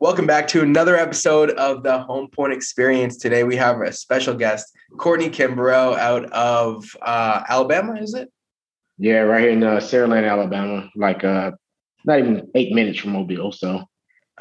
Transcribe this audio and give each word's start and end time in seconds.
Welcome 0.00 0.26
back 0.26 0.48
to 0.48 0.62
another 0.62 0.96
episode 0.96 1.50
of 1.50 1.82
the 1.82 1.98
Home 1.98 2.28
Point 2.28 2.54
Experience. 2.54 3.18
Today 3.18 3.44
we 3.44 3.54
have 3.56 3.82
a 3.82 3.92
special 3.92 4.32
guest, 4.34 4.74
Courtney 4.96 5.28
Kimbrough, 5.28 5.98
out 5.98 6.24
of 6.32 6.86
uh, 7.02 7.42
Alabama. 7.46 8.00
Is 8.00 8.14
it? 8.14 8.32
Yeah, 8.96 9.18
right 9.18 9.42
here 9.42 9.50
in 9.50 9.62
uh, 9.62 9.76
Saraland, 9.76 10.26
Alabama. 10.26 10.88
Like 10.96 11.22
uh, 11.22 11.50
not 12.06 12.18
even 12.18 12.50
eight 12.54 12.72
minutes 12.72 12.98
from 12.98 13.12
Mobile. 13.12 13.52
So 13.52 13.84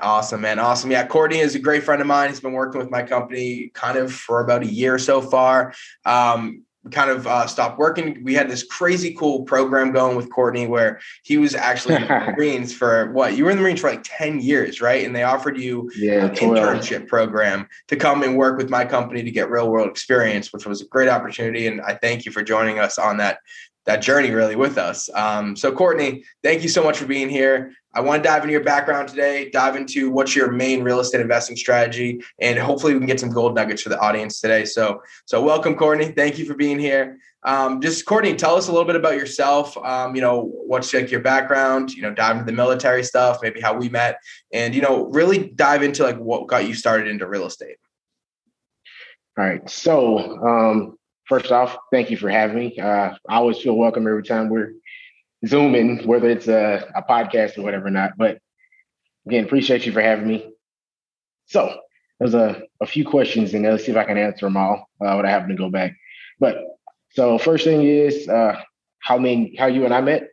Awesome, 0.02 0.40
man. 0.40 0.60
Awesome. 0.60 0.92
Yeah, 0.92 1.06
Courtney 1.06 1.40
is 1.40 1.56
a 1.56 1.60
great 1.60 1.84
friend 1.84 2.00
of 2.00 2.08
mine. 2.08 2.30
He's 2.30 2.40
been 2.40 2.54
working 2.54 2.80
with 2.80 2.90
my 2.90 3.04
company 3.04 3.70
kind 3.74 3.98
of 3.98 4.14
for 4.14 4.40
about 4.40 4.64
a 4.64 4.72
year 4.72 4.98
so 4.98 5.20
far. 5.20 5.74
Um, 6.06 6.64
kind 6.92 7.12
of 7.12 7.28
uh, 7.28 7.46
stopped 7.46 7.78
working. 7.78 8.24
We 8.24 8.34
had 8.34 8.50
this 8.50 8.64
crazy 8.64 9.14
cool 9.14 9.44
program 9.44 9.92
going 9.92 10.16
with 10.16 10.32
Courtney 10.32 10.66
where 10.66 11.00
he 11.24 11.38
was 11.38 11.54
actually 11.54 11.96
in 11.96 12.02
the 12.04 12.08
Marines 12.38 12.74
for 12.74 13.12
what? 13.12 13.36
You 13.36 13.46
were 13.46 13.52
in 13.52 13.58
the 13.58 13.64
Marines 13.64 13.82
for 13.82 13.90
like 13.90 14.02
10 14.04 14.40
years, 14.40 14.82
right? 14.82 15.06
And 15.06 15.16
they 15.16 15.24
offered 15.24 15.58
you 15.58 15.92
yeah, 15.98 16.26
an 16.26 16.36
internship 16.36 17.08
program 17.08 17.68
to 17.88 17.96
come 17.96 18.24
and 18.24 18.38
work 18.38 18.58
with 18.58 18.70
my 18.70 18.86
company 18.86 19.24
to 19.24 19.32
get 19.32 19.50
real 19.50 19.70
world 19.70 19.90
experience, 19.90 20.54
which 20.54 20.66
was 20.66 20.82
a 20.82 20.86
great 20.86 21.10
opportunity. 21.10 21.68
And 21.68 21.82
I 21.82 21.96
thank 21.96 22.26
you 22.26 22.32
for 22.32 22.44
joining 22.44 22.80
us 22.80 22.98
on 22.98 23.18
that 23.18 23.40
that 23.90 24.04
journey 24.04 24.30
really 24.30 24.56
with 24.56 24.78
us. 24.78 25.10
Um, 25.16 25.56
so 25.56 25.72
Courtney, 25.72 26.24
thank 26.44 26.62
you 26.62 26.70
so 26.70 26.84
much 26.84 27.00
for 27.00 27.08
being 27.08 27.28
here. 27.28 27.74
I 27.96 28.02
want 28.02 28.22
to 28.22 28.30
dive 28.30 28.44
into 28.44 28.52
your 28.52 28.64
background 28.64 29.10
today, 29.10 29.50
dive 29.50 29.76
into 29.76 30.12
what's 30.12 30.36
your 30.36 30.52
main 30.52 30.84
real 30.84 31.00
estate 31.00 31.22
investing 31.22 31.56
strategy, 31.56 32.22
and 32.40 32.60
hopefully 32.60 32.94
we 32.94 33.00
can 33.00 33.08
get 33.08 33.20
some 33.20 33.32
gold 33.32 33.56
nuggets 33.56 33.82
for 33.82 33.90
the 33.90 34.00
audience 34.00 34.42
today. 34.42 34.64
So, 34.66 35.02
so 35.26 35.42
welcome, 35.42 35.76
Courtney. 35.76 36.12
Thank 36.12 36.38
you 36.38 36.46
for 36.46 36.54
being 36.54 36.78
here. 36.78 37.18
Um, 37.42 37.82
just 37.82 38.06
Courtney, 38.06 38.36
tell 38.36 38.56
us 38.56 38.68
a 38.68 38.72
little 38.72 38.86
bit 38.86 38.96
about 38.96 39.16
yourself. 39.16 39.76
Um, 39.78 40.16
you 40.16 40.22
know, 40.22 40.44
what's 40.44 40.94
like 40.94 41.10
your 41.10 41.22
background? 41.22 41.92
You 41.92 42.04
know, 42.04 42.14
dive 42.14 42.34
into 42.34 42.46
the 42.46 42.56
military 42.56 43.04
stuff, 43.04 43.40
maybe 43.42 43.60
how 43.60 43.76
we 43.76 43.90
met, 43.90 44.20
and 44.54 44.76
you 44.76 44.84
know, 44.84 45.06
really 45.06 45.50
dive 45.56 45.82
into 45.82 46.04
like 46.04 46.18
what 46.18 46.46
got 46.46 46.68
you 46.68 46.76
started 46.76 47.08
into 47.08 47.28
real 47.28 47.48
estate. 47.48 47.78
All 49.36 49.46
right. 49.46 49.68
So, 49.68 50.20
um, 50.46 50.99
first 51.30 51.52
off, 51.52 51.78
thank 51.92 52.10
you 52.10 52.18
for 52.18 52.30
having 52.30 52.58
me. 52.58 52.78
Uh, 52.78 53.14
I 53.30 53.36
always 53.36 53.60
feel 53.60 53.78
welcome 53.78 54.08
every 54.08 54.24
time 54.24 54.50
we're 54.50 54.74
zooming, 55.48 56.06
whether 56.06 56.28
it's 56.28 56.48
a, 56.48 56.92
a 56.96 57.04
podcast 57.04 57.58
or 57.58 57.62
whatever 57.62 57.88
or 57.88 57.92
not. 57.92 58.18
But 58.18 58.40
again, 59.26 59.46
appreciate 59.46 59.86
you 59.86 59.92
for 59.94 60.02
having 60.02 60.28
me. 60.28 60.52
So 61.46 61.80
there's 62.20 62.34
a, 62.34 62.64
a 62.82 62.86
few 62.86 63.06
questions 63.06 63.54
in 63.54 63.62
there. 63.62 63.72
Let's 63.72 63.86
see 63.86 63.92
if 63.92 63.98
I 63.98 64.04
can 64.04 64.18
answer 64.18 64.48
them 64.48 64.58
all 64.58 64.90
uh, 65.00 65.16
without 65.16 65.26
having 65.26 65.50
to 65.50 65.56
go 65.56 65.70
back. 65.70 65.96
But 66.40 66.58
so 67.12 67.38
first 67.38 67.64
thing 67.64 67.84
is 67.84 68.28
uh, 68.28 68.62
how 69.00 69.18
many 69.18 69.56
how 69.56 69.68
you 69.68 69.86
and 69.86 69.94
I 69.94 70.02
met 70.02 70.30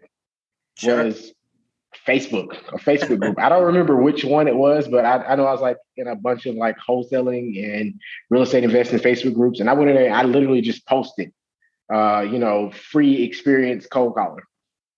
sure. 0.78 1.04
was 1.04 1.32
Facebook, 2.06 2.56
a 2.68 2.78
Facebook 2.78 3.20
group. 3.20 3.38
I 3.38 3.48
don't 3.48 3.64
remember 3.64 3.96
which 3.96 4.24
one 4.24 4.48
it 4.48 4.56
was, 4.56 4.88
but 4.88 5.04
I, 5.04 5.22
I, 5.24 5.34
know 5.36 5.46
I 5.46 5.52
was 5.52 5.60
like 5.60 5.78
in 5.96 6.06
a 6.06 6.14
bunch 6.14 6.46
of 6.46 6.54
like 6.54 6.76
wholesaling 6.78 7.62
and 7.64 7.94
real 8.30 8.42
estate 8.42 8.64
investing 8.64 8.98
Facebook 8.98 9.34
groups. 9.34 9.60
And 9.60 9.68
I 9.68 9.72
went 9.72 9.90
in 9.90 9.96
there, 9.96 10.12
I 10.12 10.22
literally 10.22 10.60
just 10.60 10.86
posted, 10.86 11.32
uh, 11.92 12.20
you 12.20 12.38
know, 12.38 12.70
free 12.70 13.22
experience 13.22 13.86
cold 13.86 14.14
caller. 14.14 14.44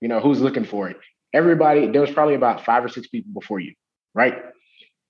You 0.01 0.09
know, 0.09 0.21
who's 0.21 0.41
looking 0.41 0.65
for 0.65 0.89
it? 0.89 0.97
Everybody, 1.33 1.89
there 1.89 2.01
was 2.01 2.11
probably 2.11 2.35
about 2.35 2.65
five 2.65 2.85
or 2.85 2.89
six 2.89 3.09
people 3.09 3.33
before 3.33 3.61
you, 3.61 3.75
right? 4.15 4.43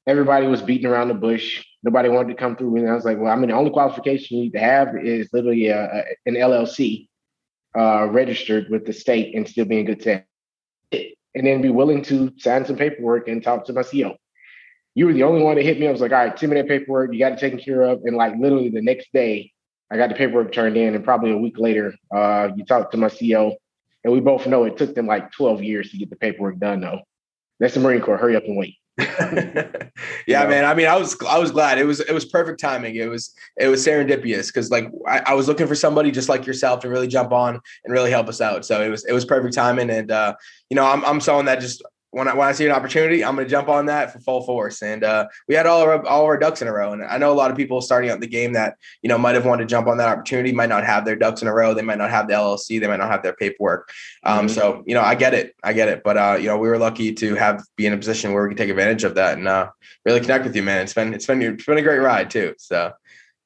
Everybody 0.06 0.46
was 0.46 0.62
beating 0.62 0.86
around 0.86 1.08
the 1.08 1.14
bush. 1.14 1.64
Nobody 1.82 2.08
wanted 2.08 2.28
to 2.28 2.34
come 2.34 2.56
through. 2.56 2.76
And 2.76 2.88
I 2.88 2.94
was 2.94 3.04
like, 3.04 3.18
well, 3.18 3.32
I 3.32 3.36
mean, 3.36 3.50
the 3.50 3.56
only 3.56 3.70
qualification 3.70 4.38
you 4.38 4.44
need 4.44 4.52
to 4.54 4.60
have 4.60 4.96
is 4.96 5.28
literally 5.32 5.68
a, 5.68 5.84
a, 5.84 6.02
an 6.26 6.34
LLC 6.34 7.08
uh, 7.78 8.06
registered 8.06 8.68
with 8.70 8.86
the 8.86 8.92
state 8.92 9.34
and 9.34 9.46
still 9.46 9.66
being 9.66 9.84
good 9.84 10.00
tech 10.00 10.28
and 11.38 11.46
then 11.46 11.62
be 11.62 11.70
willing 11.70 12.02
to 12.02 12.32
sign 12.36 12.64
some 12.64 12.76
paperwork 12.76 13.28
and 13.28 13.42
talk 13.42 13.64
to 13.66 13.72
my 13.72 13.82
CEO. 13.82 14.16
You 14.94 15.06
were 15.06 15.12
the 15.12 15.22
only 15.22 15.42
one 15.42 15.54
that 15.56 15.64
hit 15.64 15.78
me. 15.78 15.86
I 15.86 15.92
was 15.92 16.00
like, 16.00 16.12
all 16.12 16.18
right, 16.18 16.36
10 16.36 16.48
minute 16.48 16.66
paperwork, 16.66 17.12
you 17.12 17.18
got 17.20 17.32
it 17.32 17.38
taken 17.38 17.58
care 17.60 17.82
of. 17.82 18.02
And 18.04 18.16
like 18.16 18.34
literally 18.36 18.68
the 18.68 18.82
next 18.82 19.12
day, 19.12 19.52
I 19.90 19.96
got 19.96 20.08
the 20.08 20.16
paperwork 20.16 20.52
turned 20.52 20.76
in. 20.76 20.94
And 20.94 21.04
probably 21.04 21.30
a 21.30 21.36
week 21.36 21.58
later, 21.58 21.94
uh, 22.14 22.48
you 22.56 22.64
talked 22.64 22.90
to 22.92 22.98
my 22.98 23.06
CEO. 23.06 23.54
And 24.04 24.12
we 24.12 24.20
both 24.20 24.46
know 24.46 24.64
it 24.64 24.76
took 24.76 24.94
them 24.94 25.06
like 25.06 25.30
12 25.32 25.62
years 25.62 25.90
to 25.90 25.98
get 25.98 26.10
the 26.10 26.16
paperwork 26.16 26.58
done, 26.58 26.80
though. 26.80 27.00
That's 27.60 27.74
the 27.74 27.80
Marine 27.80 28.00
Corps. 28.00 28.16
Hurry 28.16 28.36
up 28.36 28.44
and 28.44 28.56
wait. 28.56 28.76
yeah, 30.26 30.44
man. 30.46 30.64
I 30.64 30.74
mean, 30.74 30.88
I 30.88 30.96
was 30.96 31.16
I 31.28 31.38
was 31.38 31.52
glad. 31.52 31.78
It 31.78 31.84
was 31.84 32.00
it 32.00 32.12
was 32.12 32.24
perfect 32.24 32.58
timing. 32.58 32.96
It 32.96 33.08
was 33.08 33.32
it 33.56 33.68
was 33.68 33.86
serendipitous 33.86 34.48
because 34.48 34.72
like 34.72 34.90
I, 35.06 35.20
I, 35.26 35.34
was 35.34 35.46
looking 35.46 35.68
for 35.68 35.76
somebody 35.76 36.10
just 36.10 36.28
like 36.28 36.46
yourself 36.46 36.80
to 36.80 36.88
really 36.88 37.06
jump 37.06 37.30
on 37.30 37.60
and 37.84 37.92
really 37.92 38.10
help 38.10 38.28
us 38.28 38.40
out. 38.40 38.66
So 38.66 38.82
it 38.82 38.88
was 38.88 39.04
it 39.04 39.12
was 39.12 39.24
perfect 39.24 39.54
timing. 39.54 39.88
And 39.90 40.10
uh, 40.10 40.34
you 40.68 40.74
know, 40.74 40.84
I'm 40.84 41.04
I'm 41.04 41.20
someone 41.20 41.44
that 41.44 41.60
just 41.60 41.80
when 42.10 42.26
I 42.26 42.34
when 42.34 42.48
I 42.48 42.52
see 42.52 42.64
an 42.64 42.72
opportunity, 42.72 43.24
I'm 43.24 43.34
going 43.34 43.46
to 43.46 43.50
jump 43.50 43.68
on 43.68 43.86
that 43.86 44.12
for 44.12 44.18
full 44.20 44.42
force. 44.42 44.82
And 44.82 45.04
uh, 45.04 45.28
we 45.46 45.54
had 45.54 45.66
all 45.66 45.82
our 45.82 46.04
all 46.06 46.24
our 46.24 46.38
ducks 46.38 46.62
in 46.62 46.68
a 46.68 46.72
row. 46.72 46.92
And 46.92 47.04
I 47.04 47.18
know 47.18 47.32
a 47.32 47.34
lot 47.34 47.50
of 47.50 47.56
people 47.56 47.80
starting 47.80 48.10
out 48.10 48.20
the 48.20 48.26
game 48.26 48.54
that 48.54 48.76
you 49.02 49.08
know 49.08 49.18
might 49.18 49.34
have 49.34 49.44
wanted 49.44 49.64
to 49.64 49.68
jump 49.68 49.86
on 49.88 49.98
that 49.98 50.08
opportunity, 50.08 50.52
might 50.52 50.70
not 50.70 50.84
have 50.84 51.04
their 51.04 51.16
ducks 51.16 51.42
in 51.42 51.48
a 51.48 51.54
row. 51.54 51.74
They 51.74 51.82
might 51.82 51.98
not 51.98 52.10
have 52.10 52.28
the 52.28 52.34
LLC. 52.34 52.80
They 52.80 52.86
might 52.86 52.96
not 52.96 53.10
have 53.10 53.22
their 53.22 53.34
paperwork. 53.34 53.90
Um, 54.24 54.46
mm-hmm. 54.46 54.48
So 54.48 54.82
you 54.86 54.94
know, 54.94 55.02
I 55.02 55.14
get 55.14 55.34
it, 55.34 55.54
I 55.62 55.72
get 55.74 55.88
it. 55.88 56.02
But 56.02 56.16
uh, 56.16 56.36
you 56.40 56.46
know, 56.46 56.56
we 56.56 56.68
were 56.68 56.78
lucky 56.78 57.12
to 57.14 57.34
have 57.34 57.62
be 57.76 57.86
in 57.86 57.92
a 57.92 57.98
position 57.98 58.32
where 58.32 58.42
we 58.42 58.50
could 58.50 58.58
take 58.58 58.70
advantage 58.70 59.04
of 59.04 59.14
that 59.16 59.36
and 59.36 59.46
uh, 59.46 59.70
really 60.04 60.20
connect 60.20 60.44
with 60.44 60.56
you, 60.56 60.62
man. 60.62 60.82
It's 60.82 60.94
been 60.94 61.12
it's 61.12 61.26
been 61.26 61.42
it's 61.42 61.66
been 61.66 61.78
a 61.78 61.82
great 61.82 61.98
ride 61.98 62.30
too. 62.30 62.54
So 62.58 62.92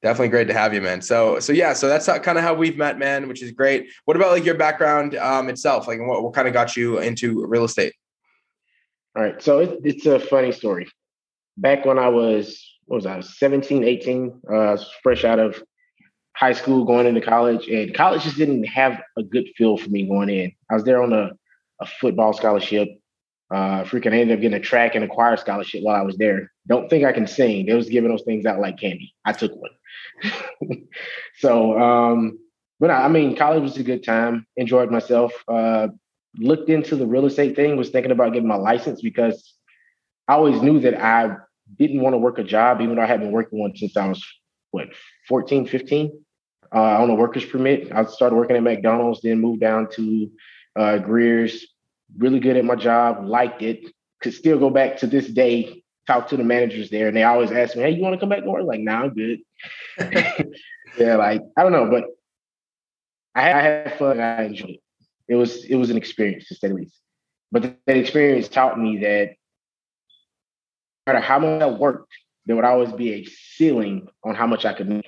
definitely 0.01 0.27
great 0.27 0.47
to 0.49 0.53
have 0.53 0.73
you 0.73 0.81
man 0.81 1.01
so 1.01 1.39
so 1.39 1.53
yeah 1.53 1.71
so 1.71 1.87
that's 1.87 2.07
kind 2.07 2.37
of 2.37 2.43
how 2.43 2.53
we've 2.53 2.75
met 2.75 2.99
man 2.99 3.25
which 3.29 3.41
is 3.41 3.51
great 3.51 3.87
what 4.03 4.17
about 4.17 4.31
like 4.31 4.43
your 4.43 4.53
background 4.53 5.15
um 5.15 5.47
itself 5.47 5.87
like 5.87 5.97
what, 6.01 6.21
what 6.21 6.33
kind 6.33 6.45
of 6.45 6.53
got 6.53 6.75
you 6.75 6.99
into 6.99 7.45
real 7.45 7.63
estate 7.63 7.93
all 9.15 9.23
right. 9.23 9.41
So 9.41 9.59
it, 9.59 9.79
it's 9.83 10.05
a 10.05 10.19
funny 10.19 10.51
story. 10.51 10.89
Back 11.57 11.85
when 11.85 11.99
I 11.99 12.07
was, 12.09 12.63
what 12.85 12.97
was 12.97 13.05
I, 13.05 13.19
17, 13.19 13.83
18, 13.83 14.41
uh, 14.51 14.77
fresh 15.03 15.23
out 15.23 15.39
of 15.39 15.61
high 16.35 16.53
school, 16.53 16.83
going 16.83 17.05
into 17.05 17.21
college, 17.21 17.67
and 17.67 17.93
college 17.93 18.23
just 18.23 18.37
didn't 18.37 18.63
have 18.63 18.99
a 19.17 19.23
good 19.23 19.47
feel 19.55 19.77
for 19.77 19.89
me 19.89 20.07
going 20.07 20.29
in. 20.29 20.51
I 20.71 20.73
was 20.73 20.83
there 20.83 21.01
on 21.03 21.13
a, 21.13 21.31
a 21.79 21.85
football 21.85 22.33
scholarship. 22.33 22.89
Uh, 23.53 23.83
freaking 23.83 24.13
I 24.13 24.19
ended 24.21 24.37
up 24.37 24.41
getting 24.41 24.57
a 24.57 24.59
track 24.59 24.95
and 24.95 25.03
a 25.03 25.07
choir 25.07 25.37
scholarship 25.37 25.83
while 25.83 25.95
I 25.95 26.01
was 26.01 26.17
there. 26.17 26.51
Don't 26.67 26.89
think 26.89 27.05
I 27.05 27.11
can 27.11 27.27
sing. 27.27 27.67
They 27.67 27.75
was 27.75 27.89
giving 27.89 28.09
those 28.09 28.23
things 28.23 28.47
out 28.47 28.59
like 28.59 28.79
candy. 28.79 29.13
I 29.25 29.33
took 29.33 29.51
one. 29.55 29.69
so, 31.37 31.79
um, 31.79 32.39
but 32.79 32.89
I, 32.89 33.03
I 33.03 33.07
mean, 33.09 33.35
college 33.35 33.61
was 33.61 33.77
a 33.77 33.83
good 33.83 34.03
time. 34.03 34.47
Enjoyed 34.57 34.89
myself. 34.89 35.33
Uh, 35.47 35.89
looked 36.37 36.69
into 36.69 36.95
the 36.95 37.05
real 37.05 37.25
estate 37.25 37.55
thing, 37.55 37.77
was 37.77 37.89
thinking 37.89 38.11
about 38.11 38.33
getting 38.33 38.47
my 38.47 38.55
license 38.55 39.01
because 39.01 39.53
I 40.27 40.33
always 40.33 40.61
knew 40.61 40.79
that 40.81 41.01
I 41.01 41.35
didn't 41.77 42.01
want 42.01 42.13
to 42.13 42.17
work 42.17 42.39
a 42.39 42.43
job, 42.43 42.81
even 42.81 42.95
though 42.95 43.01
I 43.01 43.07
had 43.07 43.19
been 43.19 43.31
working 43.31 43.59
one 43.59 43.75
since 43.75 43.95
I 43.97 44.07
was, 44.07 44.23
what, 44.71 44.87
14, 45.27 45.67
15 45.67 46.23
uh, 46.73 47.01
on 47.01 47.09
a 47.09 47.15
worker's 47.15 47.45
permit. 47.45 47.91
I 47.91 48.05
started 48.05 48.35
working 48.35 48.55
at 48.55 48.63
McDonald's, 48.63 49.21
then 49.21 49.39
moved 49.39 49.61
down 49.61 49.89
to 49.91 50.31
uh, 50.75 50.97
Greer's. 50.97 51.65
Really 52.17 52.39
good 52.39 52.57
at 52.57 52.65
my 52.65 52.75
job, 52.75 53.25
liked 53.25 53.63
it. 53.63 53.91
Could 54.21 54.35
still 54.35 54.59
go 54.59 54.69
back 54.69 54.97
to 54.97 55.07
this 55.07 55.27
day, 55.27 55.83
talk 56.05 56.27
to 56.27 56.37
the 56.37 56.43
managers 56.43 56.91
there, 56.91 57.07
and 57.07 57.17
they 57.17 57.23
always 57.23 57.51
ask 57.51 57.75
me, 57.75 57.81
"Hey, 57.81 57.91
you 57.91 58.03
want 58.03 58.13
to 58.13 58.19
come 58.19 58.29
back 58.29 58.43
to 58.43 58.49
work?" 58.49 58.63
Like, 58.63 58.81
nah, 58.81 59.03
I'm 59.03 59.15
good. 59.15 59.39
yeah, 60.97 61.15
like 61.15 61.41
I 61.57 61.63
don't 61.63 61.71
know, 61.71 61.89
but 61.89 62.05
I, 63.33 63.51
I 63.51 63.61
had 63.61 63.97
fun. 63.97 64.19
I 64.19 64.43
enjoyed 64.43 64.71
it 64.71 64.82
it 65.27 65.35
was 65.35 65.63
it 65.65 65.75
was 65.75 65.89
an 65.89 65.97
experience 65.97 66.47
to 66.47 66.55
say 66.55 66.67
the 66.67 66.73
least. 66.73 66.99
But 67.51 67.77
that 67.85 67.97
experience 67.97 68.47
taught 68.47 68.79
me 68.79 68.97
that 68.99 69.35
no 71.05 71.13
matter 71.13 71.25
how 71.25 71.39
much 71.39 71.61
I 71.61 71.67
worked, 71.67 72.11
there 72.45 72.55
would 72.55 72.65
always 72.65 72.91
be 72.91 73.13
a 73.13 73.25
ceiling 73.25 74.07
on 74.23 74.35
how 74.35 74.47
much 74.47 74.65
I 74.65 74.73
could 74.73 74.89
make. 74.89 75.05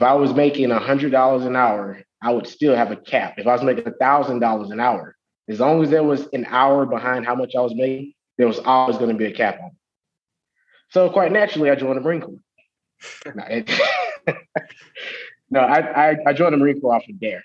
If 0.00 0.06
I 0.06 0.14
was 0.14 0.32
making 0.32 0.70
hundred 0.70 1.12
dollars 1.12 1.44
an 1.44 1.56
hour, 1.56 2.02
I 2.22 2.32
would 2.32 2.46
still 2.46 2.74
have 2.74 2.90
a 2.90 2.96
cap. 2.96 3.34
If 3.38 3.46
I 3.46 3.52
was 3.52 3.62
making 3.62 3.92
thousand 4.00 4.40
dollars 4.40 4.70
an 4.70 4.80
hour, 4.80 5.16
as 5.48 5.60
long 5.60 5.82
as 5.82 5.90
there 5.90 6.04
was 6.04 6.28
an 6.32 6.46
hour 6.48 6.86
behind 6.86 7.26
how 7.26 7.34
much 7.34 7.54
I 7.56 7.60
was 7.60 7.74
making, 7.74 8.14
there 8.36 8.46
was 8.46 8.58
always 8.60 8.96
going 8.96 9.10
to 9.10 9.16
be 9.16 9.26
a 9.26 9.32
cap 9.32 9.58
on. 9.60 9.68
It. 9.68 9.72
So 10.90 11.10
quite 11.10 11.32
naturally, 11.32 11.70
I 11.70 11.74
joined 11.74 11.96
the 11.96 12.00
Marine 12.00 12.22
Corps. 12.22 12.40
no 15.50 15.60
I, 15.60 16.10
I, 16.10 16.16
I 16.26 16.32
joined 16.32 16.54
the 16.54 16.58
Marine 16.58 16.80
Corps 16.80 16.94
off 16.94 17.08
of 17.08 17.20
Dare. 17.20 17.42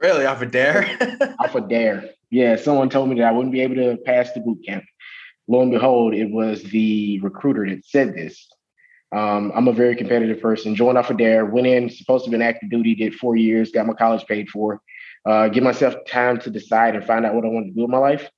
Really, 0.00 0.24
off 0.24 0.40
a 0.40 0.46
dare? 0.46 1.36
off 1.40 1.54
a 1.54 1.60
dare. 1.60 2.10
Yeah, 2.30 2.56
someone 2.56 2.88
told 2.88 3.10
me 3.10 3.16
that 3.16 3.28
I 3.28 3.32
wouldn't 3.32 3.52
be 3.52 3.60
able 3.60 3.76
to 3.76 3.98
pass 4.04 4.32
the 4.32 4.40
boot 4.40 4.64
camp. 4.64 4.84
Lo 5.46 5.60
and 5.60 5.70
behold, 5.70 6.14
it 6.14 6.30
was 6.30 6.62
the 6.62 7.20
recruiter 7.20 7.68
that 7.68 7.84
said 7.84 8.14
this. 8.14 8.48
Um, 9.12 9.52
I'm 9.54 9.68
a 9.68 9.72
very 9.72 9.96
competitive 9.96 10.40
person. 10.40 10.76
Joined 10.76 10.96
off 10.96 11.10
a 11.10 11.14
dare, 11.14 11.44
went 11.44 11.66
in, 11.66 11.90
supposed 11.90 12.24
to 12.24 12.30
be 12.30 12.36
an 12.36 12.42
active 12.42 12.70
duty, 12.70 12.94
did 12.94 13.14
four 13.14 13.36
years, 13.36 13.72
got 13.72 13.86
my 13.86 13.92
college 13.92 14.24
paid 14.26 14.48
for. 14.48 14.80
Uh, 15.28 15.48
give 15.48 15.64
myself 15.64 15.94
time 16.08 16.38
to 16.40 16.50
decide 16.50 16.94
and 16.94 17.04
find 17.04 17.26
out 17.26 17.34
what 17.34 17.44
I 17.44 17.48
want 17.48 17.66
to 17.66 17.72
do 17.72 17.84
in 17.84 17.90
my 17.90 17.98
life. 17.98 18.30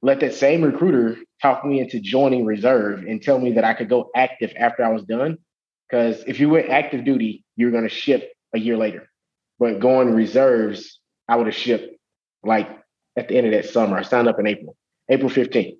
Let 0.00 0.20
that 0.20 0.34
same 0.34 0.62
recruiter 0.62 1.18
talk 1.42 1.64
me 1.64 1.80
into 1.80 2.00
joining 2.00 2.46
reserve 2.46 3.00
and 3.00 3.20
tell 3.20 3.38
me 3.38 3.52
that 3.52 3.64
I 3.64 3.74
could 3.74 3.88
go 3.88 4.10
active 4.14 4.52
after 4.56 4.84
I 4.84 4.92
was 4.92 5.02
done. 5.02 5.38
Because 5.90 6.22
if 6.26 6.40
you 6.40 6.48
went 6.48 6.70
active 6.70 7.04
duty, 7.04 7.44
you're 7.56 7.70
going 7.70 7.82
to 7.82 7.90
ship 7.90 8.32
a 8.54 8.58
year 8.58 8.76
later. 8.76 9.10
But 9.58 9.80
going 9.80 10.12
reserves, 10.12 11.00
I 11.28 11.36
would 11.36 11.46
have 11.46 11.56
shipped 11.56 11.96
like 12.44 12.68
at 13.16 13.28
the 13.28 13.36
end 13.36 13.46
of 13.46 13.52
that 13.52 13.66
summer. 13.66 13.98
I 13.98 14.02
signed 14.02 14.28
up 14.28 14.38
in 14.38 14.46
April, 14.46 14.76
April 15.08 15.30
15th. 15.30 15.76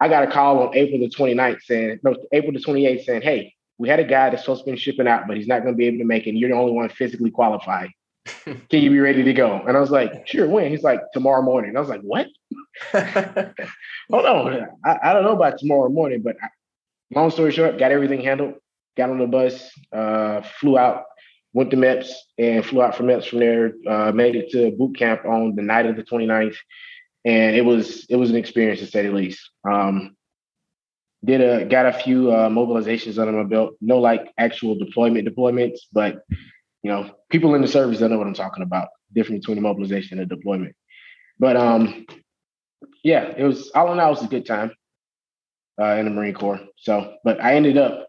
I 0.00 0.08
got 0.08 0.24
a 0.24 0.30
call 0.30 0.60
on 0.60 0.76
April 0.76 1.00
the 1.00 1.10
29th 1.10 1.62
saying, 1.62 2.00
no, 2.02 2.16
April 2.32 2.52
the 2.52 2.60
28th 2.60 3.04
saying, 3.04 3.22
hey, 3.22 3.54
we 3.78 3.88
had 3.88 4.00
a 4.00 4.04
guy 4.04 4.30
that's 4.30 4.42
supposed 4.42 4.64
to 4.64 4.70
be 4.70 4.76
shipping 4.76 5.08
out, 5.08 5.26
but 5.26 5.36
he's 5.36 5.46
not 5.46 5.62
going 5.62 5.74
to 5.74 5.78
be 5.78 5.86
able 5.86 5.98
to 5.98 6.04
make 6.04 6.26
it. 6.26 6.34
You're 6.34 6.50
the 6.50 6.56
only 6.56 6.72
one 6.72 6.88
physically 6.88 7.30
qualified. 7.30 7.90
Can 8.44 8.82
you 8.82 8.90
be 8.90 9.00
ready 9.00 9.22
to 9.22 9.32
go? 9.32 9.62
And 9.66 9.76
I 9.76 9.80
was 9.80 9.90
like, 9.90 10.26
sure, 10.26 10.48
when? 10.48 10.70
He's 10.70 10.82
like, 10.82 11.00
tomorrow 11.12 11.42
morning. 11.42 11.76
I 11.76 11.80
was 11.80 11.88
like, 11.88 12.02
what? 12.02 12.26
Hold 12.92 14.26
on. 14.26 14.66
I, 14.84 14.98
I, 15.02 15.12
don't 15.12 15.24
know 15.24 15.32
about 15.32 15.58
tomorrow 15.58 15.88
morning, 15.88 16.22
but 16.22 16.36
I, 16.42 16.48
long 17.12 17.30
story 17.30 17.52
short, 17.52 17.78
got 17.78 17.92
everything 17.92 18.20
handled, 18.20 18.54
got 18.96 19.10
on 19.10 19.18
the 19.18 19.26
bus, 19.26 19.70
uh, 19.92 20.42
flew 20.42 20.78
out, 20.78 21.04
went 21.58 21.72
to 21.72 21.76
MEPS 21.76 22.12
and 22.38 22.64
flew 22.64 22.80
out 22.80 22.94
from 22.94 23.06
MEPS 23.06 23.26
from 23.30 23.40
there, 23.40 23.72
uh, 23.88 24.12
made 24.12 24.36
it 24.36 24.48
to 24.50 24.70
boot 24.70 24.96
camp 24.96 25.24
on 25.24 25.56
the 25.56 25.62
night 25.62 25.86
of 25.86 25.96
the 25.96 26.04
29th. 26.04 26.54
And 27.24 27.56
it 27.56 27.64
was 27.64 28.06
it 28.08 28.14
was 28.14 28.30
an 28.30 28.36
experience 28.36 28.78
to 28.78 28.86
say 28.86 29.02
the 29.02 29.12
least. 29.12 29.40
Um, 29.68 30.16
did 31.24 31.40
a 31.40 31.64
got 31.64 31.86
a 31.86 31.92
few 31.92 32.30
uh, 32.30 32.48
mobilizations 32.48 33.18
under 33.18 33.32
my 33.32 33.42
belt. 33.42 33.74
No 33.80 33.98
like 33.98 34.32
actual 34.38 34.78
deployment 34.78 35.26
deployments, 35.26 35.80
but 35.92 36.22
you 36.84 36.92
know, 36.92 37.10
people 37.28 37.56
in 37.56 37.60
the 37.60 37.66
service 37.66 37.98
don't 37.98 38.10
know 38.10 38.18
what 38.18 38.28
I'm 38.28 38.34
talking 38.34 38.62
about. 38.62 38.90
Difference 39.12 39.40
between 39.40 39.58
a 39.58 39.62
mobilization 39.62 40.20
and 40.20 40.30
a 40.30 40.36
deployment. 40.36 40.76
But 41.40 41.56
um, 41.56 42.06
yeah, 43.02 43.34
it 43.36 43.42
was 43.42 43.72
all 43.74 43.92
in 43.92 43.98
all, 43.98 44.12
it 44.12 44.18
was 44.18 44.22
a 44.22 44.28
good 44.28 44.46
time 44.46 44.70
uh, 45.80 45.96
in 45.96 46.04
the 46.04 46.12
Marine 46.12 46.34
Corps. 46.34 46.60
So, 46.76 47.16
but 47.24 47.42
I 47.42 47.56
ended 47.56 47.76
up 47.76 48.06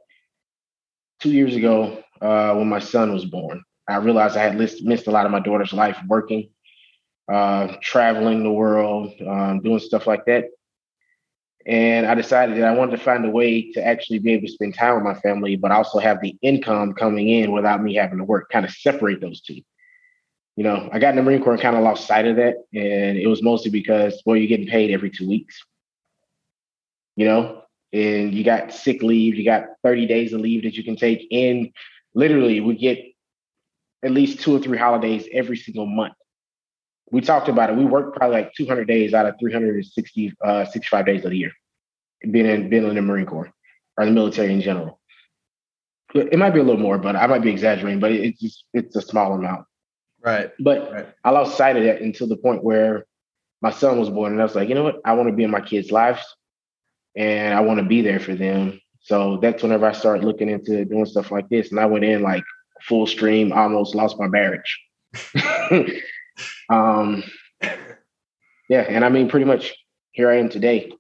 two 1.20 1.32
years 1.32 1.56
ago 1.56 2.04
uh, 2.22 2.54
when 2.56 2.68
my 2.68 2.80
son 2.80 3.14
was 3.14 3.26
born. 3.26 3.64
I 3.88 3.98
realized 3.98 4.38
I 4.38 4.44
had 4.44 4.56
list, 4.56 4.84
missed 4.84 5.08
a 5.08 5.12
lot 5.12 5.26
of 5.26 5.32
my 5.32 5.40
daughter's 5.40 5.74
life 5.74 5.98
working, 6.08 6.50
uh, 7.32 7.76
traveling 7.82 8.44
the 8.44 8.52
world, 8.52 9.14
um, 9.26 9.62
doing 9.62 9.80
stuff 9.80 10.06
like 10.06 10.26
that. 10.26 10.46
And 11.66 12.06
I 12.06 12.16
decided 12.16 12.58
that 12.58 12.68
I 12.68 12.76
wanted 12.76 12.98
to 12.98 13.04
find 13.04 13.26
a 13.26 13.30
way 13.30 13.72
to 13.74 13.86
actually 13.86 14.20
be 14.20 14.32
able 14.32 14.48
to 14.48 14.54
spend 14.54 14.76
time 14.76 14.96
with 14.96 15.04
my 15.04 15.20
family, 15.20 15.56
but 15.56 15.72
also 15.72 16.00
have 16.00 16.22
the 16.22 16.38
income 16.42 16.94
coming 16.94 17.30
in 17.30 17.52
without 17.52 17.84
me 17.84 17.96
having 17.96 18.18
to 18.20 18.24
work, 18.24 18.50
kind 18.50 18.66
of 18.66 18.72
separate 18.72 19.22
those 19.22 19.42
two. 19.42 19.62
You 20.56 20.64
know, 20.64 20.90
I 20.92 21.00
got 21.00 21.12
in 21.12 21.16
the 21.16 21.24
Marine 21.24 21.44
Corps 21.44 21.54
and 21.54 21.62
kind 21.62 21.76
of 21.76 21.84
lost 21.84 22.08
sight 22.08 22.28
of 22.28 22.38
that. 22.38 22.56
And 22.74 23.18
it 23.18 23.28
was 23.28 23.42
mostly 23.42 23.72
because, 23.72 24.22
well, 24.26 24.36
you're 24.36 24.48
getting 24.48 24.68
paid 24.68 24.92
every 24.92 25.10
two 25.10 25.28
weeks. 25.28 25.64
You 27.16 27.26
know, 27.26 27.64
and 27.92 28.34
you 28.34 28.44
got 28.44 28.74
sick 28.74 29.02
leave, 29.02 29.36
you 29.36 29.44
got 29.44 29.66
30 29.84 30.06
days 30.08 30.34
of 30.34 30.42
leave 30.42 30.64
that 30.64 30.76
you 30.76 30.84
can 30.84 30.96
take. 30.96 31.28
And 31.32 31.72
literally, 32.14 32.60
we 32.60 32.76
get 32.76 33.00
at 34.04 34.12
least 34.12 34.42
two 34.42 34.56
or 34.56 34.60
three 34.60 34.78
holidays 34.78 35.28
every 35.32 35.58
single 35.58 35.86
month. 35.86 36.14
We 37.12 37.22
talked 37.22 37.50
about 37.50 37.70
it. 37.70 37.76
We 37.76 37.86
work 37.86 38.16
probably 38.16 38.38
like 38.38 38.54
200 38.54 38.88
days 38.88 39.14
out 39.14 39.26
of 39.26 39.36
360, 39.40 40.34
uh, 40.44 40.66
65 40.66 41.06
days 41.06 41.26
of 41.26 41.32
the 41.32 41.38
year, 41.38 41.52
being 42.30 42.46
in, 42.46 42.70
being 42.70 42.88
in 42.88 42.96
the 42.96 43.02
Marine 43.02 43.26
Corps 43.26 43.52
or 43.98 44.06
the 44.06 44.12
military 44.12 44.54
in 44.54 44.62
general. 44.62 45.00
It 46.14 46.40
might 46.40 46.52
be 46.52 46.60
a 46.60 46.64
little 46.64 46.82
more, 46.82 46.98
but 46.98 47.16
I 47.16 47.28
might 47.28 47.44
be 47.44 47.52
exaggerating, 47.52 48.00
but 48.00 48.12
it's 48.12 48.40
just, 48.40 48.64
it's 48.74 48.96
a 48.96 49.02
small 49.02 49.34
amount. 49.34 49.66
Right. 50.22 50.52
But 50.60 50.92
right. 50.92 51.08
I 51.24 51.30
lost 51.32 51.56
sight 51.56 51.78
of 51.78 51.84
that 51.84 52.02
until 52.02 52.28
the 52.28 52.38
point 52.38 52.64
where 52.64 53.06
my 53.62 53.72
son 53.72 54.00
was 54.00 54.10
born. 54.10 54.32
And 54.32 54.42
I 54.42 54.44
was 54.44 54.56
like, 54.56 54.70
you 54.70 54.76
know 54.76 54.84
what? 54.84 55.02
I 55.06 55.14
want 55.14 55.30
to 55.30 55.36
be 55.36 55.44
in 55.44 55.52
my 55.52 55.62
kids' 55.62 55.92
lives 55.92 56.24
and 57.16 57.54
I 57.54 57.62
want 57.62 57.80
to 57.80 57.86
be 57.86 58.02
there 58.02 58.20
for 58.20 58.36
them. 58.36 58.80
So 59.10 59.40
that's 59.42 59.64
whenever 59.64 59.88
I 59.88 59.92
started 59.92 60.24
looking 60.24 60.50
into 60.50 60.86
doing 60.86 61.08
stuff 61.08 61.32
like 61.32 61.50
this. 61.50 61.72
And 61.72 61.80
I 61.80 61.88
went 61.88 62.06
in 62.06 62.22
like 62.22 62.44
full 62.84 63.08
stream, 63.08 63.52
almost 63.52 63.96
lost 63.96 64.20
my 64.20 64.28
marriage. 64.28 64.80
um, 66.70 67.24
yeah, 68.70 68.82
and 68.88 69.04
I 69.04 69.10
mean, 69.10 69.28
pretty 69.28 69.48
much 69.48 69.74
here 70.12 70.30
I 70.30 70.38
am 70.38 70.48
today. 70.48 70.92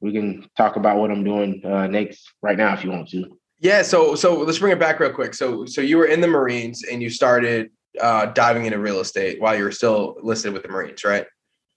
We 0.00 0.10
can 0.10 0.50
talk 0.56 0.74
about 0.74 0.98
what 0.98 1.12
I'm 1.12 1.22
doing 1.22 1.62
uh, 1.64 1.86
next 1.86 2.28
right 2.42 2.58
now 2.58 2.74
if 2.74 2.82
you 2.82 2.90
want 2.90 3.10
to. 3.10 3.38
Yeah, 3.60 3.82
so 3.82 4.16
so 4.16 4.40
let's 4.40 4.58
bring 4.58 4.72
it 4.72 4.80
back 4.80 4.98
real 4.98 5.12
quick. 5.12 5.32
So 5.32 5.64
so 5.64 5.82
you 5.82 5.98
were 5.98 6.06
in 6.06 6.20
the 6.20 6.26
Marines 6.26 6.82
and 6.82 7.00
you 7.00 7.10
started 7.10 7.70
uh, 8.00 8.26
diving 8.26 8.64
into 8.64 8.80
real 8.80 8.98
estate 8.98 9.40
while 9.40 9.56
you 9.56 9.62
were 9.62 9.70
still 9.70 10.16
listed 10.20 10.52
with 10.52 10.64
the 10.64 10.68
Marines, 10.68 11.04
right? 11.04 11.26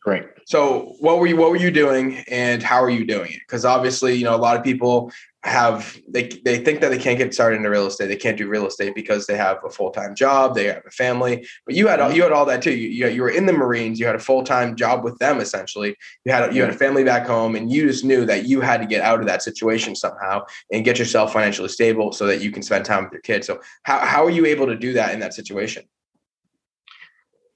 Correct. 0.06 0.40
So 0.46 0.96
what 1.00 1.20
were 1.20 1.26
you 1.26 1.36
what 1.36 1.50
were 1.50 1.58
you 1.58 1.72
doing 1.72 2.24
and 2.28 2.62
how 2.62 2.84
are 2.84 2.92
you 2.92 3.06
doing 3.06 3.32
it? 3.32 3.40
Because 3.48 3.66
obviously, 3.66 4.14
you 4.14 4.24
know, 4.24 4.36
a 4.36 4.38
lot 4.38 4.56
of 4.56 4.64
people 4.64 5.12
have 5.46 6.02
they 6.08 6.24
they 6.44 6.58
think 6.58 6.82
that 6.82 6.90
they 6.90 6.98
can't 6.98 7.20
get 7.20 7.32
started 7.32 7.58
into 7.58 7.70
real 7.70 7.86
estate. 7.86 8.08
They 8.08 8.16
can't 8.16 8.36
do 8.36 8.48
real 8.48 8.66
estate 8.66 8.96
because 8.96 9.28
they 9.28 9.38
have 9.38 9.60
a 9.64 9.70
full 9.70 9.92
time 9.92 10.16
job, 10.16 10.56
they 10.56 10.66
have 10.66 10.82
a 10.88 10.92
family. 10.92 11.48
But 11.68 11.76
you 11.76 11.88
had 11.88 12.00
all 12.00 12.12
you 12.12 12.24
had 12.24 12.32
all 12.32 12.46
that 12.48 12.64
too. 12.64 12.74
You 12.74 12.90
you, 12.90 13.08
you 13.10 13.22
were 13.22 13.30
in 13.30 13.46
the 13.46 13.54
Marines. 13.54 14.00
You 14.00 14.08
had 14.08 14.16
a 14.16 14.20
full 14.20 14.44
time 14.44 14.76
job 14.76 15.04
with 15.04 15.20
them 15.20 15.40
essentially. 15.40 15.96
You 16.26 16.32
had 16.32 16.56
you 16.56 16.62
had 16.62 16.72
a 16.72 16.78
family 16.78 17.04
back 17.04 17.28
home, 17.28 17.56
and 17.56 17.72
you 17.72 17.88
just 17.88 18.04
knew 18.04 18.26
that 18.26 18.46
you 18.46 18.60
had 18.60 18.82
to 18.82 18.88
get 18.88 19.02
out 19.02 19.20
of 19.20 19.28
that 19.28 19.44
situation 19.44 19.96
somehow 19.96 20.42
and 20.72 20.84
get 20.84 20.98
yourself 20.98 21.32
financially 21.32 21.70
stable 21.70 22.12
so 22.12 22.26
that 22.26 22.42
you 22.42 22.52
can 22.52 22.64
spend 22.64 22.84
time 22.84 23.04
with 23.04 23.14
your 23.14 23.22
kids. 23.22 23.46
So 23.46 23.60
how 23.84 24.00
how 24.00 24.26
are 24.26 24.32
you 24.32 24.48
able 24.48 24.66
to 24.66 24.76
do 24.76 24.94
that 24.94 25.14
in 25.14 25.20
that 25.20 25.36
situation? 25.36 25.84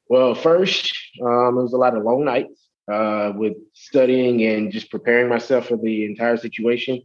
Well, 0.09 0.35
first, 0.35 0.93
um, 1.23 1.57
it 1.57 1.63
was 1.63 1.73
a 1.73 1.77
lot 1.77 1.97
of 1.97 2.03
long 2.03 2.23
nights 2.23 2.69
uh, 2.91 3.31
with 3.35 3.53
studying 3.73 4.43
and 4.43 4.71
just 4.71 4.89
preparing 4.89 5.29
myself 5.29 5.67
for 5.67 5.77
the 5.77 6.05
entire 6.05 6.37
situation. 6.37 7.01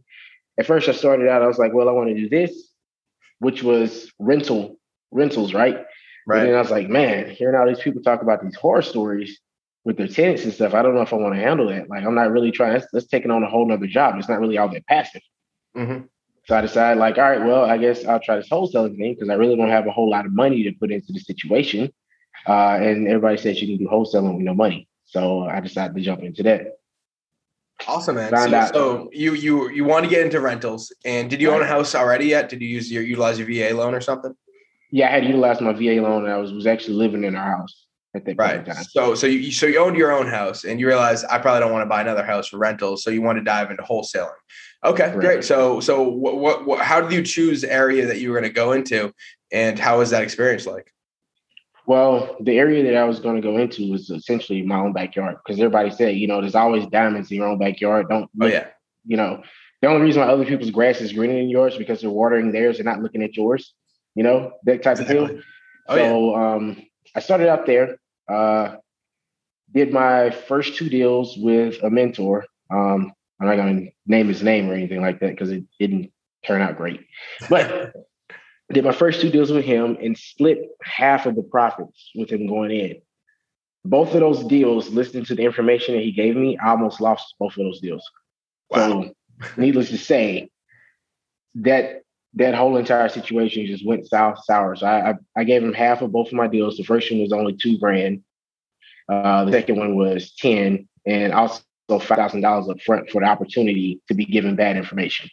At 0.57 0.65
first, 0.65 0.87
I 0.87 0.93
started 0.93 1.27
out, 1.27 1.41
I 1.41 1.47
was 1.47 1.57
like, 1.57 1.73
well, 1.73 1.89
I 1.89 1.91
want 1.91 2.09
to 2.09 2.15
do 2.15 2.29
this, 2.29 2.69
which 3.39 3.63
was 3.63 4.11
rental 4.19 4.77
rentals, 5.11 5.53
right? 5.53 5.85
Right. 6.27 6.39
And 6.39 6.49
then 6.49 6.55
I 6.55 6.61
was 6.61 6.71
like, 6.71 6.89
man, 6.89 7.29
hearing 7.29 7.55
all 7.55 7.67
these 7.67 7.79
people 7.79 8.01
talk 8.01 8.21
about 8.21 8.41
these 8.43 8.55
horror 8.55 8.81
stories 8.81 9.39
with 9.83 9.97
their 9.97 10.07
tenants 10.07 10.43
and 10.43 10.53
stuff, 10.53 10.73
I 10.73 10.81
don't 10.81 10.95
know 10.95 11.01
if 11.01 11.13
I 11.13 11.17
want 11.17 11.35
to 11.35 11.41
handle 11.41 11.69
that. 11.69 11.89
Like, 11.89 12.03
I'm 12.03 12.15
not 12.15 12.31
really 12.31 12.51
trying. 12.51 12.73
That's, 12.73 12.87
that's 12.91 13.05
taking 13.05 13.29
on 13.29 13.43
a 13.43 13.47
whole 13.47 13.67
nother 13.67 13.85
job. 13.85 14.15
It's 14.17 14.27
not 14.27 14.39
really 14.39 14.57
all 14.57 14.69
that 14.69 14.87
passive. 14.87 15.21
Mm-hmm. 15.77 16.05
So 16.45 16.55
I 16.55 16.61
decided, 16.61 16.99
like, 16.99 17.17
all 17.17 17.29
right, 17.29 17.45
well, 17.45 17.65
I 17.65 17.77
guess 17.77 18.05
I'll 18.05 18.19
try 18.19 18.37
this 18.37 18.49
wholesaling 18.49 18.97
thing 18.97 19.13
because 19.13 19.29
I 19.29 19.35
really 19.35 19.55
don't 19.55 19.69
have 19.69 19.87
a 19.87 19.91
whole 19.91 20.09
lot 20.09 20.25
of 20.25 20.33
money 20.33 20.63
to 20.63 20.71
put 20.73 20.91
into 20.91 21.13
the 21.13 21.19
situation. 21.19 21.91
Uh, 22.47 22.77
and 22.81 23.07
everybody 23.07 23.37
says 23.37 23.61
you 23.61 23.67
can 23.67 23.85
do 23.85 23.91
wholesaling 23.91 24.35
with 24.35 24.45
no 24.45 24.53
money. 24.53 24.87
So 25.05 25.43
I 25.43 25.59
decided 25.59 25.95
to 25.95 26.01
jump 26.01 26.21
into 26.21 26.43
that. 26.43 26.77
Awesome, 27.87 28.15
man. 28.15 28.31
So, 28.31 28.71
so, 28.73 29.09
you 29.13 29.33
you 29.33 29.69
you 29.69 29.83
want 29.83 30.05
to 30.05 30.09
get 30.09 30.25
into 30.25 30.39
rentals, 30.39 30.91
and 31.05 31.29
did 31.29 31.41
you 31.41 31.51
own 31.51 31.61
a 31.61 31.65
house 31.65 31.95
already 31.95 32.27
yet? 32.27 32.49
Did 32.49 32.61
you 32.61 32.67
use 32.67 32.91
your 32.91 33.03
utilize 33.03 33.37
your 33.39 33.47
VA 33.47 33.75
loan 33.75 33.93
or 33.93 34.01
something? 34.01 34.35
Yeah, 34.91 35.09
I 35.09 35.11
had 35.11 35.25
utilized 35.25 35.61
my 35.61 35.73
VA 35.73 36.01
loan, 36.01 36.25
and 36.25 36.33
I 36.33 36.37
was 36.37 36.51
was 36.51 36.67
actually 36.67 36.95
living 36.95 37.23
in 37.23 37.35
our 37.35 37.57
house 37.57 37.85
at 38.15 38.25
that 38.25 38.37
right. 38.37 38.67
So 38.89 39.13
so 39.13 39.27
you 39.27 39.51
so 39.51 39.65
you 39.65 39.79
owned 39.79 39.97
your 39.97 40.11
own 40.11 40.27
house, 40.27 40.63
and 40.63 40.79
you 40.79 40.87
realized 40.87 41.25
I 41.29 41.37
probably 41.37 41.59
don't 41.59 41.71
want 41.71 41.83
to 41.83 41.89
buy 41.89 42.01
another 42.01 42.25
house 42.25 42.47
for 42.47 42.57
rentals, 42.57 43.03
so 43.03 43.09
you 43.09 43.21
want 43.21 43.37
to 43.37 43.43
dive 43.43 43.69
into 43.69 43.83
wholesaling. 43.83 44.31
Okay, 44.83 45.09
right. 45.09 45.19
great. 45.19 45.43
So 45.43 45.79
so 45.79 46.01
what, 46.03 46.37
what 46.37 46.65
what 46.65 46.79
how 46.79 47.01
did 47.01 47.11
you 47.11 47.23
choose 47.23 47.61
the 47.61 47.71
area 47.71 48.05
that 48.07 48.19
you 48.19 48.31
were 48.31 48.39
going 48.39 48.49
to 48.49 48.55
go 48.55 48.71
into, 48.71 49.13
and 49.51 49.77
how 49.77 49.99
was 49.99 50.09
that 50.11 50.23
experience 50.23 50.65
like? 50.65 50.91
Well, 51.87 52.35
the 52.39 52.57
area 52.57 52.83
that 52.83 52.95
I 52.95 53.03
was 53.03 53.19
going 53.19 53.35
to 53.35 53.41
go 53.41 53.57
into 53.57 53.91
was 53.91 54.09
essentially 54.09 54.63
my 54.63 54.77
own 54.77 54.93
backyard 54.93 55.37
because 55.43 55.59
everybody 55.59 55.91
said, 55.91 56.15
you 56.15 56.27
know, 56.27 56.41
there's 56.41 56.55
always 56.55 56.87
diamonds 56.87 57.29
in 57.29 57.37
your 57.37 57.47
own 57.47 57.59
backyard. 57.59 58.09
Don't, 58.09 58.29
oh 58.41 58.47
yeah, 58.47 58.67
you 59.05 59.17
know, 59.17 59.43
the 59.81 59.87
only 59.87 60.01
reason 60.01 60.21
why 60.21 60.27
other 60.27 60.45
people's 60.45 60.71
grass 60.71 61.01
is 61.01 61.13
greener 61.13 61.35
than 61.35 61.49
yours 61.49 61.77
because 61.77 62.01
they're 62.01 62.09
watering 62.09 62.51
theirs 62.51 62.77
and 62.77 62.85
not 62.85 63.01
looking 63.01 63.21
at 63.21 63.35
yours. 63.35 63.73
You 64.15 64.23
know 64.23 64.53
that 64.63 64.81
type 64.81 64.99
exactly. 64.99 65.17
of 65.17 65.29
deal. 65.29 65.41
Oh, 65.87 65.95
so 65.95 66.31
yeah. 66.31 66.55
um, 66.55 66.85
I 67.15 67.19
started 67.19 67.49
out 67.49 67.65
there. 67.65 67.97
Uh, 68.27 68.77
did 69.73 69.91
my 69.91 70.31
first 70.31 70.75
two 70.75 70.89
deals 70.89 71.37
with 71.37 71.83
a 71.83 71.89
mentor. 71.89 72.45
Um, 72.71 73.11
I'm 73.39 73.47
not 73.47 73.57
going 73.57 73.85
to 73.85 73.91
name 74.07 74.27
his 74.27 74.41
name 74.41 74.69
or 74.69 74.73
anything 74.73 75.01
like 75.01 75.19
that 75.19 75.31
because 75.31 75.51
it 75.51 75.65
didn't 75.79 76.11
turn 76.45 76.61
out 76.61 76.77
great. 76.77 77.01
But 77.49 77.93
did 78.71 78.83
my 78.83 78.91
first 78.91 79.21
two 79.21 79.29
deals 79.29 79.51
with 79.51 79.63
him 79.63 79.97
and 80.01 80.17
split 80.17 80.69
half 80.81 81.25
of 81.25 81.35
the 81.35 81.43
profits 81.43 82.11
with 82.15 82.31
him 82.31 82.47
going 82.47 82.71
in. 82.71 83.01
Both 83.83 84.15
of 84.15 84.21
those 84.21 84.43
deals, 84.45 84.89
listening 84.89 85.25
to 85.25 85.35
the 85.35 85.43
information 85.43 85.95
that 85.95 86.03
he 86.03 86.11
gave 86.11 86.35
me, 86.35 86.57
I 86.57 86.69
almost 86.69 86.99
lost 86.99 87.35
both 87.39 87.51
of 87.51 87.57
those 87.65 87.79
deals. 87.79 88.03
Wow. 88.71 89.03
So, 89.03 89.13
needless 89.57 89.89
to 89.89 89.97
say, 89.97 90.49
that 91.55 92.01
that 92.33 92.55
whole 92.55 92.75
entire 92.75 93.07
situation 93.07 93.65
just 93.65 93.85
went 93.85 94.07
south 94.07 94.43
sour. 94.43 94.75
So 94.75 94.85
I, 94.85 95.11
I, 95.11 95.13
I 95.37 95.43
gave 95.45 95.63
him 95.63 95.73
half 95.73 96.01
of 96.01 96.11
both 96.11 96.27
of 96.27 96.33
my 96.33 96.47
deals. 96.47 96.75
The 96.77 96.83
first 96.83 97.09
one 97.09 97.21
was 97.21 97.31
only 97.31 97.55
two 97.55 97.77
grand. 97.77 98.23
Uh, 99.07 99.45
the 99.45 99.51
second 99.51 99.77
one 99.77 99.95
was 99.95 100.33
ten, 100.35 100.89
and 101.05 101.31
also 101.31 101.61
five 101.87 102.17
thousand 102.17 102.41
dollars 102.41 102.67
up 102.67 102.81
front 102.81 103.09
for 103.09 103.21
the 103.21 103.27
opportunity 103.27 104.01
to 104.07 104.15
be 104.15 104.25
given 104.25 104.55
bad 104.55 104.75
information. 104.75 105.29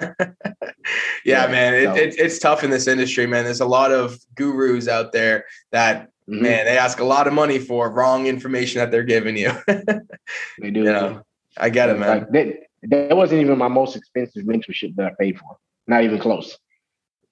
yeah, 1.24 1.46
man, 1.46 1.74
it, 1.74 1.96
it, 1.96 2.14
it's 2.18 2.38
tough 2.38 2.64
in 2.64 2.70
this 2.70 2.86
industry, 2.86 3.26
man. 3.26 3.44
There's 3.44 3.60
a 3.60 3.66
lot 3.66 3.92
of 3.92 4.18
gurus 4.34 4.88
out 4.88 5.12
there 5.12 5.44
that, 5.72 6.08
mm-hmm. 6.28 6.42
man, 6.42 6.64
they 6.64 6.78
ask 6.78 7.00
a 7.00 7.04
lot 7.04 7.26
of 7.26 7.32
money 7.32 7.58
for 7.58 7.90
wrong 7.90 8.26
information 8.26 8.78
that 8.78 8.90
they're 8.90 9.02
giving 9.02 9.36
you. 9.36 9.52
they 9.66 10.70
do. 10.70 10.80
You 10.80 10.84
know, 10.84 11.22
I 11.56 11.70
get 11.70 11.90
it, 11.90 11.98
man. 11.98 12.18
Like 12.18 12.30
that, 12.30 12.56
that 12.84 13.16
wasn't 13.16 13.40
even 13.42 13.58
my 13.58 13.68
most 13.68 13.96
expensive 13.96 14.44
mentorship 14.44 14.96
that 14.96 15.06
I 15.06 15.12
paid 15.18 15.38
for. 15.38 15.56
Not 15.86 16.04
even 16.04 16.18
close. 16.18 16.56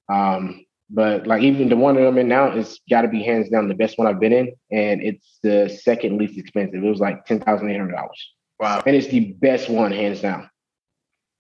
Um, 0.08 0.64
but 0.90 1.26
like 1.26 1.42
even 1.42 1.68
the 1.68 1.76
one 1.76 1.96
that 1.96 2.06
I'm 2.06 2.16
in 2.18 2.28
now 2.28 2.50
is 2.52 2.80
got 2.88 3.02
to 3.02 3.08
be 3.08 3.22
hands 3.22 3.50
down 3.50 3.68
the 3.68 3.74
best 3.74 3.98
one 3.98 4.06
I've 4.06 4.20
been 4.20 4.32
in, 4.32 4.52
and 4.70 5.02
it's 5.02 5.38
the 5.42 5.68
second 5.82 6.16
least 6.16 6.38
expensive. 6.38 6.82
It 6.82 6.88
was 6.88 7.00
like 7.00 7.26
ten 7.26 7.40
thousand 7.40 7.70
eight 7.70 7.76
hundred 7.76 7.92
dollars. 7.92 8.32
Wow! 8.58 8.82
And 8.86 8.96
it's 8.96 9.08
the 9.08 9.32
best 9.32 9.68
one 9.68 9.92
hands 9.92 10.20
down. 10.20 10.48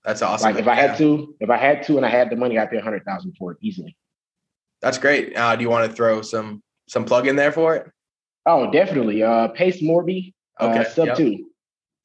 That's 0.08 0.22
awesome. 0.22 0.54
Like 0.54 0.58
if 0.58 0.66
I 0.66 0.74
had 0.74 0.96
to, 0.96 1.36
if 1.38 1.50
I 1.50 1.58
had 1.58 1.82
to, 1.82 1.98
and 1.98 2.06
I 2.06 2.08
had 2.08 2.30
the 2.30 2.36
money, 2.36 2.58
I'd 2.58 2.70
pay 2.70 2.78
a 2.78 2.82
hundred 2.82 3.04
thousand 3.04 3.36
for 3.38 3.52
it 3.52 3.58
easily. 3.60 3.94
That's 4.80 4.96
great. 4.96 5.36
Uh, 5.36 5.54
do 5.54 5.62
you 5.62 5.68
want 5.68 5.88
to 5.88 5.94
throw 5.94 6.22
some 6.22 6.62
some 6.88 7.04
plug 7.04 7.26
in 7.26 7.36
there 7.36 7.52
for 7.52 7.76
it? 7.76 7.90
Oh, 8.46 8.72
definitely. 8.72 9.22
Uh, 9.22 9.48
Pace 9.48 9.82
Morby, 9.82 10.32
uh, 10.58 10.68
okay, 10.68 10.78
uh, 10.78 10.84
sub 10.84 11.06
yep. 11.08 11.16
two. 11.18 11.50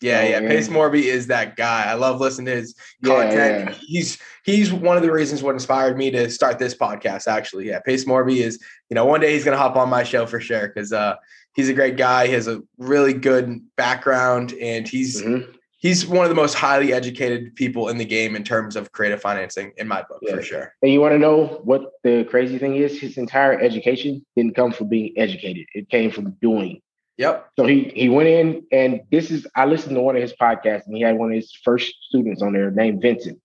Yeah, 0.02 0.20
oh, 0.20 0.28
yeah. 0.28 0.40
Man. 0.42 0.50
Pace 0.50 0.68
Morby 0.68 1.04
is 1.04 1.28
that 1.28 1.56
guy. 1.56 1.86
I 1.86 1.94
love 1.94 2.20
listening 2.20 2.48
to 2.48 2.56
his 2.58 2.76
content. 3.06 3.34
Yeah, 3.34 3.70
yeah. 3.70 3.76
He's 3.80 4.18
he's 4.44 4.74
one 4.74 4.98
of 4.98 5.04
the 5.04 5.12
reasons 5.14 5.42
what 5.42 5.54
inspired 5.54 5.98
me 5.98 6.12
to 6.12 6.30
start 6.30 6.60
this 6.60 6.76
podcast. 6.76 7.28
Actually, 7.28 7.70
yeah. 7.70 7.80
Pace 7.80 8.04
Morby 8.04 8.40
is 8.40 8.62
you 8.90 8.96
know 8.96 9.06
one 9.06 9.22
day 9.22 9.32
he's 9.32 9.46
gonna 9.46 9.56
hop 9.56 9.78
on 9.78 9.88
my 9.88 10.04
show 10.04 10.26
for 10.26 10.42
sure 10.42 10.68
because 10.68 10.92
uh, 10.92 11.16
he's 11.56 11.70
a 11.70 11.74
great 11.74 11.96
guy. 11.96 12.28
He 12.28 12.34
has 12.34 12.50
a 12.50 12.62
really 12.78 13.14
good 13.14 13.62
background 13.78 14.52
and 14.60 14.86
he's 14.90 15.22
mm-hmm. 15.22 15.50
He's 15.84 16.08
one 16.08 16.26
of 16.26 16.30
the 16.30 16.36
most 16.36 16.56
highly 16.56 16.94
educated 16.94 17.56
people 17.56 17.90
in 17.90 17.98
the 17.98 18.06
game 18.06 18.36
in 18.36 18.44
terms 18.44 18.76
of 18.76 18.92
creative 18.94 19.22
financing 19.22 19.74
in 19.78 19.88
my 19.88 20.02
book 20.02 20.20
yeah. 20.24 20.36
for 20.36 20.42
sure. 20.42 20.74
And 20.82 20.92
you 20.92 21.00
want 21.00 21.12
to 21.12 21.20
know 21.20 21.62
what 21.64 21.92
the 22.04 22.24
crazy 22.24 22.58
thing 22.58 22.78
is? 22.78 23.00
His 23.00 23.18
entire 23.18 23.60
education 23.60 24.26
didn't 24.36 24.56
come 24.56 24.72
from 24.72 24.88
being 24.88 25.14
educated. 25.18 25.68
It 25.76 25.90
came 25.90 26.10
from 26.10 26.32
doing. 26.42 26.82
Yep. 27.18 27.50
So 27.60 27.68
he 27.68 27.92
he 27.96 28.10
went 28.10 28.28
in 28.28 28.64
and 28.72 29.02
this 29.12 29.30
is 29.30 29.46
I 29.56 29.66
listened 29.66 29.96
to 29.96 30.02
one 30.02 30.16
of 30.16 30.22
his 30.24 30.34
podcasts 30.34 30.88
and 30.88 30.96
he 30.96 31.04
had 31.04 31.16
one 31.16 31.30
of 31.30 31.36
his 31.36 31.54
first 31.64 31.94
students 32.08 32.42
on 32.42 32.54
there 32.54 32.72
named 32.72 33.04
Vincent. 33.04 33.40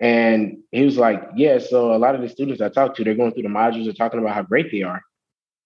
And 0.00 0.58
he 0.70 0.84
was 0.84 0.98
like, 0.98 1.22
Yeah, 1.34 1.58
so 1.58 1.94
a 1.94 1.98
lot 1.98 2.14
of 2.14 2.20
the 2.20 2.28
students 2.28 2.60
I 2.60 2.68
talked 2.68 2.96
to, 2.96 3.04
they're 3.04 3.14
going 3.14 3.32
through 3.32 3.44
the 3.44 3.48
modules, 3.48 3.84
they're 3.84 3.94
talking 3.94 4.20
about 4.20 4.34
how 4.34 4.42
great 4.42 4.70
they 4.70 4.82
are. 4.82 5.00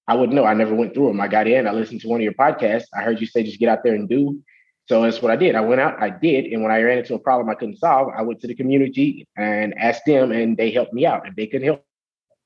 I 0.06 0.14
wouldn't 0.14 0.37
know. 0.37 0.44
I 0.44 0.52
never 0.52 0.75
went 0.75 0.92
through 0.92 1.08
them. 1.08 1.20
I 1.20 1.28
got 1.28 1.49
in, 1.49 1.66
I 1.66 1.73
listened 1.73 2.02
to 2.02 2.08
one 2.08 2.20
of 2.20 2.25
your 2.25 2.34
podcasts. 2.34 2.84
I 2.94 3.02
heard 3.02 3.20
you 3.20 3.26
say 3.26 3.42
just 3.42 3.58
get 3.58 3.70
out 3.70 3.82
there 3.82 3.94
and 3.94 4.06
do. 4.06 4.42
So 4.86 5.02
that's 5.02 5.22
what 5.22 5.30
I 5.30 5.36
did. 5.36 5.54
I 5.54 5.60
went 5.60 5.80
out, 5.80 6.00
I 6.02 6.10
did. 6.10 6.46
And 6.46 6.62
when 6.62 6.70
I 6.70 6.82
ran 6.82 6.98
into 6.98 7.14
a 7.14 7.18
problem 7.18 7.48
I 7.48 7.54
couldn't 7.54 7.78
solve, 7.78 8.08
I 8.14 8.22
went 8.22 8.40
to 8.40 8.46
the 8.46 8.54
community 8.54 9.26
and 9.36 9.74
asked 9.78 10.02
them, 10.06 10.30
and 10.30 10.56
they 10.56 10.70
helped 10.70 10.92
me 10.92 11.06
out. 11.06 11.26
If 11.26 11.36
they 11.36 11.46
couldn't 11.46 11.66
help, 11.66 11.84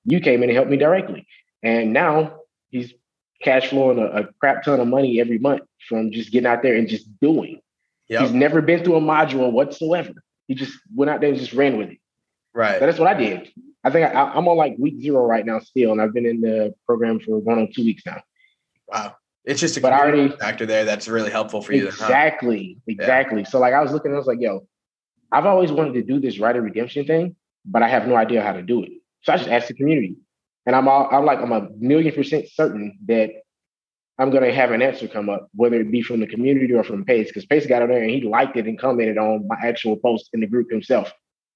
you 0.04 0.21
came 0.21 0.42
in 0.42 0.49
and 0.49 0.57
helped 0.57 0.71
me 0.71 0.76
directly. 0.76 1.26
And 1.62 1.92
now 1.92 2.40
he's 2.71 2.92
cash 3.42 3.68
flowing 3.68 3.99
a, 3.99 4.07
a, 4.07 4.33
crap 4.40 4.62
ton 4.62 4.80
of 4.80 4.88
money 4.88 5.21
every 5.21 5.38
month 5.38 5.62
from 5.88 6.12
just 6.12 6.30
getting 6.30 6.47
out 6.47 6.62
there 6.62 6.76
and 6.76 6.88
just 6.88 7.09
doing. 7.21 7.61
Yep. 8.09 8.23
He's 8.23 8.33
never 8.33 8.62
been 8.62 8.85
through 8.85 8.97
a 8.97 9.00
module 9.00 9.52
whatsoever. 9.52 10.12
He 10.47 10.54
just 10.54 10.73
went 10.95 11.11
out 11.11 11.21
there 11.21 11.30
and 11.30 11.38
just 11.38 11.52
ran 11.52 11.76
with 11.76 11.90
it. 11.90 11.99
Right. 12.54 12.78
So 12.78 12.87
that's 12.87 12.99
what 12.99 13.09
I 13.09 13.14
did. 13.14 13.52
I 13.85 13.90
think 13.90 14.07
I, 14.07 14.37
am 14.37 14.49
on 14.49 14.57
like 14.57 14.76
week 14.78 15.00
zero 15.00 15.25
right 15.25 15.45
now 15.45 15.61
still, 15.61 15.92
and 15.92 16.00
I've 16.00 16.12
been 16.12 16.26
in 16.26 16.40
the 16.40 16.75
program 16.87 17.21
for 17.21 17.38
one 17.38 17.59
or 17.59 17.68
two 17.73 17.85
weeks 17.85 18.04
now. 18.07 18.21
Wow. 18.88 19.14
It's 19.49 19.61
just 19.61 19.78
a 19.78 19.81
but 19.81 19.95
already, 19.95 20.28
factor 20.28 20.67
there 20.67 20.85
that's 20.85 21.09
really 21.09 21.31
helpful 21.31 21.62
for 21.62 21.73
you. 21.73 21.87
Exactly. 21.88 22.76
Then, 22.87 22.97
huh? 22.99 23.02
Exactly. 23.02 23.40
Yeah. 23.40 23.49
So 23.49 23.59
like 23.59 23.73
I 23.73 23.81
was 23.81 23.93
looking, 23.93 24.12
I 24.12 24.19
was 24.19 24.26
like, 24.26 24.40
yo, 24.40 24.67
I've 25.33 25.47
always 25.47 25.73
wanted 25.73 25.95
to 25.95 26.02
do 26.02 26.21
this 26.21 26.38
right 26.38 26.55
of 26.55 26.62
redemption 26.62 27.07
thing, 27.07 27.35
but 27.64 27.83
I 27.83 27.88
have 27.88 28.07
no 28.07 28.14
idea 28.14 28.43
how 28.43 28.52
to 28.52 28.61
do 28.61 28.83
it. 28.83 28.90
So 29.23 29.33
I 29.33 29.38
just 29.38 29.49
asked 29.49 29.69
the 29.69 29.75
community. 29.75 30.17
And 30.67 30.76
I'm 30.76 30.87
all, 30.87 31.09
I'm 31.11 31.25
like, 31.25 31.38
I'm 31.38 31.52
a 31.52 31.67
million 31.78 32.14
percent 32.14 32.47
certain 32.52 32.99
that 33.07 33.31
I'm 34.19 34.31
gonna 34.31 34.52
have 34.52 34.71
an 34.71 34.83
answer 34.83 35.09
come 35.09 35.31
up, 35.31 35.49
whether 35.55 35.81
it 35.81 35.90
be 35.90 36.02
from 36.02 36.21
the 36.21 36.26
community 36.26 36.75
or 36.75 36.85
from 36.85 37.07
Pace, 37.07 37.28
because 37.28 37.47
Pace 37.47 37.67
got 37.67 37.81
on 37.81 37.88
there 37.88 38.02
and 38.02 38.11
he 38.11 38.21
liked 38.21 38.55
it 38.59 38.67
and 38.67 38.78
commented 38.78 39.17
on 39.17 39.49
my 39.49 39.57
actual 39.64 39.97
post 39.97 40.28
in 40.35 40.40
the 40.40 40.47
group 40.47 40.71
himself. 40.71 41.11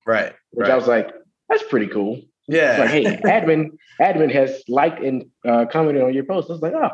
Right. 0.06 0.32
Which 0.52 0.66
right. 0.66 0.72
I 0.72 0.76
was 0.76 0.86
like, 0.86 1.10
that's 1.50 1.64
pretty 1.64 1.88
cool. 1.88 2.22
Yeah. 2.48 2.78
Like, 2.78 2.90
hey, 2.90 3.04
admin, 3.04 3.72
admin 4.00 4.32
has 4.32 4.62
liked 4.66 5.02
and 5.02 5.26
uh, 5.46 5.66
commented 5.70 6.02
on 6.02 6.14
your 6.14 6.24
post. 6.24 6.48
I 6.48 6.54
was 6.54 6.62
like, 6.62 6.72
oh, 6.72 6.92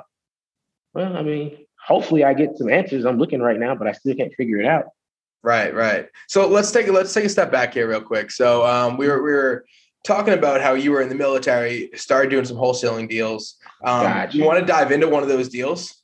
well, 0.99 1.17
I 1.17 1.23
mean, 1.23 1.57
hopefully 1.87 2.25
I 2.25 2.35
get 2.35 2.57
some 2.57 2.69
answers. 2.69 3.05
I'm 3.05 3.19
looking 3.19 3.40
right 3.40 3.59
now, 3.59 3.76
but 3.76 3.87
I 3.87 3.93
still 3.93 4.17
can't 4.17 4.35
figure 4.35 4.59
it 4.59 4.67
out. 4.67 4.87
Right, 5.45 5.73
right. 5.73 6.09
So 6.26 6.49
let's 6.49 6.73
take 6.73 6.88
let's 6.88 7.14
take 7.14 7.25
a 7.25 7.28
step 7.28 7.52
back 7.52 7.73
here 7.73 7.88
real 7.88 8.00
quick. 8.00 8.33
So 8.33 8.67
um, 8.67 8.97
we 8.97 9.07
were 9.07 9.23
we 9.23 9.31
were 9.31 9.64
talking 10.05 10.35
about 10.35 10.61
how 10.61 10.75
you 10.75 10.90
were 10.90 11.00
in 11.00 11.09
the 11.09 11.14
military, 11.14 11.90
started 11.95 12.31
doing 12.31 12.45
some 12.45 12.57
wholesaling 12.57 13.09
deals. 13.09 13.59
Um, 13.85 14.02
gotcha. 14.02 14.37
You 14.37 14.45
want 14.45 14.59
to 14.59 14.67
dive 14.67 14.90
into 14.90 15.07
one 15.09 15.23
of 15.23 15.28
those 15.28 15.49
deals? 15.49 16.02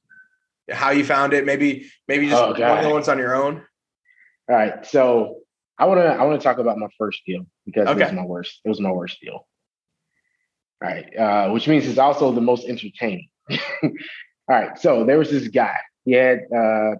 How 0.70 0.90
you 0.90 1.04
found 1.04 1.32
it? 1.32 1.44
Maybe 1.44 1.90
maybe 2.06 2.28
just 2.28 2.40
oh, 2.40 2.52
one 2.52 2.78
of 2.78 2.84
the 2.84 2.90
ones 2.90 3.08
on 3.08 3.18
your 3.18 3.34
own. 3.34 3.64
All 4.48 4.56
right. 4.56 4.86
So 4.86 5.38
I 5.76 5.86
want 5.86 5.98
to 5.98 6.06
I 6.06 6.22
want 6.22 6.40
to 6.40 6.44
talk 6.44 6.58
about 6.58 6.78
my 6.78 6.88
first 6.96 7.22
deal 7.26 7.44
because 7.66 7.88
okay. 7.88 8.02
it 8.02 8.04
was 8.04 8.12
my 8.12 8.24
worst. 8.24 8.60
It 8.64 8.68
was 8.68 8.80
my 8.80 8.92
worst 8.92 9.20
deal. 9.20 9.44
All 10.82 10.90
right, 10.90 11.16
uh, 11.16 11.50
which 11.50 11.66
means 11.66 11.84
it's 11.86 11.98
also 11.98 12.30
the 12.30 12.40
most 12.40 12.68
entertaining. 12.68 13.28
All 14.48 14.56
right, 14.56 14.78
so 14.78 15.04
there 15.04 15.18
was 15.18 15.30
this 15.30 15.48
guy. 15.48 15.76
He 16.04 16.12
had 16.12 16.40
uh, 16.54 16.96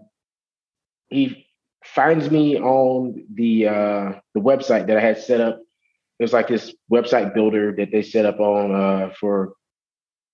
he 1.09 1.47
finds 1.85 2.31
me 2.31 2.59
on 2.59 3.27
the 3.35 3.69
uh, 3.69 4.13
the 4.35 4.41
website 4.41 4.87
that 4.87 4.97
I 4.97 5.01
had 5.01 5.19
set 5.19 5.41
up 5.41 5.61
it 6.19 6.23
was 6.23 6.33
like 6.33 6.49
this 6.49 6.75
website 6.91 7.35
builder 7.35 7.75
that 7.77 7.91
they 7.91 8.03
set 8.03 8.25
up 8.25 8.39
on 8.39 8.75
uh, 8.75 9.13
for 9.19 9.55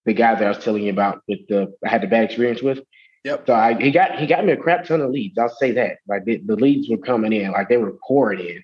the 0.05 0.12
guy 0.12 0.35
that 0.35 0.45
I 0.45 0.49
was 0.49 0.62
telling 0.62 0.83
you 0.83 0.90
about 0.90 1.23
with 1.26 1.47
the 1.49 1.73
I 1.85 1.88
had 1.88 2.02
the 2.02 2.07
bad 2.07 2.25
experience 2.25 2.62
with. 2.62 2.81
Yep. 3.25 3.47
So 3.47 3.55
I, 3.55 3.75
he 3.81 3.90
got 3.90 4.19
he 4.19 4.26
got 4.26 4.45
me 4.45 4.52
a 4.52 4.57
crap 4.57 4.85
ton 4.85 5.00
of 5.00 5.11
leads. 5.11 5.38
I'll 5.38 5.49
say 5.49 5.73
that. 5.73 5.99
Like 6.07 6.25
the, 6.25 6.43
the 6.45 6.57
leads 6.57 6.88
were 6.88 6.99
coming 6.99 7.33
in, 7.33 7.52
like 7.52 7.69
they 7.69 7.76
were 7.76 7.97
pouring 8.07 8.40
in, 8.40 8.62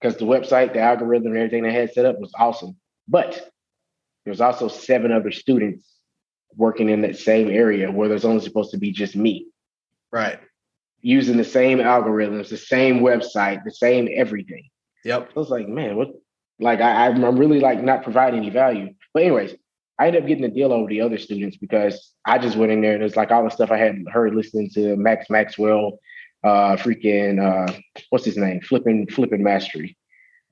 because 0.00 0.18
the 0.18 0.26
website, 0.26 0.72
the 0.72 0.80
algorithm, 0.80 1.28
and 1.28 1.36
everything 1.36 1.62
they 1.62 1.72
had 1.72 1.92
set 1.92 2.04
up 2.06 2.18
was 2.18 2.32
awesome. 2.38 2.76
But 3.08 3.50
there's 4.24 4.40
also 4.40 4.68
seven 4.68 5.12
other 5.12 5.30
students 5.30 5.86
working 6.56 6.88
in 6.88 7.02
that 7.02 7.16
same 7.16 7.48
area 7.48 7.90
where 7.90 8.08
there's 8.08 8.24
only 8.24 8.44
supposed 8.44 8.70
to 8.72 8.78
be 8.78 8.92
just 8.92 9.16
me. 9.16 9.46
Right. 10.12 10.38
Using 11.00 11.36
the 11.36 11.44
same 11.44 11.78
algorithms, 11.78 12.48
the 12.48 12.56
same 12.56 13.00
website, 13.00 13.64
the 13.64 13.72
same 13.72 14.08
everything. 14.14 14.68
Yep. 15.04 15.30
I 15.34 15.38
was 15.38 15.50
like, 15.50 15.68
man, 15.68 15.96
what 15.96 16.10
like 16.58 16.80
I, 16.80 17.06
I'm 17.06 17.38
really 17.38 17.60
like 17.60 17.82
not 17.82 18.02
providing 18.02 18.40
any 18.40 18.50
value. 18.50 18.92
But 19.14 19.22
anyways, 19.22 19.54
I 19.98 20.06
ended 20.06 20.22
up 20.22 20.28
getting 20.28 20.44
a 20.44 20.50
deal 20.50 20.72
over 20.72 20.88
the 20.88 21.00
other 21.00 21.18
students 21.18 21.56
because 21.56 22.14
I 22.24 22.38
just 22.38 22.56
went 22.56 22.72
in 22.72 22.80
there 22.80 22.94
and 22.94 23.02
it's 23.02 23.16
like 23.16 23.30
all 23.30 23.44
the 23.44 23.50
stuff 23.50 23.70
I 23.70 23.78
had 23.78 23.96
heard 24.12 24.34
listening 24.34 24.70
to 24.74 24.96
Max 24.96 25.28
Maxwell, 25.30 25.98
uh, 26.44 26.76
freaking 26.76 27.38
uh, 27.40 27.72
what's 28.10 28.24
his 28.24 28.36
name, 28.36 28.60
flipping 28.60 29.06
flipping 29.08 29.42
mastery, 29.42 29.96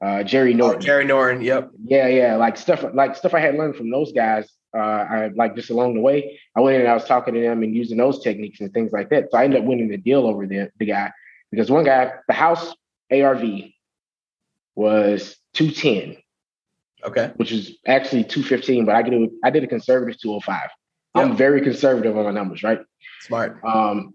uh, 0.05 0.23
Jerry 0.23 0.55
oh, 0.55 0.59
Norton. 0.59 0.83
Oh, 0.83 0.85
Jerry 0.85 1.05
Norton, 1.05 1.43
yep. 1.43 1.71
Yeah, 1.85 2.09
yeah, 2.09 2.37
like 2.37 2.57
stuff 2.57 2.85
like 2.95 3.17
stuff 3.17 3.35
I 3.35 3.41
had 3.41 3.55
learned 3.55 3.77
from 3.77 3.91
those 3.91 4.13
guys. 4.13 4.51
Uh, 4.77 4.81
I 4.81 5.31
like 5.35 5.57
just 5.57 5.71
along 5.71 5.95
the 5.95 6.01
way, 6.01 6.39
I 6.55 6.61
went 6.61 6.77
in 6.77 6.83
and 6.83 6.91
I 6.91 6.95
was 6.95 7.05
talking 7.05 7.35
to 7.35 7.41
them 7.41 7.63
and 7.63 7.75
using 7.75 7.97
those 7.97 8.23
techniques 8.23 8.61
and 8.61 8.73
things 8.73 8.93
like 8.93 9.09
that. 9.11 9.31
So 9.31 9.39
I 9.39 9.45
ended 9.45 9.61
up 9.61 9.67
winning 9.67 9.89
the 9.89 9.97
deal 9.97 10.27
over 10.27 10.47
the 10.47 10.71
the 10.79 10.87
guy 10.87 11.11
because 11.51 11.71
one 11.71 11.85
guy, 11.85 12.13
the 12.27 12.35
house 12.35 12.75
ARV 13.11 13.45
was 14.75 15.37
210. 15.55 16.17
Okay. 17.05 17.33
Which 17.37 17.53
is 17.53 17.79
actually 17.87 18.25
215, 18.25 18.85
but 18.85 18.95
I 18.95 19.03
did 19.03 19.15
a, 19.15 19.27
I 19.45 19.51
did 19.51 19.65
a 19.65 19.67
conservative 19.67 20.21
205. 20.21 20.71
Yep. 21.15 21.25
I'm 21.25 21.37
very 21.37 21.63
conservative 21.63 22.17
on 22.17 22.25
my 22.25 22.31
numbers, 22.31 22.63
right? 22.63 22.81
Smart. 23.21 23.59
Um, 23.65 24.15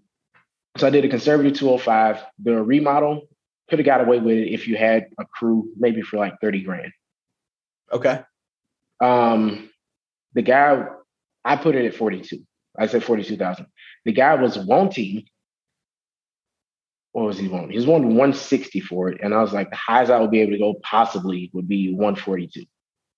so 0.78 0.88
I 0.88 0.90
did 0.90 1.06
a 1.06 1.10
conservative 1.10 1.54
205. 1.54 2.24
The 2.44 2.62
remodel 2.62 3.28
could 3.70 3.80
have 3.80 3.86
got 3.86 4.02
away 4.02 4.20
with 4.20 4.38
it 4.38 4.50
if 4.50 4.68
you 4.68 4.76
had 4.76 5.08
a 5.20 5.26
crew, 5.26 5.72
maybe 5.78 6.02
for 6.02 6.18
like 6.18 6.40
30 6.42 6.64
grand. 6.64 6.92
Okay. 7.92 8.22
Um, 9.00 9.70
the 10.34 10.42
guy, 10.42 10.86
I 11.46 11.56
put 11.56 11.75
it 11.75 11.86
at 11.86 11.96
42. 11.96 12.40
I 12.78 12.88
said 12.88 13.04
42,000. 13.04 13.66
The 14.06 14.12
guy 14.12 14.36
was 14.36 14.58
wanting 14.58 15.25
what 17.13 17.25
was 17.25 17.38
he 17.38 17.48
wanting? 17.48 17.70
He 17.70 17.78
was 17.78 17.86
wanting 17.86 18.10
160 18.10 18.80
for 18.82 19.08
it. 19.10 19.22
And 19.22 19.34
I 19.34 19.42
was 19.42 19.54
like, 19.54 19.70
the 19.70 19.75
highest 19.75 20.12
I 20.12 20.20
would 20.20 20.32
be 20.32 20.42
able 20.42 20.54
to 20.54 20.58
go 20.58 20.74
possibly 20.82 21.52
would 21.54 21.68
be 21.68 21.94
142. 21.94 22.66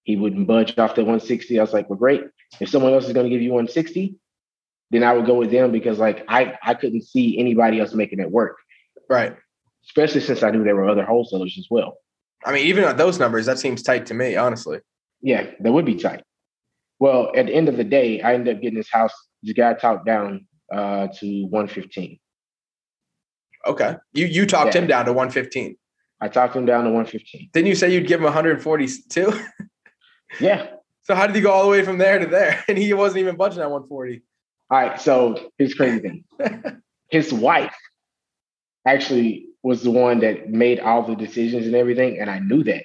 He 0.03 0.17
wouldn't 0.17 0.47
budge 0.47 0.77
off 0.77 0.95
the 0.95 1.01
160. 1.01 1.57
I 1.57 1.63
was 1.63 1.73
like, 1.73 1.89
well, 1.89 1.97
great. 1.97 2.23
If 2.59 2.69
someone 2.69 2.93
else 2.93 3.07
is 3.07 3.13
going 3.13 3.25
to 3.25 3.29
give 3.29 3.41
you 3.41 3.51
160, 3.51 4.15
then 4.91 5.03
I 5.03 5.13
would 5.13 5.25
go 5.25 5.35
with 5.35 5.49
them 5.49 5.71
because 5.71 5.97
like 5.97 6.25
I, 6.27 6.57
I 6.61 6.73
couldn't 6.73 7.03
see 7.03 7.39
anybody 7.39 7.79
else 7.79 7.93
making 7.93 8.19
it 8.19 8.29
work. 8.29 8.57
Right. 9.09 9.35
Especially 9.87 10.21
since 10.21 10.43
I 10.43 10.51
knew 10.51 10.63
there 10.63 10.75
were 10.75 10.89
other 10.89 11.05
wholesalers 11.05 11.55
as 11.57 11.67
well. 11.71 11.97
I 12.45 12.51
mean, 12.51 12.67
even 12.67 12.83
at 12.83 12.97
those 12.97 13.17
numbers, 13.17 13.45
that 13.45 13.59
seems 13.59 13.81
tight 13.81 14.05
to 14.07 14.13
me, 14.13 14.35
honestly. 14.35 14.79
Yeah, 15.21 15.49
that 15.61 15.71
would 15.71 15.85
be 15.85 15.95
tight. 15.95 16.21
Well, 16.99 17.31
at 17.35 17.47
the 17.47 17.53
end 17.53 17.69
of 17.69 17.77
the 17.77 17.83
day, 17.83 18.21
I 18.21 18.33
ended 18.33 18.55
up 18.55 18.61
getting 18.61 18.77
this 18.77 18.91
house. 18.91 19.13
This 19.43 19.53
guy 19.53 19.73
talked 19.73 20.05
down 20.05 20.47
uh, 20.71 21.07
to 21.19 21.43
115. 21.43 22.19
Okay. 23.67 23.95
You 24.13 24.25
you 24.25 24.45
talked 24.45 24.75
yeah. 24.75 24.81
him 24.81 24.87
down 24.87 25.05
to 25.05 25.13
115. 25.13 25.75
I 26.21 26.27
talked 26.27 26.55
him 26.55 26.65
down 26.65 26.83
to 26.83 26.89
115. 26.91 27.49
Didn't 27.53 27.67
you 27.67 27.75
say 27.75 27.91
you'd 27.91 28.07
give 28.07 28.19
him 28.19 28.25
142? 28.25 29.33
yeah. 30.39 30.67
So 31.01 31.13
how 31.13 31.27
did 31.27 31.35
he 31.35 31.41
go 31.41 31.51
all 31.51 31.63
the 31.63 31.69
way 31.69 31.83
from 31.83 31.97
there 31.97 32.19
to 32.19 32.25
there? 32.25 32.63
And 32.69 32.77
he 32.77 32.93
wasn't 32.93 33.19
even 33.19 33.35
budging 33.35 33.61
at 33.61 33.69
140. 33.69 34.21
All 34.71 34.77
right. 34.77 34.99
So 34.99 35.51
here's 35.57 35.73
crazy 35.73 35.99
thing. 35.99 36.23
His 37.09 37.31
wife 37.31 37.75
actually 38.87 39.47
was 39.61 39.83
the 39.83 39.91
one 39.91 40.19
that 40.19 40.49
made 40.49 40.79
all 40.79 41.03
the 41.03 41.15
decisions 41.15 41.65
and 41.65 41.75
everything. 41.75 42.19
And 42.19 42.29
I 42.29 42.39
knew 42.39 42.63
that. 42.63 42.83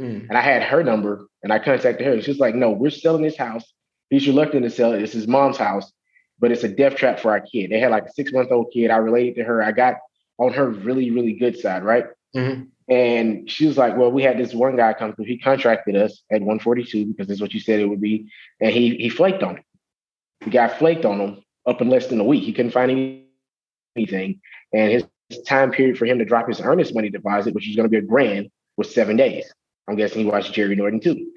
Mm. 0.00 0.28
And 0.28 0.38
I 0.38 0.40
had 0.40 0.62
her 0.62 0.82
number 0.82 1.26
and 1.42 1.52
I 1.52 1.58
contacted 1.58 2.06
her. 2.06 2.20
She's 2.22 2.38
like, 2.38 2.54
no, 2.54 2.70
we're 2.70 2.90
selling 2.90 3.22
this 3.22 3.36
house. 3.36 3.64
He's 4.08 4.26
reluctant 4.26 4.64
to 4.64 4.70
sell 4.70 4.92
it. 4.92 5.02
It's 5.02 5.12
his 5.12 5.28
mom's 5.28 5.58
house, 5.58 5.92
but 6.38 6.50
it's 6.50 6.64
a 6.64 6.68
death 6.68 6.96
trap 6.96 7.20
for 7.20 7.30
our 7.30 7.40
kid. 7.40 7.70
They 7.70 7.78
had 7.78 7.90
like 7.90 8.06
a 8.06 8.12
six 8.12 8.32
month 8.32 8.50
old 8.50 8.72
kid. 8.72 8.90
I 8.90 8.96
related 8.96 9.36
to 9.36 9.44
her. 9.44 9.62
I 9.62 9.72
got 9.72 9.96
on 10.38 10.52
her 10.54 10.68
really, 10.68 11.10
really 11.10 11.34
good 11.34 11.58
side, 11.58 11.84
right? 11.84 12.06
Mm-hmm. 12.34 12.64
And 12.92 13.48
she 13.48 13.66
was 13.66 13.76
like, 13.76 13.96
Well, 13.96 14.10
we 14.10 14.22
had 14.22 14.38
this 14.38 14.52
one 14.52 14.76
guy 14.76 14.94
come 14.94 15.14
through. 15.14 15.26
He 15.26 15.38
contracted 15.38 15.94
us 15.94 16.22
at 16.30 16.40
142 16.40 17.06
because 17.06 17.28
that's 17.28 17.40
what 17.40 17.54
you 17.54 17.60
said 17.60 17.78
it 17.78 17.86
would 17.86 18.00
be. 18.00 18.28
And 18.60 18.72
he 18.72 18.96
he 18.96 19.08
flaked 19.08 19.44
on 19.44 19.56
him. 19.56 19.64
The 20.40 20.50
guy 20.50 20.66
flaked 20.66 21.04
on 21.04 21.20
him 21.20 21.44
up 21.66 21.80
in 21.80 21.88
less 21.88 22.08
than 22.08 22.18
a 22.18 22.24
week. 22.24 22.42
He 22.42 22.52
couldn't 22.52 22.72
find 22.72 23.22
anything. 23.94 24.40
And 24.72 24.90
his 24.90 25.04
time 25.46 25.70
period 25.70 25.98
for 25.98 26.06
him 26.06 26.18
to 26.18 26.24
drop 26.24 26.48
his 26.48 26.60
earnest 26.60 26.94
money 26.94 27.10
deposit, 27.10 27.54
which 27.54 27.68
is 27.68 27.76
going 27.76 27.84
to 27.84 27.90
be 27.90 27.98
a 27.98 28.02
grand, 28.02 28.50
was 28.76 28.92
seven 28.92 29.16
days. 29.16 29.52
I'm 29.88 29.96
guessing 29.96 30.20
he 30.20 30.30
watched 30.30 30.52
Jerry 30.52 30.76
Norton 30.76 31.00
too. 31.00 31.32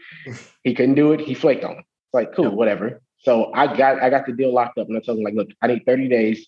he 0.64 0.74
couldn't 0.74 0.96
do 0.96 1.12
it. 1.14 1.22
He 1.22 1.34
flaked 1.34 1.64
on 1.64 1.72
him. 1.78 1.80
It's 1.80 2.14
like, 2.14 2.36
cool, 2.36 2.56
whatever. 2.56 3.02
So 3.20 3.52
I 3.54 3.76
got 3.76 4.02
I 4.02 4.10
got 4.10 4.26
the 4.26 4.34
deal 4.34 4.54
locked 4.54 4.78
up 4.78 4.88
and 4.88 4.98
I 4.98 5.02
told 5.02 5.18
him, 5.18 5.24
like, 5.24 5.34
look, 5.34 5.50
I 5.62 5.68
need 5.68 5.84
30 5.86 6.08
days 6.10 6.48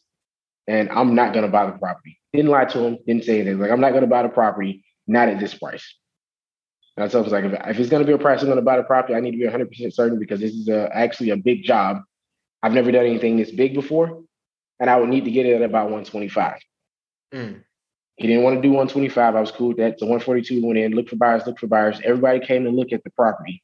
and 0.68 0.90
I'm 0.90 1.16
not 1.16 1.34
gonna 1.34 1.48
buy 1.48 1.66
the 1.66 1.78
property. 1.78 2.20
Didn't 2.34 2.52
lie 2.52 2.66
to 2.66 2.80
him, 2.80 2.98
didn't 3.08 3.24
say 3.24 3.40
anything. 3.40 3.60
Like, 3.60 3.72
I'm 3.72 3.80
not 3.82 3.94
gonna 3.94 4.08
buy 4.08 4.24
the 4.24 4.30
property, 4.30 4.84
not 5.08 5.30
at 5.30 5.40
this 5.40 5.54
price. 5.54 5.96
And 6.98 7.04
I 7.04 7.08
told 7.08 7.28
him, 7.28 7.32
like, 7.32 7.46
if, 7.46 7.70
if 7.70 7.80
it's 7.80 7.90
gonna 7.90 8.06
be 8.06 8.14
a 8.14 8.18
price, 8.18 8.42
I'm 8.42 8.50
gonna 8.50 8.62
buy 8.62 8.78
the 8.78 8.84
property. 8.84 9.16
I 9.16 9.20
need 9.20 9.32
to 9.32 9.38
be 9.38 9.46
100 9.46 9.70
percent 9.70 9.94
certain 9.94 10.20
because 10.20 10.40
this 10.40 10.54
is 10.54 10.68
a, 10.68 10.90
actually 10.96 11.30
a 11.32 11.38
big 11.38 11.64
job. 11.64 12.02
I've 12.62 12.74
never 12.74 12.92
done 12.92 13.06
anything 13.06 13.38
this 13.38 13.52
big 13.52 13.74
before, 13.74 14.24
and 14.80 14.90
I 14.90 14.98
would 14.98 15.10
need 15.10 15.26
to 15.26 15.32
get 15.32 15.46
it 15.46 15.56
at 15.56 15.62
about 15.62 15.86
125. 15.86 16.60
Mm. 17.34 17.64
He 18.18 18.28
didn't 18.28 18.44
want 18.44 18.56
to 18.56 18.62
do 18.62 18.70
125. 18.70 19.36
I 19.36 19.40
was 19.40 19.52
cool 19.52 19.70
with 19.70 19.78
that. 19.78 20.00
So 20.00 20.06
142 20.06 20.66
went 20.66 20.80
in, 20.80 20.94
look 20.94 21.10
for 21.10 21.18
buyers, 21.18 21.46
look 21.46 21.60
for 21.60 21.68
buyers. 21.68 22.00
Everybody 22.04 22.40
came 22.40 22.64
to 22.64 22.70
look 22.70 22.94
at 22.94 23.04
the 23.04 23.10
property. 23.12 23.62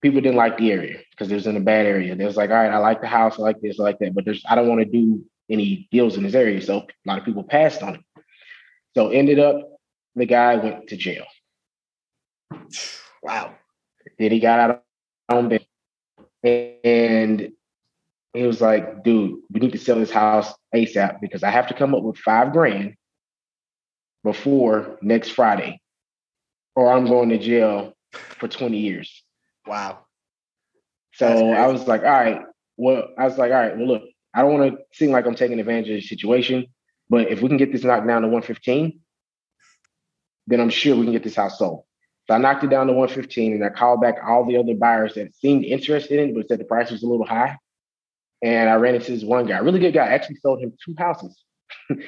People 0.00 0.20
didn't 0.20 0.36
like 0.36 0.56
the 0.56 0.72
area 0.72 1.00
because 1.10 1.30
it 1.30 1.34
was 1.34 1.46
in 1.46 1.56
a 1.56 1.60
bad 1.60 1.86
area. 1.86 2.14
They 2.14 2.24
was 2.24 2.36
like, 2.36 2.50
all 2.50 2.56
right, 2.56 2.70
I 2.70 2.78
like 2.78 3.00
the 3.00 3.06
house, 3.06 3.38
I 3.38 3.42
like 3.42 3.60
this, 3.60 3.78
I 3.78 3.82
like 3.82 3.98
that, 3.98 4.14
but 4.14 4.24
there's 4.24 4.42
I 4.48 4.54
don't 4.54 4.68
want 4.68 4.80
to 4.80 4.86
do 4.86 5.24
any 5.50 5.88
deals 5.90 6.16
in 6.16 6.22
this 6.22 6.34
area. 6.34 6.60
So 6.60 6.78
a 6.78 6.86
lot 7.06 7.18
of 7.18 7.24
people 7.24 7.42
passed 7.42 7.82
on 7.82 7.96
it. 7.96 8.00
So 8.94 9.10
ended 9.10 9.38
up 9.38 9.56
the 10.14 10.26
guy 10.26 10.56
went 10.56 10.88
to 10.88 10.96
jail. 10.96 11.24
Wow. 13.22 13.54
Then 14.18 14.30
he 14.30 14.40
got 14.40 14.60
out 14.60 14.82
on 15.28 15.48
bail. 15.48 15.60
And 16.84 17.52
he 18.34 18.42
was 18.42 18.60
like, 18.60 19.02
dude, 19.04 19.40
we 19.50 19.60
need 19.60 19.72
to 19.72 19.78
sell 19.78 19.98
this 19.98 20.10
house 20.10 20.52
ASAP 20.74 21.20
because 21.20 21.42
I 21.42 21.50
have 21.50 21.68
to 21.68 21.74
come 21.74 21.94
up 21.94 22.02
with 22.02 22.18
five 22.18 22.52
grand 22.52 22.94
before 24.24 24.98
next 25.02 25.30
Friday, 25.30 25.80
or 26.74 26.90
I'm 26.90 27.06
going 27.06 27.28
to 27.28 27.38
jail 27.38 27.94
for 28.12 28.48
20 28.48 28.78
years. 28.78 29.22
Wow. 29.66 30.00
So 31.12 31.52
I 31.52 31.68
was 31.68 31.86
like, 31.86 32.02
all 32.02 32.08
right. 32.08 32.42
Well, 32.76 33.10
I 33.16 33.24
was 33.24 33.38
like, 33.38 33.52
all 33.52 33.58
right, 33.58 33.76
well, 33.76 33.86
look, 33.86 34.02
I 34.34 34.42
don't 34.42 34.58
want 34.58 34.72
to 34.72 34.78
seem 34.92 35.12
like 35.12 35.26
I'm 35.26 35.36
taking 35.36 35.60
advantage 35.60 35.90
of 35.90 35.94
the 35.94 36.00
situation, 36.00 36.66
but 37.08 37.30
if 37.30 37.40
we 37.40 37.48
can 37.48 37.56
get 37.56 37.70
this 37.70 37.84
knocked 37.84 38.06
down 38.06 38.22
to 38.22 38.28
115, 38.28 38.98
then 40.48 40.60
I'm 40.60 40.70
sure 40.70 40.96
we 40.96 41.04
can 41.04 41.12
get 41.12 41.22
this 41.22 41.36
house 41.36 41.58
sold. 41.58 41.84
So 42.26 42.34
I 42.34 42.38
knocked 42.38 42.64
it 42.64 42.70
down 42.70 42.88
to 42.88 42.92
115 42.94 43.52
and 43.52 43.64
I 43.64 43.68
called 43.68 44.00
back 44.00 44.16
all 44.26 44.44
the 44.44 44.56
other 44.56 44.74
buyers 44.74 45.14
that 45.14 45.34
seemed 45.36 45.64
interested 45.64 46.18
in 46.18 46.30
it, 46.30 46.34
but 46.34 46.48
said 46.48 46.58
the 46.58 46.64
price 46.64 46.90
was 46.90 47.02
a 47.02 47.06
little 47.06 47.26
high. 47.26 47.56
And 48.42 48.68
I 48.68 48.74
ran 48.74 48.94
into 48.94 49.12
this 49.12 49.22
one 49.22 49.46
guy, 49.46 49.58
really 49.58 49.78
good 49.78 49.94
guy, 49.94 50.06
I 50.06 50.10
actually 50.10 50.36
sold 50.36 50.60
him 50.60 50.72
two 50.84 50.94
houses. 50.98 51.40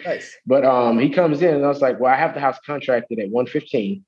Nice. 0.04 0.36
but 0.46 0.64
um, 0.64 0.98
he 0.98 1.10
comes 1.10 1.42
in 1.42 1.54
and 1.54 1.64
I 1.64 1.68
was 1.68 1.80
like, 1.80 2.00
well, 2.00 2.12
I 2.12 2.16
have 2.16 2.34
the 2.34 2.40
house 2.40 2.58
contracted 2.64 3.18
at 3.18 3.30
115 3.30 4.04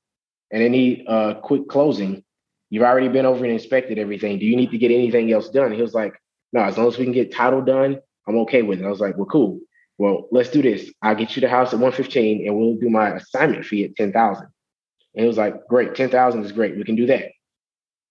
and 0.51 0.61
they 0.61 0.69
need 0.69 1.05
a 1.07 1.39
quick 1.41 1.67
closing. 1.67 2.23
You've 2.69 2.83
already 2.83 3.07
been 3.07 3.25
over 3.25 3.43
and 3.43 3.53
inspected 3.53 3.97
everything. 3.97 4.39
Do 4.39 4.45
you 4.45 4.55
need 4.55 4.71
to 4.71 4.77
get 4.77 4.91
anything 4.91 5.31
else 5.31 5.49
done? 5.49 5.71
He 5.71 5.81
was 5.81 5.93
like, 5.93 6.13
no, 6.53 6.61
as 6.61 6.77
long 6.77 6.87
as 6.87 6.97
we 6.97 7.05
can 7.05 7.13
get 7.13 7.33
title 7.33 7.61
done, 7.61 7.99
I'm 8.27 8.37
okay 8.39 8.61
with 8.61 8.79
it. 8.79 8.85
I 8.85 8.89
was 8.89 8.99
like, 8.99 9.17
well, 9.17 9.25
cool. 9.25 9.59
Well, 9.97 10.27
let's 10.31 10.49
do 10.49 10.61
this. 10.61 10.91
I'll 11.01 11.15
get 11.15 11.35
you 11.35 11.41
the 11.41 11.49
house 11.49 11.73
at 11.73 11.79
115 11.79 12.47
and 12.47 12.55
we'll 12.55 12.75
do 12.75 12.89
my 12.89 13.15
assignment 13.15 13.65
fee 13.65 13.83
at 13.83 13.95
10,000. 13.95 14.43
And 14.43 15.23
he 15.23 15.27
was 15.27 15.37
like, 15.37 15.67
great, 15.67 15.95
10,000 15.95 16.45
is 16.45 16.51
great. 16.51 16.77
We 16.77 16.83
can 16.83 16.95
do 16.95 17.07
that. 17.07 17.25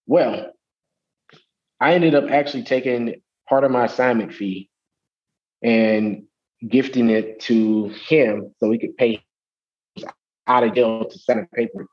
Well, 0.07 0.52
I 1.80 1.95
ended 1.95 2.15
up 2.15 2.30
actually 2.30 2.65
taking 2.65 3.23
part 3.49 3.65
of 3.65 3.71
my 3.71 3.86
assignment 3.86 4.34
fee 4.34 4.69
and 5.63 6.25
gifting 6.66 7.10
it 7.10 7.40
to 7.40 7.88
him 8.08 8.54
so 8.58 8.71
he 8.71 8.78
could 8.78 8.97
pay 8.97 9.23
out 10.47 10.64
of 10.64 10.75
deal 10.75 11.04
to 11.04 11.18
sign 11.18 11.38
a 11.38 11.56
paper 11.56 11.86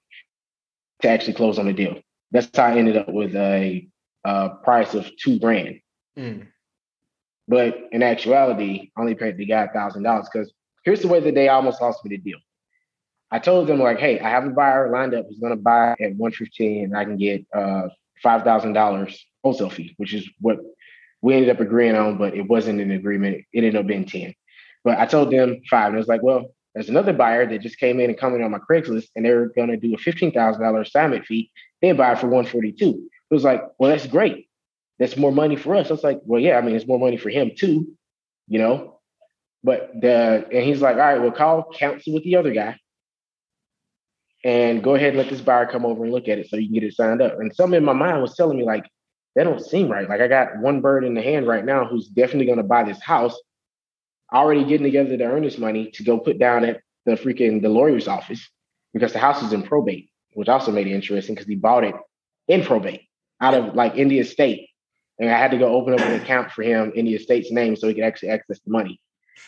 to 1.01 1.09
actually 1.09 1.33
close 1.33 1.59
on 1.59 1.65
the 1.67 1.73
deal. 1.73 1.99
That's 2.31 2.49
how 2.55 2.65
I 2.65 2.77
ended 2.77 2.97
up 2.97 3.09
with 3.09 3.35
a, 3.35 3.87
a 4.23 4.49
price 4.63 4.93
of 4.93 5.09
two 5.17 5.39
grand. 5.39 5.79
Mm. 6.17 6.47
But 7.47 7.77
in 7.91 8.01
actuality, 8.01 8.91
I 8.97 9.01
only 9.01 9.15
paid 9.15 9.37
the 9.37 9.45
guy 9.45 9.65
a 9.65 9.69
thousand 9.69 10.03
dollars 10.03 10.27
because 10.31 10.51
here's 10.83 11.01
the 11.01 11.07
way 11.07 11.19
that 11.19 11.35
they 11.35 11.49
almost 11.49 11.81
lost 11.81 12.03
me 12.03 12.09
the 12.09 12.17
deal. 12.17 12.39
I 13.31 13.39
told 13.39 13.67
them 13.67 13.79
like, 13.79 13.99
hey, 13.99 14.19
I 14.19 14.29
have 14.29 14.45
a 14.45 14.49
buyer 14.49 14.89
lined 14.91 15.13
up 15.13 15.25
who's 15.27 15.39
gonna 15.39 15.55
buy 15.55 15.91
at 15.99 16.15
115 16.15 16.85
and 16.85 16.97
I 16.97 17.03
can 17.03 17.17
get 17.17 17.45
uh 17.53 17.89
five 18.23 18.43
thousand 18.43 18.73
dollars 18.73 19.23
wholesale 19.43 19.69
fee, 19.69 19.93
which 19.97 20.13
is 20.13 20.27
what 20.39 20.57
we 21.21 21.33
ended 21.33 21.49
up 21.49 21.59
agreeing 21.59 21.95
on, 21.95 22.17
but 22.17 22.35
it 22.35 22.47
wasn't 22.47 22.81
an 22.81 22.91
agreement. 22.91 23.45
It 23.51 23.63
ended 23.63 23.75
up 23.75 23.87
being 23.87 24.05
10. 24.05 24.33
But 24.85 24.99
I 24.99 25.05
told 25.07 25.31
them 25.31 25.61
five, 25.69 25.87
and 25.87 25.95
it 25.95 25.97
was 25.97 26.07
like, 26.07 26.23
well, 26.23 26.53
there's 26.73 26.89
another 26.89 27.11
buyer 27.11 27.45
that 27.47 27.61
just 27.61 27.79
came 27.79 27.99
in 27.99 28.09
and 28.09 28.19
commented 28.19 28.45
on 28.45 28.51
my 28.51 28.59
Craigslist, 28.59 29.07
and 29.15 29.25
they're 29.25 29.47
going 29.47 29.69
to 29.69 29.77
do 29.77 29.93
a 29.93 29.97
fifteen 29.97 30.31
thousand 30.31 30.61
dollar 30.61 30.81
assignment 30.81 31.25
fee. 31.25 31.51
They 31.81 31.91
buy 31.91 32.13
it 32.13 32.19
for 32.19 32.27
one 32.27 32.45
forty 32.45 32.71
two. 32.71 33.09
It 33.29 33.33
was 33.33 33.43
like, 33.43 33.63
well, 33.79 33.89
that's 33.89 34.07
great. 34.07 34.47
That's 34.99 35.17
more 35.17 35.31
money 35.31 35.55
for 35.55 35.75
us. 35.75 35.89
I 35.89 35.93
was 35.93 36.03
like, 36.03 36.21
well, 36.23 36.39
yeah, 36.39 36.57
I 36.57 36.61
mean, 36.61 36.75
it's 36.75 36.87
more 36.87 36.99
money 36.99 37.17
for 37.17 37.29
him 37.29 37.51
too, 37.57 37.97
you 38.47 38.59
know. 38.59 38.99
But 39.63 39.91
the 39.99 40.47
and 40.53 40.63
he's 40.63 40.81
like, 40.81 40.95
all 40.95 41.01
right, 41.01 41.19
well, 41.19 41.31
call 41.31 41.73
counsel 41.73 42.13
with 42.13 42.23
the 42.23 42.35
other 42.35 42.53
guy, 42.53 42.79
and 44.43 44.83
go 44.83 44.93
ahead 44.93 45.09
and 45.09 45.17
let 45.17 45.29
this 45.29 45.41
buyer 45.41 45.65
come 45.65 45.85
over 45.85 46.03
and 46.03 46.13
look 46.13 46.27
at 46.27 46.37
it 46.37 46.47
so 46.47 46.57
you 46.57 46.67
can 46.67 46.75
get 46.75 46.83
it 46.83 46.93
signed 46.93 47.23
up. 47.23 47.39
And 47.39 47.55
something 47.55 47.77
in 47.77 47.83
my 47.83 47.93
mind 47.93 48.21
was 48.21 48.35
telling 48.35 48.57
me 48.57 48.63
like, 48.63 48.85
that 49.35 49.45
don't 49.45 49.65
seem 49.65 49.89
right. 49.89 50.07
Like 50.07 50.21
I 50.21 50.27
got 50.27 50.59
one 50.59 50.81
bird 50.81 51.03
in 51.03 51.15
the 51.15 51.23
hand 51.23 51.47
right 51.47 51.65
now 51.65 51.85
who's 51.85 52.07
definitely 52.07 52.45
going 52.45 52.59
to 52.59 52.63
buy 52.63 52.83
this 52.83 53.01
house 53.01 53.35
already 54.33 54.63
getting 54.63 54.85
together 54.85 55.17
the 55.17 55.23
earnest 55.23 55.59
money 55.59 55.91
to 55.91 56.03
go 56.03 56.19
put 56.19 56.39
down 56.39 56.65
at 56.65 56.81
the 57.05 57.13
freaking 57.13 57.61
the 57.61 57.69
lawyer's 57.69 58.07
office 58.07 58.49
because 58.93 59.13
the 59.13 59.19
house 59.19 59.43
is 59.43 59.53
in 59.53 59.63
probate, 59.63 60.09
which 60.33 60.49
also 60.49 60.71
made 60.71 60.87
it 60.87 60.93
interesting 60.93 61.35
because 61.35 61.47
he 61.47 61.55
bought 61.55 61.83
it 61.83 61.95
in 62.47 62.63
probate 62.63 63.07
out 63.41 63.53
of 63.53 63.75
like 63.75 63.95
India 63.95 64.23
State. 64.23 64.69
And 65.19 65.29
I 65.29 65.37
had 65.37 65.51
to 65.51 65.57
go 65.57 65.73
open 65.73 65.93
up 65.93 66.01
an 66.01 66.19
account 66.19 66.51
for 66.51 66.63
him 66.63 66.91
in 66.95 67.05
the 67.05 67.13
estate's 67.13 67.51
name 67.51 67.75
so 67.75 67.87
he 67.87 67.93
could 67.93 68.03
actually 68.03 68.29
access 68.29 68.59
the 68.59 68.71
money. 68.71 68.99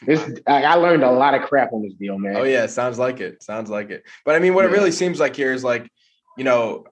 This 0.05 0.39
I 0.47 0.75
learned 0.75 1.03
a 1.03 1.11
lot 1.11 1.33
of 1.33 1.41
crap 1.43 1.73
on 1.73 1.81
this 1.81 1.93
deal, 1.93 2.17
man. 2.17 2.37
Oh 2.37 2.43
yeah, 2.43 2.65
sounds 2.67 2.99
like 2.99 3.19
it. 3.19 3.41
Sounds 3.41 3.69
like 3.69 3.89
it. 3.89 4.03
But 4.25 4.35
I 4.35 4.39
mean, 4.39 4.53
what 4.53 4.63
yeah. 4.63 4.71
it 4.71 4.73
really 4.73 4.91
seems 4.91 5.19
like 5.19 5.35
here 5.35 5.53
is 5.53 5.63
like, 5.63 5.89
you 6.37 6.43
know, 6.43 6.85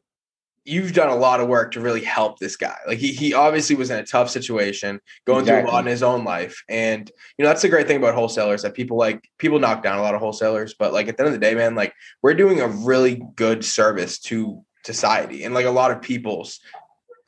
you've 0.66 0.94
done 0.94 1.10
a 1.10 1.16
lot 1.16 1.40
of 1.40 1.48
work 1.48 1.72
to 1.74 1.80
really 1.80 2.04
help 2.04 2.40
this 2.40 2.56
guy. 2.56 2.78
Like 2.88 2.98
he 2.98 3.14
he 3.14 3.34
obviously 3.34 3.76
was 3.76 3.92
in 3.92 4.00
a 4.00 4.06
tough 4.06 4.30
situation, 4.30 5.00
going 5.26 5.42
exactly. 5.42 5.62
through 5.62 5.72
a 5.72 5.74
lot 5.74 5.86
in 5.86 5.92
his 5.92 6.04
own 6.04 6.24
life. 6.24 6.64
And 6.68 7.10
you 7.38 7.44
know, 7.44 7.50
that's 7.50 7.62
the 7.62 7.70
great 7.70 7.88
thing 7.88 7.98
about 7.98 8.16
wholesalers 8.16 8.64
that 8.64 8.74
people 8.74 8.98
like 8.98 9.30
people 9.38 9.60
knock 9.60 9.84
down 9.84 10.00
a 10.00 10.02
lot 10.02 10.16
of 10.16 10.20
wholesalers, 10.20 10.74
but 10.78 10.92
like 10.92 11.08
at 11.08 11.18
the 11.18 11.24
end 11.24 11.34
of 11.34 11.40
the 11.40 11.46
day, 11.46 11.56
man, 11.56 11.76
like 11.76 11.94
we're 12.22 12.34
doing 12.34 12.60
a 12.62 12.68
really 12.68 13.22
good 13.36 13.64
service 13.64 14.20
to 14.20 14.64
society 14.84 15.44
and 15.44 15.54
like 15.54 15.66
a 15.66 15.72
lot 15.72 15.92
of 15.92 16.02
people's 16.02 16.60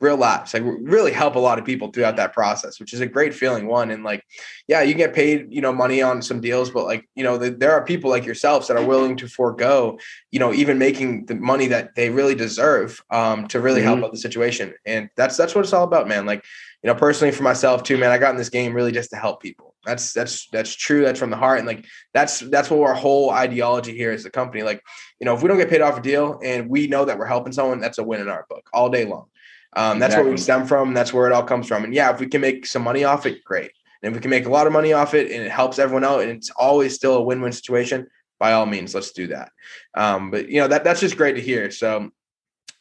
real 0.00 0.16
lives 0.16 0.54
like 0.54 0.62
really 0.64 1.10
help 1.10 1.34
a 1.34 1.38
lot 1.38 1.58
of 1.58 1.64
people 1.64 1.88
throughout 1.88 2.16
that 2.16 2.32
process 2.32 2.78
which 2.78 2.92
is 2.92 3.00
a 3.00 3.06
great 3.06 3.34
feeling 3.34 3.66
one 3.66 3.90
and 3.90 4.04
like 4.04 4.24
yeah 4.68 4.80
you 4.80 4.94
get 4.94 5.12
paid 5.12 5.46
you 5.50 5.60
know 5.60 5.72
money 5.72 6.00
on 6.00 6.22
some 6.22 6.40
deals 6.40 6.70
but 6.70 6.84
like 6.84 7.08
you 7.16 7.24
know 7.24 7.36
the, 7.36 7.50
there 7.50 7.72
are 7.72 7.84
people 7.84 8.08
like 8.08 8.24
yourselves 8.24 8.68
that 8.68 8.76
are 8.76 8.86
willing 8.86 9.16
to 9.16 9.26
forego 9.26 9.98
you 10.30 10.38
know 10.38 10.52
even 10.52 10.78
making 10.78 11.26
the 11.26 11.34
money 11.34 11.66
that 11.66 11.94
they 11.96 12.10
really 12.10 12.34
deserve 12.34 13.02
um, 13.10 13.48
to 13.48 13.60
really 13.60 13.80
mm-hmm. 13.80 13.88
help 13.88 14.04
out 14.04 14.12
the 14.12 14.18
situation 14.18 14.72
and 14.86 15.10
that's 15.16 15.36
that's 15.36 15.54
what 15.54 15.64
it's 15.64 15.72
all 15.72 15.84
about 15.84 16.06
man 16.06 16.26
like 16.26 16.44
you 16.82 16.88
know 16.88 16.94
personally 16.94 17.32
for 17.32 17.42
myself 17.42 17.82
too 17.82 17.98
man 17.98 18.10
i 18.10 18.18
got 18.18 18.30
in 18.30 18.36
this 18.36 18.50
game 18.50 18.72
really 18.72 18.92
just 18.92 19.10
to 19.10 19.16
help 19.16 19.42
people 19.42 19.74
that's 19.84 20.12
that's 20.12 20.46
that's 20.48 20.74
true 20.74 21.02
that's 21.02 21.18
from 21.18 21.30
the 21.30 21.36
heart 21.36 21.58
and 21.58 21.66
like 21.66 21.84
that's 22.12 22.40
that's 22.40 22.70
what 22.70 22.80
our 22.80 22.94
whole 22.94 23.30
ideology 23.30 23.96
here 23.96 24.10
as 24.10 24.24
a 24.24 24.30
company 24.30 24.62
like 24.62 24.82
you 25.18 25.24
know 25.24 25.34
if 25.34 25.42
we 25.42 25.48
don't 25.48 25.56
get 25.56 25.70
paid 25.70 25.80
off 25.80 25.98
a 25.98 26.02
deal 26.02 26.38
and 26.44 26.68
we 26.68 26.86
know 26.86 27.04
that 27.04 27.18
we're 27.18 27.26
helping 27.26 27.52
someone 27.52 27.80
that's 27.80 27.98
a 27.98 28.04
win 28.04 28.20
in 28.20 28.28
our 28.28 28.44
book 28.48 28.68
all 28.72 28.90
day 28.90 29.04
long 29.04 29.26
um, 29.74 29.98
that's 29.98 30.14
exactly. 30.14 30.24
where 30.24 30.32
we 30.32 30.38
stem 30.38 30.66
from. 30.66 30.94
That's 30.94 31.12
where 31.12 31.26
it 31.26 31.32
all 31.32 31.42
comes 31.42 31.66
from. 31.68 31.84
And 31.84 31.94
yeah, 31.94 32.12
if 32.12 32.20
we 32.20 32.26
can 32.26 32.40
make 32.40 32.66
some 32.66 32.82
money 32.82 33.04
off 33.04 33.26
it, 33.26 33.44
great. 33.44 33.70
And 34.02 34.10
if 34.10 34.16
we 34.16 34.20
can 34.20 34.30
make 34.30 34.46
a 34.46 34.50
lot 34.50 34.66
of 34.66 34.72
money 34.72 34.92
off 34.92 35.14
it 35.14 35.30
and 35.30 35.44
it 35.44 35.50
helps 35.50 35.78
everyone 35.78 36.04
out 36.04 36.20
and 36.22 36.30
it's 36.30 36.50
always 36.50 36.94
still 36.94 37.16
a 37.16 37.22
win-win 37.22 37.52
situation, 37.52 38.06
by 38.38 38.52
all 38.52 38.66
means, 38.66 38.94
let's 38.94 39.12
do 39.12 39.26
that. 39.26 39.50
Um, 39.94 40.30
but 40.30 40.48
you 40.48 40.60
know, 40.60 40.68
that 40.68 40.84
that's 40.84 41.00
just 41.00 41.16
great 41.16 41.34
to 41.34 41.42
hear. 41.42 41.70
So 41.70 42.10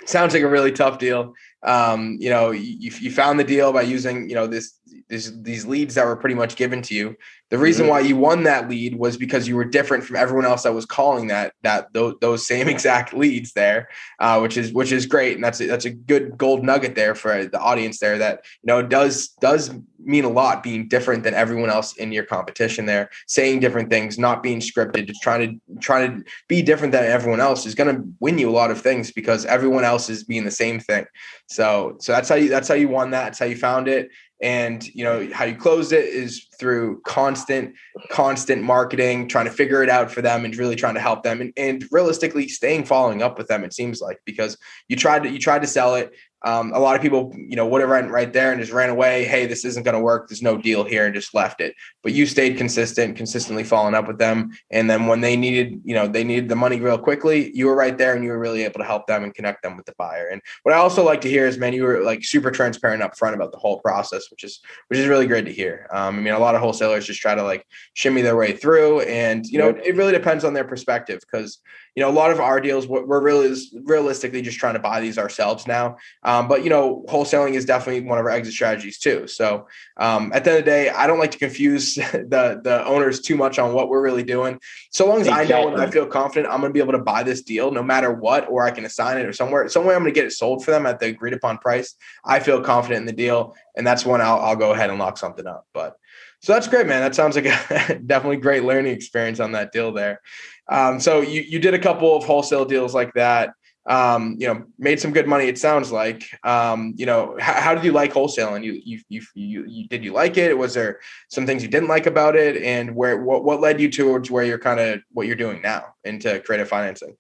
sounds 0.06 0.34
like 0.34 0.44
a 0.44 0.48
really 0.48 0.72
tough 0.72 1.00
deal. 1.00 1.34
um, 1.64 2.18
you 2.20 2.30
know, 2.30 2.52
you, 2.52 2.92
you 3.00 3.12
found 3.12 3.40
the 3.40 3.44
deal 3.44 3.74
by 3.74 3.82
using, 3.82 4.30
you 4.30 4.36
know, 4.36 4.48
this, 4.48 4.80
this, 5.10 5.32
these 5.42 5.66
leads 5.66 5.96
that 5.96 6.06
were 6.06 6.16
pretty 6.16 6.36
much 6.36 6.56
given 6.56 6.82
to 6.84 6.94
you. 6.94 7.16
The 7.50 7.58
reason 7.58 7.84
mm-hmm. 7.84 7.92
why 7.92 8.00
you 8.02 8.18
won 8.18 8.44
that 8.44 8.70
lead 8.70 8.96
was 8.96 9.16
because 9.16 9.48
you 9.48 9.56
were 9.56 9.64
different 9.64 10.04
from 10.04 10.18
everyone 10.18 10.46
else 10.46 10.64
that 10.64 10.74
was 10.74 10.86
calling 10.86 11.28
that 11.28 11.54
that 11.64 11.94
those, 11.94 12.16
those 12.20 12.46
same 12.46 12.68
exact 12.68 13.14
leads 13.14 13.54
there, 13.54 13.88
uh, 14.20 14.40
which 14.40 14.58
is 14.58 14.74
which 14.74 14.92
is 14.92 15.06
great, 15.06 15.36
and 15.36 15.44
that's 15.44 15.62
a, 15.62 15.66
that's 15.66 15.86
a 15.86 15.90
good 15.90 16.38
gold 16.38 16.64
nugget 16.64 16.96
there 16.96 17.16
for 17.16 17.46
the 17.46 17.60
audience 17.60 18.00
there. 18.00 18.18
That 18.18 18.44
you 18.64 18.68
know 18.68 18.82
does 18.82 19.30
does 19.40 19.72
mean 20.00 20.26
a 20.26 20.30
lot 20.30 20.62
being 20.62 20.90
different 20.90 21.24
than 21.24 21.34
everyone 21.34 21.70
else 21.70 21.96
in 21.96 22.12
your 22.12 22.26
competition 22.26 22.86
there, 22.86 23.10
saying 23.28 23.62
different 23.62 23.90
things, 23.90 24.18
not 24.18 24.44
being 24.44 24.60
scripted, 24.60 25.08
just 25.08 25.22
trying 25.22 25.62
to 25.68 25.80
trying 25.80 26.18
to 26.18 26.30
be 26.50 26.62
different 26.62 26.92
than 26.92 27.06
everyone 27.06 27.40
else 27.40 27.66
is 27.66 27.76
going 27.76 27.96
to 27.96 28.04
win 28.20 28.38
you 28.38 28.50
a 28.50 28.52
lot 28.52 28.72
of 28.72 28.82
things 28.82 29.12
because 29.12 29.46
everyone 29.46 29.86
else 29.86 30.10
is 30.10 30.26
being 30.26 30.44
the 30.44 30.52
same 30.52 30.82
thing. 30.82 31.06
So 31.46 31.96
so 32.02 32.12
that's 32.12 32.28
how 32.28 32.36
you 32.36 32.50
that's 32.50 32.68
how 32.68 32.76
you 32.76 32.90
won 32.90 33.12
that. 33.12 33.24
That's 33.24 33.40
how 33.40 33.46
you 33.46 33.56
found 33.56 33.88
it 33.88 34.10
and 34.42 34.88
you 34.94 35.04
know 35.04 35.28
how 35.34 35.46
you 35.46 35.56
close 35.56 35.92
it 35.92 36.06
is 36.06 36.46
through 36.60 37.02
constant 37.02 37.74
constant 38.10 38.62
marketing 38.62 39.28
trying 39.28 39.46
to 39.46 39.52
figure 39.52 39.82
it 39.82 39.90
out 39.90 40.12
for 40.12 40.22
them 40.22 40.46
and 40.46 40.56
really 40.58 40.76
trying 40.76 40.94
to 40.94 41.00
help 41.00 41.24
them 41.24 41.42
and, 41.42 41.54
and 41.58 41.86
realistically 41.92 42.48
staying 42.48 42.86
following 42.86 43.22
up 43.22 43.38
with 43.38 43.48
them 43.48 43.64
it 43.64 43.74
seems 43.74 44.00
like 44.00 44.20
because 44.26 44.58
you 44.88 44.96
tried 44.96 45.24
to 45.24 45.30
you 45.30 45.40
tried 45.40 45.62
to 45.62 45.68
sell 45.68 45.96
it 45.96 46.14
um, 46.44 46.72
a 46.74 46.80
lot 46.80 46.96
of 46.96 47.02
people, 47.02 47.34
you 47.36 47.56
know, 47.56 47.66
would 47.66 47.82
have 47.82 47.90
run 47.90 48.10
right 48.10 48.32
there 48.32 48.52
and 48.52 48.62
just 48.62 48.72
ran 48.72 48.90
away. 48.90 49.26
Hey, 49.26 49.48
this 49.48 49.66
isn't 49.66 49.84
going 49.84 49.96
to 49.96 50.00
work. 50.00 50.30
There's 50.30 50.42
no 50.42 50.58
deal 50.58 50.84
here, 50.84 51.06
and 51.06 51.16
just 51.16 51.34
left 51.34 51.62
it. 51.62 51.74
But 52.04 52.14
you 52.14 52.26
stayed 52.26 52.58
consistent, 52.58 53.18
consistently 53.18 53.64
following 53.64 53.96
up 53.96 54.08
with 54.08 54.20
them. 54.20 54.52
And 54.70 54.90
then 54.90 55.08
when 55.08 55.22
they 55.22 55.36
needed, 55.36 55.82
you 55.84 55.96
know, 55.96 56.08
they 56.08 56.24
needed 56.24 56.48
the 56.48 56.56
money 56.56 56.80
real 56.80 56.98
quickly, 56.98 57.52
you 57.56 57.66
were 57.66 57.76
right 57.76 57.98
there, 57.98 58.14
and 58.14 58.24
you 58.24 58.30
were 58.30 58.40
really 58.40 58.64
able 58.64 58.80
to 58.80 58.86
help 58.86 59.08
them 59.08 59.24
and 59.24 59.34
connect 59.34 59.64
them 59.64 59.76
with 59.76 59.88
the 59.88 59.96
buyer. 59.98 60.28
And 60.28 60.42
what 60.64 60.76
I 60.76 60.78
also 60.78 61.04
like 61.04 61.22
to 61.22 61.30
hear 61.30 61.48
is, 61.48 61.58
man, 61.58 61.74
you 61.74 61.84
were 61.84 62.04
like 62.04 62.24
super 62.24 62.52
transparent 62.52 63.02
up 63.02 63.18
front 63.18 63.36
about 63.36 63.52
the 63.52 63.58
whole 63.58 63.80
process, 63.80 64.30
which 64.30 64.44
is 64.44 64.60
which 64.90 65.00
is 65.00 65.08
really 65.08 65.28
great 65.28 65.46
to 65.46 65.54
hear. 65.54 65.88
Um, 65.92 66.18
I 66.18 66.22
mean, 66.22 66.34
a 66.34 66.40
lot 66.40 66.54
of 66.54 66.62
wholesalers 66.62 67.08
just 67.08 67.20
try 67.20 67.34
to 67.34 67.44
like 67.44 67.66
shimmy 67.94 68.22
their 68.22 68.36
way 68.36 68.56
through, 68.56 69.02
and 69.02 69.46
you 69.48 69.58
know, 69.58 69.70
it 69.70 69.96
really 69.96 70.14
depends 70.14 70.44
on 70.44 70.54
their 70.54 70.66
perspective 70.66 71.20
because 71.22 71.60
you 71.98 72.04
know, 72.04 72.10
a 72.10 72.14
lot 72.14 72.30
of 72.30 72.40
our 72.40 72.62
deals, 72.62 72.88
we're 72.88 73.20
really 73.20 73.56
realistically 73.84 74.44
just 74.44 74.60
trying 74.60 74.76
to 74.76 74.80
buy 74.80 75.02
these 75.02 75.18
ourselves 75.18 75.66
now. 75.66 75.98
Um, 76.22 76.48
but 76.48 76.64
you 76.64 76.70
know, 76.70 77.04
wholesaling 77.10 77.56
is 77.56 77.66
definitely 77.66 78.08
one 78.08 78.20
of 78.20 78.26
our 78.26 78.30
exit 78.30 78.54
strategies 78.54 79.00
too. 79.00 79.26
So 79.26 79.66
um, 80.00 80.32
at 80.32 80.44
the 80.44 80.52
end 80.52 80.60
of 80.60 80.66
the 80.66 80.70
day, 80.70 80.90
I 80.92 81.08
don't 81.08 81.18
like 81.18 81.32
to 81.32 81.40
confuse 81.40 81.96
the 81.96 82.62
the 82.64 82.86
owners 82.86 83.22
too 83.22 83.36
much 83.36 83.58
on 83.58 83.74
what 83.74 83.90
we're 83.90 84.04
really 84.04 84.22
doing. 84.22 84.60
So 84.92 85.08
long 85.08 85.22
as 85.22 85.28
exactly. 85.28 85.56
I 85.56 85.60
know 85.60 85.74
and 85.74 85.82
I 85.82 85.90
feel 85.90 86.06
confident, 86.06 86.54
I'm 86.54 86.60
going 86.60 86.70
to 86.70 86.74
be 86.74 86.84
able 86.84 86.94
to 86.94 87.04
buy 87.04 87.24
this 87.24 87.42
deal 87.42 87.72
no 87.72 87.82
matter 87.82 88.14
what, 88.14 88.48
or 88.48 88.64
I 88.64 88.70
can 88.70 88.86
assign 88.86 89.18
it 89.18 89.26
or 89.26 89.34
somewhere, 89.34 89.68
somewhere 89.68 89.96
I'm 89.96 90.04
going 90.04 90.14
to 90.14 90.20
get 90.20 90.28
it 90.28 90.34
sold 90.34 90.64
for 90.64 90.70
them 90.70 90.86
at 90.86 91.00
the 91.00 91.08
agreed 91.08 91.34
upon 91.34 91.58
price. 91.58 91.96
I 92.24 92.42
feel 92.42 92.62
confident 92.62 93.00
in 93.00 93.06
the 93.08 93.12
deal, 93.12 93.56
and 93.76 93.88
that's 93.88 94.06
when 94.06 94.22
I'll, 94.22 94.40
I'll 94.40 94.56
go 94.56 94.72
ahead 94.72 94.92
and 94.92 95.00
lock 95.00 95.18
something 95.18 95.48
up. 95.48 95.66
But 95.74 95.98
so 96.42 96.54
that's 96.54 96.68
great, 96.68 96.88
man. 96.88 97.02
That 97.02 97.16
sounds 97.16 97.36
like 97.36 97.46
a 97.46 98.00
definitely 98.06 98.38
great 98.38 98.64
learning 98.64 98.94
experience 98.94 99.40
on 99.40 99.54
that 99.54 99.72
deal 99.72 99.92
there. 99.92 100.22
Um, 100.70 101.00
so 101.00 101.22
you 101.22 101.42
you 101.42 101.60
did 101.60 101.74
a 101.74 101.80
couple 101.80 102.16
of 102.16 102.24
wholesale 102.24 102.66
deals 102.66 102.94
like 102.94 103.14
that. 103.14 103.54
Um, 103.88 104.36
you 104.38 104.48
know, 104.48 104.66
made 104.78 105.00
some 105.00 105.14
good 105.14 105.28
money. 105.28 105.46
It 105.46 105.58
sounds 105.58 105.92
like. 105.92 106.26
Um, 106.44 106.94
you 106.98 107.06
know, 107.06 107.38
how, 107.40 107.54
how, 107.54 107.76
did 107.76 107.86
you 107.86 107.94
like 107.94 108.14
wholesaling? 108.14 108.64
You, 108.64 108.82
you 108.84 109.00
you 109.08 109.22
you 109.34 109.66
you 109.66 109.88
did 109.88 110.04
you 110.04 110.12
like 110.12 110.38
it? 110.38 110.58
Was 110.58 110.74
there 110.74 111.00
some 111.30 111.46
things 111.46 111.64
you 111.64 111.70
didn't 111.70 111.88
like 111.88 112.06
about 112.06 112.36
it? 112.36 112.62
And 112.62 112.96
where 112.96 113.18
what 113.18 113.44
what 113.44 113.62
led 113.62 113.80
you 113.80 113.90
towards 113.90 114.30
where 114.30 114.44
you're 114.44 114.60
kind 114.60 114.80
of 114.80 115.00
what 115.14 115.26
you're 115.26 115.38
doing 115.38 115.62
now 115.62 115.96
into 116.04 116.40
creative 116.42 116.68
financing? 116.68 117.16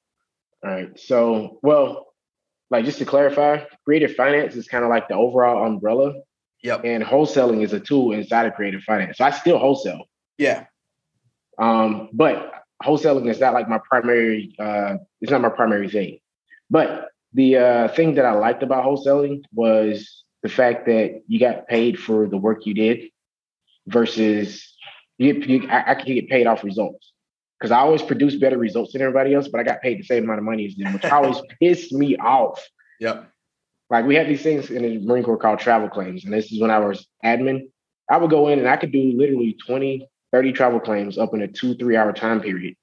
All 0.64 0.72
right. 0.72 1.00
So 1.00 1.60
well, 1.64 2.08
like 2.70 2.86
just 2.86 3.00
to 3.00 3.06
clarify, 3.06 3.64
creative 3.86 4.16
finance 4.16 4.56
is 4.56 4.68
kind 4.68 4.84
of 4.84 4.90
like 4.90 5.08
the 5.08 5.16
overall 5.16 5.66
umbrella. 5.66 6.14
Yep. 6.64 6.82
And 6.84 7.04
wholesaling 7.04 7.64
is 7.64 7.74
a 7.74 7.80
tool 7.80 8.14
inside 8.14 8.46
of 8.46 8.54
creative 8.54 8.82
finance. 8.82 9.18
So 9.18 9.26
I 9.26 9.32
still 9.32 9.60
wholesale. 9.60 10.06
Yeah. 10.38 10.66
Um, 11.60 12.10
but 12.14 12.58
wholesaling 12.84 13.30
is 13.30 13.40
not 13.40 13.54
like 13.54 13.68
my 13.68 13.80
primary 13.80 14.56
uh 14.60 14.98
it's 15.22 15.32
not 15.32 15.42
my 15.42 15.50
primary 15.50 15.90
thing 15.90 16.20
but 16.70 17.10
the 17.34 17.58
uh 17.58 17.88
thing 17.90 18.16
that 18.16 18.26
i 18.26 18.32
liked 18.32 18.64
about 18.64 18.86
wholesaling 18.86 19.44
was 19.54 20.24
the 20.44 20.50
fact 20.50 20.86
that 20.86 21.22
you 21.28 21.40
got 21.40 21.68
paid 21.68 22.00
for 22.00 22.28
the 22.28 22.38
work 22.38 22.66
you 22.66 22.74
did 22.74 23.06
versus 23.88 24.76
you, 25.18 25.34
you 25.34 25.68
I, 25.70 25.92
I 25.92 25.96
could 25.96 26.06
get 26.06 26.30
paid 26.30 26.46
off 26.46 26.64
results 26.64 27.14
because 27.60 27.72
i 27.72 27.80
always 27.80 28.04
produce 28.04 28.36
better 28.36 28.58
results 28.58 28.94
than 28.94 29.02
everybody 29.02 29.34
else 29.34 29.48
but 29.48 29.60
i 29.60 29.64
got 29.64 29.82
paid 29.82 30.00
the 30.00 30.04
same 30.04 30.24
amount 30.26 30.40
of 30.40 30.46
money 30.46 30.68
as 30.68 30.76
them 30.76 30.94
which 30.94 31.06
always 31.12 31.42
pissed 31.60 31.92
me 31.92 32.16
off 32.18 32.64
yep 33.00 33.32
like 33.90 34.06
we 34.06 34.16
had 34.16 34.28
these 34.28 34.44
things 34.44 34.70
in 34.70 34.84
the 34.84 35.00
marine 35.00 35.24
corps 35.24 35.38
called 35.38 35.60
travel 35.60 35.90
claims 35.90 36.26
and 36.26 36.34
this 36.34 36.52
is 36.52 36.60
when 36.62 36.72
i 36.72 36.80
was 36.80 37.08
admin 37.24 37.70
i 38.10 38.18
would 38.18 38.30
go 38.30 38.48
in 38.48 38.60
and 38.60 38.68
i 38.68 38.78
could 38.78 38.92
do 38.92 39.14
literally 39.16 39.58
20 39.66 40.08
30 40.32 40.52
travel 40.54 40.80
claims 40.80 41.18
up 41.18 41.34
in 41.34 41.42
a 41.42 41.48
two, 41.48 41.76
three 41.76 41.96
hour 41.96 42.14
time 42.14 42.42
period. 42.42 42.76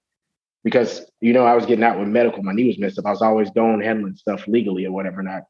Because, 0.62 1.05
you 1.21 1.35
know, 1.35 1.45
I 1.45 1.55
was 1.55 1.67
getting 1.67 1.85
out 1.85 1.99
with 1.99 2.09
medical, 2.09 2.43
my 2.43 2.55
knee 2.55 2.67
was 2.67 2.79
messed 2.79 2.99
up. 2.99 3.05
I 3.05 3.11
was 3.11 3.21
always 3.21 3.51
going 3.51 3.83
handling 3.83 4.17
stuff 4.17 4.49
legally 4.49 4.87
or 4.87 4.93
whatever 4.93 5.23
not. 5.23 5.43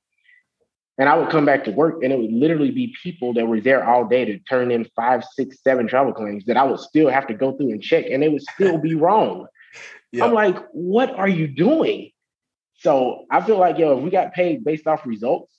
And 0.99 1.09
I 1.09 1.17
would 1.17 1.31
come 1.31 1.45
back 1.45 1.65
to 1.65 1.71
work 1.71 2.03
and 2.03 2.13
it 2.13 2.19
would 2.19 2.33
literally 2.33 2.71
be 2.71 2.95
people 3.03 3.33
that 3.35 3.47
were 3.47 3.61
there 3.61 3.85
all 3.89 4.07
day 4.07 4.25
to 4.25 4.39
turn 4.41 4.71
in 4.71 4.89
five, 4.97 5.25
six, 5.35 5.63
seven 5.63 5.87
travel 5.87 6.13
claims 6.13 6.45
that 6.47 6.57
I 6.57 6.65
would 6.65 6.81
still 6.81 7.09
have 7.09 7.27
to 7.29 7.35
go 7.35 7.57
through 7.57 7.71
and 7.71 7.83
check 7.83 8.07
and 8.11 8.23
they 8.23 8.29
would 8.29 8.43
still 8.43 8.79
be 8.79 8.95
wrong. 8.95 9.47
I'm 10.21 10.33
like, 10.33 10.57
what 10.73 11.11
are 11.11 11.29
you 11.29 11.49
doing? 11.49 12.11
So 12.85 13.25
I 13.31 13.41
feel 13.41 13.59
like, 13.59 13.79
yo, 13.79 13.97
if 13.97 14.05
we 14.05 14.11
got 14.11 14.35
paid 14.35 14.63
based 14.63 14.87
off 14.87 15.07
results, 15.07 15.51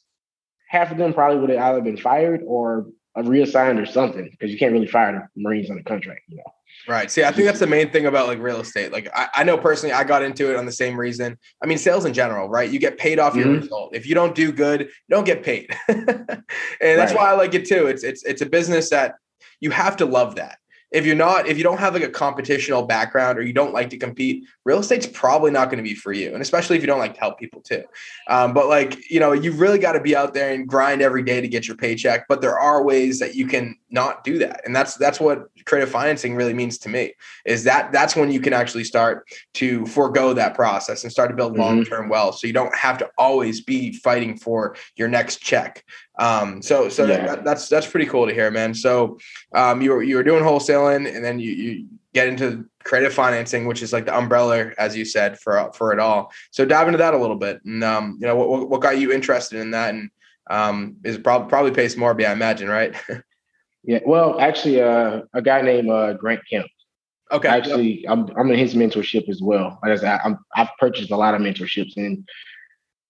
half 0.69 0.91
of 0.91 0.99
them 0.99 1.11
probably 1.11 1.39
would 1.39 1.49
have 1.49 1.59
either 1.59 1.81
been 1.81 1.97
fired 1.97 2.41
or 2.45 2.85
reassigned 3.15 3.79
or 3.79 3.87
something 3.87 4.29
because 4.29 4.51
you 4.51 4.59
can't 4.59 4.73
really 4.73 4.85
fire 4.85 5.27
the 5.35 5.41
Marines 5.41 5.71
on 5.71 5.79
a 5.79 5.83
contract, 5.83 6.21
you 6.27 6.37
know. 6.37 6.43
Right. 6.87 7.09
See, 7.09 7.23
I 7.23 7.31
think 7.31 7.47
that's 7.47 7.59
the 7.59 7.65
main 7.65 7.89
thing 7.89 8.05
about 8.05 8.27
like 8.27 8.37
real 8.37 8.59
estate. 8.59 8.91
Like 8.91 9.09
I, 9.15 9.27
I 9.37 9.43
know 9.43 9.57
personally, 9.57 9.91
I 9.91 10.03
got 10.03 10.21
into 10.21 10.51
it 10.51 10.55
on 10.55 10.67
the 10.67 10.71
same 10.71 10.99
reason. 10.99 11.35
I 11.63 11.65
mean, 11.65 11.79
sales 11.79 12.05
in 12.05 12.13
general, 12.13 12.47
right? 12.47 12.69
You 12.69 12.77
get 12.77 12.99
paid 12.99 13.17
off 13.17 13.33
mm-hmm. 13.33 13.39
your 13.39 13.59
result. 13.59 13.95
If 13.95 14.05
you 14.05 14.13
don't 14.13 14.35
do 14.35 14.51
good, 14.51 14.81
you 14.81 14.87
don't 15.09 15.23
get 15.23 15.41
paid. 15.41 15.75
and 15.87 16.07
that's 16.79 17.11
right. 17.11 17.15
why 17.15 17.31
I 17.31 17.33
like 17.33 17.55
it 17.55 17.65
too. 17.65 17.87
It's 17.87 18.03
it's 18.03 18.23
it's 18.23 18.41
a 18.43 18.45
business 18.45 18.91
that 18.91 19.15
you 19.61 19.71
have 19.71 19.97
to 19.97 20.05
love 20.05 20.35
that 20.35 20.59
if 20.95 21.05
you're 21.05 21.13
not 21.13 21.45
if 21.45 21.57
you 21.57 21.63
don't 21.63 21.77
have 21.77 21.93
like 21.93 22.03
a 22.03 22.09
competitional 22.09 22.87
background 22.87 23.37
or 23.37 23.41
you 23.41 23.51
don't 23.51 23.73
like 23.73 23.89
to 23.89 23.97
compete 23.97 24.45
real 24.63 24.79
estate's 24.79 25.05
probably 25.05 25.51
not 25.51 25.65
going 25.65 25.77
to 25.77 25.83
be 25.83 25.93
for 25.93 26.13
you 26.13 26.31
and 26.33 26.41
especially 26.41 26.77
if 26.77 26.81
you 26.81 26.87
don't 26.87 26.99
like 26.99 27.13
to 27.13 27.19
help 27.19 27.37
people 27.37 27.61
too 27.61 27.83
um, 28.29 28.53
but 28.53 28.67
like 28.67 29.09
you 29.11 29.19
know 29.19 29.33
you've 29.33 29.59
really 29.59 29.77
got 29.77 29.91
to 29.91 29.99
be 29.99 30.15
out 30.15 30.33
there 30.33 30.53
and 30.53 30.67
grind 30.67 31.01
every 31.01 31.21
day 31.21 31.41
to 31.41 31.49
get 31.49 31.67
your 31.67 31.75
paycheck 31.75 32.25
but 32.29 32.39
there 32.41 32.57
are 32.57 32.81
ways 32.81 33.19
that 33.19 33.35
you 33.35 33.45
can 33.45 33.75
not 33.91 34.23
do 34.23 34.39
that 34.39 34.61
and 34.65 34.73
that's 34.73 34.95
that's 34.95 35.19
what 35.19 35.49
creative 35.65 35.89
financing 35.89 36.33
really 36.33 36.53
means 36.53 36.77
to 36.77 36.87
me 36.87 37.13
is 37.45 37.65
that 37.65 37.91
that's 37.91 38.15
when 38.15 38.31
you 38.31 38.39
can 38.39 38.53
actually 38.53 38.83
start 38.83 39.27
to 39.53 39.85
forego 39.87 40.33
that 40.33 40.53
process 40.53 41.03
and 41.03 41.11
start 41.11 41.29
to 41.29 41.35
build 41.35 41.53
mm-hmm. 41.53 41.61
long-term 41.61 42.07
wealth 42.07 42.37
so 42.37 42.47
you 42.47 42.53
don't 42.53 42.73
have 42.73 42.97
to 42.97 43.09
always 43.17 43.61
be 43.61 43.91
fighting 43.91 44.37
for 44.37 44.75
your 44.95 45.09
next 45.09 45.41
check 45.41 45.83
um, 46.17 46.61
so 46.61 46.89
so 46.89 47.05
yeah. 47.05 47.25
that, 47.25 47.43
that's 47.43 47.67
that's 47.67 47.87
pretty 47.87 48.05
cool 48.05 48.27
to 48.27 48.33
hear, 48.33 48.49
man. 48.51 48.73
So 48.73 49.17
um, 49.53 49.81
you 49.81 49.91
were 49.91 50.03
you 50.03 50.15
were 50.15 50.23
doing 50.23 50.43
wholesaling, 50.43 51.13
and 51.13 51.23
then 51.23 51.39
you 51.39 51.51
you 51.51 51.87
get 52.13 52.27
into 52.27 52.65
creative 52.83 53.13
financing, 53.13 53.65
which 53.65 53.81
is 53.81 53.91
like 53.91 54.05
the 54.05 54.17
umbrella, 54.17 54.71
as 54.77 54.95
you 54.95 55.03
said, 55.03 55.39
for 55.39 55.71
for 55.73 55.91
it 55.91 55.99
all. 55.99 56.31
So 56.51 56.65
dive 56.65 56.87
into 56.87 56.97
that 56.99 57.13
a 57.13 57.17
little 57.17 57.35
bit, 57.35 57.63
and 57.65 57.83
um, 57.83 58.17
you 58.19 58.27
know 58.27 58.35
what 58.35 58.69
what 58.69 58.81
got 58.81 58.97
you 58.97 59.11
interested 59.11 59.59
in 59.59 59.71
that, 59.71 59.93
and 59.93 60.09
um, 60.49 60.95
is 61.03 61.17
probably 61.17 61.49
probably 61.49 61.71
pays 61.71 61.97
more, 61.97 62.19
I 62.19 62.31
imagine, 62.31 62.69
right? 62.69 62.95
yeah. 63.83 63.99
Well, 64.05 64.39
actually, 64.39 64.81
uh, 64.81 65.21
a 65.33 65.41
guy 65.41 65.61
named 65.61 65.89
uh, 65.89 66.13
Grant 66.13 66.41
Kemp. 66.49 66.67
Okay. 67.31 67.47
Actually, 67.47 68.03
yep. 68.03 68.11
I'm 68.11 68.29
I'm 68.37 68.51
in 68.51 68.59
his 68.59 68.75
mentorship 68.75 69.27
as 69.29 69.41
well. 69.41 69.79
Like 69.83 69.91
I 69.91 69.95
said, 69.95 70.19
I'm, 70.23 70.37
I've 70.55 70.69
purchased 70.79 71.11
a 71.11 71.17
lot 71.17 71.33
of 71.33 71.41
mentorships, 71.41 71.97
and 71.97 72.25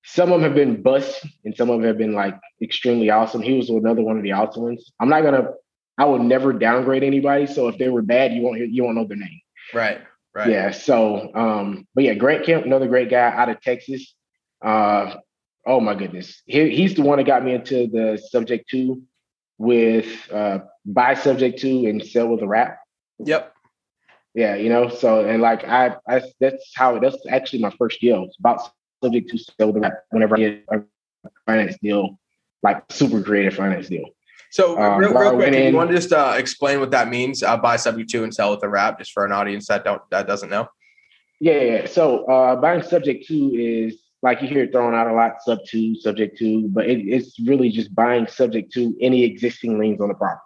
some 0.06 0.32
of 0.32 0.40
them 0.40 0.50
have 0.50 0.56
been 0.56 0.82
bust 0.82 1.26
and 1.44 1.56
some 1.56 1.70
of 1.70 1.80
them 1.80 1.88
have 1.88 1.98
been 1.98 2.14
like 2.14 2.38
extremely 2.62 3.10
awesome. 3.10 3.42
He 3.42 3.54
was 3.54 3.70
another 3.70 4.02
one 4.02 4.18
of 4.18 4.24
the 4.24 4.32
awesome 4.34 4.64
ones. 4.64 4.92
I'm 5.00 5.10
not 5.10 5.24
gonna 5.24 5.50
I 5.98 6.06
will 6.06 6.22
never 6.22 6.54
downgrade 6.54 7.04
anybody. 7.04 7.48
So 7.48 7.68
if 7.68 7.78
they 7.78 7.90
were 7.90 8.02
bad, 8.02 8.34
you 8.34 8.42
won't 8.42 8.58
hear, 8.58 8.66
you 8.66 8.84
won't 8.84 8.98
know 8.98 9.08
their 9.08 9.18
name. 9.18 9.42
Right. 9.74 10.02
Right. 10.34 10.50
Yeah. 10.50 10.72
So 10.72 11.32
um, 11.34 11.88
but 11.96 12.04
yeah, 12.04 12.14
Grant 12.14 12.46
Kemp, 12.46 12.66
another 12.66 12.88
great 12.88 13.10
guy 13.10 13.32
out 13.32 13.50
of 13.50 13.62
Texas. 13.62 14.14
Uh 14.64 15.16
oh 15.66 15.80
my 15.80 15.96
goodness. 15.96 16.42
He, 16.46 16.70
he's 16.70 16.94
the 16.94 17.02
one 17.02 17.18
that 17.18 17.26
got 17.26 17.44
me 17.44 17.54
into 17.54 17.88
the 17.88 18.22
subject 18.30 18.70
to 18.70 19.02
with 19.58 20.32
uh 20.32 20.60
buy 20.86 21.16
subject 21.16 21.60
to 21.62 21.88
and 21.88 22.06
sell 22.06 22.28
with 22.28 22.42
a 22.42 22.48
wrap. 22.48 22.80
Yep. 23.20 23.54
Yeah, 24.36 24.56
you 24.56 24.68
know, 24.68 24.90
so 24.90 25.26
and 25.26 25.42
like 25.42 25.64
I, 25.64 25.96
I 26.08 26.22
that's 26.42 26.74
how 26.76 27.00
that's 27.00 27.18
actually 27.30 27.62
my 27.62 27.72
first 27.80 28.02
deal. 28.02 28.26
It's 28.26 28.38
about 28.38 28.70
subject 29.04 29.30
to 29.32 29.38
sell 29.38 29.72
the 29.72 29.80
wrap 29.80 29.94
whenever 30.10 30.36
I 30.36 30.40
get 30.40 30.66
a 30.72 30.82
finance 31.46 31.78
deal, 31.82 32.20
like 32.64 32.84
super 32.90 33.22
creative 33.22 33.54
finance 33.54 33.88
deal. 33.88 34.06
So 34.52 34.80
um, 34.82 35.00
real, 35.00 35.14
real 35.14 35.34
quick, 35.34 35.54
in, 35.54 35.74
you 35.74 35.76
want 35.76 35.90
to 35.90 35.96
just 35.96 36.14
uh, 36.14 36.36
explain 36.38 36.80
what 36.80 36.92
that 36.92 37.10
means? 37.10 37.44
Uh, 37.44 37.58
buy 37.58 37.76
subject 37.76 38.10
to 38.12 38.24
and 38.24 38.34
sell 38.34 38.52
with 38.52 38.64
a 38.64 38.70
wrap, 38.70 39.00
just 39.00 39.12
for 39.12 39.26
an 39.26 39.32
audience 39.32 39.68
that 39.68 39.84
don't 39.84 40.02
that 40.12 40.28
doesn't 40.28 40.50
know. 40.50 40.68
Yeah, 41.40 41.62
yeah. 41.62 41.86
So 41.88 42.24
uh, 42.26 42.56
buying 42.56 42.82
subject 42.82 43.28
to 43.28 43.34
is 43.54 44.00
like 44.22 44.42
you 44.42 44.48
hear 44.48 44.64
it 44.64 44.72
thrown 44.72 44.96
out 44.96 45.08
a 45.08 45.14
lot, 45.14 45.42
sub 45.42 45.60
two, 45.68 45.96
subject 45.96 46.38
to, 46.40 46.68
but 46.70 46.86
it, 46.86 47.00
it's 47.00 47.38
really 47.40 47.70
just 47.70 47.94
buying 47.94 48.28
subject 48.28 48.72
to 48.74 48.96
any 49.02 49.24
existing 49.24 49.78
liens 49.78 50.00
on 50.00 50.08
the 50.08 50.14
property. 50.14 50.42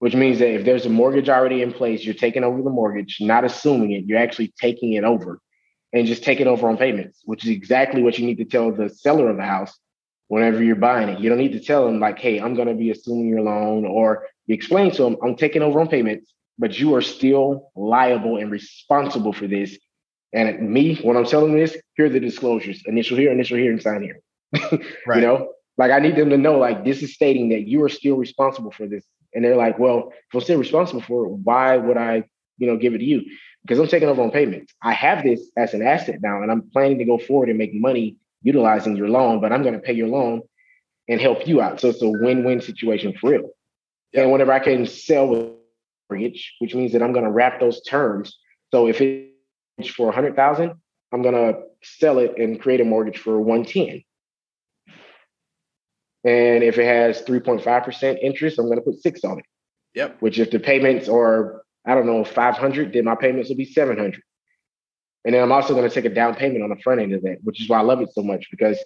Which 0.00 0.14
means 0.14 0.38
that 0.38 0.50
if 0.50 0.64
there's 0.64 0.86
a 0.86 0.90
mortgage 0.90 1.28
already 1.28 1.62
in 1.62 1.72
place, 1.72 2.04
you're 2.04 2.14
taking 2.14 2.44
over 2.44 2.62
the 2.62 2.70
mortgage, 2.70 3.18
not 3.20 3.44
assuming 3.44 3.92
it, 3.92 4.04
you're 4.04 4.18
actually 4.18 4.52
taking 4.60 4.94
it 4.94 5.04
over 5.04 5.40
and 5.92 6.06
just 6.06 6.22
take 6.22 6.40
it 6.40 6.46
over 6.46 6.68
on 6.68 6.76
payments, 6.76 7.20
which 7.24 7.44
is 7.44 7.50
exactly 7.50 8.02
what 8.02 8.18
you 8.18 8.26
need 8.26 8.38
to 8.38 8.44
tell 8.44 8.70
the 8.70 8.88
seller 8.88 9.28
of 9.28 9.36
the 9.36 9.42
house 9.42 9.76
whenever 10.28 10.62
you're 10.62 10.76
buying 10.76 11.08
it. 11.08 11.20
You 11.20 11.28
don't 11.28 11.38
need 11.38 11.52
to 11.52 11.60
tell 11.60 11.86
them 11.86 11.98
like, 11.98 12.18
hey, 12.18 12.40
I'm 12.40 12.54
gonna 12.54 12.74
be 12.74 12.90
assuming 12.90 13.28
your 13.28 13.42
loan, 13.42 13.84
or 13.84 14.26
you 14.46 14.54
explain 14.54 14.90
to 14.92 15.02
them, 15.02 15.16
I'm 15.22 15.36
taking 15.36 15.62
over 15.62 15.80
on 15.80 15.88
payments, 15.88 16.32
but 16.58 16.78
you 16.78 16.94
are 16.94 17.02
still 17.02 17.70
liable 17.74 18.36
and 18.36 18.50
responsible 18.50 19.32
for 19.32 19.46
this 19.46 19.76
and 20.32 20.70
me, 20.70 20.96
when 20.96 21.16
I'm 21.16 21.24
telling 21.24 21.54
this, 21.54 21.76
here 21.96 22.06
are 22.06 22.10
the 22.10 22.20
disclosures: 22.20 22.82
initial 22.86 23.16
here, 23.16 23.32
initial 23.32 23.58
here, 23.58 23.72
and 23.72 23.82
sign 23.82 24.02
here. 24.02 24.20
right. 25.06 25.16
You 25.16 25.22
know, 25.22 25.52
like 25.76 25.90
I 25.90 25.98
need 25.98 26.16
them 26.16 26.30
to 26.30 26.38
know, 26.38 26.58
like 26.58 26.84
this 26.84 27.02
is 27.02 27.14
stating 27.14 27.48
that 27.50 27.66
you 27.66 27.82
are 27.82 27.88
still 27.88 28.16
responsible 28.16 28.70
for 28.70 28.86
this. 28.86 29.04
And 29.34 29.44
they're 29.44 29.56
like, 29.56 29.78
well, 29.78 30.12
if 30.12 30.34
I'm 30.34 30.40
still 30.40 30.58
responsible 30.58 31.02
for 31.02 31.26
it, 31.26 31.30
why 31.30 31.76
would 31.76 31.96
I, 31.96 32.24
you 32.58 32.66
know, 32.66 32.76
give 32.76 32.94
it 32.94 32.98
to 32.98 33.04
you? 33.04 33.22
Because 33.62 33.78
I'm 33.78 33.88
taking 33.88 34.08
over 34.08 34.22
on 34.22 34.30
payments. 34.30 34.72
I 34.82 34.92
have 34.92 35.22
this 35.22 35.50
as 35.56 35.74
an 35.74 35.82
asset 35.82 36.20
now, 36.22 36.42
and 36.42 36.50
I'm 36.50 36.62
planning 36.70 36.98
to 36.98 37.04
go 37.04 37.18
forward 37.18 37.48
and 37.48 37.58
make 37.58 37.74
money 37.74 38.16
utilizing 38.42 38.96
your 38.96 39.08
loan, 39.08 39.40
but 39.40 39.52
I'm 39.52 39.62
going 39.62 39.74
to 39.74 39.80
pay 39.80 39.92
your 39.92 40.08
loan 40.08 40.42
and 41.08 41.20
help 41.20 41.46
you 41.46 41.60
out. 41.60 41.80
So 41.80 41.88
it's 41.88 42.02
a 42.02 42.08
win-win 42.08 42.62
situation 42.62 43.14
for 43.20 43.30
real. 43.30 43.50
Yeah. 44.12 44.22
And 44.22 44.32
whenever 44.32 44.52
I 44.52 44.60
can 44.60 44.86
sell 44.86 45.28
with 45.28 45.52
mortgage, 46.08 46.54
which 46.58 46.74
means 46.74 46.92
that 46.92 47.02
I'm 47.02 47.12
going 47.12 47.24
to 47.24 47.30
wrap 47.30 47.60
those 47.60 47.82
terms. 47.82 48.38
So 48.72 48.86
if 48.86 49.00
it 49.00 49.30
for 49.88 50.10
a 50.10 50.12
hundred 50.12 50.36
thousand, 50.36 50.72
I'm 51.12 51.22
gonna 51.22 51.54
sell 51.82 52.18
it 52.18 52.34
and 52.38 52.60
create 52.60 52.80
a 52.80 52.84
mortgage 52.84 53.18
for 53.18 53.40
110. 53.40 54.02
And 56.22 56.62
if 56.62 56.78
it 56.78 56.84
has 56.84 57.22
3.5% 57.22 58.18
interest, 58.20 58.58
I'm 58.58 58.68
gonna 58.68 58.82
put 58.82 59.00
six 59.00 59.24
on 59.24 59.38
it. 59.38 59.44
Yep. 59.94 60.18
Which 60.20 60.38
if 60.38 60.50
the 60.50 60.60
payments 60.60 61.08
are, 61.08 61.62
I 61.90 61.94
don't 61.96 62.06
know, 62.06 62.22
500, 62.24 62.92
then 62.92 63.04
my 63.04 63.16
payments 63.16 63.48
will 63.48 63.56
be 63.56 63.64
700. 63.64 64.22
And 65.24 65.34
then 65.34 65.42
I'm 65.42 65.50
also 65.50 65.74
going 65.74 65.88
to 65.88 65.94
take 65.94 66.04
a 66.04 66.14
down 66.14 66.36
payment 66.36 66.62
on 66.62 66.70
the 66.70 66.76
front 66.76 67.00
end 67.00 67.12
of 67.12 67.22
that, 67.22 67.38
which 67.42 67.60
is 67.60 67.68
why 67.68 67.78
I 67.78 67.82
love 67.82 68.00
it 68.00 68.10
so 68.14 68.22
much 68.22 68.46
because 68.48 68.78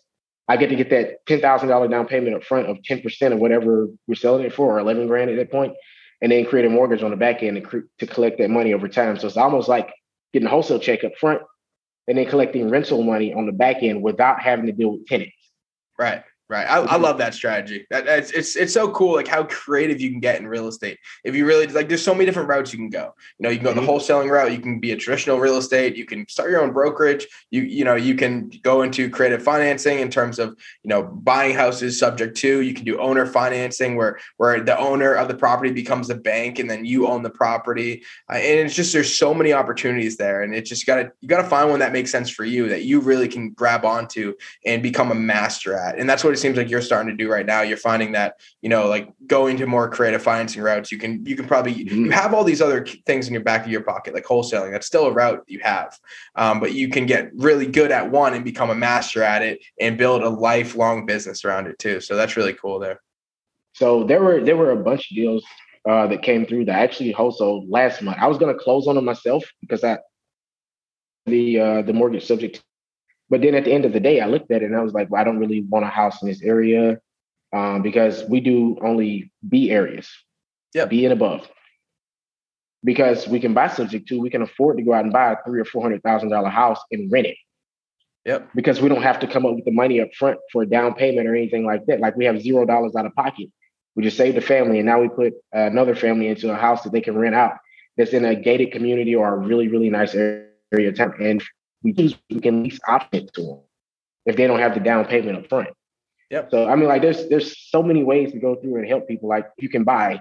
I 0.48 0.56
get 0.56 0.70
to 0.70 0.76
get 0.76 0.88
that 0.88 1.26
$10,000 1.26 1.90
down 1.90 2.06
payment 2.06 2.34
up 2.34 2.44
front 2.44 2.68
of 2.68 2.78
10% 2.78 3.32
of 3.32 3.38
whatever 3.38 3.88
we're 4.06 4.14
selling 4.14 4.46
it 4.46 4.54
for, 4.54 4.74
or 4.74 4.78
11 4.78 5.06
grand 5.06 5.30
at 5.30 5.36
that 5.36 5.50
point, 5.50 5.74
and 6.22 6.32
then 6.32 6.46
create 6.46 6.64
a 6.64 6.70
mortgage 6.70 7.02
on 7.02 7.10
the 7.10 7.16
back 7.16 7.42
end 7.42 7.62
to, 7.70 7.84
to 7.98 8.06
collect 8.06 8.38
that 8.38 8.48
money 8.48 8.72
over 8.72 8.88
time. 8.88 9.18
So 9.18 9.26
it's 9.26 9.36
almost 9.36 9.68
like 9.68 9.92
getting 10.32 10.46
a 10.46 10.50
wholesale 10.50 10.78
check 10.78 11.04
up 11.04 11.12
front 11.20 11.42
and 12.08 12.16
then 12.16 12.26
collecting 12.26 12.70
rental 12.70 13.02
money 13.02 13.34
on 13.34 13.44
the 13.44 13.52
back 13.52 13.82
end 13.82 14.02
without 14.02 14.40
having 14.40 14.66
to 14.66 14.72
deal 14.72 14.92
with 14.92 15.06
tenants. 15.06 15.36
Right. 15.98 16.24
Right. 16.46 16.66
I, 16.66 16.80
I 16.80 16.96
love 16.96 17.16
that 17.18 17.32
strategy. 17.32 17.86
That, 17.88 18.06
it's, 18.06 18.30
it's 18.30 18.54
it's 18.54 18.74
so 18.74 18.90
cool, 18.90 19.14
like 19.14 19.26
how 19.26 19.44
creative 19.44 19.98
you 19.98 20.10
can 20.10 20.20
get 20.20 20.38
in 20.38 20.46
real 20.46 20.68
estate. 20.68 20.98
If 21.24 21.34
you 21.34 21.46
really 21.46 21.66
like, 21.68 21.88
there's 21.88 22.04
so 22.04 22.12
many 22.12 22.26
different 22.26 22.50
routes 22.50 22.70
you 22.70 22.78
can 22.78 22.90
go. 22.90 23.14
You 23.38 23.44
know, 23.44 23.48
you 23.48 23.56
can 23.56 23.64
go 23.64 23.70
mm-hmm. 23.72 23.86
the 23.86 23.90
wholesaling 23.90 24.30
route. 24.30 24.52
You 24.52 24.58
can 24.58 24.78
be 24.78 24.92
a 24.92 24.96
traditional 24.96 25.38
real 25.38 25.56
estate. 25.56 25.96
You 25.96 26.04
can 26.04 26.28
start 26.28 26.50
your 26.50 26.60
own 26.60 26.74
brokerage. 26.74 27.26
You 27.50 27.62
you 27.62 27.82
know, 27.82 27.94
you 27.94 28.14
can 28.14 28.50
go 28.62 28.82
into 28.82 29.08
creative 29.08 29.42
financing 29.42 30.00
in 30.00 30.10
terms 30.10 30.38
of 30.38 30.50
you 30.82 30.90
know 30.90 31.02
buying 31.02 31.54
houses 31.54 31.98
subject 31.98 32.36
to. 32.38 32.60
You 32.60 32.74
can 32.74 32.84
do 32.84 33.00
owner 33.00 33.24
financing 33.24 33.96
where 33.96 34.18
where 34.36 34.60
the 34.60 34.78
owner 34.78 35.14
of 35.14 35.28
the 35.28 35.34
property 35.34 35.72
becomes 35.72 36.10
a 36.10 36.14
bank 36.14 36.58
and 36.58 36.68
then 36.68 36.84
you 36.84 37.06
own 37.06 37.22
the 37.22 37.30
property. 37.30 38.02
Uh, 38.30 38.34
and 38.34 38.60
it's 38.60 38.74
just 38.74 38.92
there's 38.92 39.16
so 39.16 39.32
many 39.32 39.54
opportunities 39.54 40.18
there, 40.18 40.42
and 40.42 40.54
it 40.54 40.66
just 40.66 40.84
gotta 40.84 41.10
you 41.22 41.28
gotta 41.28 41.48
find 41.48 41.70
one 41.70 41.80
that 41.80 41.92
makes 41.92 42.12
sense 42.12 42.28
for 42.28 42.44
you 42.44 42.68
that 42.68 42.82
you 42.82 43.00
really 43.00 43.28
can 43.28 43.48
grab 43.48 43.86
onto 43.86 44.34
and 44.66 44.82
become 44.82 45.10
a 45.10 45.14
master 45.14 45.74
at. 45.74 45.98
And 45.98 46.08
that's 46.08 46.22
what 46.22 46.33
it 46.34 46.38
seems 46.38 46.56
like 46.58 46.68
you're 46.68 46.82
starting 46.82 47.16
to 47.16 47.16
do 47.16 47.30
right 47.30 47.46
now. 47.46 47.62
You're 47.62 47.78
finding 47.78 48.12
that, 48.12 48.40
you 48.60 48.68
know, 48.68 48.88
like 48.88 49.08
going 49.26 49.56
to 49.56 49.66
more 49.66 49.88
creative 49.88 50.22
financing 50.22 50.62
routes, 50.62 50.92
you 50.92 50.98
can, 50.98 51.24
you 51.24 51.36
can 51.36 51.46
probably, 51.46 51.86
mm-hmm. 51.86 52.04
you 52.04 52.10
have 52.10 52.34
all 52.34 52.44
these 52.44 52.60
other 52.60 52.84
things 53.06 53.26
in 53.26 53.32
your 53.32 53.42
back 53.42 53.64
of 53.64 53.70
your 53.70 53.82
pocket, 53.82 54.12
like 54.12 54.24
wholesaling. 54.24 54.72
That's 54.72 54.86
still 54.86 55.06
a 55.06 55.12
route 55.12 55.42
you 55.46 55.60
have. 55.62 55.98
Um, 56.34 56.60
but 56.60 56.74
you 56.74 56.90
can 56.90 57.06
get 57.06 57.30
really 57.34 57.66
good 57.66 57.90
at 57.90 58.10
one 58.10 58.34
and 58.34 58.44
become 58.44 58.68
a 58.68 58.74
master 58.74 59.22
at 59.22 59.42
it 59.42 59.60
and 59.80 59.96
build 59.96 60.22
a 60.22 60.28
lifelong 60.28 61.06
business 61.06 61.44
around 61.44 61.66
it 61.68 61.78
too. 61.78 62.00
So 62.00 62.16
that's 62.16 62.36
really 62.36 62.54
cool 62.54 62.78
there. 62.78 63.00
So 63.72 64.04
there 64.04 64.22
were, 64.22 64.44
there 64.44 64.56
were 64.56 64.72
a 64.72 64.76
bunch 64.76 65.10
of 65.10 65.16
deals 65.16 65.44
uh, 65.88 66.06
that 66.08 66.22
came 66.22 66.44
through 66.46 66.66
that 66.66 66.78
actually 66.78 67.12
wholesale 67.12 67.64
last 67.68 68.02
month. 68.02 68.18
I 68.20 68.26
was 68.26 68.38
going 68.38 68.52
to 68.52 68.62
close 68.62 68.86
on 68.86 68.96
them 68.96 69.04
myself 69.04 69.44
because 69.60 69.82
I, 69.82 69.98
the, 71.26 71.60
uh, 71.60 71.82
the 71.82 71.92
mortgage 71.92 72.26
subject 72.26 72.62
but 73.30 73.40
then 73.40 73.54
at 73.54 73.64
the 73.64 73.72
end 73.72 73.84
of 73.84 73.92
the 73.92 74.00
day, 74.00 74.20
I 74.20 74.26
looked 74.26 74.50
at 74.50 74.62
it 74.62 74.66
and 74.66 74.76
I 74.76 74.82
was 74.82 74.92
like, 74.92 75.10
well, 75.10 75.20
I 75.20 75.24
don't 75.24 75.38
really 75.38 75.62
want 75.62 75.84
a 75.84 75.88
house 75.88 76.20
in 76.22 76.28
this 76.28 76.42
area 76.42 76.98
um, 77.54 77.82
because 77.82 78.24
we 78.24 78.40
do 78.40 78.76
only 78.82 79.30
B 79.48 79.70
areas, 79.70 80.10
yeah, 80.74 80.84
B 80.84 81.04
and 81.04 81.12
above. 81.12 81.48
Because 82.82 83.26
we 83.26 83.40
can 83.40 83.54
buy 83.54 83.68
subject 83.68 84.08
to, 84.08 84.20
we 84.20 84.28
can 84.28 84.42
afford 84.42 84.76
to 84.76 84.82
go 84.82 84.92
out 84.92 85.04
and 85.04 85.12
buy 85.12 85.32
a 85.32 85.36
three 85.46 85.60
or 85.60 85.64
four 85.64 85.82
hundred 85.82 86.02
thousand 86.02 86.28
dollar 86.28 86.50
house 86.50 86.80
and 86.90 87.10
rent 87.10 87.28
it. 87.28 87.36
Yep. 88.26 88.50
Because 88.54 88.80
we 88.80 88.88
don't 88.88 89.02
have 89.02 89.20
to 89.20 89.26
come 89.26 89.46
up 89.46 89.54
with 89.54 89.64
the 89.64 89.72
money 89.72 90.00
up 90.00 90.08
front 90.14 90.38
for 90.52 90.62
a 90.62 90.66
down 90.66 90.94
payment 90.94 91.26
or 91.26 91.34
anything 91.34 91.64
like 91.64 91.86
that. 91.86 92.00
Like 92.00 92.16
we 92.16 92.24
have 92.26 92.40
zero 92.40 92.66
dollars 92.66 92.94
out 92.96 93.06
of 93.06 93.14
pocket. 93.14 93.48
We 93.96 94.02
just 94.02 94.16
saved 94.16 94.36
the 94.36 94.42
family, 94.42 94.78
and 94.80 94.86
now 94.86 95.00
we 95.00 95.08
put 95.08 95.34
another 95.52 95.94
family 95.94 96.28
into 96.28 96.52
a 96.52 96.56
house 96.56 96.82
that 96.82 96.92
they 96.92 97.00
can 97.00 97.16
rent 97.16 97.34
out 97.34 97.56
that's 97.96 98.12
in 98.12 98.24
a 98.24 98.34
gated 98.34 98.72
community 98.72 99.14
or 99.14 99.32
a 99.32 99.38
really 99.38 99.68
really 99.68 99.88
nice 99.88 100.14
area 100.14 100.88
of 100.88 100.96
town. 100.96 101.14
And 101.20 101.42
we 101.84 101.92
choose, 101.92 102.16
we 102.30 102.40
can 102.40 102.58
at 102.58 102.64
least 102.64 102.80
option 102.88 103.24
it 103.24 103.34
to 103.34 103.42
them 103.42 103.60
if 104.26 104.36
they 104.36 104.46
don't 104.46 104.58
have 104.58 104.74
the 104.74 104.80
down 104.80 105.04
payment 105.04 105.36
up 105.36 105.48
front. 105.48 105.68
Yep. 106.30 106.50
So 106.50 106.66
I 106.66 106.74
mean, 106.74 106.88
like 106.88 107.02
there's 107.02 107.28
there's 107.28 107.56
so 107.70 107.82
many 107.82 108.02
ways 108.02 108.32
to 108.32 108.40
go 108.40 108.56
through 108.56 108.76
and 108.76 108.88
help 108.88 109.06
people. 109.06 109.28
Like 109.28 109.46
you 109.58 109.68
can 109.68 109.84
buy 109.84 110.20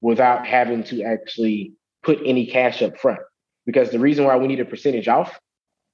without 0.00 0.46
having 0.46 0.82
to 0.84 1.02
actually 1.04 1.72
put 2.02 2.18
any 2.24 2.46
cash 2.46 2.82
up 2.82 2.98
front. 2.98 3.20
Because 3.64 3.90
the 3.90 4.00
reason 4.00 4.24
why 4.24 4.36
we 4.36 4.48
need 4.48 4.58
a 4.58 4.64
percentage 4.64 5.06
off 5.06 5.38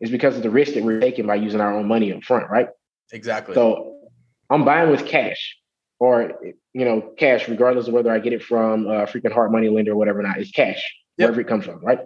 is 0.00 0.10
because 0.10 0.36
of 0.36 0.42
the 0.42 0.50
risk 0.50 0.72
that 0.74 0.82
we're 0.82 1.00
taking 1.00 1.26
by 1.26 1.34
using 1.34 1.60
our 1.60 1.74
own 1.74 1.86
money 1.86 2.12
up 2.12 2.24
front, 2.24 2.48
right? 2.48 2.68
Exactly. 3.12 3.54
So 3.54 4.08
I'm 4.48 4.64
buying 4.64 4.90
with 4.90 5.04
cash 5.04 5.58
or 6.00 6.40
you 6.72 6.84
know, 6.84 7.12
cash, 7.18 7.48
regardless 7.48 7.88
of 7.88 7.94
whether 7.94 8.10
I 8.10 8.20
get 8.20 8.32
it 8.32 8.42
from 8.42 8.86
a 8.86 9.06
freaking 9.06 9.32
hard 9.32 9.52
money 9.52 9.68
lender 9.68 9.92
or 9.92 9.96
whatever 9.96 10.22
not, 10.22 10.38
it's 10.38 10.50
cash, 10.50 10.82
yep. 11.16 11.26
wherever 11.26 11.40
it 11.40 11.48
comes 11.48 11.64
from, 11.64 11.84
right? 11.84 11.98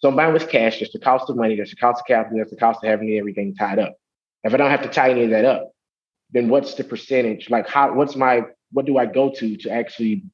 So 0.00 0.10
buying 0.12 0.32
with 0.32 0.48
cash. 0.48 0.78
There's 0.78 0.92
the 0.92 1.00
cost 1.00 1.28
of 1.28 1.36
money. 1.36 1.56
There's 1.56 1.70
the 1.70 1.76
cost 1.76 2.02
of 2.02 2.06
capital. 2.06 2.38
There's 2.38 2.50
the 2.50 2.56
cost 2.56 2.82
of 2.82 2.88
having 2.88 3.10
everything 3.18 3.54
tied 3.54 3.78
up. 3.78 3.96
If 4.44 4.54
I 4.54 4.56
don't 4.56 4.70
have 4.70 4.82
to 4.82 4.88
tie 4.88 5.10
any 5.10 5.24
of 5.24 5.30
that 5.30 5.44
up, 5.44 5.72
then 6.30 6.48
what's 6.48 6.74
the 6.74 6.84
percentage? 6.84 7.50
Like 7.50 7.68
how? 7.68 7.92
What's 7.94 8.16
my? 8.16 8.42
What 8.70 8.86
do 8.86 8.98
I 8.98 9.06
go 9.06 9.32
to 9.34 9.56
to 9.56 9.70
actually 9.70 10.24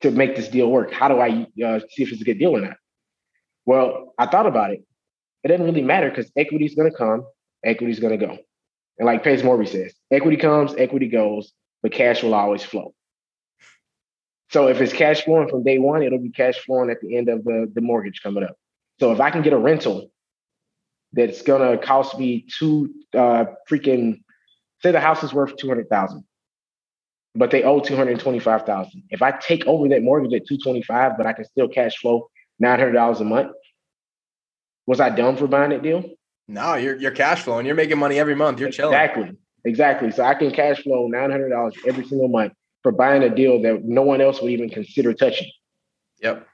to 0.00 0.10
make 0.10 0.36
this 0.36 0.48
deal 0.48 0.70
work? 0.70 0.92
How 0.92 1.08
do 1.08 1.18
I 1.18 1.46
uh, 1.64 1.80
see 1.90 2.02
if 2.02 2.12
it's 2.12 2.22
a 2.22 2.24
good 2.24 2.38
deal 2.38 2.56
or 2.56 2.60
not? 2.60 2.76
Well, 3.64 4.14
I 4.18 4.26
thought 4.26 4.46
about 4.46 4.72
it. 4.72 4.82
It 5.44 5.48
doesn't 5.48 5.64
really 5.64 5.82
matter 5.82 6.10
because 6.10 6.30
equity 6.36 6.64
is 6.64 6.74
going 6.74 6.90
to 6.90 6.96
come, 6.96 7.24
equity 7.64 7.92
is 7.92 8.00
going 8.00 8.18
to 8.18 8.26
go. 8.26 8.36
And 8.98 9.06
like 9.06 9.22
Pace 9.22 9.42
Morby 9.42 9.68
says, 9.68 9.94
equity 10.10 10.36
comes, 10.36 10.74
equity 10.76 11.08
goes, 11.08 11.52
but 11.82 11.92
cash 11.92 12.22
will 12.22 12.34
always 12.34 12.64
flow. 12.64 12.95
So 14.50 14.68
if 14.68 14.80
it's 14.80 14.92
cash 14.92 15.22
flowing 15.24 15.48
from 15.48 15.64
day 15.64 15.78
one, 15.78 16.02
it'll 16.02 16.18
be 16.18 16.30
cash 16.30 16.58
flowing 16.58 16.90
at 16.90 17.00
the 17.00 17.16
end 17.16 17.28
of 17.28 17.44
the, 17.44 17.70
the 17.74 17.80
mortgage 17.80 18.22
coming 18.22 18.44
up. 18.44 18.56
So 19.00 19.12
if 19.12 19.20
I 19.20 19.30
can 19.30 19.42
get 19.42 19.52
a 19.52 19.58
rental 19.58 20.10
that's 21.12 21.42
gonna 21.42 21.78
cost 21.78 22.18
me 22.18 22.46
two 22.58 22.92
uh, 23.14 23.46
freaking 23.70 24.22
say 24.82 24.92
the 24.92 25.00
house 25.00 25.22
is 25.22 25.32
worth 25.32 25.56
two 25.56 25.68
hundred 25.68 25.88
thousand, 25.88 26.24
but 27.34 27.50
they 27.50 27.62
owe 27.62 27.80
two 27.80 27.96
hundred 27.96 28.20
twenty 28.20 28.38
five 28.38 28.62
thousand. 28.62 29.02
If 29.10 29.22
I 29.22 29.32
take 29.32 29.66
over 29.66 29.88
that 29.88 30.02
mortgage 30.02 30.32
at 30.34 30.46
two 30.46 30.58
twenty 30.58 30.82
five, 30.82 31.12
but 31.16 31.26
I 31.26 31.32
can 31.32 31.44
still 31.44 31.68
cash 31.68 31.96
flow 31.98 32.28
nine 32.58 32.78
hundred 32.78 32.92
dollars 32.92 33.20
a 33.20 33.24
month, 33.24 33.52
was 34.86 35.00
I 35.00 35.10
dumb 35.10 35.36
for 35.36 35.46
buying 35.46 35.70
that 35.70 35.82
deal? 35.82 36.04
No, 36.48 36.74
you're 36.74 36.96
you're 36.96 37.10
cash 37.10 37.42
flowing. 37.42 37.66
You're 37.66 37.74
making 37.74 37.98
money 37.98 38.18
every 38.18 38.34
month. 38.34 38.60
You're 38.60 38.70
chilling. 38.70 38.94
Exactly, 38.94 39.32
exactly. 39.64 40.10
So 40.12 40.22
I 40.22 40.34
can 40.34 40.50
cash 40.52 40.82
flow 40.82 41.08
nine 41.08 41.30
hundred 41.30 41.50
dollars 41.50 41.74
every 41.86 42.06
single 42.06 42.28
month 42.28 42.52
for 42.86 42.92
buying 42.92 43.24
a 43.24 43.28
deal 43.28 43.60
that 43.60 43.82
no 43.82 44.02
one 44.02 44.20
else 44.20 44.40
would 44.40 44.52
even 44.52 44.70
consider 44.70 45.12
touching. 45.12 45.50
Yep. 46.22 46.46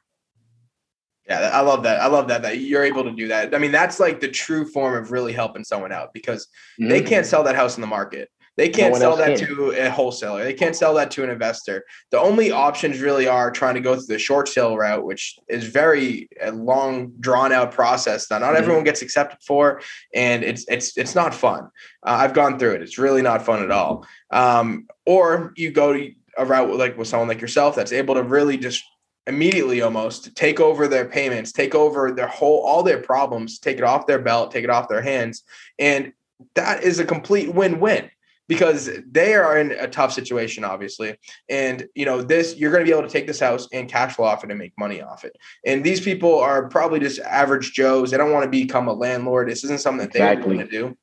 Yeah, 1.29 1.51
I 1.53 1.61
love 1.61 1.83
that. 1.83 2.01
I 2.01 2.07
love 2.07 2.29
that 2.29 2.41
that 2.41 2.57
you're 2.57 2.85
able 2.85 3.05
to 3.05 3.13
do 3.13 3.29
that. 3.29 3.55
I 3.55 3.59
mean, 3.59 3.71
that's 3.71 4.01
like 4.01 4.19
the 4.19 4.29
true 4.29 4.65
form 4.65 4.95
of 4.95 5.13
really 5.13 5.35
helping 5.35 5.63
someone 5.63 5.93
out 5.93 6.15
because 6.15 6.47
mm-hmm. 6.81 6.89
they 6.89 7.03
can't 7.03 7.27
sell 7.27 7.45
that 7.45 7.55
house 7.55 7.77
in 7.77 7.83
the 7.83 7.87
market. 7.87 8.31
They 8.57 8.69
can't 8.69 8.95
no 8.95 8.99
sell 8.99 9.17
that 9.17 9.39
can. 9.39 9.47
to 9.47 9.71
a 9.73 9.91
wholesaler. 9.91 10.43
They 10.43 10.53
can't 10.53 10.77
sell 10.77 10.95
that 10.95 11.11
to 11.13 11.25
an 11.25 11.31
investor. 11.31 11.85
The 12.11 12.19
only 12.19 12.51
options 12.51 13.01
really 13.01 13.27
are 13.27 13.51
trying 13.51 13.75
to 13.75 13.81
go 13.81 13.95
through 13.95 14.07
the 14.07 14.19
short 14.19 14.49
sale 14.49 14.77
route, 14.77 15.05
which 15.05 15.39
is 15.49 15.65
very 15.65 16.29
a 16.41 16.53
long, 16.53 17.13
drawn 17.21 17.53
out 17.53 17.73
process 17.73 18.29
that 18.29 18.41
not 18.41 18.49
mm-hmm. 18.49 18.57
everyone 18.57 18.85
gets 18.85 19.01
accepted 19.01 19.39
for, 19.47 19.81
and 20.15 20.45
it's 20.45 20.65
it's 20.69 20.97
it's 20.97 21.15
not 21.15 21.35
fun. 21.35 21.65
Uh, 22.07 22.17
I've 22.21 22.35
gone 22.35 22.59
through 22.59 22.73
it. 22.73 22.83
It's 22.83 22.99
really 22.99 23.23
not 23.23 23.45
fun 23.45 23.63
at 23.63 23.71
all. 23.71 24.07
Um, 24.31 24.87
or 25.07 25.53
you 25.57 25.71
go 25.71 25.93
to 25.95 26.13
a 26.39 26.45
route 26.45 26.77
like 26.77 26.97
with 26.97 27.09
someone 27.09 27.29
like 27.29 27.41
yourself 27.41 27.75
that's 27.75 27.93
able 27.93 28.15
to 28.15 28.23
really 28.23 28.57
just 28.57 28.85
immediately 29.27 29.83
almost 29.83 30.35
take 30.35 30.61
over 30.61 30.89
their 30.89 31.05
payments, 31.05 31.53
take 31.53 31.75
over 31.75 32.11
their 32.11 32.27
whole 32.27 32.63
all 32.63 32.83
their 32.83 33.01
problems, 33.01 33.59
take 33.59 33.79
it 33.79 33.85
off 33.85 34.07
their 34.07 34.19
belt, 34.19 34.51
take 34.51 34.65
it 34.65 34.71
off 34.71 34.89
their 34.89 35.03
hands, 35.03 35.45
and 35.79 36.13
that 36.55 36.83
is 36.83 36.99
a 36.99 37.05
complete 37.05 37.55
win-win 37.55 38.11
because 38.49 38.91
they 39.09 39.35
are 39.35 39.59
in 39.59 39.71
a 39.73 39.87
tough 39.87 40.13
situation 40.13 40.65
obviously. 40.65 41.17
And 41.49 41.87
you 41.95 42.05
know 42.05 42.23
this 42.23 42.57
you're 42.57 42.73
going 42.73 42.85
to 42.85 42.91
be 42.91 42.97
able 42.97 43.07
to 43.07 43.13
take 43.13 43.27
this 43.27 43.41
house 43.41 43.69
and 43.73 43.89
cash 43.89 44.17
flow 44.17 44.27
off 44.27 44.43
it 44.43 44.51
and 44.51 44.59
make 44.59 44.73
money 44.77 45.01
off 45.01 45.25
it. 45.25 45.37
And 45.65 45.85
these 45.85 46.01
people 46.01 46.39
are 46.39 46.69
probably 46.69 46.99
just 46.99 47.21
average 47.21 47.73
joes. 47.73 48.11
They 48.11 48.17
don't 48.17 48.33
want 48.33 48.45
to 48.45 48.51
become 48.51 48.89
a 48.89 48.93
landlord. 48.93 49.49
This 49.49 49.65
isn't 49.65 49.81
something 49.81 50.07
that 50.07 50.13
they 50.13 50.21
want 50.47 50.59
to 50.59 50.67
do 50.67 50.97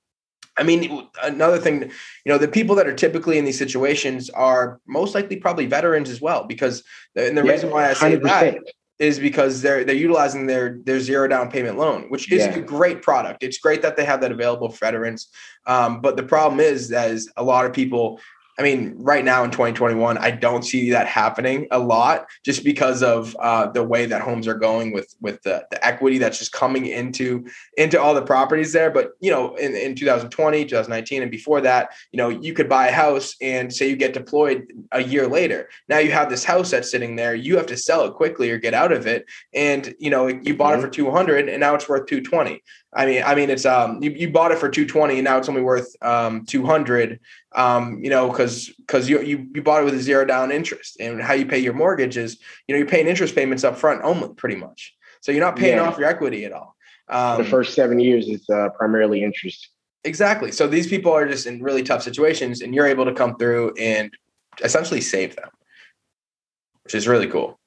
I 0.60 0.64
mean, 0.64 1.08
another 1.24 1.58
thing, 1.58 1.82
you 1.82 1.92
know, 2.32 2.38
the 2.38 2.48
people 2.48 2.76
that 2.76 2.88
are 2.88 2.94
typically 2.94 3.38
in 3.38 3.46
these 3.46 3.58
situations 3.58 4.30
are 4.32 4.80
most 4.86 5.16
likely 5.16 5.38
probably 5.38 5.66
veterans 5.66 6.10
as 6.10 6.22
well, 6.22 6.44
because 6.44 6.84
and 7.16 7.38
the 7.38 7.44
yeah, 7.44 7.52
reason 7.52 7.72
why 7.72 7.90
I 7.90 7.94
say 7.94 8.18
100%. 8.18 8.24
that 8.24 8.58
is 9.00 9.18
because 9.18 9.62
they're 9.62 9.86
they're 9.86 9.96
utilizing 9.96 10.46
their 10.46 10.80
their 10.84 11.00
zero 11.00 11.28
down 11.28 11.50
payment 11.50 11.78
loan, 11.78 12.10
which 12.10 12.32
is 12.32 12.46
yeah. 12.46 12.56
a 12.56 12.62
great 12.62 13.02
product. 13.02 13.42
It's 13.42 13.58
great 13.58 13.82
that 13.82 13.96
they 13.96 14.04
have 14.04 14.22
that 14.22 14.32
available 14.32 14.70
for 14.70 14.86
veterans. 14.86 15.30
Um, 15.66 16.02
but 16.02 16.18
the 16.18 16.24
problem 16.24 16.60
is 16.60 16.90
that 16.90 17.12
is 17.12 17.32
a 17.38 17.44
lot 17.44 17.66
of 17.66 17.74
people 17.74 18.20
I 18.60 18.62
mean, 18.62 18.94
right 18.98 19.24
now 19.24 19.46
in 19.46 19.52
2021, 19.52 20.18
I 20.18 20.32
don't 20.32 20.64
see 20.64 20.92
that 20.92 21.08
happening 21.08 21.68
a 21.72 21.80
lot 21.80 22.28
just 22.44 22.66
because 22.66 23.02
of 23.02 23.34
uh, 23.40 23.72
the 23.72 23.86
way 23.86 24.06
that 24.06 24.22
homes 24.22 24.50
are 24.50 24.54
going 24.54 24.92
with 24.92 25.16
with 25.22 25.42
the, 25.44 25.66
the 25.72 25.84
equity 25.86 26.18
that's 26.18 26.38
just 26.38 26.52
coming 26.52 26.86
into 26.86 27.46
into 27.78 28.00
all 28.00 28.14
the 28.14 28.22
properties 28.22 28.74
there. 28.74 28.92
But 28.92 29.12
you 29.22 29.32
know, 29.32 29.56
in, 29.56 29.76
in 29.76 29.96
2020, 29.96 30.66
2019, 30.66 31.22
and 31.22 31.32
before 31.32 31.62
that, 31.62 31.92
you 32.12 32.18
know, 32.18 32.28
you 32.28 32.52
could 32.52 32.68
buy 32.68 32.88
a 32.88 32.92
house 32.92 33.34
and 33.42 33.74
say 33.74 33.90
you 33.90 33.96
get 33.96 34.14
deployed 34.14 34.68
a 34.92 35.02
year 35.02 35.26
later. 35.26 35.70
Now 35.88 36.00
you 36.00 36.12
have 36.12 36.30
this 36.30 36.44
house 36.44 36.72
that's 36.72 36.92
sitting 36.92 37.16
there. 37.16 37.34
You 37.34 37.56
have 37.56 37.68
to 37.68 37.78
sell 37.78 38.06
it 38.06 38.16
quickly 38.16 38.52
or 38.52 38.58
get 38.58 38.74
out 38.74 38.92
of 38.92 39.08
it. 39.08 39.26
And 39.54 39.96
you 40.00 40.10
know, 40.10 40.28
you 40.28 40.54
bought 40.54 40.74
mm-hmm. 40.74 40.84
it 40.84 40.88
for 40.88 40.92
200 40.92 41.48
and 41.48 41.62
now 41.62 41.76
it's 41.76 41.88
worth 41.88 42.08
220. 42.08 42.62
I 42.94 43.06
mean, 43.06 43.24
I 43.24 43.36
mean, 43.36 43.50
it's 43.50 43.66
um, 43.66 44.02
you, 44.02 44.12
you 44.12 44.32
bought 44.32 44.52
it 44.52 44.58
for 44.58 44.68
220 44.68 45.16
and 45.16 45.24
now 45.24 45.38
it's 45.38 45.48
only 45.48 45.62
worth 45.62 45.96
um 46.02 46.46
200. 46.46 47.20
Um, 47.56 48.00
you 48.04 48.10
know, 48.10 48.30
because 48.30 48.70
because 48.78 49.10
you, 49.10 49.22
you 49.22 49.48
you 49.54 49.62
bought 49.62 49.82
it 49.82 49.86
with 49.86 49.94
a 49.94 50.00
zero 50.00 50.26
down 50.26 50.52
interest, 50.52 50.98
and 51.00 51.22
how 51.22 51.34
you 51.34 51.46
pay 51.46 51.60
your 51.60 51.74
mortgage 51.74 52.18
is, 52.18 52.40
you 52.68 52.74
know, 52.74 52.80
you're 52.80 52.88
paying 52.88 53.08
interest 53.08 53.36
payments 53.36 53.64
up 53.64 53.78
front 53.78 54.02
only, 54.04 54.34
pretty 54.34 54.56
much. 54.56 54.96
So 55.22 55.32
you're 55.32 55.44
not 55.44 55.56
paying 55.56 55.78
yeah. 55.78 55.84
off 55.84 55.98
your 55.98 56.08
equity 56.08 56.46
at 56.46 56.52
all. 56.52 56.76
Um, 57.10 57.38
the 57.38 57.50
first 57.50 57.74
seven 57.74 58.00
years 58.00 58.28
is 58.28 58.48
uh, 58.50 58.70
primarily 58.70 59.24
interest. 59.24 59.70
Exactly. 60.04 60.52
So 60.52 60.68
these 60.68 60.88
people 60.88 61.12
are 61.12 61.28
just 61.28 61.46
in 61.46 61.62
really 61.62 61.84
tough 61.84 62.04
situations, 62.04 62.62
and 62.62 62.74
you're 62.74 62.88
able 62.88 63.06
to 63.06 63.14
come 63.14 63.36
through 63.38 63.74
and 63.78 64.12
essentially 64.64 65.02
save 65.02 65.36
them, 65.36 65.50
which 66.84 66.96
is 66.96 67.08
really 67.08 67.28
cool. 67.28 67.59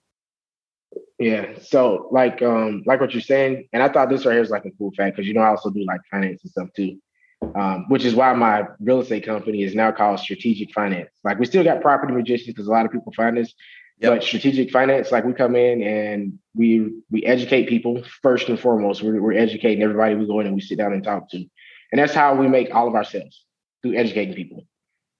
Yeah. 1.22 1.46
So 1.62 2.08
like 2.10 2.42
um 2.42 2.82
like 2.84 3.00
what 3.00 3.12
you're 3.12 3.20
saying, 3.20 3.68
and 3.72 3.80
I 3.80 3.88
thought 3.88 4.08
this 4.08 4.26
right 4.26 4.32
here 4.32 4.40
was 4.40 4.50
like 4.50 4.64
a 4.64 4.72
cool 4.72 4.90
fact 4.96 5.16
because 5.16 5.28
you 5.28 5.34
know 5.34 5.40
I 5.40 5.50
also 5.50 5.70
do 5.70 5.84
like 5.84 6.00
finance 6.10 6.42
and 6.42 6.50
stuff 6.50 6.68
too. 6.74 6.98
Um, 7.54 7.86
which 7.88 8.04
is 8.04 8.14
why 8.14 8.32
my 8.34 8.64
real 8.80 9.00
estate 9.00 9.24
company 9.24 9.62
is 9.62 9.74
now 9.74 9.90
called 9.90 10.20
Strategic 10.20 10.72
Finance. 10.72 11.10
Like 11.24 11.38
we 11.38 11.46
still 11.46 11.64
got 11.64 11.80
property 11.80 12.12
magicians 12.12 12.48
because 12.48 12.66
a 12.66 12.70
lot 12.70 12.86
of 12.86 12.92
people 12.92 13.12
find 13.16 13.36
us, 13.38 13.52
yep. 13.98 14.12
but 14.12 14.22
Strategic 14.22 14.70
Finance, 14.70 15.10
like 15.10 15.24
we 15.24 15.32
come 15.32 15.54
in 15.54 15.82
and 15.82 16.38
we 16.54 16.92
we 17.10 17.24
educate 17.24 17.68
people 17.68 18.02
first 18.20 18.48
and 18.48 18.58
foremost. 18.58 19.02
We're, 19.02 19.20
we're 19.20 19.32
educating 19.32 19.82
everybody 19.82 20.16
we 20.16 20.26
go 20.26 20.40
in 20.40 20.46
and 20.46 20.56
we 20.56 20.60
sit 20.60 20.78
down 20.78 20.92
and 20.92 21.04
talk 21.04 21.30
to, 21.30 21.36
and 21.36 22.00
that's 22.00 22.14
how 22.14 22.34
we 22.34 22.48
make 22.48 22.74
all 22.74 22.88
of 22.88 22.96
our 22.96 23.04
sales 23.04 23.44
through 23.82 23.94
educating 23.94 24.34
people. 24.34 24.64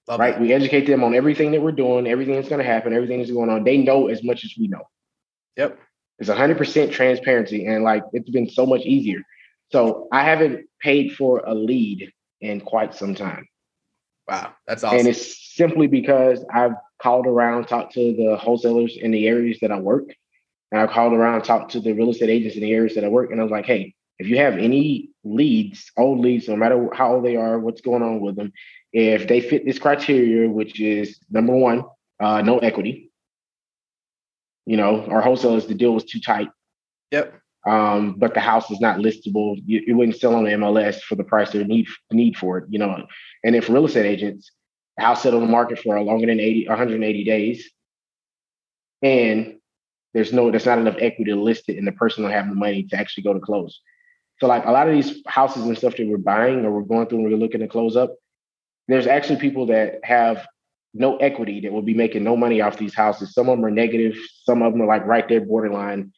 Love 0.09 0.19
right? 0.19 0.33
That. 0.33 0.41
We 0.41 0.51
educate 0.51 0.85
them 0.85 1.03
on 1.03 1.15
everything 1.15 1.51
that 1.51 1.61
we're 1.61 1.71
doing, 1.71 2.07
everything 2.07 2.35
that's 2.35 2.49
going 2.49 2.59
to 2.59 2.67
happen, 2.67 2.93
everything 2.93 3.19
that's 3.19 3.31
going 3.31 3.49
on. 3.49 3.63
They 3.63 3.77
know 3.77 4.07
as 4.07 4.21
much 4.21 4.43
as 4.43 4.53
we 4.59 4.67
know. 4.67 4.83
Yep. 5.57 5.79
It's 6.19 6.29
100% 6.29 6.91
transparency. 6.91 7.65
And 7.65 7.83
like, 7.83 8.03
it's 8.13 8.29
been 8.29 8.49
so 8.49 8.65
much 8.65 8.81
easier. 8.81 9.21
So 9.71 10.07
I 10.11 10.23
haven't 10.23 10.67
paid 10.79 11.15
for 11.15 11.43
a 11.45 11.53
lead 11.53 12.11
in 12.41 12.61
quite 12.61 12.93
some 12.93 13.15
time. 13.15 13.47
Wow. 14.27 14.53
That's 14.67 14.83
awesome. 14.83 14.99
And 14.99 15.07
it's 15.07 15.55
simply 15.55 15.87
because 15.87 16.45
I've 16.53 16.73
called 17.01 17.27
around, 17.27 17.67
talked 17.67 17.93
to 17.93 18.15
the 18.15 18.37
wholesalers 18.37 18.97
in 18.97 19.11
the 19.11 19.27
areas 19.27 19.57
that 19.61 19.71
I 19.71 19.79
work. 19.79 20.05
And 20.71 20.81
I 20.81 20.87
called 20.87 21.13
around, 21.13 21.43
talked 21.43 21.71
to 21.73 21.79
the 21.79 21.93
real 21.93 22.09
estate 22.09 22.29
agents 22.29 22.55
in 22.55 22.61
the 22.61 22.73
areas 22.73 22.95
that 22.95 23.03
I 23.03 23.07
work. 23.07 23.31
And 23.31 23.39
I 23.39 23.43
was 23.43 23.51
like, 23.51 23.65
hey, 23.65 23.93
if 24.19 24.27
you 24.27 24.37
have 24.37 24.57
any 24.57 25.09
leads, 25.23 25.91
old 25.97 26.19
leads, 26.19 26.47
no 26.47 26.55
matter 26.55 26.89
how 26.93 27.15
old 27.15 27.25
they 27.25 27.35
are, 27.35 27.59
what's 27.59 27.81
going 27.81 28.03
on 28.03 28.21
with 28.21 28.35
them, 28.35 28.53
if 28.91 29.27
they 29.27 29.41
fit 29.41 29.65
this 29.65 29.79
criteria, 29.79 30.49
which 30.49 30.79
is 30.79 31.19
number 31.29 31.55
one, 31.55 31.83
uh, 32.19 32.41
no 32.41 32.59
equity, 32.59 33.11
you 34.65 34.77
know, 34.77 35.05
our 35.05 35.21
wholesalers, 35.21 35.67
the 35.67 35.73
deal 35.73 35.93
was 35.93 36.05
too 36.05 36.19
tight. 36.19 36.49
Yep. 37.11 37.39
Um, 37.65 38.15
but 38.17 38.33
the 38.33 38.39
house 38.39 38.69
is 38.71 38.81
not 38.81 38.97
listable. 38.97 39.61
You, 39.65 39.81
you 39.87 39.95
wouldn't 39.95 40.17
sell 40.17 40.35
on 40.35 40.43
the 40.43 40.51
MLS 40.51 41.01
for 41.01 41.15
the 41.15 41.23
price 41.23 41.51
they 41.51 41.63
need 41.63 41.87
need 42.11 42.37
for 42.37 42.57
it, 42.57 42.65
you 42.69 42.79
know. 42.79 43.05
And 43.43 43.55
then 43.55 43.61
for 43.61 43.73
real 43.73 43.85
estate 43.85 44.05
agents, 44.05 44.51
the 44.97 45.03
house 45.03 45.23
sat 45.23 45.33
on 45.33 45.41
the 45.41 45.47
market 45.47 45.79
for 45.79 45.99
longer 46.01 46.27
than 46.27 46.39
80, 46.39 46.67
180 46.67 47.23
days. 47.23 47.71
And 49.01 49.55
there's 50.13 50.33
no, 50.33 50.51
there's 50.51 50.65
not 50.65 50.77
enough 50.77 50.97
equity 50.99 51.31
to 51.31 51.41
list 51.41 51.69
it, 51.69 51.77
and 51.77 51.87
the 51.87 51.91
person 51.93 52.23
don't 52.23 52.31
have 52.31 52.49
the 52.49 52.55
money 52.55 52.83
to 52.83 52.97
actually 52.97 53.23
go 53.23 53.33
to 53.33 53.39
close. 53.39 53.81
So 54.39 54.47
like 54.47 54.65
a 54.65 54.71
lot 54.71 54.87
of 54.89 54.93
these 54.93 55.21
houses 55.25 55.63
and 55.63 55.77
stuff 55.77 55.95
that 55.95 56.07
we're 56.07 56.17
buying 56.17 56.65
or 56.65 56.71
we're 56.71 56.81
going 56.81 57.07
through 57.07 57.19
and 57.19 57.31
we're 57.31 57.37
looking 57.37 57.61
to 57.61 57.67
close 57.67 57.95
up, 57.95 58.13
there's 58.87 59.07
actually 59.07 59.39
people 59.39 59.67
that 59.67 59.99
have 60.03 60.45
no 60.93 61.17
equity 61.17 61.59
that 61.61 61.71
will 61.71 61.81
be 61.81 61.93
making 61.93 62.23
no 62.23 62.37
money 62.37 62.61
off 62.61 62.77
these 62.77 62.93
houses. 62.93 63.33
Some 63.33 63.49
of 63.49 63.57
them 63.57 63.65
are 63.65 63.71
negative, 63.71 64.17
some 64.45 64.61
of 64.61 64.73
them 64.73 64.81
are 64.81 64.87
like 64.87 65.05
right 65.05 65.27
there 65.27 65.41
borderline, 65.41 66.11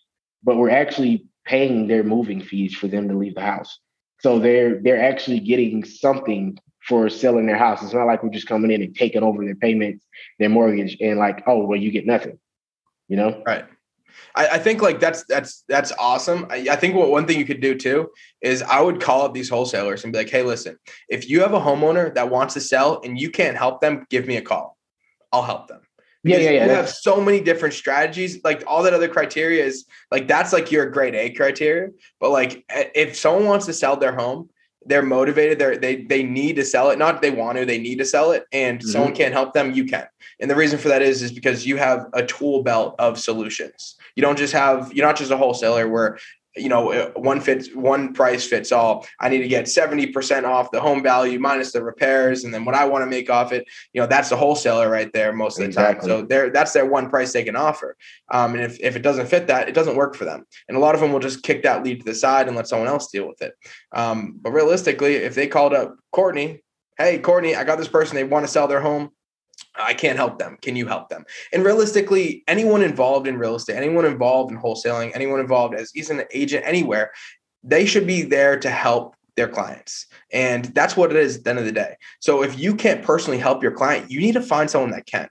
but 0.43 0.57
we're 0.57 0.69
actually 0.69 1.25
paying 1.45 1.87
their 1.87 2.03
moving 2.03 2.41
fees 2.41 2.75
for 2.75 2.87
them 2.87 3.07
to 3.07 3.17
leave 3.17 3.35
the 3.35 3.41
house. 3.41 3.79
So 4.19 4.39
they're 4.39 4.81
they're 4.81 5.01
actually 5.01 5.39
getting 5.39 5.83
something 5.83 6.57
for 6.87 7.09
selling 7.09 7.47
their 7.47 7.57
house. 7.57 7.81
It's 7.83 7.93
not 7.93 8.05
like 8.05 8.23
we're 8.23 8.29
just 8.29 8.47
coming 8.47 8.71
in 8.71 8.81
and 8.81 8.95
taking 8.95 9.23
over 9.23 9.43
their 9.43 9.55
payments, 9.55 10.05
their 10.39 10.49
mortgage, 10.49 10.97
and 11.01 11.19
like, 11.19 11.43
oh 11.47 11.65
well, 11.65 11.79
you 11.79 11.91
get 11.91 12.05
nothing. 12.05 12.39
You 13.07 13.17
know? 13.17 13.43
Right. 13.45 13.65
I, 14.35 14.47
I 14.47 14.57
think 14.59 14.81
like 14.81 14.99
that's 14.99 15.23
that's 15.25 15.63
that's 15.67 15.91
awesome. 15.99 16.47
I, 16.49 16.67
I 16.71 16.75
think 16.75 16.95
what 16.95 17.09
one 17.09 17.25
thing 17.25 17.39
you 17.39 17.45
could 17.45 17.61
do 17.61 17.75
too 17.75 18.09
is 18.41 18.61
I 18.61 18.81
would 18.81 19.01
call 19.01 19.23
up 19.23 19.33
these 19.33 19.49
wholesalers 19.49 20.03
and 20.03 20.13
be 20.13 20.19
like, 20.19 20.29
hey, 20.29 20.43
listen, 20.43 20.77
if 21.09 21.29
you 21.29 21.41
have 21.41 21.53
a 21.53 21.59
homeowner 21.59 22.13
that 22.15 22.29
wants 22.29 22.53
to 22.55 22.61
sell 22.61 23.01
and 23.03 23.19
you 23.19 23.29
can't 23.29 23.57
help 23.57 23.81
them, 23.81 24.05
give 24.09 24.27
me 24.27 24.37
a 24.37 24.41
call. 24.41 24.77
I'll 25.31 25.43
help 25.43 25.67
them. 25.67 25.81
yeah, 26.23 26.37
yeah, 26.37 26.49
yeah. 26.51 26.65
You 26.65 26.71
have 26.71 26.89
so 26.89 27.21
many 27.21 27.39
different 27.39 27.73
strategies. 27.73 28.43
Like 28.43 28.63
all 28.67 28.83
that 28.83 28.93
other 28.93 29.07
criteria 29.07 29.63
is 29.63 29.85
like 30.11 30.27
that's 30.27 30.53
like 30.53 30.71
your 30.71 30.89
grade 30.89 31.15
A 31.15 31.29
criteria. 31.31 31.89
But 32.19 32.31
like 32.31 32.63
if 32.69 33.15
someone 33.15 33.45
wants 33.45 33.65
to 33.67 33.73
sell 33.73 33.97
their 33.97 34.15
home, 34.15 34.49
they're 34.85 35.01
motivated. 35.01 35.59
They're 35.59 35.77
they 35.77 36.03
they 36.03 36.23
need 36.23 36.55
to 36.57 36.65
sell 36.65 36.89
it. 36.89 36.99
Not 36.99 37.21
they 37.21 37.31
want 37.31 37.57
to, 37.57 37.65
they 37.65 37.79
need 37.79 37.97
to 37.97 38.05
sell 38.05 38.31
it. 38.31 38.45
And 38.51 38.79
mm-hmm. 38.79 38.87
someone 38.87 39.15
can't 39.15 39.33
help 39.33 39.53
them, 39.53 39.73
you 39.73 39.85
can. 39.85 40.07
And 40.39 40.49
the 40.49 40.55
reason 40.55 40.79
for 40.79 40.89
that 40.89 41.01
is 41.01 41.21
is 41.21 41.31
because 41.31 41.65
you 41.65 41.77
have 41.77 42.07
a 42.13 42.25
tool 42.25 42.63
belt 42.63 42.95
of 42.99 43.19
solutions. 43.19 43.95
You 44.15 44.21
don't 44.21 44.37
just 44.37 44.53
have 44.53 44.93
you're 44.93 45.05
not 45.05 45.17
just 45.17 45.31
a 45.31 45.37
wholesaler 45.37 45.87
where 45.87 46.19
you 46.55 46.69
know 46.69 46.91
uh, 46.91 47.11
one 47.11 47.41
fits 47.41 47.73
one 47.73 48.13
price 48.13 48.47
fits 48.47 48.71
all. 48.71 49.05
I 49.19 49.29
need 49.29 49.39
to 49.39 49.47
get 49.47 49.65
70% 49.65 50.43
off 50.43 50.71
the 50.71 50.79
home 50.79 51.03
value 51.03 51.39
minus 51.39 51.71
the 51.71 51.83
repairs 51.83 52.43
and 52.43 52.53
then 52.53 52.65
what 52.65 52.75
i 52.75 52.85
want 52.85 53.03
to 53.03 53.07
make 53.07 53.29
off 53.29 53.51
it 53.51 53.67
you 53.93 54.01
know 54.01 54.07
that's 54.07 54.29
the 54.29 54.35
wholesaler 54.35 54.89
right 54.89 55.11
there 55.13 55.33
most 55.33 55.57
of 55.57 55.63
the 55.63 55.67
exactly. 55.67 56.09
time. 56.09 56.19
So 56.19 56.25
there 56.25 56.49
that's 56.49 56.73
their 56.73 56.85
one 56.85 57.09
price 57.09 57.33
they 57.33 57.43
can 57.43 57.55
offer. 57.55 57.97
Um, 58.31 58.55
and 58.55 58.63
if, 58.63 58.79
if 58.79 58.95
it 58.95 59.01
doesn't 59.01 59.27
fit 59.27 59.47
that 59.47 59.67
it 59.67 59.75
doesn't 59.75 59.95
work 59.95 60.15
for 60.15 60.25
them. 60.25 60.45
And 60.67 60.77
a 60.77 60.79
lot 60.79 60.95
of 60.95 61.01
them 61.01 61.11
will 61.11 61.19
just 61.19 61.43
kick 61.43 61.63
that 61.63 61.83
lead 61.83 61.99
to 61.99 62.05
the 62.05 62.15
side 62.15 62.47
and 62.47 62.55
let 62.55 62.67
someone 62.67 62.87
else 62.87 63.09
deal 63.09 63.27
with 63.27 63.41
it. 63.41 63.53
Um, 63.93 64.37
but 64.41 64.51
realistically 64.51 65.15
if 65.15 65.35
they 65.35 65.47
called 65.47 65.73
up 65.73 65.95
courtney 66.11 66.61
hey 66.97 67.19
courtney 67.19 67.55
i 67.55 67.63
got 67.63 67.77
this 67.77 67.87
person 67.87 68.15
they 68.15 68.23
want 68.23 68.45
to 68.45 68.51
sell 68.51 68.67
their 68.67 68.79
home 68.79 69.11
I 69.77 69.93
can't 69.93 70.17
help 70.17 70.39
them. 70.39 70.57
Can 70.61 70.75
you 70.75 70.87
help 70.87 71.09
them? 71.09 71.25
And 71.53 71.63
realistically, 71.63 72.43
anyone 72.47 72.81
involved 72.81 73.27
in 73.27 73.37
real 73.37 73.55
estate, 73.55 73.75
anyone 73.75 74.05
involved 74.05 74.51
in 74.51 74.59
wholesaling, 74.59 75.11
anyone 75.13 75.39
involved 75.39 75.75
as 75.75 75.91
he's 75.93 76.09
an 76.09 76.23
agent 76.33 76.63
anywhere, 76.65 77.11
they 77.63 77.85
should 77.85 78.07
be 78.07 78.21
there 78.21 78.59
to 78.59 78.69
help 78.69 79.15
their 79.35 79.47
clients. 79.47 80.07
And 80.31 80.65
that's 80.65 80.95
what 80.95 81.11
it 81.11 81.17
is 81.17 81.37
at 81.37 81.43
the 81.43 81.49
end 81.49 81.59
of 81.59 81.65
the 81.65 81.71
day. 81.71 81.95
So 82.19 82.41
if 82.41 82.57
you 82.57 82.75
can't 82.75 83.03
personally 83.03 83.37
help 83.37 83.61
your 83.61 83.73
client, 83.73 84.09
you 84.09 84.19
need 84.19 84.33
to 84.33 84.41
find 84.41 84.69
someone 84.69 84.91
that 84.91 85.05
can. 85.05 85.27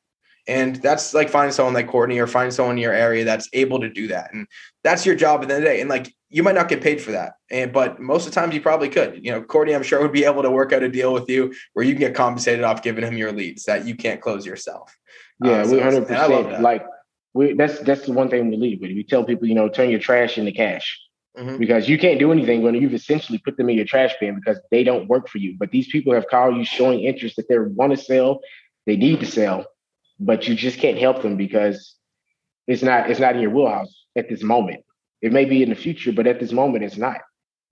And 0.46 0.76
that's 0.76 1.14
like 1.14 1.30
finding 1.30 1.52
someone 1.52 1.74
like 1.74 1.88
Courtney 1.88 2.18
or 2.18 2.26
find 2.26 2.52
someone 2.52 2.76
in 2.76 2.83
your 2.83 2.92
area 2.92 3.24
that's 3.24 3.48
able 3.54 3.80
to 3.80 3.88
do 3.88 4.09
that. 4.09 4.33
And 4.35 4.46
that's 4.83 5.07
your 5.07 5.14
job 5.14 5.42
at 5.42 5.48
the 5.48 5.54
end 5.54 5.64
of 5.64 5.68
the 5.68 5.74
day. 5.74 5.80
And 5.80 5.88
like 5.88 6.14
you 6.28 6.42
might 6.42 6.54
not 6.54 6.68
get 6.68 6.83
paid 6.83 7.00
for 7.00 7.12
that. 7.12 7.35
And 7.50 7.72
but 7.72 8.00
most 8.00 8.26
of 8.26 8.35
the 8.35 8.40
times 8.40 8.54
you 8.54 8.61
probably 8.61 8.88
could. 8.88 9.24
You 9.24 9.30
know, 9.30 9.42
Courtney, 9.42 9.74
I'm 9.74 9.83
sure 9.83 10.02
would 10.02 10.12
be 10.12 10.24
able 10.24 10.42
to 10.42 10.50
work 10.50 10.72
out 10.72 10.83
a 10.83 10.88
deal 10.88 11.14
with 11.14 11.28
you 11.28 11.54
where 11.72 11.85
you 11.85 11.92
can 11.92 12.00
get 12.00 12.14
compensated 12.14 12.64
off 12.64 12.83
giving 12.83 13.04
him 13.04 13.16
your 13.16 13.33
leads 13.33 13.64
that 13.64 13.87
you 13.87 13.94
can't 13.94 14.20
close 14.20 14.44
yourself. 14.44 14.94
Yeah, 15.42 15.62
uh, 15.62 15.68
we 15.68 15.76
100 15.76 16.09
percent 16.09 16.62
like 16.62 16.85
we 17.33 17.54
that's 17.54 17.80
that's 17.80 18.07
the 18.07 18.12
one 18.12 18.28
thing 18.28 18.50
we 18.50 18.57
leave 18.57 18.81
with. 18.81 18.90
We 18.90 19.04
tell 19.04 19.25
people, 19.25 19.48
you 19.48 19.54
know, 19.54 19.68
turn 19.68 19.90
your 19.90 20.00
trash 20.00 20.37
into 20.37 20.52
cash. 20.52 21.00
Mm-hmm. 21.38 21.56
Because 21.56 21.88
you 21.88 21.98
can't 21.98 22.21
do 22.21 22.31
anything 22.31 22.62
when 22.62 22.77
you've 22.77 22.94
essentially 22.94 23.38
put 23.38 23.56
them 23.56 23.68
in 23.68 23.77
your 23.77 23.85
trash 23.85 24.14
bin 24.21 24.37
because 24.37 24.60
they 24.71 24.85
don't 24.85 25.08
work 25.08 25.29
for 25.29 25.38
you. 25.38 25.56
But 25.58 25.73
these 25.73 25.88
people 25.88 26.14
have 26.14 26.29
called 26.29 26.56
you 26.56 26.64
showing 26.64 27.00
interest 27.00 27.35
that 27.37 27.48
they 27.48 27.58
want 27.58 27.90
to 27.90 27.96
sell, 27.96 28.38
they 28.87 28.96
need 28.96 29.18
to 29.18 29.27
sell, 29.27 29.66
but 30.21 30.46
you 30.48 30.54
just 30.54 30.79
can't 30.79 30.98
help 30.98 31.23
them 31.23 31.37
because 31.37 31.96
it's 32.67 32.83
not 32.83 33.10
it's 33.10 33.21
not 33.21 33.35
in 33.35 33.42
your 33.42 33.50
wheelhouse 33.50 34.06
at 34.17 34.29
this 34.29 34.42
moment. 34.42 34.85
It 35.21 35.33
may 35.33 35.44
be 35.44 35.62
in 35.62 35.71
the 35.71 35.75
future, 35.75 36.12
but 36.12 36.27
at 36.27 36.40
this 36.40 36.52
moment, 36.52 36.85
it's 36.85 36.96
not. 36.96 37.19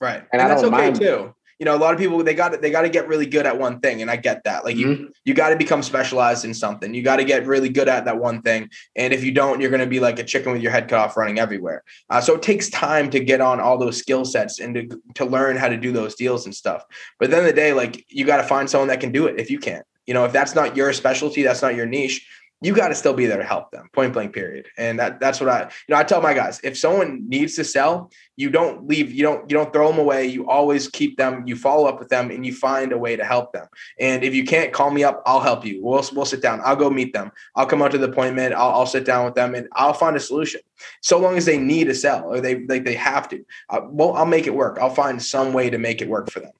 Right, 0.01 0.23
and, 0.33 0.41
and 0.43 0.51
that's 0.51 0.63
okay 0.63 0.93
too. 0.93 1.35
you 1.59 1.65
know, 1.65 1.77
a 1.77 1.79
lot 1.79 1.95
of 1.95 2.01
people 2.01 2.23
they 2.25 2.35
got 2.35 2.61
they 2.61 2.71
got 2.71 2.83
to 2.83 2.89
get 2.89 3.07
really 3.07 3.27
good 3.27 3.47
at 3.47 3.59
one 3.59 3.79
thing, 3.81 4.03
and 4.03 4.11
I 4.11 4.17
get 4.17 4.43
that. 4.45 4.65
Like 4.65 4.77
mm-hmm. 4.77 4.91
you 5.05 5.13
you 5.25 5.35
got 5.35 5.51
to 5.51 5.57
become 5.57 5.83
specialized 5.83 6.45
in 6.45 6.55
something. 6.55 6.93
You 6.93 7.03
got 7.03 7.17
to 7.17 7.25
get 7.25 7.47
really 7.47 7.69
good 7.69 7.89
at 7.89 8.05
that 8.07 8.19
one 8.19 8.43
thing, 8.43 8.69
and 8.97 9.13
if 9.13 9.23
you 9.23 9.31
don't, 9.31 9.61
you're 9.61 9.71
going 9.71 9.81
to 9.81 9.87
be 9.87 10.01
like 10.01 10.19
a 10.19 10.25
chicken 10.25 10.53
with 10.53 10.63
your 10.63 10.73
head 10.73 10.89
cut 10.89 10.99
off, 10.99 11.17
running 11.17 11.39
everywhere. 11.39 11.85
Uh, 12.11 12.21
so 12.21 12.35
it 12.35 12.43
takes 12.43 12.69
time 12.71 13.11
to 13.11 13.21
get 13.21 13.41
on 13.41 13.61
all 13.61 13.79
those 13.79 13.97
skill 13.97 14.25
sets 14.25 14.59
and 14.59 14.75
to 14.75 15.01
to 15.15 15.25
learn 15.25 15.57
how 15.57 15.69
to 15.69 15.77
do 15.77 15.93
those 15.93 16.17
deals 16.17 16.47
and 16.47 16.55
stuff. 16.55 16.85
But 17.19 17.27
at 17.27 17.31
the 17.31 17.37
end 17.37 17.47
of 17.47 17.55
the 17.55 17.61
day, 17.61 17.73
like 17.73 18.05
you 18.09 18.25
got 18.25 18.39
to 18.39 18.45
find 18.45 18.69
someone 18.69 18.89
that 18.89 19.01
can 19.01 19.13
do 19.13 19.27
it 19.27 19.39
if 19.39 19.51
you 19.51 19.61
can't. 19.61 19.87
You 20.07 20.15
know, 20.15 20.25
if 20.25 20.33
that's 20.33 20.55
not 20.55 20.77
your 20.77 20.93
specialty, 20.93 21.43
that's 21.43 21.63
not 21.63 21.75
your 21.75 21.87
niche 21.87 22.27
you 22.63 22.75
got 22.75 22.89
to 22.89 22.95
still 22.95 23.13
be 23.13 23.27
there 23.27 23.39
to 23.39 23.45
help 23.45 23.73
them 23.73 23.89
point 23.93 24.13
blank 24.13 24.33
period. 24.33 24.69
And 24.79 24.99
that 25.01 25.21
that's 25.21 25.41
what 25.41 25.49
i 25.49 25.63
you 25.63 25.69
know 25.89 25.97
i 25.97 26.05
tell 26.05 26.23
my 26.23 26.33
guys 26.33 26.61
if 26.63 26.79
someone 26.79 27.29
needs 27.29 27.57
to 27.57 27.65
sell 27.65 28.11
you 28.37 28.51
don't 28.51 28.87
leave 28.87 29.11
you 29.11 29.23
don't 29.23 29.51
you 29.51 29.57
don't 29.57 29.73
throw 29.73 29.89
them 29.89 29.99
away 29.99 30.27
you 30.27 30.49
always 30.49 30.89
keep 30.89 31.17
them 31.17 31.43
you 31.47 31.57
follow 31.57 31.87
up 31.87 31.99
with 31.99 32.09
them 32.09 32.31
and 32.31 32.47
you 32.47 32.55
find 32.55 32.93
a 32.93 32.99
way 32.99 33.17
to 33.17 33.25
help 33.25 33.53
them. 33.53 33.67
And 33.99 34.23
if 34.23 34.35
you 34.35 34.45
can't 34.45 34.73
call 34.73 34.91
me 34.91 35.05
up 35.05 35.23
i'll 35.27 35.41
help 35.41 35.67
you. 35.67 35.81
We'll, 35.83 36.05
we'll 36.15 36.25
sit 36.25 36.41
down 36.41 36.61
i'll 36.65 36.77
go 36.77 36.89
meet 36.89 37.13
them 37.13 37.33
i'll 37.57 37.67
come 37.67 37.83
out 37.83 37.91
to 37.91 37.99
the 37.99 38.09
appointment 38.09 38.55
I'll, 38.55 38.71
I'll 38.71 38.87
sit 38.87 39.05
down 39.05 39.25
with 39.25 39.35
them 39.35 39.55
and 39.55 39.69
i'll 39.73 39.93
find 39.93 40.17
a 40.17 40.21
solution. 40.21 40.61
So 41.01 41.19
long 41.19 41.37
as 41.37 41.45
they 41.45 41.59
need 41.59 41.85
to 41.85 41.95
sell 41.95 42.25
or 42.25 42.41
they 42.41 42.65
like 42.67 42.85
they 42.85 42.95
have 42.95 43.29
to 43.31 43.45
uh, 43.71 43.81
well 43.85 44.15
i'll 44.15 44.27
make 44.27 44.47
it 44.47 44.55
work. 44.55 44.79
I'll 44.81 44.95
find 44.95 45.21
some 45.21 45.53
way 45.53 45.69
to 45.71 45.79
make 45.79 46.01
it 46.01 46.09
work 46.09 46.31
for 46.31 46.41
them 46.41 46.53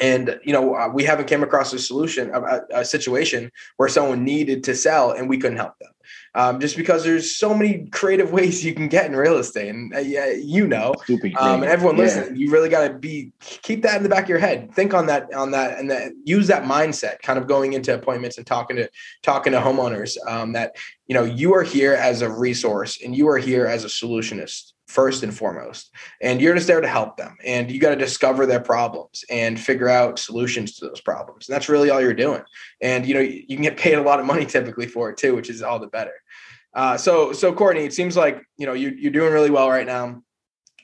and 0.00 0.38
you 0.44 0.52
know 0.52 0.74
uh, 0.74 0.88
we 0.88 1.04
haven't 1.04 1.26
came 1.26 1.42
across 1.42 1.72
a 1.72 1.78
solution 1.78 2.30
a, 2.32 2.60
a, 2.72 2.84
situation 2.84 3.50
where 3.76 3.88
someone 3.88 4.24
needed 4.24 4.64
to 4.64 4.74
sell 4.74 5.12
and 5.12 5.28
we 5.28 5.38
couldn't 5.38 5.56
help 5.56 5.78
them. 5.78 5.90
Um, 6.34 6.60
just 6.60 6.76
because 6.76 7.04
there's 7.04 7.36
so 7.36 7.54
many 7.54 7.86
creative 7.90 8.32
ways 8.38 8.64
you 8.64 8.74
can 8.74 8.88
get 8.88 9.06
in 9.06 9.16
real 9.16 9.38
estate 9.38 9.68
and 9.68 9.94
uh, 9.94 9.98
yeah, 9.98 10.30
you 10.30 10.66
know 10.66 10.94
um, 11.38 11.62
and 11.62 11.70
everyone 11.70 11.96
yeah. 11.96 12.04
listening 12.04 12.36
you 12.36 12.50
really 12.50 12.68
got 12.68 12.86
to 12.86 12.94
be 12.94 13.32
keep 13.40 13.82
that 13.82 13.96
in 13.96 14.02
the 14.02 14.08
back 14.08 14.24
of 14.24 14.28
your 14.28 14.38
head. 14.38 14.72
Think 14.72 14.94
on 14.94 15.06
that 15.06 15.32
on 15.34 15.50
that 15.52 15.78
and 15.78 15.90
that 15.90 16.12
use 16.24 16.46
that 16.46 16.64
mindset 16.64 17.20
kind 17.22 17.38
of 17.38 17.46
going 17.46 17.72
into 17.72 17.94
appointments 17.94 18.38
and 18.38 18.46
talking 18.46 18.76
to 18.76 18.88
talking 19.22 19.52
to 19.52 19.60
homeowners 19.60 20.16
um, 20.26 20.52
that 20.52 20.76
you 21.06 21.14
know 21.14 21.24
you 21.24 21.54
are 21.54 21.62
here 21.62 21.94
as 21.94 22.22
a 22.22 22.30
resource 22.30 22.98
and 23.02 23.16
you 23.16 23.28
are 23.28 23.38
here 23.38 23.66
as 23.66 23.84
a 23.84 23.88
solutionist 23.88 24.72
first 24.88 25.22
and 25.22 25.36
foremost. 25.36 25.90
And 26.20 26.40
you're 26.40 26.54
just 26.54 26.66
there 26.66 26.80
to 26.80 26.88
help 26.88 27.16
them. 27.16 27.36
And 27.44 27.70
you 27.70 27.78
got 27.78 27.90
to 27.90 27.96
discover 27.96 28.46
their 28.46 28.60
problems 28.60 29.24
and 29.30 29.60
figure 29.60 29.88
out 29.88 30.18
solutions 30.18 30.76
to 30.76 30.88
those 30.88 31.00
problems. 31.00 31.48
And 31.48 31.54
that's 31.54 31.68
really 31.68 31.90
all 31.90 32.00
you're 32.00 32.14
doing. 32.14 32.42
And 32.80 33.06
you 33.06 33.14
know, 33.14 33.20
you 33.20 33.46
can 33.46 33.62
get 33.62 33.76
paid 33.76 33.94
a 33.94 34.02
lot 34.02 34.18
of 34.18 34.26
money 34.26 34.46
typically 34.46 34.86
for 34.86 35.10
it 35.10 35.18
too, 35.18 35.36
which 35.36 35.50
is 35.50 35.62
all 35.62 35.78
the 35.78 35.86
better. 35.86 36.14
Uh, 36.74 36.96
so, 36.96 37.32
so 37.32 37.52
Courtney, 37.52 37.84
it 37.84 37.92
seems 37.92 38.16
like 38.16 38.42
you 38.56 38.66
know 38.66 38.72
you, 38.72 38.90
you're 38.90 39.12
doing 39.12 39.32
really 39.32 39.50
well 39.50 39.68
right 39.68 39.86
now. 39.86 40.22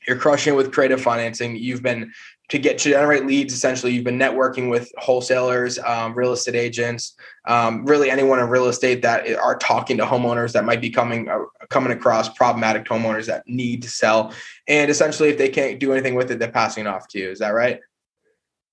You're 0.06 0.18
crushing 0.18 0.54
it 0.54 0.56
with 0.56 0.72
creative 0.72 1.00
financing. 1.00 1.56
You've 1.56 1.82
been 1.82 2.12
to 2.50 2.58
get 2.58 2.78
to 2.78 2.90
generate 2.90 3.26
leads 3.26 3.54
essentially 3.54 3.92
you've 3.92 4.04
been 4.04 4.18
networking 4.18 4.68
with 4.68 4.92
wholesalers 4.98 5.78
um, 5.80 6.14
real 6.14 6.32
estate 6.32 6.54
agents 6.54 7.14
um, 7.46 7.84
really 7.86 8.10
anyone 8.10 8.38
in 8.38 8.48
real 8.48 8.66
estate 8.66 9.02
that 9.02 9.28
are 9.36 9.56
talking 9.56 9.96
to 9.96 10.04
homeowners 10.04 10.52
that 10.52 10.64
might 10.64 10.80
be 10.80 10.90
coming 10.90 11.28
uh, 11.28 11.38
coming 11.70 11.92
across 11.92 12.28
problematic 12.28 12.84
homeowners 12.84 13.26
that 13.26 13.42
need 13.46 13.82
to 13.82 13.88
sell. 13.88 14.32
And 14.68 14.90
essentially 14.90 15.30
if 15.30 15.38
they 15.38 15.48
can't 15.48 15.80
do 15.80 15.92
anything 15.92 16.14
with 16.14 16.30
it 16.30 16.38
they're 16.38 16.50
passing 16.50 16.84
it 16.84 16.88
off 16.88 17.08
to 17.08 17.18
you. 17.18 17.30
Is 17.30 17.38
that 17.38 17.50
right? 17.50 17.80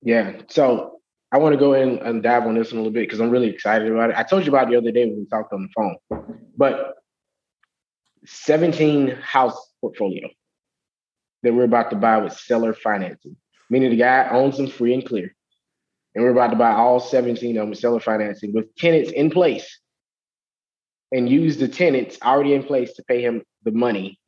Yeah. 0.01 0.33
So 0.49 0.97
i 1.33 1.37
want 1.37 1.53
to 1.53 1.59
go 1.59 1.73
in 1.73 1.97
and 1.99 2.21
dive 2.21 2.43
on 2.43 2.55
this 2.55 2.73
a 2.73 2.75
little 2.75 2.91
bit 2.91 3.07
because 3.07 3.21
i'm 3.21 3.29
really 3.29 3.49
excited 3.49 3.89
about 3.89 4.09
it. 4.09 4.17
I 4.17 4.23
told 4.23 4.45
you 4.45 4.49
about 4.49 4.69
the 4.69 4.75
other 4.75 4.91
day 4.91 5.05
when 5.05 5.19
we 5.19 5.25
talked 5.25 5.53
on 5.53 5.63
the 5.63 5.97
phone. 6.09 6.41
But 6.57 6.95
17 8.25 9.09
house 9.21 9.57
portfolio 9.79 10.29
that 11.43 11.53
we're 11.53 11.63
about 11.63 11.89
to 11.89 11.95
buy 11.95 12.17
with 12.17 12.33
seller 12.33 12.73
financing 12.73 13.35
meaning 13.71 13.89
the 13.89 13.95
guy 13.95 14.27
owns 14.29 14.57
them 14.57 14.67
free 14.67 14.93
and 14.93 15.03
clear. 15.03 15.33
And 16.13 16.23
we're 16.23 16.31
about 16.31 16.49
to 16.51 16.57
buy 16.57 16.73
all 16.73 16.99
17 16.99 17.57
of 17.57 17.61
them 17.61 17.69
with 17.69 17.79
seller 17.79 18.01
financing 18.01 18.53
with 18.53 18.75
tenants 18.75 19.11
in 19.11 19.31
place 19.31 19.79
and 21.11 21.27
use 21.27 21.57
the 21.57 21.69
tenants 21.69 22.17
already 22.21 22.53
in 22.53 22.63
place 22.63 22.93
to 22.93 23.03
pay 23.03 23.21
him 23.21 23.41
the 23.63 23.71
money 23.71 24.19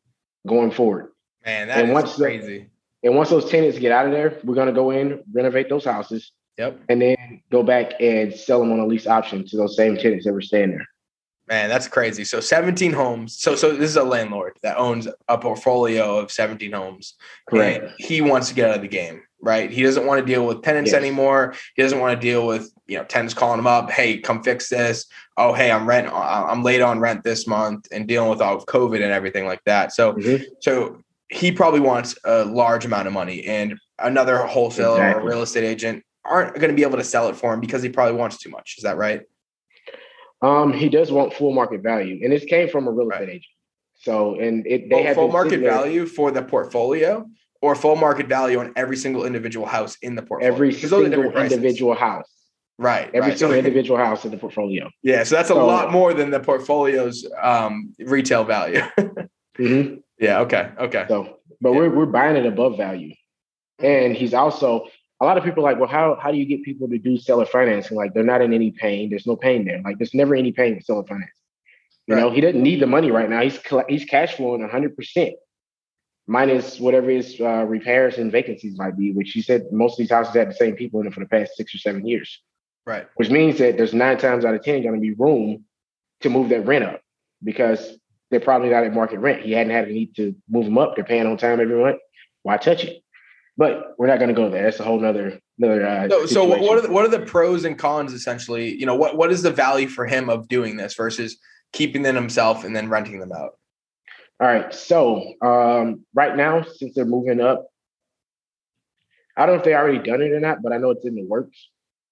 going 0.47 0.71
forward. 0.71 1.11
Man, 1.45 1.67
that 1.67 1.83
and 1.83 1.93
once 1.93 2.15
crazy. 2.15 2.69
The, 3.03 3.09
and 3.09 3.17
once 3.17 3.29
those 3.29 3.49
tenants 3.49 3.77
get 3.77 3.91
out 3.91 4.05
of 4.05 4.13
there, 4.13 4.39
we're 4.45 4.55
going 4.55 4.67
to 4.67 4.73
go 4.73 4.91
in, 4.91 5.21
renovate 5.33 5.67
those 5.67 5.83
houses. 5.83 6.31
Yep. 6.57 6.79
And 6.87 7.01
then 7.01 7.41
go 7.51 7.63
back 7.63 7.93
and 7.99 8.33
sell 8.33 8.59
them 8.59 8.71
on 8.71 8.79
a 8.79 8.85
lease 8.85 9.07
option 9.07 9.45
to 9.47 9.57
those 9.57 9.75
same 9.75 9.97
tenants 9.97 10.23
that 10.23 10.31
were 10.31 10.41
staying 10.41 10.71
there. 10.71 10.87
Man, 11.49 11.67
that's 11.69 11.87
crazy. 11.87 12.23
So 12.23 12.39
17 12.39 12.93
homes. 12.93 13.37
So 13.37 13.55
so 13.55 13.75
this 13.75 13.89
is 13.89 13.97
a 13.97 14.03
landlord 14.03 14.57
that 14.63 14.77
owns 14.77 15.07
a 15.27 15.37
portfolio 15.37 16.17
of 16.17 16.31
17 16.31 16.71
homes. 16.71 17.15
Correct. 17.49 17.91
he 17.97 18.21
wants 18.21 18.49
to 18.49 18.55
get 18.55 18.69
out 18.69 18.75
of 18.77 18.81
the 18.81 18.87
game 18.87 19.21
right? 19.43 19.69
He 19.69 19.83
doesn't 19.83 20.05
want 20.05 20.21
to 20.21 20.25
deal 20.25 20.47
with 20.47 20.61
tenants 20.61 20.91
yes. 20.91 20.99
anymore. 20.99 21.53
He 21.75 21.83
doesn't 21.83 21.99
want 21.99 22.19
to 22.19 22.25
deal 22.25 22.47
with 22.47 22.71
you 22.87 22.97
know 22.97 23.03
tenants 23.03 23.33
calling 23.33 23.59
him 23.59 23.67
up, 23.67 23.91
hey, 23.91 24.17
come 24.17 24.41
fix 24.41 24.69
this. 24.69 25.05
Oh, 25.37 25.53
hey, 25.53 25.71
I'm 25.71 25.87
rent, 25.87 26.09
I'm 26.11 26.63
late 26.63 26.81
on 26.81 26.99
rent 26.99 27.23
this 27.23 27.45
month, 27.45 27.87
and 27.91 28.07
dealing 28.07 28.29
with 28.29 28.41
all 28.41 28.55
of 28.55 28.65
COVID 28.65 28.95
and 28.95 29.11
everything 29.11 29.45
like 29.45 29.63
that. 29.65 29.91
So, 29.91 30.13
mm-hmm. 30.13 30.43
so 30.61 31.01
he 31.29 31.51
probably 31.51 31.81
wants 31.81 32.17
a 32.23 32.45
large 32.45 32.85
amount 32.85 33.07
of 33.07 33.13
money, 33.13 33.43
and 33.45 33.77
another 33.99 34.37
wholesaler 34.37 34.97
exactly. 34.97 35.23
or 35.23 35.29
real 35.29 35.41
estate 35.41 35.65
agent 35.65 36.03
aren't 36.25 36.55
going 36.55 36.69
to 36.69 36.75
be 36.75 36.83
able 36.83 36.97
to 36.97 37.03
sell 37.03 37.27
it 37.27 37.35
for 37.35 37.53
him 37.53 37.59
because 37.59 37.83
he 37.83 37.89
probably 37.89 38.15
wants 38.15 38.37
too 38.37 38.49
much. 38.49 38.75
Is 38.77 38.83
that 38.83 38.95
right? 38.97 39.23
Um, 40.43 40.73
he 40.73 40.89
does 40.89 41.11
want 41.11 41.33
full 41.33 41.53
market 41.53 41.81
value, 41.81 42.19
and 42.21 42.31
this 42.31 42.43
came 42.43 42.67
from 42.67 42.87
a 42.87 42.91
real 42.91 43.09
estate 43.09 43.19
right. 43.19 43.29
agent. 43.29 43.45
So, 44.01 44.35
and 44.39 44.67
it 44.67 44.89
they 44.89 44.95
well, 44.95 45.03
have 45.05 45.15
full 45.15 45.31
market 45.31 45.61
value 45.61 46.05
for 46.05 46.29
the 46.29 46.43
portfolio 46.43 47.25
or 47.61 47.75
full 47.75 47.95
market 47.95 48.27
value 48.27 48.59
on 48.59 48.73
every 48.75 48.97
single 48.97 49.25
individual 49.25 49.65
house 49.65 49.95
in 50.01 50.15
the 50.15 50.21
portfolio. 50.21 50.53
Every 50.53 50.73
single 50.73 51.05
individual 51.05 51.95
house. 51.95 52.29
Right. 52.77 53.07
Every 53.13 53.29
right. 53.29 53.39
single 53.39 53.55
so, 53.55 53.59
individual 53.59 53.97
house 53.97 54.25
in 54.25 54.31
the 54.31 54.37
portfolio. 54.37 54.89
Yeah. 55.01 55.23
So 55.23 55.35
that's 55.35 55.49
a 55.49 55.53
so, 55.53 55.65
lot 55.65 55.91
more 55.91 56.13
than 56.13 56.31
the 56.31 56.41
portfolio's 56.41 57.25
um, 57.41 57.93
retail 57.99 58.43
value. 58.43 58.81
mm-hmm. 58.99 59.95
Yeah. 60.19 60.39
Okay. 60.41 60.71
Okay. 60.77 61.05
So, 61.07 61.39
but 61.61 61.71
yeah. 61.71 61.77
we're, 61.77 61.89
we're 61.95 62.05
buying 62.05 62.35
it 62.35 62.45
above 62.45 62.75
value. 62.75 63.13
And 63.79 64.13
he's 64.13 64.33
also, 64.33 64.87
a 65.23 65.25
lot 65.25 65.37
of 65.37 65.43
people 65.45 65.65
are 65.65 65.71
like, 65.71 65.79
well, 65.79 65.89
how, 65.89 66.17
how 66.21 66.31
do 66.31 66.37
you 66.37 66.45
get 66.45 66.63
people 66.63 66.89
to 66.89 66.97
do 66.97 67.17
seller 67.17 67.45
financing? 67.45 67.95
Like 67.95 68.13
they're 68.13 68.23
not 68.23 68.41
in 68.41 68.51
any 68.51 68.71
pain. 68.71 69.09
There's 69.09 69.25
no 69.25 69.37
pain 69.37 69.63
there. 69.63 69.81
Like 69.81 69.97
there's 69.97 70.13
never 70.13 70.35
any 70.35 70.51
pain 70.51 70.75
with 70.75 70.83
seller 70.83 71.05
financing. 71.07 71.29
You 72.07 72.15
right. 72.15 72.21
know, 72.21 72.31
he 72.31 72.41
doesn't 72.41 72.61
need 72.61 72.81
the 72.81 72.87
money 72.87 73.09
right 73.09 73.29
now. 73.29 73.41
He's 73.41 73.57
he's 73.87 74.03
cash 74.03 74.35
flowing 74.35 74.67
100% 74.67 75.31
minus 76.27 76.77
whatever 76.77 77.09
his 77.09 77.39
uh, 77.39 77.65
repairs 77.65 78.17
and 78.17 78.33
vacancies 78.33 78.77
might 78.77 78.97
be, 78.97 79.13
which 79.13 79.31
he 79.31 79.41
said 79.41 79.63
most 79.71 79.93
of 79.93 79.97
these 79.99 80.11
houses 80.11 80.33
had 80.33 80.49
the 80.49 80.55
same 80.55 80.75
people 80.75 80.99
in 80.99 81.05
them 81.05 81.13
for 81.13 81.21
the 81.21 81.25
past 81.25 81.55
six 81.55 81.73
or 81.73 81.77
seven 81.77 82.05
years. 82.05 82.41
Right. 82.85 83.07
Which 83.15 83.29
means 83.29 83.59
that 83.59 83.77
there's 83.77 83.93
nine 83.93 84.17
times 84.17 84.43
out 84.43 84.55
of 84.55 84.61
10 84.61 84.83
going 84.83 84.95
to 84.95 84.99
be 84.99 85.13
room 85.13 85.63
to 86.21 86.29
move 86.29 86.49
that 86.49 86.65
rent 86.65 86.83
up 86.83 87.01
because 87.41 87.97
they're 88.29 88.41
probably 88.41 88.69
not 88.69 88.83
at 88.83 88.93
market 88.93 89.19
rent. 89.19 89.43
He 89.43 89.53
hadn't 89.53 89.71
had 89.71 89.87
a 89.87 89.91
need 89.91 90.15
to 90.17 90.35
move 90.49 90.65
them 90.65 90.77
up. 90.77 90.95
They're 90.95 91.05
paying 91.05 91.27
on 91.27 91.37
time 91.37 91.61
every 91.61 91.81
month. 91.81 91.99
Why 92.41 92.57
touch 92.57 92.83
it? 92.83 93.02
But 93.55 93.93
we're 93.97 94.07
not 94.07 94.17
going 94.17 94.29
to 94.29 94.35
go 94.35 94.49
there. 94.49 94.63
That's 94.63 94.79
a 94.79 94.83
whole 94.83 94.99
nother 94.99 95.39
another. 95.59 95.85
Uh, 95.85 96.09
so, 96.09 96.25
so 96.25 96.45
what 96.45 96.77
are 96.77 96.81
the, 96.81 96.91
what 96.91 97.05
are 97.05 97.09
the 97.09 97.19
pros 97.19 97.65
and 97.65 97.77
cons 97.77 98.13
essentially? 98.13 98.75
You 98.75 98.85
know, 98.85 98.95
what 98.95 99.15
what 99.15 99.31
is 99.31 99.41
the 99.41 99.51
value 99.51 99.87
for 99.87 100.05
him 100.05 100.29
of 100.29 100.47
doing 100.47 100.77
this 100.77 100.95
versus 100.95 101.37
keeping 101.71 102.01
them 102.01 102.15
himself 102.15 102.63
and 102.63 102.75
then 102.75 102.89
renting 102.89 103.19
them 103.19 103.31
out? 103.31 103.51
All 104.39 104.47
right. 104.47 104.73
So 104.73 105.33
um, 105.41 106.05
right 106.13 106.35
now, 106.35 106.63
since 106.63 106.95
they're 106.95 107.05
moving 107.05 107.39
up, 107.39 107.67
I 109.37 109.45
don't 109.45 109.55
know 109.55 109.59
if 109.59 109.65
they 109.65 109.75
already 109.75 109.99
done 109.99 110.21
it 110.21 110.31
or 110.31 110.39
not, 110.39 110.61
but 110.61 110.73
I 110.73 110.77
know 110.77 110.89
it's 110.91 111.05
in 111.05 111.15
the 111.15 111.23
works. 111.23 111.69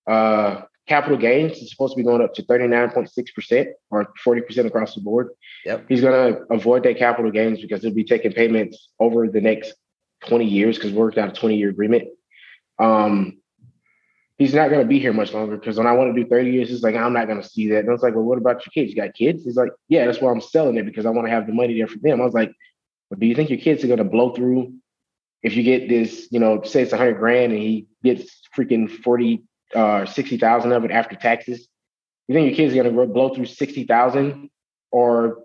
Uh, 0.07 0.61
capital 0.87 1.17
gains 1.17 1.57
is 1.57 1.71
supposed 1.71 1.93
to 1.93 1.97
be 1.97 2.03
going 2.03 2.21
up 2.21 2.33
to 2.35 2.43
39.6% 2.43 3.67
or 3.91 4.11
40% 4.25 4.65
across 4.65 4.95
the 4.95 5.01
board. 5.01 5.29
Yep. 5.65 5.85
He's 5.87 6.01
going 6.01 6.33
to 6.33 6.41
avoid 6.51 6.83
that 6.83 6.97
capital 6.97 7.31
gains 7.31 7.61
because 7.61 7.81
he'll 7.81 7.93
be 7.93 8.03
taking 8.03 8.33
payments 8.33 8.89
over 8.99 9.27
the 9.27 9.41
next 9.41 9.73
20 10.27 10.45
years 10.45 10.77
because 10.77 10.91
we 10.91 10.97
worked 10.97 11.17
out 11.17 11.29
a 11.29 11.33
20 11.33 11.57
year 11.57 11.69
agreement. 11.69 12.09
Um, 12.79 13.41
he's 14.41 14.53
not 14.53 14.69
going 14.69 14.81
to 14.81 14.87
be 14.87 14.99
here 14.99 15.13
much 15.13 15.33
longer 15.33 15.55
because 15.57 15.77
when 15.77 15.87
I 15.87 15.91
want 15.91 16.15
to 16.15 16.23
do 16.23 16.27
30 16.27 16.51
years, 16.51 16.69
he's 16.69 16.81
like, 16.81 16.95
I'm 16.95 17.13
not 17.13 17.27
going 17.27 17.41
to 17.41 17.47
see 17.47 17.69
that. 17.69 17.79
And 17.79 17.89
I 17.89 17.91
was 17.91 18.01
like, 18.01 18.15
well, 18.15 18.23
what 18.23 18.39
about 18.39 18.65
your 18.65 18.71
kids? 18.73 18.91
You 18.91 19.01
got 19.01 19.13
kids? 19.13 19.43
He's 19.43 19.55
like, 19.55 19.71
yeah, 19.87 20.05
that's 20.05 20.19
why 20.19 20.31
I'm 20.31 20.41
selling 20.41 20.77
it 20.77 20.85
because 20.85 21.05
I 21.05 21.11
want 21.11 21.27
to 21.27 21.31
have 21.31 21.45
the 21.45 21.53
money 21.53 21.77
there 21.77 21.87
for 21.87 21.99
them. 21.99 22.21
I 22.21 22.25
was 22.25 22.33
like, 22.33 22.51
well, 23.09 23.19
do 23.19 23.27
you 23.27 23.35
think 23.35 23.49
your 23.49 23.59
kids 23.59 23.83
are 23.83 23.87
going 23.87 23.99
to 23.99 24.03
blow 24.03 24.33
through 24.33 24.73
if 25.43 25.55
you 25.55 25.63
get 25.63 25.89
this, 25.89 26.27
you 26.31 26.39
know, 26.39 26.61
say 26.63 26.81
it's 26.81 26.91
100 26.91 27.19
grand 27.19 27.51
and 27.51 27.61
he 27.61 27.87
gets 28.03 28.41
freaking 28.57 28.89
40, 28.89 29.43
uh, 29.75 30.05
60,000 30.05 30.71
of 30.71 30.85
it 30.85 30.91
after 30.91 31.15
taxes? 31.15 31.67
You 32.27 32.35
think 32.35 32.47
your 32.47 32.55
kids 32.55 32.73
are 32.73 32.83
going 32.83 32.95
to 32.95 33.13
blow 33.13 33.33
through 33.33 33.45
60,000 33.45 34.49
or 34.91 35.39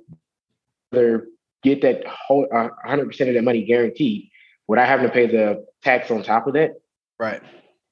either 0.92 1.28
get 1.62 1.82
that 1.82 2.06
whole 2.06 2.46
uh, 2.52 2.68
100% 2.86 3.28
of 3.28 3.34
that 3.34 3.44
money 3.44 3.64
guaranteed 3.64 4.30
without 4.68 4.88
having 4.88 5.06
to 5.06 5.12
pay 5.12 5.26
the 5.26 5.64
tax 5.82 6.10
on 6.10 6.22
top 6.22 6.46
of 6.46 6.54
that? 6.54 6.74
Right 7.18 7.42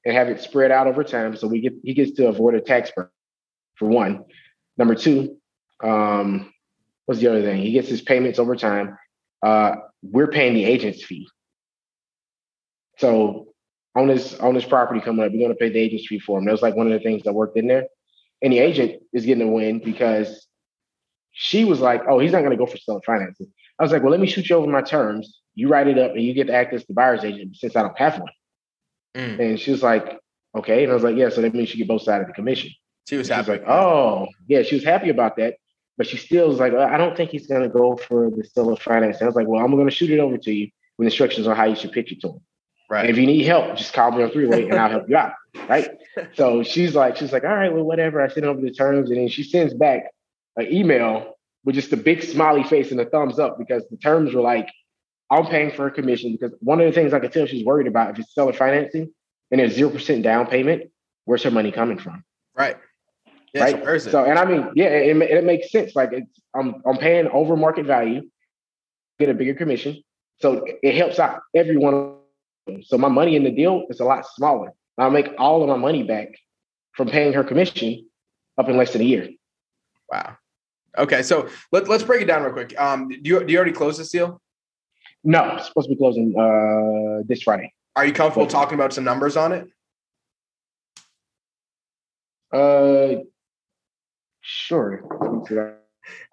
and 0.05 0.15
have 0.15 0.29
it 0.29 0.39
spread 0.39 0.71
out 0.71 0.87
over 0.87 1.03
time. 1.03 1.35
So 1.35 1.47
we 1.47 1.59
get 1.59 1.73
he 1.83 1.93
gets 1.93 2.11
to 2.13 2.27
avoid 2.27 2.53
a 2.53 2.61
tax 2.61 2.91
burden 2.95 3.11
for 3.75 3.87
one. 3.87 4.23
Number 4.77 4.95
two, 4.95 5.37
um, 5.83 6.53
what's 7.05 7.19
the 7.19 7.27
other 7.27 7.41
thing? 7.41 7.61
He 7.61 7.71
gets 7.71 7.89
his 7.89 8.01
payments 8.01 8.39
over 8.39 8.55
time. 8.55 8.97
Uh, 9.41 9.75
we're 10.03 10.27
paying 10.27 10.53
the 10.53 10.65
agent's 10.65 11.03
fee. 11.03 11.27
So 12.97 13.47
on 13.95 14.07
this 14.07 14.35
on 14.39 14.53
this 14.53 14.65
property 14.65 15.01
coming 15.01 15.25
up. 15.25 15.31
We're 15.31 15.39
going 15.39 15.49
to 15.49 15.55
pay 15.55 15.69
the 15.69 15.79
agent's 15.79 16.07
fee 16.07 16.19
for 16.19 16.37
him. 16.37 16.45
That 16.45 16.51
was 16.51 16.61
like 16.61 16.75
one 16.75 16.87
of 16.87 16.93
the 16.93 16.99
things 16.99 17.23
that 17.23 17.33
worked 17.33 17.57
in 17.57 17.67
there. 17.67 17.87
And 18.41 18.53
the 18.53 18.59
agent 18.59 19.01
is 19.13 19.25
getting 19.25 19.47
a 19.47 19.51
win 19.51 19.79
because 19.79 20.45
she 21.31 21.65
was 21.65 21.79
like, 21.79 22.01
"Oh, 22.07 22.19
he's 22.19 22.31
not 22.31 22.39
going 22.39 22.51
to 22.51 22.57
go 22.57 22.65
for 22.65 22.77
seller 22.77 23.01
financing." 23.05 23.47
I 23.79 23.83
was 23.83 23.91
like, 23.91 24.03
"Well, 24.03 24.11
let 24.11 24.19
me 24.19 24.27
shoot 24.27 24.49
you 24.49 24.57
over 24.57 24.69
my 24.69 24.81
terms. 24.81 25.41
You 25.55 25.69
write 25.69 25.87
it 25.87 25.97
up, 25.97 26.11
and 26.11 26.21
you 26.21 26.33
get 26.33 26.47
to 26.47 26.53
act 26.53 26.73
as 26.73 26.85
the 26.85 26.93
buyer's 26.93 27.23
agent 27.23 27.55
since 27.55 27.75
I 27.75 27.81
don't 27.81 27.97
have 27.97 28.19
one." 28.19 28.31
Mm. 29.15 29.39
And 29.39 29.59
she 29.59 29.71
was 29.71 29.81
like, 29.81 30.19
"Okay," 30.55 30.83
and 30.83 30.91
I 30.91 30.95
was 30.95 31.03
like, 31.03 31.15
"Yeah." 31.15 31.29
So 31.29 31.41
that 31.41 31.53
means 31.53 31.69
she 31.69 31.77
get 31.77 31.87
both 31.87 32.03
sides 32.03 32.21
of 32.21 32.27
the 32.27 32.33
commission. 32.33 32.71
She 33.07 33.17
was 33.17 33.29
happy. 33.29 33.51
like, 33.51 33.67
"Oh, 33.67 34.27
yeah." 34.47 34.63
She 34.63 34.75
was 34.75 34.83
happy 34.83 35.09
about 35.09 35.37
that, 35.37 35.55
but 35.97 36.07
she 36.07 36.17
still 36.17 36.49
was 36.49 36.59
like, 36.59 36.73
"I 36.73 36.97
don't 36.97 37.15
think 37.15 37.31
he's 37.31 37.47
going 37.47 37.63
to 37.63 37.69
go 37.69 37.95
for 37.95 38.29
the 38.29 38.43
seller 38.43 38.75
financing." 38.75 39.23
I 39.23 39.27
was 39.27 39.35
like, 39.35 39.47
"Well, 39.47 39.63
I'm 39.63 39.71
going 39.71 39.87
to 39.87 39.95
shoot 39.95 40.11
it 40.11 40.19
over 40.19 40.37
to 40.37 40.51
you 40.51 40.69
with 40.97 41.05
instructions 41.05 41.47
on 41.47 41.55
how 41.55 41.65
you 41.65 41.75
should 41.75 41.91
pitch 41.91 42.11
it 42.11 42.21
to 42.21 42.29
him." 42.29 42.41
Right. 42.89 43.01
And 43.01 43.09
if 43.09 43.17
you 43.17 43.25
need 43.25 43.43
help, 43.43 43.75
just 43.75 43.93
call 43.93 44.11
me 44.11 44.23
on 44.23 44.29
three 44.29 44.45
way 44.45 44.63
and 44.63 44.75
I'll 44.75 44.89
help 44.89 45.09
you 45.09 45.17
out. 45.17 45.33
Right. 45.67 45.89
so 46.33 46.63
she's 46.63 46.93
like, 46.93 47.15
she's 47.17 47.31
like, 47.31 47.43
all 47.43 47.55
right, 47.55 47.73
well, 47.73 47.83
whatever. 47.83 48.21
I 48.21 48.27
send 48.27 48.45
over 48.45 48.61
the 48.61 48.71
terms, 48.71 49.09
and 49.09 49.19
then 49.19 49.27
she 49.27 49.43
sends 49.43 49.73
back 49.73 50.03
an 50.57 50.71
email 50.71 51.35
with 51.63 51.75
just 51.75 51.91
a 51.93 51.97
big 51.97 52.23
smiley 52.23 52.63
face 52.63 52.91
and 52.91 53.01
a 53.01 53.05
thumbs 53.05 53.39
up 53.39 53.57
because 53.57 53.83
the 53.89 53.97
terms 53.97 54.33
were 54.33 54.41
like, 54.41 54.69
I'm 55.29 55.45
paying 55.47 55.71
for 55.71 55.87
a 55.87 55.91
commission 55.91 56.31
because 56.31 56.53
one 56.59 56.79
of 56.79 56.85
the 56.85 56.91
things 56.91 57.13
I 57.13 57.19
can 57.19 57.31
tell 57.31 57.45
she's 57.45 57.65
worried 57.65 57.87
about 57.87 58.11
if 58.11 58.19
it's 58.19 58.33
seller 58.33 58.53
financing 58.53 59.11
and 59.51 59.59
there's 59.59 59.73
zero 59.73 59.89
percent 59.89 60.23
down 60.23 60.47
payment, 60.47 60.91
where's 61.25 61.43
her 61.43 61.51
money 61.51 61.71
coming 61.71 61.97
from? 61.97 62.23
Right. 62.55 62.77
Yeah, 63.53 63.63
right. 63.63 64.01
So 64.01 64.23
and 64.25 64.37
I 64.37 64.45
mean, 64.45 64.69
yeah, 64.75 64.87
it, 64.87 65.17
it 65.17 65.43
makes 65.43 65.71
sense. 65.71 65.95
Like 65.95 66.09
it's 66.11 66.39
I'm 66.53 66.81
I'm 66.85 66.97
paying 66.97 67.27
over 67.27 67.55
market 67.55 67.85
value, 67.85 68.29
get 69.17 69.29
a 69.29 69.33
bigger 69.33 69.55
commission, 69.55 70.03
so 70.41 70.65
it 70.83 70.95
helps 70.95 71.19
out 71.19 71.41
everyone. 71.55 72.17
So 72.83 72.97
my 72.97 73.07
money 73.07 73.35
in 73.35 73.43
the 73.43 73.51
deal 73.51 73.85
is 73.89 73.99
a 73.99 74.05
lot 74.05 74.25
smaller. 74.35 74.73
I'll 74.97 75.11
make 75.11 75.29
all 75.37 75.61
of 75.61 75.69
my 75.69 75.77
money 75.77 76.03
back 76.03 76.29
from 76.93 77.09
paying 77.09 77.33
her 77.33 77.43
commission 77.43 78.07
up 78.57 78.69
in 78.69 78.77
less 78.77 78.93
than 78.93 79.01
a 79.01 79.05
year. 79.05 79.29
Wow. 80.11 80.37
Okay, 80.97 81.23
so 81.23 81.49
let, 81.71 81.89
let's 81.89 82.03
break 82.03 82.21
it 82.21 82.25
down 82.25 82.43
real 82.43 82.53
quick. 82.53 82.79
Um, 82.79 83.09
do 83.09 83.19
you 83.23 83.43
do 83.43 83.51
you 83.51 83.57
already 83.57 83.73
close 83.73 83.97
this 83.97 84.09
deal? 84.09 84.41
No, 85.27 85.55
it's 85.55 85.67
supposed 85.67 85.89
to 85.89 85.95
be 85.95 85.97
closing 85.97 86.35
uh, 86.39 87.23
this 87.27 87.41
Friday. 87.41 87.73
Are 87.95 88.05
you 88.05 88.13
comfortable 88.13 88.45
talking 88.45 88.75
about 88.75 88.93
some 88.93 89.03
numbers 89.03 89.35
on 89.35 89.53
it? 89.53 89.67
Uh, 92.53 93.23
sure. 94.41 95.01
All 95.03 95.47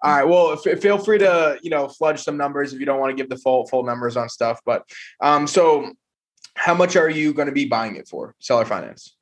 right. 0.03 0.23
Well, 0.23 0.61
f- 0.65 0.79
feel 0.79 0.99
free 0.99 1.17
to 1.17 1.57
you 1.63 1.71
know 1.71 1.87
fludge 1.87 2.21
some 2.21 2.37
numbers 2.37 2.71
if 2.71 2.79
you 2.79 2.85
don't 2.85 2.99
want 2.99 3.09
to 3.09 3.15
give 3.15 3.29
the 3.29 3.37
full 3.37 3.65
full 3.65 3.83
numbers 3.83 4.15
on 4.15 4.29
stuff. 4.29 4.59
But 4.63 4.87
um, 5.19 5.47
so 5.47 5.91
how 6.55 6.75
much 6.75 6.95
are 6.95 7.09
you 7.09 7.33
going 7.33 7.47
to 7.47 7.53
be 7.53 7.65
buying 7.65 7.95
it 7.95 8.07
for? 8.07 8.35
Seller 8.39 8.65
finance. 8.65 9.17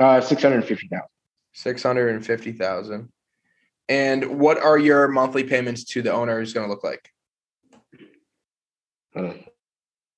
Uh, 0.00 0.20
six 0.20 0.42
hundred 0.42 0.64
fifty 0.64 0.88
thousand. 0.88 1.08
Six 1.52 1.82
hundred 1.82 2.16
and 2.16 2.26
fifty 2.26 2.50
thousand. 2.50 3.12
And 3.88 4.40
what 4.40 4.58
are 4.58 4.78
your 4.78 5.06
monthly 5.06 5.44
payments 5.44 5.84
to 5.84 6.02
the 6.02 6.12
owners 6.12 6.52
going 6.52 6.66
to 6.66 6.70
look 6.70 6.82
like? 6.82 7.08
Uh, 9.14 9.32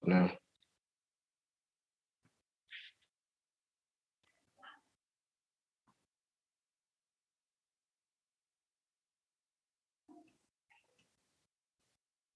no. 0.05 0.30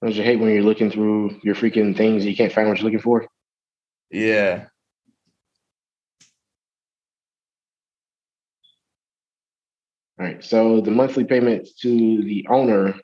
Don't 0.02 0.14
you 0.14 0.22
hate 0.22 0.38
when 0.38 0.50
you're 0.50 0.62
looking 0.62 0.90
through 0.90 1.40
your 1.42 1.54
freaking 1.54 1.96
things 1.96 2.22
and 2.22 2.30
you 2.30 2.36
can't 2.36 2.52
find 2.52 2.68
what 2.68 2.78
you're 2.78 2.84
looking 2.84 3.00
for? 3.00 3.26
Yeah. 4.10 4.66
All 10.18 10.26
right. 10.26 10.44
So 10.44 10.80
the 10.80 10.90
monthly 10.90 11.24
payments 11.24 11.74
to 11.80 11.88
the 12.22 12.46
owner 12.48 12.94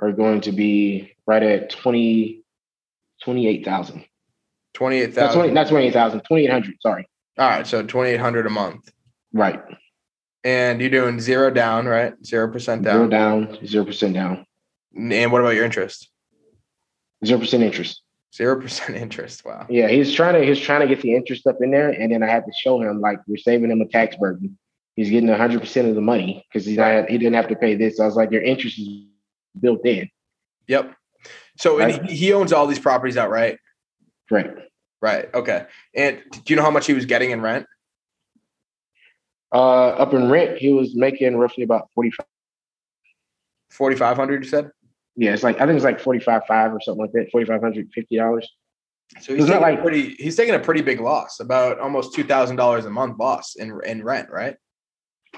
are 0.00 0.12
going 0.12 0.42
to 0.42 0.52
be 0.52 1.14
right 1.26 1.42
at 1.42 1.70
20, 1.70 2.41
28,000. 3.22 4.04
28,000. 4.74 5.54
Not 5.54 5.68
28,000, 5.68 6.20
2,800. 6.20 6.74
Sorry. 6.80 7.08
All 7.38 7.48
right. 7.48 7.66
So 7.66 7.82
2,800 7.82 8.46
a 8.46 8.50
month. 8.50 8.90
Right. 9.32 9.62
And 10.44 10.80
you're 10.80 10.90
doing 10.90 11.20
zero 11.20 11.50
down, 11.50 11.86
right? 11.86 12.20
0% 12.22 12.82
down. 12.82 12.82
Zero 12.82 13.08
down, 13.08 13.46
0% 13.58 14.14
down. 14.14 14.44
And 14.96 15.32
what 15.32 15.40
about 15.40 15.54
your 15.54 15.64
interest? 15.64 16.08
0% 17.24 17.62
interest. 17.62 18.02
Zero 18.34 18.58
percent 18.58 18.96
interest. 18.96 19.44
Wow. 19.44 19.66
Yeah, 19.68 19.88
he's 19.88 20.14
trying 20.14 20.32
to 20.32 20.42
he's 20.42 20.58
trying 20.58 20.80
to 20.80 20.86
get 20.86 21.02
the 21.02 21.14
interest 21.14 21.46
up 21.46 21.58
in 21.60 21.70
there, 21.70 21.90
and 21.90 22.10
then 22.10 22.22
I 22.22 22.28
had 22.28 22.46
to 22.46 22.52
show 22.58 22.80
him 22.80 22.98
like 23.02 23.18
we're 23.26 23.36
saving 23.36 23.70
him 23.70 23.82
a 23.82 23.86
tax 23.86 24.16
burden 24.16 24.58
he's 24.96 25.10
getting 25.10 25.28
100% 25.28 25.88
of 25.88 25.94
the 25.94 26.00
money 26.00 26.44
because 26.48 26.66
he's 26.66 26.76
not, 26.76 27.08
he 27.08 27.18
didn't 27.18 27.34
have 27.34 27.48
to 27.48 27.56
pay 27.56 27.74
this. 27.74 27.96
So 27.96 28.04
I 28.04 28.06
was 28.06 28.16
like, 28.16 28.30
your 28.30 28.42
interest 28.42 28.78
is 28.78 28.88
built 29.58 29.84
in. 29.86 30.08
Yep. 30.68 30.94
So 31.58 31.78
right? 31.78 32.04
he, 32.06 32.16
he 32.16 32.32
owns 32.32 32.52
all 32.52 32.66
these 32.66 32.78
properties 32.78 33.16
outright. 33.16 33.58
Right. 34.30 34.50
Right. 35.00 35.32
Okay. 35.34 35.66
And 35.94 36.22
do 36.30 36.40
you 36.46 36.56
know 36.56 36.62
how 36.62 36.70
much 36.70 36.86
he 36.86 36.94
was 36.94 37.06
getting 37.06 37.30
in 37.30 37.40
rent? 37.40 37.66
Uh, 39.52 39.88
up 39.88 40.14
in 40.14 40.30
rent, 40.30 40.58
he 40.58 40.72
was 40.72 40.94
making 40.94 41.36
roughly 41.36 41.64
about 41.64 41.88
45. 41.94 42.24
4,500, 43.70 44.44
you 44.44 44.48
said? 44.48 44.70
Yeah, 45.16 45.32
it's 45.32 45.42
like, 45.42 45.60
I 45.60 45.66
think 45.66 45.76
it's 45.76 45.84
like 45.84 46.00
45, 46.00 46.42
five 46.46 46.72
or 46.72 46.80
something 46.80 47.02
like 47.02 47.12
that, 47.12 47.32
$4,550. 47.34 48.42
So 49.20 49.34
he's 49.34 49.44
taking 49.44 49.60
like, 49.60 49.78
a 49.78 49.82
pretty, 49.82 50.14
he's 50.14 50.36
taking 50.36 50.54
a 50.54 50.58
pretty 50.58 50.80
big 50.80 51.00
loss, 51.00 51.40
about 51.40 51.78
almost 51.80 52.16
$2,000 52.16 52.86
a 52.86 52.90
month 52.90 53.18
loss 53.18 53.56
in, 53.56 53.78
in 53.84 54.02
rent, 54.02 54.30
right? 54.30 54.56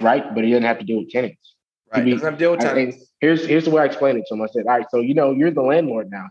right? 0.00 0.34
But 0.34 0.44
he 0.44 0.50
doesn't 0.50 0.64
have 0.64 0.78
to 0.78 0.84
deal 0.84 0.98
with 0.98 1.10
tenants. 1.10 1.53
Right. 1.94 2.04
Be, 2.04 2.12
doesn't 2.12 2.26
have 2.26 2.38
deal 2.38 2.50
with 2.52 2.60
tenants. 2.60 3.12
here's 3.20 3.46
here's 3.46 3.64
the 3.64 3.70
way 3.70 3.82
I 3.82 3.84
explained 3.84 4.18
it 4.18 4.24
to 4.28 4.34
him. 4.34 4.42
I 4.42 4.46
said, 4.46 4.66
all 4.66 4.76
right, 4.76 4.86
so 4.90 5.00
you 5.00 5.14
know, 5.14 5.30
you're 5.32 5.50
the 5.50 5.62
landlord 5.62 6.10
now. 6.10 6.28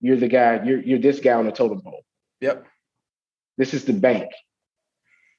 You're 0.00 0.16
the 0.16 0.28
guy. 0.28 0.62
You're 0.64 0.80
you're 0.80 0.98
this 0.98 1.20
guy 1.20 1.32
on 1.32 1.44
the 1.44 1.52
totem 1.52 1.80
pole. 1.82 2.02
Yep. 2.40 2.66
This 3.58 3.74
is 3.74 3.84
the 3.84 3.92
bank. 3.92 4.30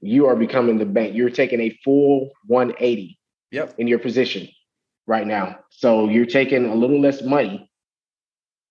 You 0.02 0.28
are 0.28 0.36
becoming 0.36 0.78
the 0.78 0.86
bank. 0.86 1.16
You're 1.16 1.30
taking 1.30 1.60
a 1.62 1.78
full 1.84 2.32
180. 2.48 3.18
Yep. 3.52 3.76
In 3.78 3.88
your 3.88 4.00
position 4.00 4.48
right 5.08 5.26
now. 5.26 5.60
So 5.70 6.10
you're 6.10 6.26
taking 6.26 6.66
a 6.66 6.76
little 6.76 7.00
less 7.00 7.22
money 7.22 7.70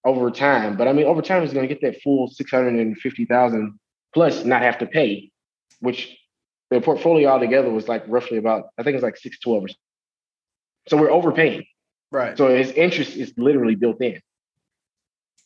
over 0.05 0.31
time. 0.31 0.77
But 0.77 0.89
I 0.89 0.93
mean, 0.93 1.07
over 1.07 1.23
time, 1.23 1.43
he's 1.43 1.53
going 1.53 1.69
to 1.69 1.75
get 1.75 1.83
that 1.83 2.01
full 2.03 2.29
650,000 2.29 3.79
plus 4.15 4.45
not 4.45 4.63
have 4.63 4.79
to 4.79 4.87
pay, 4.87 5.31
which 5.81 6.17
the 6.71 6.81
portfolio 6.81 7.29
altogether 7.29 7.71
was 7.71 7.89
like 7.89 8.05
roughly 8.07 8.39
about, 8.39 8.69
I 8.79 8.83
think 8.83 8.95
it's 8.95 9.03
like 9.03 9.17
six 9.17 9.39
twelve. 9.39 9.67
So 10.89 10.97
we're 10.97 11.11
overpaying. 11.11 11.65
Right. 12.11 12.37
So 12.37 12.49
his 12.49 12.71
interest 12.73 13.17
is 13.17 13.33
literally 13.37 13.75
built 13.75 14.01
in. 14.03 14.21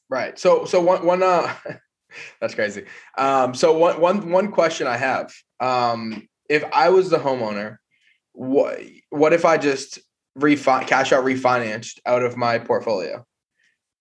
Right. 0.09 0.39
So 0.39 0.65
so 0.65 0.81
one 0.81 1.05
one 1.05 1.23
uh 1.23 1.53
that's 2.41 2.55
crazy. 2.55 2.85
Um 3.19 3.55
so 3.55 3.77
one 3.77 4.01
one 4.01 4.31
one 4.31 4.53
question 4.53 4.87
I 4.87 4.97
have. 4.97 5.33
Um 5.61 6.27
if 6.49 6.65
I 6.73 6.91
was 6.91 7.11
the 7.11 7.19
homeowner, 7.19 7.77
what 8.33 8.81
what 9.11 9.33
if 9.33 9.45
I 9.45 9.59
just 9.59 9.99
refi- 10.39 10.87
cash 10.87 11.13
out 11.13 11.25
refinanced 11.25 11.99
out 12.07 12.23
of 12.23 12.37
my 12.37 12.59
portfolio? 12.59 13.25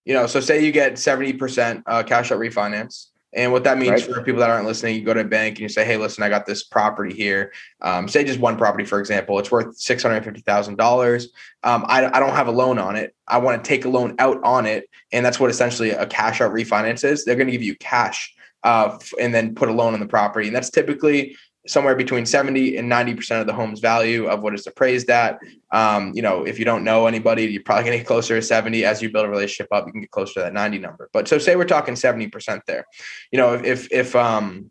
You 0.06 0.14
know, 0.14 0.28
so 0.28 0.40
say 0.40 0.64
you 0.64 0.72
get 0.72 0.94
70% 0.94 1.82
uh, 1.88 2.04
cash 2.04 2.32
out 2.32 2.40
refinance 2.40 3.08
and 3.36 3.52
what 3.52 3.66
that 3.66 3.78
means 3.78 3.92
right. 3.92 4.16
for 4.16 4.22
people 4.24 4.40
that 4.40 4.50
aren't 4.50 4.66
listening, 4.66 4.96
you 4.96 5.04
go 5.04 5.14
to 5.14 5.20
a 5.20 5.26
bank 5.26 5.56
and 5.56 5.62
you 5.62 5.70
say, 5.70 5.84
"Hey, 5.84 5.98
listen, 5.98 6.24
I 6.24 6.30
got 6.30 6.46
this 6.46 6.64
property 6.64 7.14
here. 7.14 7.52
Um, 7.82 8.08
say 8.08 8.24
just 8.24 8.40
one 8.40 8.58
property, 8.58 8.86
for 8.86 9.00
example. 9.00 9.38
It's 9.40 9.52
worth 9.52 9.78
six 9.78 10.02
hundred 10.02 10.24
fifty 10.24 10.40
thousand 10.42 10.74
um, 10.74 10.78
dollars. 10.78 11.34
I 11.62 12.10
I 12.14 12.20
don't 12.20 12.36
have 12.36 12.48
a 12.48 12.52
loan 12.52 12.80
on 12.80 12.96
it. 12.96 13.14
I 13.28 13.40
want 13.40 13.62
to 13.62 13.68
take 13.68 13.84
a 13.84 13.90
loan 13.90 14.16
out 14.20 14.42
on 14.44 14.66
it, 14.66 14.90
and 15.12 15.26
that's 15.26 15.40
what 15.40 15.50
essentially 15.50 15.90
a 15.90 16.06
cash 16.06 16.40
out 16.40 16.54
refinance 16.54 17.04
is. 17.04 17.26
They're 17.26 17.36
going 17.36 17.48
to 17.48 17.52
give 17.52 17.62
you 17.62 17.76
cash, 17.76 18.34
uh, 18.64 18.98
and 19.20 19.36
then 19.36 19.54
put 19.54 19.68
a 19.68 19.74
loan 19.74 19.94
on 19.94 20.00
the 20.00 20.08
property, 20.08 20.48
and 20.48 20.56
that's 20.56 20.70
typically 20.70 21.36
somewhere 21.68 21.96
between 21.96 22.26
70 22.26 22.78
and 22.78 22.92
90% 22.92 23.42
of 23.42 23.48
the 23.48 23.54
home's 23.54 23.80
value 23.80 24.28
of 24.28 24.42
what 24.42 24.54
it's 24.54 24.68
appraised 24.68 25.10
at. 25.10 25.40
Um, 25.72 26.12
you 26.14 26.22
know, 26.22 26.46
if 26.46 26.60
you 26.60 26.66
don't 26.66 26.84
know 26.84 27.08
anybody, 27.08 27.46
you're 27.46 27.64
probably 27.64 27.86
going 27.86 27.94
to 27.94 28.00
get 28.00 28.08
closer 28.08 28.36
to 28.36 28.42
70. 28.42 28.86
As 28.86 29.02
you 29.02 29.10
build 29.10 29.26
a 29.26 29.30
relationship 29.30 29.68
up, 29.72 29.86
you 29.86 29.92
can 29.92 30.02
get 30.02 30.12
closer 30.12 30.36
to 30.36 30.40
that 30.42 30.54
90 30.54 30.80
number. 30.80 31.10
But 31.12 31.28
so 31.28 31.38
say 31.38 31.56
we're 31.56 31.66
talking 31.66 31.96
70% 31.96 32.62
there. 32.68 32.86
You 33.32 33.40
know, 33.40 33.54
if, 33.54 33.64
if, 33.64 33.92
if 33.92 34.16
um, 34.16 34.70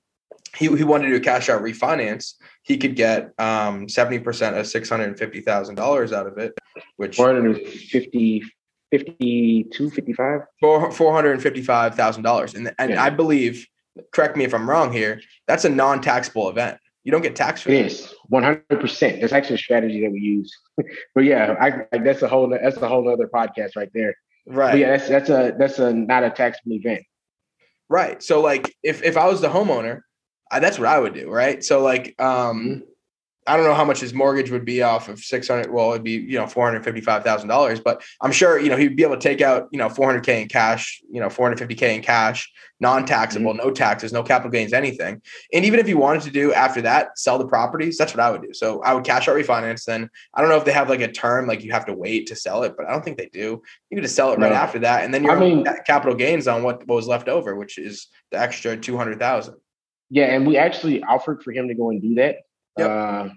he, 0.57 0.67
he 0.77 0.85
wanted 0.85 1.07
to 1.07 1.11
do 1.11 1.17
a 1.17 1.21
cash 1.21 1.49
out 1.49 1.63
refinance, 1.63 2.35
he 2.63 2.77
could 2.79 2.97
get 2.97 3.33
um, 3.39 3.87
70% 3.87 4.19
of 4.19 4.67
$650,000 4.67 6.13
out 6.13 6.27
of 6.27 6.39
it, 6.39 6.55
which 6.97 7.17
450, 7.17 8.43
52, 8.91 9.91
55? 9.91 10.41
$455,000. 10.63 12.55
And, 12.55 12.75
and 12.79 12.91
yeah. 12.91 13.03
I 13.03 13.11
believe, 13.11 13.67
correct 14.13 14.37
me 14.37 14.45
if 14.45 14.55
I'm 14.55 14.71
wrong 14.71 14.93
here, 14.93 15.21
that's 15.49 15.65
a 15.65 15.69
non-taxable 15.69 16.49
event. 16.49 16.79
You 17.05 17.13
don't 17.13 17.23
get 17.23 17.37
taxed 17.37 17.65
for 17.65 17.71
it. 17.71 17.87
Is 17.87 18.15
one 18.27 18.43
hundred 18.43 18.81
percent. 18.81 19.21
That's 19.21 19.33
actually 19.33 19.57
a 19.57 19.59
strategy 19.59 20.01
that 20.03 20.11
we 20.11 20.21
use, 20.21 20.53
but 21.15 21.25
yeah, 21.25 21.55
I, 21.61 21.97
I, 21.97 21.99
that's 21.99 22.23
a 22.23 22.29
whole 22.29 22.49
that's 22.49 22.77
a 22.79 22.89
whole 22.89 23.09
other 23.09 23.29
podcast 23.29 23.77
right 23.77 23.91
there. 23.95 24.15
Right. 24.47 24.73
But 24.73 24.79
yeah, 24.79 24.97
that's 24.97 25.09
that's 25.09 25.31
a 25.31 25.55
that's 25.59 25.79
a 25.79 25.93
not 25.93 26.25
a 26.25 26.31
taxable 26.31 26.73
event. 26.73 27.03
Right. 27.89 28.23
So 28.23 28.41
like 28.41 28.75
if 28.83 29.03
if 29.03 29.17
I 29.17 29.27
was 29.27 29.41
the 29.41 29.49
homeowner, 29.49 30.01
I, 30.51 30.61
that's 30.61 30.79
what 30.79 30.89
I 30.89 30.99
would 30.99 31.15
do. 31.15 31.31
Right. 31.31 31.63
So 31.63 31.83
like 31.83 32.15
um 32.19 32.59
mm-hmm. 32.59 32.81
I 33.47 33.57
don't 33.57 33.67
know 33.67 33.75
how 33.75 33.85
much 33.85 34.01
his 34.01 34.15
mortgage 34.15 34.51
would 34.51 34.65
be 34.65 34.83
off 34.83 35.09
of 35.09 35.19
600. 35.19 35.71
Well, 35.71 35.91
it'd 35.91 36.03
be, 36.03 36.13
you 36.13 36.39
know, 36.39 36.45
$455,000, 36.45 37.85
but 37.85 38.03
I'm 38.23 38.33
sure, 38.33 38.59
you 38.59 38.71
know, 38.71 38.77
he'd 38.77 38.97
be 38.97 39.03
able 39.03 39.17
to 39.17 39.21
take 39.21 39.43
out, 39.43 39.69
you 39.71 39.79
know, 39.79 39.89
400K 39.89 40.43
in 40.43 40.49
cash, 40.49 41.03
you 41.11 41.21
know, 41.21 41.29
450K 41.29 41.97
in 41.97 42.03
cash, 42.03 42.51
non-taxable, 42.81 43.53
mm-hmm. 43.53 43.67
no 43.67 43.71
taxes, 43.71 44.15
no 44.15 44.23
capital 44.23 44.51
gains, 44.51 44.73
anything. 44.73 45.21
And 45.53 45.65
even 45.65 45.79
if 45.79 45.87
he 45.87 45.93
wanted 45.93 46.23
to 46.23 46.31
do 46.31 46.55
after 46.55 46.81
that, 46.83 47.19
sell 47.19 47.37
the 47.37 47.47
properties, 47.47 47.99
that's 47.99 48.15
what 48.15 48.21
I 48.21 48.31
would 48.31 48.43
do. 48.43 48.55
So 48.55 48.83
I 48.83 48.95
would 48.95 49.05
cash 49.05 49.29
out 49.29 49.37
refinance. 49.37 49.85
Then 49.85 50.09
I 50.33 50.41
don't 50.41 50.49
know 50.49 50.57
if 50.57 50.65
they 50.65 50.73
have 50.73 50.89
like 50.89 51.03
a 51.03 51.13
term, 51.13 51.47
like 51.47 51.63
you 51.63 51.73
have 51.73 51.87
to 51.87 51.95
wait 51.95 52.27
to 52.29 52.37
sell 52.37 52.63
it, 52.63 52.75
but 52.79 52.87
I 52.87 52.93
don't 52.93 53.05
think 53.05 53.19
they 53.19 53.29
do. 53.29 53.63
You 53.91 53.97
can 53.97 54.03
just 54.03 54.17
sell 54.17 54.33
it 54.33 54.39
right 54.39 54.53
no. 54.53 54.57
after 54.57 54.79
that. 54.79 55.05
And 55.05 55.13
then 55.13 55.23
you're 55.23 55.37
I 55.37 55.39
mean, 55.39 55.67
capital 55.87 56.15
gains 56.15 56.49
on 56.49 56.63
what, 56.63 56.87
what 56.87 56.97
was 56.97 57.07
left 57.07 57.29
over, 57.29 57.55
which 57.57 57.77
is 57.77 58.07
the 58.31 58.39
extra 58.39 58.75
200,000. 58.75 59.55
Yeah. 60.09 60.35
And 60.35 60.47
we 60.47 60.57
actually 60.57 61.03
offered 61.03 61.43
for 61.43 61.53
him 61.53 61.69
to 61.69 61.75
go 61.75 61.91
and 61.91 62.01
do 62.01 62.15
that 62.15 62.37
Yep. 62.79 62.91
Uh, 62.91 63.29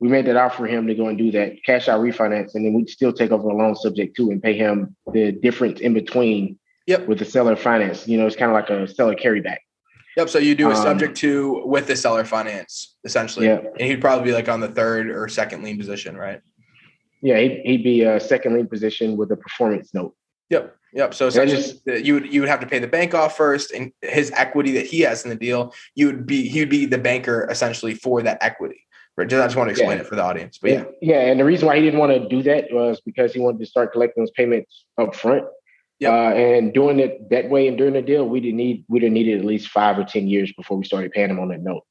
we 0.00 0.08
made 0.08 0.26
that 0.26 0.36
offer 0.36 0.58
for 0.58 0.66
him 0.66 0.86
to 0.86 0.94
go 0.94 1.08
and 1.08 1.18
do 1.18 1.30
that 1.32 1.54
cash 1.64 1.88
out 1.88 2.00
refinance, 2.00 2.54
and 2.54 2.64
then 2.64 2.72
we'd 2.72 2.88
still 2.88 3.12
take 3.12 3.30
over 3.32 3.42
the 3.42 3.54
loan 3.54 3.74
subject 3.74 4.16
to 4.16 4.30
and 4.30 4.42
pay 4.42 4.56
him 4.56 4.96
the 5.12 5.32
difference 5.32 5.80
in 5.80 5.92
between 5.92 6.58
yep. 6.86 7.06
with 7.08 7.18
the 7.18 7.24
seller 7.24 7.56
finance. 7.56 8.06
You 8.06 8.18
know, 8.18 8.26
it's 8.26 8.36
kind 8.36 8.50
of 8.50 8.54
like 8.54 8.70
a 8.70 8.86
seller 8.86 9.14
carryback. 9.14 9.58
Yep. 10.16 10.28
So 10.28 10.38
you 10.38 10.54
do 10.54 10.70
a 10.70 10.74
um, 10.74 10.82
subject 10.82 11.16
to 11.18 11.62
with 11.64 11.86
the 11.86 11.94
seller 11.94 12.24
finance 12.24 12.96
essentially. 13.04 13.46
Yeah. 13.46 13.60
And 13.78 13.88
he'd 13.88 14.00
probably 14.00 14.24
be 14.24 14.32
like 14.32 14.48
on 14.48 14.60
the 14.60 14.68
third 14.68 15.10
or 15.10 15.28
second 15.28 15.62
lien 15.62 15.78
position, 15.78 16.16
right? 16.16 16.40
Yeah, 17.22 17.38
he'd, 17.38 17.62
he'd 17.64 17.84
be 17.84 18.02
a 18.02 18.18
second 18.18 18.54
lien 18.54 18.66
position 18.66 19.16
with 19.16 19.30
a 19.30 19.36
performance 19.36 19.94
note. 19.94 20.14
Yep. 20.50 20.74
Yep. 20.94 21.14
So 21.14 21.26
essentially, 21.26 21.62
just, 21.62 21.86
you 22.04 22.14
would 22.14 22.32
you 22.32 22.40
would 22.40 22.48
have 22.48 22.60
to 22.60 22.66
pay 22.66 22.78
the 22.78 22.86
bank 22.86 23.14
off 23.14 23.36
first, 23.36 23.72
and 23.72 23.92
his 24.02 24.30
equity 24.34 24.72
that 24.72 24.86
he 24.86 25.00
has 25.00 25.24
in 25.24 25.30
the 25.30 25.36
deal, 25.36 25.74
you 25.94 26.06
would 26.06 26.26
be 26.26 26.48
he 26.48 26.60
would 26.60 26.70
be 26.70 26.86
the 26.86 26.98
banker 26.98 27.46
essentially 27.50 27.94
for 27.94 28.22
that 28.22 28.38
equity. 28.40 28.80
Just 29.26 29.42
I 29.42 29.46
just 29.46 29.56
want 29.56 29.68
to 29.68 29.72
explain 29.72 29.96
yeah. 29.96 30.02
it 30.02 30.06
for 30.06 30.14
the 30.14 30.22
audience. 30.22 30.58
But 30.58 30.70
yeah. 30.70 30.84
Yeah. 31.02 31.20
And 31.22 31.40
the 31.40 31.44
reason 31.44 31.66
why 31.66 31.76
he 31.76 31.82
didn't 31.82 31.98
want 31.98 32.12
to 32.12 32.28
do 32.28 32.42
that 32.44 32.66
was 32.70 33.00
because 33.00 33.32
he 33.32 33.40
wanted 33.40 33.58
to 33.58 33.66
start 33.66 33.92
collecting 33.92 34.22
those 34.22 34.30
payments 34.30 34.84
up 34.96 35.14
front. 35.14 35.44
Yep. 35.98 36.12
Uh, 36.12 36.36
and 36.36 36.72
doing 36.72 37.00
it 37.00 37.28
that 37.30 37.50
way 37.50 37.66
and 37.66 37.76
during 37.76 37.94
the 37.94 38.02
deal, 38.02 38.28
we 38.28 38.38
didn't 38.40 38.58
need 38.58 38.84
we 38.88 39.00
didn't 39.00 39.14
need 39.14 39.26
it 39.26 39.38
at 39.38 39.44
least 39.44 39.68
five 39.68 39.98
or 39.98 40.04
ten 40.04 40.28
years 40.28 40.52
before 40.52 40.76
we 40.76 40.84
started 40.84 41.10
paying 41.10 41.30
him 41.30 41.40
on 41.40 41.48
that 41.48 41.62
note. 41.62 41.82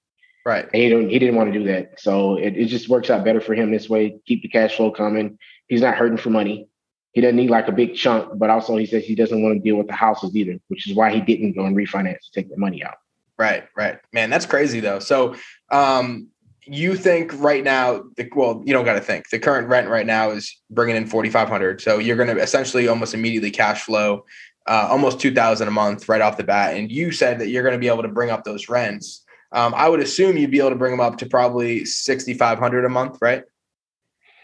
Right. 0.46 0.64
And 0.64 0.82
he 0.82 0.88
didn't 0.88 1.10
he 1.10 1.20
didn't 1.20 1.36
want 1.36 1.52
to 1.52 1.60
do 1.60 1.66
that. 1.66 2.00
So 2.00 2.38
it, 2.38 2.56
it 2.56 2.68
just 2.68 2.88
works 2.88 3.10
out 3.10 3.26
better 3.26 3.42
for 3.42 3.54
him 3.54 3.72
this 3.72 3.90
way. 3.90 4.18
Keep 4.26 4.44
the 4.44 4.48
cash 4.48 4.78
flow 4.78 4.92
coming. 4.92 5.38
He's 5.68 5.82
not 5.82 5.96
hurting 5.96 6.18
for 6.18 6.30
money. 6.30 6.70
He 7.18 7.22
doesn't 7.22 7.36
need 7.36 7.50
like 7.50 7.68
a 7.68 7.72
big 7.72 7.96
chunk, 7.96 8.38
but 8.38 8.52
also 8.52 8.78
he 8.78 8.86
says 8.86 9.04
he 9.04 9.16
doesn't 9.16 9.42
want 9.42 9.56
to 9.56 9.60
deal 9.60 9.76
with 9.76 9.88
the 9.88 9.94
houses 9.94 10.36
either, 10.36 10.60
which 10.68 10.88
is 10.88 10.96
why 10.96 11.12
he 11.12 11.20
didn't 11.20 11.54
go 11.54 11.66
and 11.66 11.76
refinance 11.76 12.20
to 12.26 12.32
take 12.32 12.48
the 12.48 12.58
money 12.58 12.84
out. 12.84 12.94
Right, 13.40 13.64
right. 13.76 13.98
Man, 14.14 14.30
that's 14.30 14.46
crazy 14.46 14.82
though. 14.82 15.00
So 15.00 15.36
um 15.72 16.28
you 16.68 16.96
think 16.96 17.34
right 17.40 17.64
now, 17.64 18.04
the, 18.18 18.30
well, 18.36 18.62
you 18.68 18.72
don't 18.72 18.86
got 18.86 18.94
to 18.94 19.02
think. 19.02 19.30
The 19.30 19.40
current 19.40 19.68
rent 19.68 19.88
right 19.88 20.06
now 20.06 20.30
is 20.30 20.56
bringing 20.70 20.96
in 20.96 21.08
forty 21.08 21.32
five 21.32 21.50
hundred, 21.50 21.82
so 21.82 21.98
you're 21.98 22.18
going 22.18 22.36
to 22.36 22.40
essentially 22.40 22.88
almost 22.88 23.16
immediately 23.16 23.50
cash 23.50 23.82
flow 23.82 24.24
uh, 24.68 24.88
almost 24.88 25.20
two 25.20 25.34
thousand 25.34 25.68
a 25.68 25.72
month 25.72 26.08
right 26.08 26.22
off 26.22 26.38
the 26.38 26.44
bat. 26.44 26.76
And 26.76 26.92
you 26.92 27.12
said 27.12 27.40
that 27.40 27.48
you're 27.48 27.64
going 27.64 27.74
to 27.74 27.80
be 27.80 27.88
able 27.88 28.04
to 28.04 28.10
bring 28.10 28.30
up 28.30 28.44
those 28.44 28.70
rents. 28.70 29.26
Um, 29.54 29.74
I 29.76 29.90
would 29.90 30.02
assume 30.02 30.38
you'd 30.38 30.52
be 30.52 30.60
able 30.60 30.70
to 30.70 30.76
bring 30.76 30.92
them 30.92 31.00
up 31.00 31.18
to 31.18 31.26
probably 31.26 31.84
sixty 31.84 32.36
five 32.36 32.60
hundred 32.60 32.86
a 32.86 32.90
month, 32.90 33.18
right? 33.22 33.44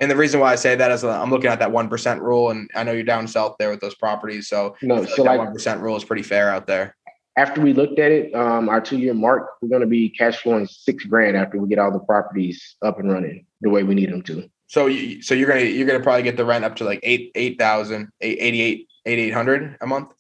And 0.04 0.12
the 0.12 0.16
reason 0.16 0.40
why 0.40 0.52
I 0.52 0.56
say 0.56 0.76
that 0.76 0.92
is 0.92 1.04
I'm 1.04 1.32
looking 1.32 1.50
at 1.50 1.60
that 1.60 1.72
one 1.72 1.90
percent 1.90 2.22
rule, 2.22 2.52
and 2.52 2.70
I 2.76 2.84
know 2.84 2.92
you're 2.92 3.04
down 3.04 3.28
south 3.28 3.56
there 3.58 3.70
with 3.70 3.80
those 3.80 3.96
properties, 3.96 4.50
so 4.50 4.76
no, 4.82 5.06
so 5.06 5.24
like 5.24 5.40
one 5.40 5.54
percent 5.54 5.82
rule 5.82 5.96
is 5.96 6.04
pretty 6.04 6.24
fair 6.24 6.50
out 6.50 6.68
there 6.68 6.96
after 7.36 7.62
we 7.62 7.74
looked 7.74 8.00
at 8.00 8.12
it, 8.12 8.34
um, 8.36 8.70
our 8.70 8.80
two 8.80 8.98
year 8.98 9.14
mark, 9.14 9.50
we're 9.62 9.70
going 9.70 9.82
to 9.82 9.88
be 9.88 10.10
cash 10.10 10.38
flowing 10.38 10.68
six 10.68 11.04
grand 11.06 11.36
after 11.36 11.58
we 11.58 11.68
get 11.68 11.80
all 11.80 11.92
the 11.92 12.00
properties 12.00 12.76
up 12.82 13.00
and 13.00 13.12
running 13.12 13.46
the 13.62 13.70
way 13.70 13.84
we 13.84 13.96
need 13.96 14.12
them 14.12 14.22
to. 14.24 14.50
So, 14.68 14.88
you, 14.88 15.22
so 15.22 15.36
you're 15.36 15.48
gonna 15.48 15.62
you're 15.62 15.86
gonna 15.86 16.00
probably 16.00 16.24
get 16.24 16.38
the 16.38 16.46
rent 16.46 16.66
up 16.66 16.76
to 16.78 16.84
like 16.84 17.00
eight 17.04 17.32
eight 17.36 17.60
thousand 17.60 18.10
eight 18.22 18.38
eighty 18.40 18.62
eight 18.62 18.88
eight 19.06 19.20
eight 19.20 19.34
hundred 19.34 19.78
a 19.82 19.88
month. 19.88 20.12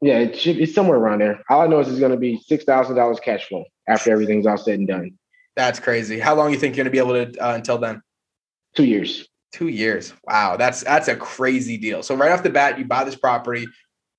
Yeah, 0.00 0.18
it 0.20 0.38
should, 0.38 0.58
it's 0.58 0.74
somewhere 0.74 0.96
around 0.96 1.20
there. 1.20 1.42
All 1.50 1.60
I 1.60 1.66
know 1.66 1.80
is 1.80 1.88
it's 1.88 1.98
going 1.98 2.12
to 2.12 2.16
be 2.16 2.40
six 2.46 2.64
thousand 2.64 2.96
dollars 2.96 3.20
cash 3.20 3.46
flow 3.46 3.64
after 3.86 4.10
everything's 4.10 4.46
all 4.46 4.56
said 4.56 4.78
and 4.78 4.88
done. 4.88 5.18
That's 5.56 5.80
crazy. 5.80 6.18
How 6.18 6.34
long 6.34 6.52
you 6.52 6.58
think 6.58 6.76
you're 6.76 6.84
going 6.84 6.92
to 6.92 7.04
be 7.04 7.26
able 7.26 7.32
to 7.32 7.44
uh, 7.44 7.54
until 7.54 7.76
then? 7.76 8.00
Two 8.74 8.84
years. 8.84 9.28
Two 9.52 9.68
years. 9.68 10.12
Wow, 10.24 10.56
that's 10.56 10.84
that's 10.84 11.08
a 11.08 11.16
crazy 11.16 11.76
deal. 11.76 12.02
So 12.02 12.14
right 12.14 12.30
off 12.30 12.42
the 12.42 12.50
bat, 12.50 12.78
you 12.78 12.84
buy 12.84 13.04
this 13.04 13.16
property, 13.16 13.66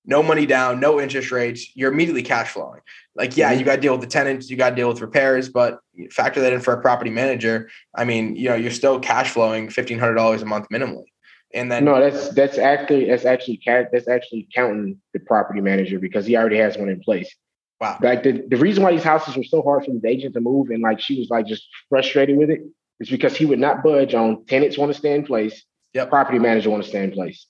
no 0.06 0.22
money 0.22 0.46
down, 0.46 0.80
no 0.80 1.00
interest 1.00 1.32
rates, 1.32 1.72
you're 1.76 1.92
immediately 1.92 2.24
cash 2.24 2.50
flowing. 2.50 2.82
Like, 3.16 3.38
yeah, 3.38 3.50
mm-hmm. 3.50 3.60
you 3.60 3.66
got 3.66 3.76
to 3.76 3.82
deal 3.82 3.94
with 3.94 4.02
the 4.02 4.08
tenants, 4.08 4.50
you 4.50 4.58
got 4.58 4.72
to 4.72 4.76
deal 4.76 4.90
with 4.90 5.00
repairs, 5.00 5.48
but 5.48 5.80
factor 6.12 6.42
that 6.42 6.54
in 6.54 6.60
for 6.60 6.74
a 6.74 6.82
property 6.82 7.12
manager. 7.12 7.70
I 7.96 8.04
mean, 8.04 8.36
you 8.36 8.50
know, 8.50 8.56
you're 8.56 8.72
still 8.72 9.00
cash 9.00 9.32
flowing 9.32 9.70
fifteen 9.70 10.00
hundred 10.00 10.16
dollars 10.16 10.42
a 10.42 10.46
month 10.46 10.68
minimally. 10.72 11.06
And 11.54 11.72
then 11.72 11.86
no, 11.86 12.00
that's 12.00 12.30
that's 12.30 12.58
actually 12.58 13.06
that's 13.06 13.26
actually 13.26 13.62
that's 13.66 14.08
actually 14.08 14.48
counting 14.56 15.00
the 15.14 15.20
property 15.20 15.62
manager 15.62 16.00
because 16.00 16.26
he 16.26 16.36
already 16.38 16.58
has 16.58 16.78
one 16.78 16.90
in 16.90 17.02
place. 17.02 17.34
Wow. 17.80 17.98
Like 18.02 18.24
the, 18.24 18.44
the 18.48 18.58
reason 18.58 18.84
why 18.84 18.92
these 18.92 19.04
houses 19.04 19.36
were 19.36 19.44
so 19.44 19.64
hard 19.64 19.86
for 19.86 19.92
the 19.92 20.08
agent 20.08 20.36
to 20.36 20.40
move 20.40 20.70
and 20.70 20.84
like 20.84 21.00
she 21.00 21.18
was 21.20 21.30
like 21.32 21.48
just 21.48 21.68
frustrated 21.90 22.38
with 22.38 22.52
it 22.52 22.62
is 23.02 23.10
because 23.10 23.36
he 23.36 23.46
would 23.46 23.60
not 23.60 23.84
budge 23.84 24.14
on 24.14 24.46
tenants 24.46 24.78
want 24.78 24.94
to 24.94 24.98
stay 24.98 25.14
in 25.14 25.26
place. 25.26 25.66
Yep. 25.94 26.10
Property 26.10 26.40
manager 26.40 26.70
want 26.70 26.84
to 26.84 26.90
stay 26.90 27.04
in 27.04 27.12
place 27.12 27.48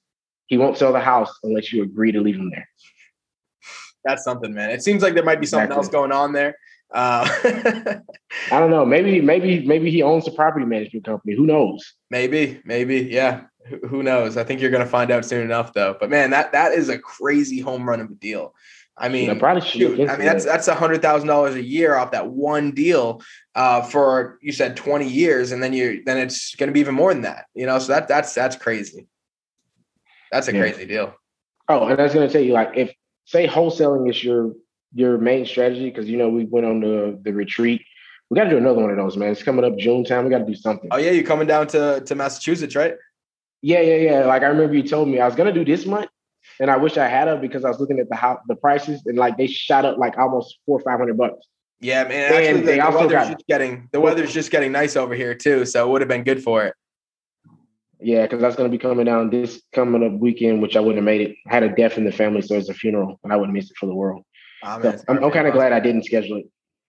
he 0.52 0.58
won't 0.58 0.78
sell 0.78 0.92
the 0.92 1.00
house 1.00 1.34
unless 1.44 1.72
you 1.72 1.82
agree 1.82 2.12
to 2.12 2.20
leave 2.20 2.36
him 2.36 2.52
there. 2.52 2.68
That's 4.04 4.26
something, 4.26 4.54
man. 4.54 4.70
It 4.70 4.84
seems 4.84 5.02
like 5.02 5.14
there 5.14 5.24
might 5.24 5.40
be 5.40 5.46
something 5.46 5.72
exactly. 5.72 5.86
else 5.86 5.88
going 5.88 6.12
on 6.12 6.34
there. 6.34 6.58
Uh, 6.94 7.26
I 8.52 8.60
don't 8.60 8.70
know. 8.70 8.86
Maybe, 8.86 9.22
maybe, 9.32 9.66
maybe 9.66 9.90
he 9.90 10.04
owns 10.04 10.28
a 10.28 10.32
property 10.32 10.66
management 10.66 11.06
company. 11.06 11.38
Who 11.38 11.46
knows? 11.46 11.94
Maybe, 12.10 12.62
maybe, 12.66 13.08
yeah. 13.10 13.44
Who 13.88 14.04
knows? 14.04 14.36
I 14.36 14.44
think 14.44 14.60
you're 14.60 14.72
going 14.72 14.84
to 14.84 14.90
find 14.90 15.10
out 15.10 15.24
soon 15.24 15.46
enough, 15.46 15.72
though. 15.72 15.96
But 15.98 16.10
man, 16.10 16.32
that 16.32 16.52
that 16.52 16.74
is 16.74 16.90
a 16.90 17.00
crazy 17.00 17.62
home 17.62 17.88
run 17.88 18.02
of 18.02 18.10
a 18.10 18.16
deal. 18.16 18.54
I 19.02 19.10
mean, 19.10 19.32
I 19.32 19.34
probably 19.34 19.68
shoot, 19.68 20.08
I 20.08 20.16
mean, 20.16 20.28
that's 20.28 20.46
that's 20.46 20.68
a 20.68 20.76
hundred 20.76 21.02
thousand 21.02 21.28
dollars 21.28 21.56
a 21.56 21.64
year 21.64 21.96
off 21.96 22.12
that 22.12 22.28
one 22.28 22.72
deal 22.72 23.24
uh, 23.56 23.82
for 23.82 24.38
you 24.42 24.52
said 24.52 24.78
twenty 24.78 25.08
years, 25.08 25.52
and 25.52 25.62
then 25.62 25.74
you 25.74 26.04
then 26.06 26.18
it's 26.18 26.54
going 26.56 26.68
to 26.68 26.74
be 26.74 26.82
even 26.82 26.94
more 26.94 27.12
than 27.12 27.24
that. 27.24 27.46
You 27.56 27.66
know, 27.66 27.80
so 27.80 27.94
that 27.94 28.08
that's 28.08 28.36
that's 28.36 28.56
crazy. 28.56 29.08
That's 30.32 30.48
a 30.48 30.54
yeah. 30.54 30.60
crazy 30.60 30.86
deal. 30.86 31.16
Oh, 31.68 31.88
and 31.88 32.00
I 32.00 32.04
was 32.04 32.14
going 32.14 32.28
to 32.28 32.32
tell 32.32 32.44
you, 32.44 32.54
like, 32.54 32.74
if 32.76 32.94
say 33.26 33.48
wholesaling 33.48 34.08
is 34.08 34.24
your 34.24 34.54
your 34.94 35.18
main 35.18 35.48
strategy, 35.48 35.90
because 35.90 36.08
you 36.08 36.18
know 36.18 36.30
we 36.30 36.46
went 36.46 36.68
on 36.68 36.82
the 36.82 37.20
the 37.24 37.34
retreat. 37.34 37.82
We 38.30 38.36
got 38.36 38.46
to 38.46 38.50
do 38.52 38.58
another 38.58 38.82
one 38.82 38.92
of 38.92 38.98
those, 38.98 39.18
man. 39.18 39.32
It's 39.32 39.44
coming 39.44 39.66
up 39.66 39.78
June 39.78 40.06
time. 40.06 40.26
We 40.26 40.30
got 40.30 40.40
to 40.40 40.46
do 40.46 40.56
something. 40.56 40.90
Oh 40.92 40.98
yeah, 40.98 41.12
you're 41.12 41.24
coming 41.24 41.48
down 41.48 41.68
to 41.68 42.02
to 42.06 42.16
Massachusetts, 42.16 42.76
right? 42.76 42.94
Yeah, 43.64 43.82
yeah, 43.82 43.96
yeah. 43.96 44.26
Like 44.26 44.44
I 44.44 44.48
remember 44.48 44.76
you 44.76 44.84
told 44.84 45.10
me 45.10 45.20
I 45.20 45.26
was 45.26 45.36
gonna 45.36 45.54
do 45.54 45.66
this 45.66 45.88
month, 45.88 46.10
and 46.60 46.70
I 46.70 46.78
wish 46.78 46.98
I 46.98 47.08
had 47.08 47.28
it 47.28 47.42
because 47.42 47.66
I 47.66 47.70
was 47.70 47.80
looking 47.80 48.00
at 48.00 48.10
the 48.10 48.16
house, 48.16 48.40
the 48.48 48.56
prices, 48.56 49.02
and 49.06 49.18
like 49.18 49.38
they 49.38 49.48
shot 49.48 49.86
up 49.86 49.98
like 49.98 50.18
almost 50.18 50.60
four 50.66 50.80
or 50.80 50.82
five 50.82 51.00
hundred 51.00 51.18
bucks. 51.18 51.46
Yeah, 51.80 52.04
man. 52.04 52.32
Actually, 52.32 52.48
and 52.48 52.60
the, 52.60 52.72
the 52.74 52.98
weather's 52.98 53.28
just 53.30 53.48
getting 53.48 53.90
the 53.92 54.00
weather's 54.00 54.34
just 54.34 54.52
getting 54.52 54.72
nice 54.72 54.96
over 54.96 55.16
here 55.16 55.34
too, 55.34 55.66
so 55.66 55.88
it 55.88 55.92
would 55.92 56.02
have 56.02 56.08
been 56.08 56.24
good 56.24 56.44
for 56.44 56.66
it. 56.66 56.76
Yeah, 58.00 58.24
because 58.24 58.42
that's 58.42 58.56
going 58.56 58.70
to 58.70 58.76
be 58.76 58.82
coming 58.82 59.06
down 59.06 59.30
this 59.30 59.62
coming 59.74 60.04
up 60.04 60.20
weekend, 60.20 60.62
which 60.62 60.76
I 60.76 60.80
wouldn't 60.80 60.98
have 60.98 61.06
made 61.06 61.22
it. 61.22 61.36
I 61.48 61.54
had 61.54 61.64
a 61.64 61.70
death 61.70 61.98
in 61.98 62.04
the 62.04 62.12
family, 62.12 62.42
so 62.42 62.56
it's 62.56 62.70
a 62.70 62.74
funeral, 62.74 63.20
and 63.24 63.32
I 63.32 63.36
wouldn't 63.36 63.54
miss 63.54 63.70
it 63.70 63.78
for 63.78 63.86
the 63.86 63.96
world. 63.96 64.24
Oh, 64.64 64.82
so 64.82 65.00
I'm, 65.08 65.24
I'm 65.24 65.32
kind 65.32 65.48
of 65.48 65.54
glad 65.54 65.72
I 65.72 65.80
didn't 65.80 66.06
schedule 66.06 66.38
it. 66.38 66.46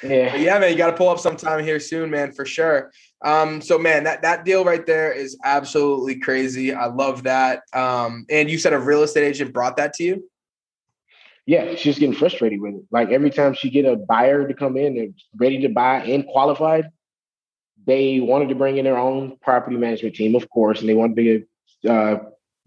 yeah, 0.02 0.30
but 0.32 0.40
yeah, 0.40 0.58
man, 0.58 0.72
you 0.72 0.78
got 0.78 0.90
to 0.90 0.96
pull 0.96 1.08
up 1.08 1.18
sometime 1.18 1.62
here 1.62 1.78
soon, 1.78 2.10
man, 2.10 2.32
for 2.32 2.44
sure. 2.44 2.90
Um, 3.24 3.62
so 3.62 3.78
man, 3.78 4.04
that 4.04 4.22
that 4.22 4.44
deal 4.44 4.64
right 4.64 4.84
there 4.84 5.10
is 5.10 5.36
absolutely 5.44 6.20
crazy. 6.20 6.74
I 6.74 6.86
love 6.86 7.22
that. 7.24 7.62
Um, 7.72 8.26
and 8.30 8.50
you 8.50 8.58
said 8.58 8.74
a 8.74 8.78
real 8.78 9.02
estate 9.02 9.24
agent 9.24 9.52
brought 9.52 9.78
that 9.78 9.94
to 9.94 10.04
you. 10.04 10.30
Yeah, 11.46 11.74
she's 11.74 11.98
getting 11.98 12.14
frustrated 12.14 12.60
with 12.60 12.74
it. 12.74 12.82
Like 12.90 13.10
every 13.10 13.30
time 13.30 13.54
she 13.54 13.70
get 13.70 13.86
a 13.86 13.96
buyer 13.96 14.46
to 14.46 14.54
come 14.54 14.76
in 14.76 14.98
and 14.98 15.14
ready 15.36 15.60
to 15.62 15.68
buy 15.68 16.02
and 16.02 16.26
qualified, 16.26 16.90
they 17.86 18.20
wanted 18.20 18.48
to 18.50 18.54
bring 18.54 18.78
in 18.78 18.84
their 18.84 18.98
own 18.98 19.36
property 19.42 19.76
management 19.76 20.14
team, 20.14 20.34
of 20.34 20.48
course, 20.50 20.80
and 20.80 20.88
they 20.88 20.94
wanted 20.94 21.46
to 21.82 21.90
uh, 21.90 22.18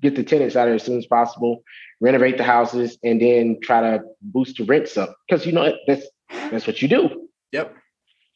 get 0.01 0.15
the 0.15 0.23
tenants 0.23 0.55
out 0.55 0.63
of 0.63 0.69
there 0.69 0.75
as 0.75 0.83
soon 0.83 0.97
as 0.97 1.07
possible, 1.07 1.63
renovate 2.01 2.37
the 2.37 2.43
houses, 2.43 2.97
and 3.03 3.21
then 3.21 3.57
try 3.61 3.81
to 3.81 4.03
boost 4.21 4.57
the 4.57 4.63
rents 4.65 4.97
up. 4.97 5.15
Because 5.27 5.45
you 5.45 5.53
know 5.53 5.73
that's 5.87 6.05
that's 6.29 6.67
what 6.67 6.81
you 6.81 6.87
do. 6.87 7.29
Yep. 7.51 7.75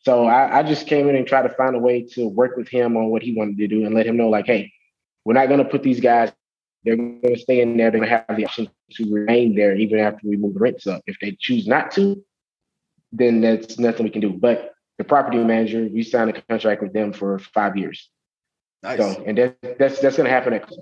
So 0.04 0.26
I, 0.26 0.60
I, 0.60 0.64
just 0.64 0.88
came 0.88 1.08
in 1.10 1.16
and 1.16 1.28
tried 1.28 1.44
to 1.44 1.50
find 1.50 1.76
a 1.76 1.80
way 1.80 2.04
to 2.14 2.28
work 2.28 2.58
with 2.58 2.68
him 2.68 2.98
on 2.98 3.10
what 3.10 3.22
he 3.22 3.36
wanted 3.36 3.58
to 3.58 3.68
do 3.68 3.86
and 3.86 3.94
let 3.94 4.08
him 4.08 4.18
know, 4.18 4.30
like, 4.30 4.48
hey, 4.48 4.72
we're 5.26 5.36
not 5.36 5.48
going 5.48 5.64
to 5.64 5.70
put 5.70 5.84
these 5.84 6.00
guys. 6.00 6.32
They're 6.84 6.96
going 6.96 7.22
to 7.22 7.38
stay 7.38 7.62
in 7.62 7.78
there. 7.78 7.92
They're 7.92 8.00
going 8.00 8.10
to 8.10 8.24
have 8.28 8.36
the 8.36 8.46
option 8.46 8.68
to 8.94 9.14
remain 9.14 9.56
there 9.56 9.76
even 9.76 10.00
after 10.00 10.28
we 10.28 10.38
move 10.38 10.56
the 10.56 10.60
rents 10.60 10.88
up. 10.88 11.04
If 11.06 11.18
they 11.22 11.38
choose 11.40 11.68
not 11.68 11.92
to, 11.92 12.24
then 13.12 13.42
that's 13.42 13.78
nothing 13.78 14.04
we 14.04 14.10
can 14.10 14.22
do. 14.22 14.32
But 14.32 14.74
the 14.98 15.04
property 15.04 15.38
manager, 15.38 15.88
we 15.92 16.02
signed 16.02 16.32
a 16.32 16.42
contract 16.42 16.82
with 16.82 16.94
them 16.94 17.14
for 17.14 17.38
five 17.38 17.78
years. 17.78 18.10
Nice. 18.82 18.98
So, 18.98 19.24
and 19.28 19.38
that, 19.38 19.78
that's 19.78 20.00
that's 20.00 20.18
going 20.18 20.26
to 20.26 20.34
happen. 20.34 20.54
Next. 20.54 20.80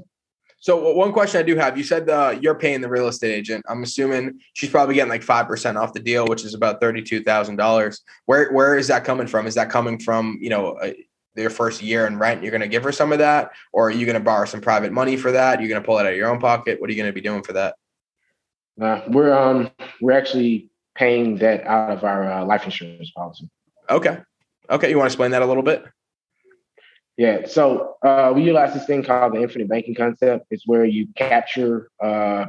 So 0.62 0.93
one 0.93 1.14
question 1.14 1.39
I 1.39 1.43
do 1.43 1.55
have, 1.55 1.78
you 1.78 1.86
said 1.86 2.10
uh, 2.10 2.38
you're 2.41 2.55
paying 2.55 2.82
the 2.82 2.89
real 2.89 3.07
estate 3.07 3.34
agent. 3.34 3.64
I'm 3.70 3.82
assuming 3.82 4.39
she's 4.53 4.70
probably 4.70 4.95
getting 4.95 5.10
like 5.10 5.24
five 5.24 5.47
percent 5.47 5.78
off 5.78 5.93
the 5.93 6.01
deal, 6.01 6.28
which 6.28 6.43
is 6.43 6.53
about 6.53 6.82
thirty-two 6.82 7.24
thousand 7.24 7.55
dollars. 7.55 8.01
Where 8.26 8.51
where 8.51 8.78
is 8.78 8.88
that 8.88 9.05
coming 9.05 9.26
from? 9.28 9.47
Is 9.47 9.55
that 9.55 9.70
coming 9.70 9.97
from 9.99 10.38
you 10.41 10.49
know 10.49 10.74
uh, 10.74 10.91
their 11.36 11.49
first 11.49 11.82
year 11.82 12.07
in 12.07 12.20
rent? 12.20 12.43
You're 12.43 12.51
going 12.51 12.62
to 12.62 12.68
give 12.68 12.84
her 12.84 12.91
some 12.91 13.14
of 13.14 13.20
that, 13.20 13.51
or 13.72 13.88
are 13.88 13.91
you 13.91 14.05
going 14.05 14.16
to 14.16 14.24
borrow 14.24 14.45
some 14.45 14.60
private 14.60 14.91
money 14.91 15.16
for 15.16 15.32
that? 15.32 15.62
You're 15.62 15.70
going 15.70 15.82
to 15.82 15.86
pull 15.86 15.97
it 15.97 16.01
out 16.01 16.12
of 16.12 16.18
your 16.18 16.30
own 16.30 16.39
pocket. 16.39 16.82
What 16.82 16.89
are 16.89 16.93
you 16.93 16.97
going 16.97 17.10
to 17.10 17.14
be 17.14 17.22
doing 17.22 17.41
for 17.41 17.53
that? 17.53 17.76
Uh, 18.82 19.01
we're 19.07 19.34
um 19.34 19.72
we're 20.01 20.12
actually 20.12 20.70
paying 20.93 21.38
that 21.38 21.66
out 21.66 21.91
of 21.91 22.03
our 22.03 22.30
uh, 22.30 22.45
life 22.45 22.66
insurance 22.66 23.12
policy. 23.12 23.49
Okay. 23.89 24.18
Okay. 24.70 24.89
You 24.89 24.97
want 24.97 25.10
to 25.10 25.14
explain 25.14 25.32
that 25.32 25.41
a 25.41 25.45
little 25.45 25.64
bit? 25.64 25.86
Yeah. 27.20 27.47
So 27.47 27.97
uh, 28.01 28.32
we 28.34 28.43
utilize 28.43 28.74
this 28.74 28.86
thing 28.86 29.03
called 29.03 29.34
the 29.34 29.41
infinite 29.41 29.67
banking 29.67 29.93
concept. 29.93 30.45
It's 30.51 30.65
where 30.65 30.86
you 30.86 31.09
capture 31.17 31.91
uh, 32.01 32.45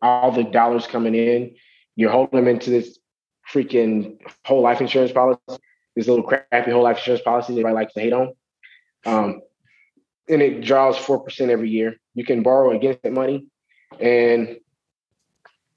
all 0.00 0.32
the 0.32 0.42
dollars 0.42 0.86
coming 0.86 1.14
in, 1.14 1.54
you 1.96 2.08
hold 2.08 2.32
them 2.32 2.48
into 2.48 2.70
this 2.70 2.98
freaking 3.52 4.16
whole 4.46 4.62
life 4.62 4.80
insurance 4.80 5.12
policy, 5.12 5.40
this 5.94 6.08
little 6.08 6.22
crappy 6.22 6.70
whole 6.70 6.82
life 6.82 6.96
insurance 6.96 7.22
policy 7.22 7.52
that 7.52 7.60
everybody 7.60 7.74
likes 7.74 7.92
to 7.92 8.00
hate 8.00 8.14
on. 8.14 8.32
Um, 9.04 9.42
and 10.30 10.40
it 10.40 10.64
draws 10.64 10.96
4% 10.96 11.50
every 11.50 11.68
year. 11.68 11.96
You 12.14 12.24
can 12.24 12.42
borrow 12.42 12.74
against 12.74 13.02
that 13.02 13.12
money. 13.12 13.48
And 14.00 14.56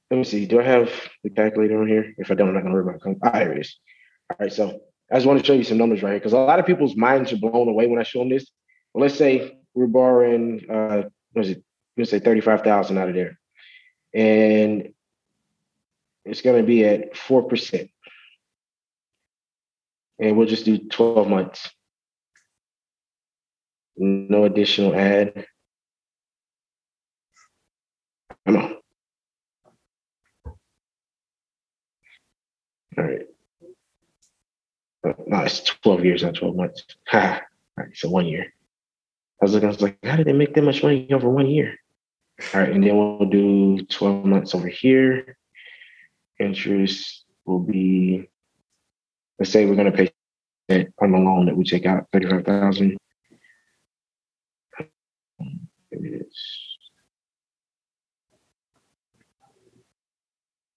let 0.10 0.18
me 0.18 0.24
see, 0.24 0.46
do 0.46 0.62
I 0.62 0.64
have 0.64 0.90
the 1.26 1.30
calculator 1.30 1.82
on 1.82 1.90
here? 1.90 2.14
If 2.18 2.32
I 2.32 2.36
don't, 2.36 2.48
I'm 2.48 2.54
not 2.54 2.62
going 2.62 2.74
to 2.74 2.82
worry 2.82 2.96
about 2.96 3.06
it. 3.06 3.18
Ah, 3.22 3.40
here 3.40 3.52
it 3.52 3.60
is. 3.60 3.78
All 4.30 4.38
right. 4.40 4.54
So 4.54 4.80
I 5.14 5.18
just 5.18 5.28
want 5.28 5.40
to 5.40 5.46
show 5.46 5.54
you 5.54 5.64
some 5.64 5.78
numbers 5.78 6.02
right 6.02 6.10
here 6.10 6.20
because 6.20 6.34
a 6.34 6.40
lot 6.40 6.58
of 6.58 6.66
people's 6.66 6.96
minds 6.96 7.32
are 7.32 7.38
blown 7.38 7.68
away 7.68 7.86
when 7.86 8.00
I 8.00 8.04
show 8.04 8.18
them 8.18 8.30
this. 8.30 8.50
Well, 8.94 9.04
let's 9.04 9.16
say 9.16 9.60
we're 9.76 9.86
borrowing, 9.86 10.66
uh, 10.68 11.04
what 11.34 11.46
is 11.46 11.52
it? 11.52 11.64
Let's 11.96 12.10
say 12.10 12.18
35,000 12.18 12.98
out 12.98 13.10
of 13.10 13.14
there. 13.14 13.38
And 14.16 14.92
it's 16.26 16.42
going 16.42 16.60
to 16.60 16.66
be 16.66 16.84
at 16.84 17.14
4%. 17.14 17.92
And 20.18 20.36
we'll 20.36 20.48
just 20.48 20.66
do 20.66 20.80
12 20.80 21.28
months. 21.28 21.70
No 23.96 24.46
additional 24.46 24.96
ad. 24.96 25.46
Come 28.48 28.58
on. 28.58 28.76
All 32.98 33.04
right. 33.04 33.28
No, 35.04 35.40
it's 35.42 35.62
12 35.62 36.06
years, 36.06 36.24
not 36.24 36.36
12 36.36 36.56
months. 36.56 36.84
Ha. 37.08 37.42
Right, 37.76 37.90
so 37.94 38.10
one 38.10 38.26
year. 38.26 38.54
I 39.42 39.46
was 39.46 39.54
looking, 39.54 39.68
I 39.68 39.72
was 39.72 39.82
like, 39.82 39.98
how 40.04 40.16
did 40.16 40.28
they 40.28 40.34
make 40.34 40.54
that 40.54 40.64
much 40.64 40.84
money 40.84 41.08
over 41.12 41.30
one 41.30 41.48
year? 41.48 41.76
All 42.54 42.62
right, 42.62 42.72
and 42.72 42.84
then 42.84 42.98
we'll 42.98 43.30
do 43.30 43.84
12 43.86 44.26
months 44.26 44.56
over 44.56 44.68
here. 44.68 45.38
Interest 46.40 47.26
will 47.46 47.60
be, 47.60 48.30
let's 49.40 49.52
say 49.52 49.66
we're 49.66 49.76
going 49.76 49.92
to 49.92 50.12
pay 50.70 50.88
on 51.02 51.12
the 51.12 51.18
loan 51.18 51.48
that 51.48 51.58
we 51.58 51.64
take 51.64 51.86
out, 51.86 52.08
35000 52.14 52.98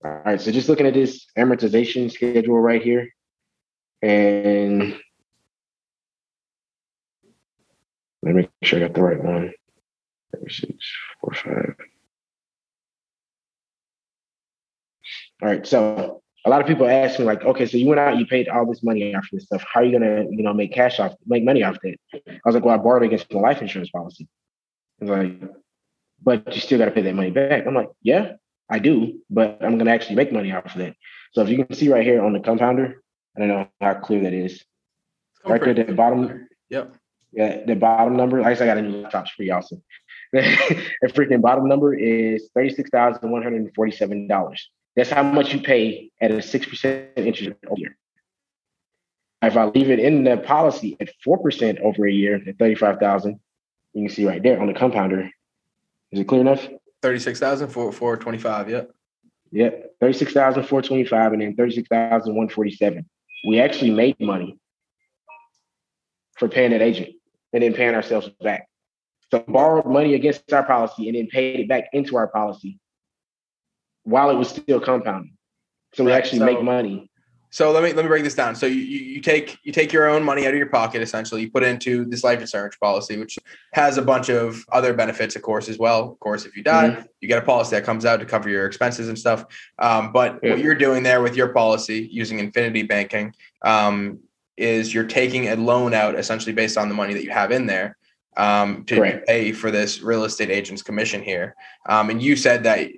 All 0.05 0.22
right, 0.24 0.41
so 0.41 0.53
just 0.53 0.68
looking 0.68 0.87
at 0.87 0.95
this 0.95 1.27
amortization 1.37 2.11
schedule 2.11 2.61
right 2.61 2.83
here, 2.83 3.09
and 4.03 4.99
let 8.22 8.34
me 8.34 8.42
make 8.42 8.51
sure 8.62 8.78
I 8.78 8.82
got 8.82 8.94
the 8.94 9.03
right 9.03 9.22
one. 9.22 9.53
Six, 10.49 10.76
four, 11.20 11.32
five. 11.32 11.76
All 15.42 15.49
right, 15.49 15.66
so 15.66 16.22
a 16.44 16.51
lot 16.51 16.61
of 16.61 16.66
people 16.66 16.88
ask 16.88 17.18
me 17.18 17.24
like, 17.24 17.44
okay, 17.44 17.66
so 17.66 17.76
you 17.76 17.86
went 17.86 18.01
out, 18.01 18.18
you 18.18 18.26
paid 18.26 18.49
all 18.49 18.66
this 18.66 18.82
money 18.82 19.14
off 19.14 19.26
this 19.32 19.44
stuff. 19.44 19.64
How 19.72 19.80
are 19.80 19.84
you 19.84 19.92
gonna, 19.92 20.24
you 20.30 20.42
know, 20.42 20.55
make 20.55 20.72
cash 20.72 20.99
off, 21.01 21.14
make 21.26 21.44
money 21.44 21.62
off 21.62 21.78
that? 21.82 21.97
I 22.14 22.40
was 22.44 22.55
like, 22.55 22.64
well, 22.64 22.74
I 22.74 22.78
borrowed 22.78 23.03
against 23.03 23.32
my 23.32 23.40
life 23.40 23.61
insurance 23.61 23.90
policy. 23.90 24.28
I 25.01 25.05
was 25.05 25.11
like, 25.11 25.51
but 26.22 26.55
you 26.55 26.61
still 26.61 26.78
got 26.78 26.86
to 26.86 26.90
pay 26.90 27.03
that 27.03 27.14
money 27.14 27.30
back. 27.30 27.66
I'm 27.66 27.74
like, 27.74 27.90
yeah, 28.03 28.32
I 28.70 28.78
do, 28.78 29.20
but 29.30 29.59
I'm 29.62 29.78
gonna 29.78 29.90
actually 29.90 30.16
make 30.16 30.32
money 30.32 30.53
off 30.53 30.66
of 30.66 30.78
that. 30.78 30.97
So 31.32 31.42
if 31.42 31.49
you 31.49 31.64
can 31.64 31.74
see 31.76 31.92
right 31.92 32.05
here 32.05 32.22
on 32.22 32.32
the 32.32 32.40
compounder, 32.40 33.03
I 33.37 33.41
don't 33.41 33.49
know 33.49 33.68
how 33.80 33.95
clear 33.95 34.22
that 34.22 34.32
is. 34.32 34.64
Right 35.45 35.61
there, 35.61 35.78
at 35.78 35.87
the 35.87 35.93
bottom. 35.93 36.49
Yep. 36.70 36.97
Yeah, 37.32 37.64
the 37.66 37.76
bottom 37.76 38.16
number. 38.16 38.41
I 38.43 38.51
guess 38.51 38.61
I 38.62 38.66
got 38.66 38.78
a 38.78 38.82
new 38.82 38.97
laptop 39.03 39.28
for 39.28 39.43
y'all. 39.43 39.62
So 39.62 39.80
the 40.32 40.41
freaking 41.05 41.43
bottom 41.43 41.68
number 41.68 41.95
is 41.95 42.49
thirty-six 42.55 42.91
thousand 42.91 43.30
one 43.30 43.43
hundred 43.43 43.62
and 43.62 43.74
forty-seven 43.74 44.26
dollars. 44.26 44.70
That's 44.97 45.11
how 45.11 45.22
much 45.22 45.53
you 45.53 45.61
pay 45.61 46.11
at 46.20 46.30
a 46.30 46.41
six 46.41 46.66
percent 46.66 47.11
interest 47.16 47.51
over 47.66 47.74
a 47.76 47.78
year. 47.78 47.97
If 49.43 49.57
I 49.57 49.66
leave 49.66 49.91
it 49.91 49.99
in 49.99 50.24
the 50.24 50.39
policy 50.39 50.97
at 50.99 51.11
four 51.22 51.39
percent 51.39 51.78
over 51.80 52.07
a 52.07 52.12
year 52.12 52.43
at 52.47 52.59
thirty-five 52.59 52.99
thousand, 52.99 53.39
you 53.93 54.07
can 54.07 54.14
see 54.14 54.26
right 54.26 54.43
there 54.43 54.61
on 54.61 54.66
the 54.66 54.74
compounder. 54.74 55.30
Is 56.11 56.20
it 56.20 56.24
clear 56.26 56.41
enough? 56.41 56.66
Thirty-six 57.03 57.39
thousand 57.39 57.68
for 57.68 57.93
four 57.93 58.16
twenty-five. 58.16 58.70
Yep. 58.70 58.91
Yep. 59.53 59.95
Thirty-six 60.01 60.32
thousand 60.32 60.64
four 60.64 60.80
twenty-five, 60.82 61.34
and 61.34 61.43
then 61.43 61.55
thirty-six 61.55 61.87
thousand 61.89 62.34
one 62.34 62.49
forty-seven 62.49 63.07
we 63.47 63.61
actually 63.61 63.92
made 63.92 64.18
money 64.20 64.59
for 66.36 66.49
paying 66.49 66.72
that 66.72 66.82
agent 66.82 67.14
and 67.53 67.62
then 67.62 67.72
paying 67.72 67.94
ourselves 67.94 68.28
back. 68.42 68.68
So 69.30 69.38
borrowed 69.47 69.86
money 69.86 70.14
against 70.14 70.53
our 70.53 70.64
policy 70.64 71.09
and 71.09 71.16
then 71.16 71.28
paid 71.28 71.61
it 71.61 71.68
back 71.68 71.84
into 71.92 72.16
our 72.16 72.26
policy 72.26 72.78
while 74.03 74.30
it 74.30 74.34
was 74.34 74.49
still 74.49 74.80
compounding. 74.80 75.36
So 75.94 76.05
we 76.05 76.12
actually 76.12 76.40
so, 76.40 76.44
make 76.44 76.62
money 76.62 77.11
so 77.51 77.70
let 77.70 77.82
me 77.82 77.92
let 77.92 78.05
me 78.05 78.09
break 78.09 78.24
this 78.24 78.34
down. 78.34 78.55
So 78.55 78.66
you, 78.66 78.80
you 78.80 79.20
take 79.20 79.59
you 79.62 79.72
take 79.72 79.92
your 79.92 80.09
own 80.09 80.22
money 80.22 80.47
out 80.47 80.53
of 80.53 80.59
your 80.59 80.66
pocket 80.66 81.03
essentially. 81.03 81.42
You 81.42 81.51
put 81.51 81.62
it 81.62 81.68
into 81.68 82.05
this 82.05 82.24
life 82.24 82.40
insurance 82.40 82.76
policy, 82.76 83.16
which 83.16 83.38
has 83.72 83.99
a 83.99 84.03
bunch 84.03 84.28
of 84.28 84.64
other 84.72 84.92
benefits, 84.92 85.36
of 85.36 85.42
course, 85.42 85.68
as 85.68 85.78
well. 85.78 86.11
Of 86.12 86.20
course, 86.20 86.44
if 86.44 86.57
you 86.57 86.62
die, 86.62 86.90
mm-hmm. 86.90 87.03
you 87.20 87.28
get 87.28 87.38
a 87.38 87.47
policy 87.47 87.76
that 87.76 87.84
comes 87.84 88.05
out 88.05 88.20
to 88.20 88.26
cover 88.26 88.49
your 88.49 88.66
expenses 88.66 89.09
and 89.09 89.18
stuff. 89.18 89.44
Um, 89.78 90.12
but 90.12 90.40
yeah. 90.42 90.51
what 90.51 90.59
you're 90.59 90.74
doing 90.74 91.03
there 91.03 91.22
with 91.22 91.36
your 91.36 91.49
policy 91.49 92.09
using 92.11 92.38
Infinity 92.38 92.82
Banking 92.82 93.34
um, 93.62 94.20
is 94.57 94.92
you're 94.92 95.05
taking 95.05 95.49
a 95.49 95.57
loan 95.57 95.94
out 95.94 96.14
essentially 96.14 96.53
based 96.53 96.76
on 96.76 96.88
the 96.88 96.94
money 96.94 97.14
that 97.14 97.24
you 97.24 97.30
have 97.30 97.53
in 97.53 97.66
there 97.66 97.97
um, 98.36 98.84
to 98.84 98.97
Correct. 98.97 99.26
pay 99.26 99.53
for 99.53 99.70
this 99.70 100.03
real 100.03 100.24
estate 100.24 100.51
agent's 100.51 100.82
commission 100.82 101.22
here. 101.22 101.55
Um, 101.88 102.11
and 102.11 102.22
you 102.22 102.36
said 102.36 102.64
that 102.64 102.90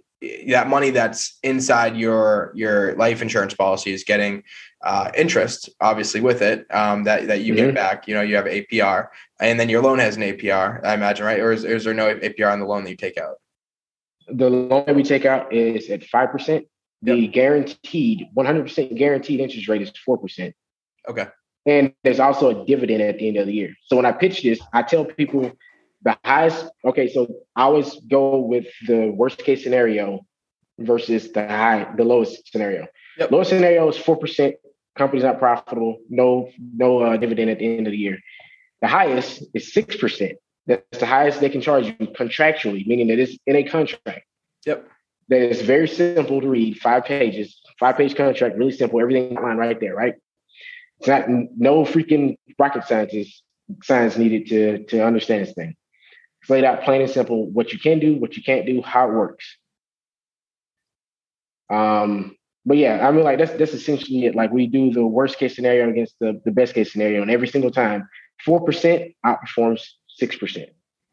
that 0.49 0.69
money 0.69 0.91
that's 0.91 1.39
inside 1.43 1.97
your 1.97 2.53
your 2.55 2.95
life 2.97 3.23
insurance 3.23 3.55
policy 3.55 3.93
is 3.93 4.05
getting 4.05 4.43
uh, 4.85 5.11
interest, 5.17 5.71
obviously, 5.81 6.21
with 6.21 6.43
it 6.43 6.67
um, 6.75 7.05
that 7.05 7.27
that 7.29 7.43
you 7.43 7.55
mm-hmm. 7.55 7.67
get 7.67 7.75
back. 7.75 8.09
You 8.09 8.15
know, 8.15 8.23
you 8.23 8.37
have 8.37 8.47
APR, 8.47 9.09
and 9.41 9.59
then 9.59 9.69
your 9.69 9.83
loan 9.83 9.99
has 9.99 10.17
an 10.17 10.23
APR. 10.23 10.85
I 10.85 10.95
imagine, 10.95 11.25
right? 11.25 11.41
Or 11.41 11.53
is, 11.53 11.65
is 11.65 11.85
there 11.85 11.95
no 11.95 12.15
APR 12.15 12.53
on 12.53 12.61
the 12.61 12.67
loan 12.67 12.85
that 12.85 12.91
you 12.91 12.97
take 12.97 13.19
out? 13.19 13.37
The 14.29 14.51
loan 14.51 14.85
that 14.87 14.95
we 14.95 15.03
take 15.03 15.25
out 15.25 15.53
is 15.53 15.89
at 15.91 16.05
five 16.05 16.31
percent. 16.31 16.67
The 17.03 17.15
yep. 17.15 17.33
guaranteed, 17.33 18.27
one 18.35 18.47
hundred 18.47 18.65
percent 18.65 18.95
guaranteed 18.97 19.41
interest 19.41 19.69
rate 19.69 19.83
is 19.83 19.93
four 20.05 20.19
percent. 20.19 20.55
Okay. 21.09 21.27
And 21.67 21.93
there's 22.03 22.21
also 22.21 22.49
a 22.63 22.67
dividend 22.67 23.03
at 23.03 23.19
the 23.19 23.29
end 23.29 23.37
of 23.37 23.47
the 23.47 23.53
year. 23.53 23.75
So 23.85 23.97
when 23.97 24.07
I 24.07 24.13
pitch 24.13 24.43
this, 24.43 24.59
I 24.73 24.83
tell 24.83 25.05
people 25.05 25.53
the 26.03 26.17
highest 26.25 26.67
okay 26.85 27.09
so 27.09 27.27
i 27.57 27.63
always 27.63 27.97
go 28.09 28.39
with 28.39 28.67
the 28.87 29.09
worst 29.11 29.39
case 29.39 29.63
scenario 29.63 30.25
versus 30.79 31.33
the 31.33 31.47
high 31.47 31.93
the 31.97 32.05
lowest 32.05 32.51
scenario. 32.51 32.87
Yep. 33.19 33.31
lowest 33.31 33.51
scenario 33.51 33.89
is 33.89 33.97
4% 33.97 34.55
company's 34.97 35.25
not 35.25 35.39
profitable 35.39 35.99
no 36.09 36.51
no 36.59 37.01
uh, 37.01 37.17
dividend 37.17 37.51
at 37.51 37.59
the 37.59 37.77
end 37.79 37.87
of 37.87 37.93
the 37.93 37.99
year. 37.99 38.19
The 38.81 38.89
highest 38.89 39.45
is 39.55 39.73
6% 39.75 40.35
that's 40.67 40.99
the 40.99 41.07
highest 41.07 41.41
they 41.41 41.49
can 41.49 41.61
charge 41.61 41.87
you 41.87 41.95
contractually 41.95 42.87
meaning 42.87 43.09
that 43.09 43.19
it's 43.19 43.37
in 43.47 43.57
a 43.57 43.65
contract. 43.65 44.25
Yep. 44.67 44.89
That 45.29 45.43
is 45.43 45.61
very 45.63 45.89
simple 45.89 46.41
to 46.41 46.49
read 46.49 46.79
five 46.79 47.05
pages 47.05 47.61
five 47.79 47.97
page 47.97 48.15
contract 48.15 48.57
really 48.57 48.73
simple 48.73 49.01
everything 49.01 49.37
online 49.37 49.57
right 49.57 49.81
there 49.81 49.95
right? 49.95 50.15
It's 51.01 51.09
not 51.09 51.29
no 51.29 51.85
freaking 51.85 52.37
rocket 52.59 52.85
scientists 52.85 53.43
science 53.83 54.17
needed 54.17 54.47
to 54.49 54.85
to 54.85 55.05
understand 55.05 55.47
this 55.47 55.55
thing 55.55 55.77
it's 56.49 56.51
laid 56.51 56.65
out 56.65 56.83
plain 56.83 57.03
and 57.03 57.11
simple 57.11 57.47
what 57.51 57.73
you 57.73 57.79
can 57.79 57.99
do, 57.99 58.17
what 58.17 58.37
you 58.37 58.43
can't 58.43 58.65
do, 58.65 58.81
how 58.81 59.09
it 59.09 59.13
works. 59.13 59.57
Um, 61.71 62.37
but 62.65 62.79
yeah, 62.79 63.07
I 63.07 63.11
mean, 63.13 63.25
like 63.25 63.39
that's 63.39 63.53
that's 63.53 63.75
essentially 63.75 64.25
it. 64.25 64.35
Like 64.35 64.51
we 64.51 64.67
do 64.67 64.91
the 64.91 65.07
worst 65.07 65.39
case 65.39 65.55
scenario 65.55 65.91
against 65.91 66.15
the, 66.21 66.41
the 66.45 66.51
best 66.51 66.75
case 66.75 66.91
scenario, 66.93 67.21
and 67.21 67.31
every 67.31 67.49
single 67.49 67.71
time, 67.71 68.09
four 68.45 68.65
percent 68.65 69.13
outperforms 69.27 69.83
six 70.07 70.37
percent. 70.37 70.71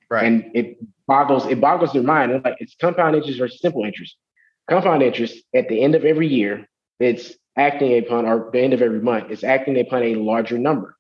Right. 0.10 0.26
And 0.26 0.52
it 0.54 0.78
boggles 1.08 1.46
it 1.48 1.60
boggles 1.60 1.92
their 1.92 2.04
mind. 2.04 2.32
It's 2.32 2.46
like 2.46 2.56
it's 2.60 2.76
compound 2.80 3.16
interest 3.16 3.40
versus 3.40 3.60
simple 3.60 3.84
interest. 3.84 4.16
Compound 4.70 5.04
interest 5.04 5.44
at 5.54 5.68
the 5.68 5.82
end 5.82 5.96
of 5.96 6.06
every 6.06 6.28
year, 6.28 6.66
it's 7.00 7.34
acting 7.58 7.98
upon, 7.98 8.26
or 8.26 8.50
the 8.52 8.60
end 8.60 8.74
of 8.74 8.82
every 8.82 9.00
month, 9.02 9.30
it's 9.30 9.44
acting 9.44 9.80
upon 9.80 10.04
a 10.04 10.16
larger 10.16 10.58
number. 10.58 10.98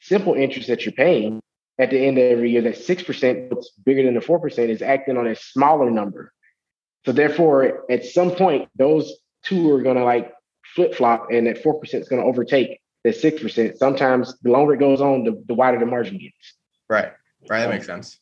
Simple 0.00 0.34
interest 0.34 0.68
that 0.68 0.84
you're 0.84 0.92
paying 0.92 1.40
at 1.82 1.90
the 1.90 1.98
end 1.98 2.18
of 2.18 2.24
every 2.24 2.50
year, 2.50 2.62
that 2.62 2.76
6%, 2.76 3.50
what's 3.50 3.70
bigger 3.84 4.04
than 4.04 4.14
the 4.14 4.20
4%, 4.20 4.68
is 4.68 4.82
acting 4.82 5.16
on 5.16 5.26
a 5.26 5.34
smaller 5.34 5.90
number. 5.90 6.32
So 7.04 7.12
therefore, 7.12 7.84
at 7.90 8.04
some 8.04 8.30
point, 8.30 8.68
those 8.76 9.12
two 9.44 9.70
are 9.72 9.82
going 9.82 9.96
to 9.96 10.04
like 10.04 10.32
flip 10.74 10.94
flop, 10.94 11.28
and 11.30 11.46
that 11.46 11.62
4% 11.62 11.82
is 11.94 12.08
going 12.08 12.22
to 12.22 12.28
overtake 12.28 12.80
the 13.04 13.10
6%. 13.10 13.76
Sometimes 13.76 14.38
the 14.42 14.50
longer 14.50 14.74
it 14.74 14.78
goes 14.78 15.00
on, 15.00 15.24
the, 15.24 15.42
the 15.48 15.54
wider 15.54 15.78
the 15.78 15.86
margin 15.86 16.18
gets. 16.18 16.54
Right. 16.88 17.12
Right. 17.48 17.60
That 17.60 17.70
makes 17.70 17.86
sense. 17.86 18.18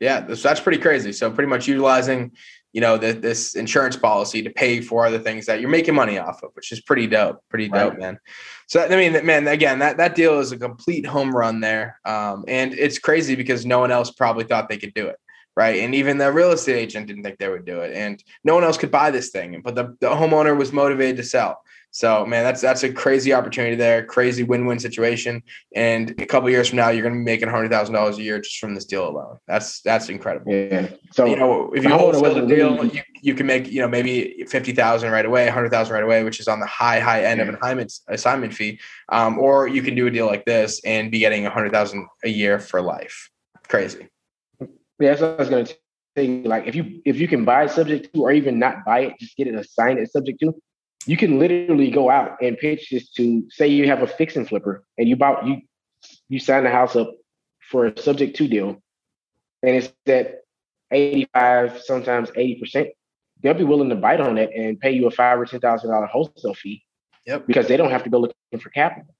Yeah. 0.00 0.20
That's, 0.20 0.42
that's 0.42 0.60
pretty 0.60 0.78
crazy. 0.78 1.12
So 1.12 1.30
pretty 1.30 1.50
much 1.50 1.68
utilizing, 1.68 2.32
you 2.74 2.80
know, 2.80 2.98
the, 2.98 3.12
this 3.12 3.54
insurance 3.54 3.96
policy 3.96 4.42
to 4.42 4.50
pay 4.50 4.80
for 4.80 5.06
other 5.06 5.20
things 5.20 5.46
that 5.46 5.60
you're 5.60 5.70
making 5.70 5.94
money 5.94 6.18
off 6.18 6.42
of, 6.42 6.50
which 6.54 6.72
is 6.72 6.80
pretty 6.80 7.06
dope. 7.06 7.40
Pretty 7.48 7.68
dope, 7.68 7.92
right. 7.92 8.00
man. 8.00 8.18
So 8.66 8.84
I 8.84 8.88
mean, 8.88 9.24
man, 9.24 9.46
again, 9.46 9.78
that 9.78 9.96
that 9.98 10.16
deal 10.16 10.40
is 10.40 10.50
a 10.50 10.58
complete 10.58 11.06
home 11.06 11.34
run 11.34 11.60
there, 11.60 12.00
um, 12.04 12.44
and 12.48 12.74
it's 12.74 12.98
crazy 12.98 13.36
because 13.36 13.64
no 13.64 13.78
one 13.78 13.92
else 13.92 14.10
probably 14.10 14.42
thought 14.42 14.68
they 14.68 14.76
could 14.76 14.92
do 14.92 15.06
it, 15.06 15.16
right? 15.56 15.82
And 15.82 15.94
even 15.94 16.18
the 16.18 16.32
real 16.32 16.50
estate 16.50 16.76
agent 16.76 17.06
didn't 17.06 17.22
think 17.22 17.38
they 17.38 17.48
would 17.48 17.64
do 17.64 17.80
it, 17.80 17.94
and 17.94 18.22
no 18.42 18.54
one 18.54 18.64
else 18.64 18.76
could 18.76 18.90
buy 18.90 19.12
this 19.12 19.30
thing. 19.30 19.60
But 19.64 19.76
the, 19.76 19.96
the 20.00 20.08
homeowner 20.08 20.58
was 20.58 20.72
motivated 20.72 21.16
to 21.18 21.22
sell. 21.22 21.62
So 21.94 22.26
man, 22.26 22.42
that's 22.42 22.60
that's 22.60 22.82
a 22.82 22.92
crazy 22.92 23.32
opportunity 23.32 23.76
there, 23.76 24.04
crazy 24.04 24.42
win-win 24.42 24.80
situation. 24.80 25.44
And 25.76 26.10
a 26.20 26.26
couple 26.26 26.50
years 26.50 26.68
from 26.68 26.78
now, 26.78 26.88
you're 26.88 27.04
going 27.04 27.14
to 27.14 27.20
be 27.20 27.24
making 27.24 27.48
hundred 27.48 27.70
thousand 27.70 27.94
dollars 27.94 28.18
a 28.18 28.22
year 28.22 28.40
just 28.40 28.58
from 28.58 28.74
this 28.74 28.84
deal 28.84 29.08
alone. 29.08 29.38
That's 29.46 29.80
that's 29.82 30.08
incredible. 30.08 30.52
Yeah. 30.52 30.88
So 31.12 31.24
you 31.24 31.36
know, 31.36 31.72
if 31.72 31.84
you 31.84 31.90
hold 31.90 32.16
the 32.16 32.46
deal, 32.46 32.84
you, 32.84 33.00
you 33.22 33.34
can 33.36 33.46
make 33.46 33.70
you 33.70 33.80
know 33.80 33.86
maybe 33.86 34.44
fifty 34.48 34.72
thousand 34.72 35.12
right 35.12 35.24
away, 35.24 35.48
hundred 35.48 35.70
thousand 35.70 35.94
right 35.94 36.02
away, 36.02 36.24
which 36.24 36.40
is 36.40 36.48
on 36.48 36.58
the 36.58 36.66
high 36.66 36.98
high 36.98 37.22
end 37.22 37.38
yeah. 37.38 37.44
of 37.44 37.48
an 37.50 37.54
assignment 37.54 37.92
assignment 38.08 38.54
fee. 38.54 38.80
Um, 39.10 39.38
or 39.38 39.68
you 39.68 39.80
can 39.80 39.94
do 39.94 40.08
a 40.08 40.10
deal 40.10 40.26
like 40.26 40.44
this 40.46 40.80
and 40.84 41.12
be 41.12 41.20
getting 41.20 41.46
a 41.46 41.50
hundred 41.50 41.70
thousand 41.70 42.08
a 42.24 42.28
year 42.28 42.58
for 42.58 42.82
life. 42.82 43.30
Crazy. 43.68 44.08
Yeah, 44.58 44.66
that's 44.98 45.20
what 45.20 45.30
I 45.30 45.36
was 45.36 45.48
going 45.48 45.66
to 45.66 45.76
say. 46.16 46.42
Like 46.42 46.66
if 46.66 46.74
you 46.74 47.02
if 47.04 47.20
you 47.20 47.28
can 47.28 47.44
buy 47.44 47.68
subject 47.68 48.12
to, 48.14 48.22
or 48.22 48.32
even 48.32 48.58
not 48.58 48.84
buy 48.84 49.02
it, 49.02 49.14
just 49.20 49.36
get 49.36 49.46
it 49.46 49.54
assigned 49.54 50.00
as 50.00 50.10
subject 50.10 50.40
to 50.40 50.60
you 51.06 51.16
can 51.16 51.38
literally 51.38 51.90
go 51.90 52.10
out 52.10 52.36
and 52.42 52.56
pitch 52.58 52.88
this 52.90 53.10
to 53.10 53.44
say 53.50 53.68
you 53.68 53.86
have 53.86 54.02
a 54.02 54.06
fix 54.06 54.36
and 54.36 54.48
flipper 54.48 54.84
and 54.98 55.08
you 55.08 55.16
bought 55.16 55.46
you 55.46 55.60
you 56.28 56.38
sign 56.38 56.64
the 56.64 56.70
house 56.70 56.96
up 56.96 57.14
for 57.70 57.86
a 57.86 57.98
subject 57.98 58.36
to 58.36 58.48
deal 58.48 58.82
and 59.62 59.76
it's 59.76 59.92
at 60.06 60.40
85 60.90 61.80
sometimes 61.80 62.30
80 62.34 62.60
percent 62.60 62.88
they'll 63.42 63.54
be 63.54 63.64
willing 63.64 63.90
to 63.90 63.94
bite 63.94 64.20
on 64.20 64.38
it 64.38 64.50
and 64.56 64.80
pay 64.80 64.90
you 64.90 65.06
a 65.06 65.10
five 65.10 65.38
or 65.38 65.44
ten 65.44 65.60
thousand 65.60 65.90
dollar 65.90 66.06
wholesale 66.06 66.54
fee 66.54 66.82
yep. 67.26 67.46
because 67.46 67.68
they 67.68 67.76
don't 67.76 67.90
have 67.90 68.02
to 68.04 68.10
go 68.10 68.18
looking 68.18 68.60
for 68.60 68.70
capital. 68.70 69.14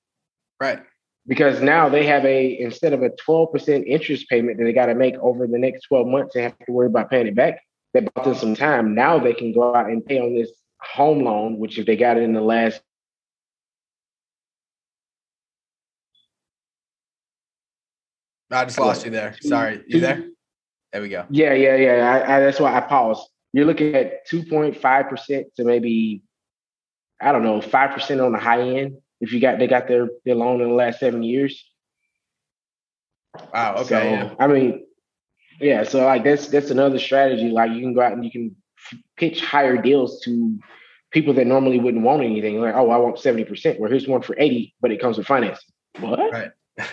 Right. 0.60 0.80
Because 1.26 1.60
now 1.60 1.88
they 1.88 2.06
have 2.06 2.24
a 2.24 2.58
instead 2.58 2.92
of 2.92 3.02
a 3.02 3.10
12% 3.10 3.84
interest 3.86 4.28
payment 4.28 4.58
that 4.58 4.64
they 4.64 4.72
got 4.72 4.86
to 4.86 4.94
make 4.94 5.14
over 5.16 5.46
the 5.46 5.58
next 5.58 5.82
12 5.82 6.06
months 6.06 6.34
they 6.34 6.42
have 6.42 6.58
to 6.58 6.72
worry 6.72 6.86
about 6.86 7.10
paying 7.10 7.26
it 7.26 7.34
back 7.34 7.60
they 7.92 8.00
bought 8.00 8.24
them 8.24 8.34
some 8.34 8.56
time. 8.56 8.94
Now 8.94 9.18
they 9.18 9.34
can 9.34 9.52
go 9.52 9.74
out 9.74 9.86
and 9.86 10.04
pay 10.04 10.18
on 10.18 10.34
this 10.34 10.50
home 10.84 11.24
loan, 11.24 11.58
which 11.58 11.78
if 11.78 11.86
they 11.86 11.96
got 11.96 12.16
it 12.16 12.22
in 12.22 12.32
the 12.32 12.40
last 12.40 12.80
I 18.50 18.64
just 18.64 18.78
lost 18.78 19.04
you 19.04 19.10
there. 19.10 19.34
Sorry. 19.40 19.82
You 19.86 20.00
there? 20.00 20.28
There 20.92 21.02
we 21.02 21.08
go. 21.08 21.26
Yeah, 21.30 21.54
yeah, 21.54 21.76
yeah. 21.76 22.12
I, 22.12 22.36
I, 22.36 22.40
that's 22.40 22.60
why 22.60 22.76
I 22.76 22.80
paused. 22.80 23.28
You're 23.52 23.66
looking 23.66 23.94
at 23.94 24.28
2.5% 24.28 25.44
to 25.56 25.64
maybe, 25.64 26.22
I 27.20 27.32
don't 27.32 27.42
know, 27.42 27.60
5% 27.60 28.24
on 28.24 28.32
the 28.32 28.38
high 28.38 28.60
end. 28.60 28.98
If 29.20 29.32
you 29.32 29.40
got, 29.40 29.58
they 29.58 29.66
got 29.66 29.88
their, 29.88 30.08
their 30.24 30.34
loan 30.34 30.60
in 30.60 30.68
the 30.68 30.74
last 30.74 31.00
seven 31.00 31.22
years. 31.22 31.64
Wow. 33.52 33.76
Okay. 33.78 33.84
So, 33.86 33.98
yeah. 33.98 34.34
I 34.38 34.46
mean, 34.46 34.86
yeah. 35.60 35.82
So 35.84 36.04
like 36.04 36.24
that's, 36.24 36.48
that's 36.48 36.70
another 36.70 36.98
strategy. 36.98 37.48
Like 37.48 37.72
you 37.72 37.80
can 37.80 37.94
go 37.94 38.02
out 38.02 38.12
and 38.12 38.24
you 38.24 38.30
can 38.30 38.56
pitch 39.16 39.40
higher 39.40 39.80
deals 39.80 40.20
to 40.22 40.58
people 41.10 41.32
that 41.34 41.46
normally 41.46 41.78
wouldn't 41.78 42.02
want 42.02 42.22
anything. 42.22 42.60
Like, 42.60 42.74
oh, 42.74 42.90
I 42.90 42.96
want 42.96 43.16
70%. 43.16 43.78
Well, 43.78 43.90
here's 43.90 44.08
one 44.08 44.22
for 44.22 44.34
80, 44.38 44.74
but 44.80 44.90
it 44.90 45.00
comes 45.00 45.16
with 45.16 45.26
financing. 45.26 45.68
What? 46.00 46.18
Right. 46.18 46.50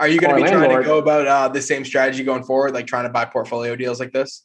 Are 0.00 0.08
you 0.08 0.20
going 0.20 0.36
to 0.36 0.42
be 0.42 0.48
trying 0.48 0.76
to 0.76 0.84
go 0.84 0.98
about 0.98 1.26
uh, 1.26 1.48
the 1.48 1.62
same 1.62 1.84
strategy 1.84 2.24
going 2.24 2.44
forward, 2.44 2.72
like 2.72 2.86
trying 2.86 3.04
to 3.04 3.10
buy 3.10 3.24
portfolio 3.24 3.76
deals 3.76 4.00
like 4.00 4.12
this? 4.12 4.44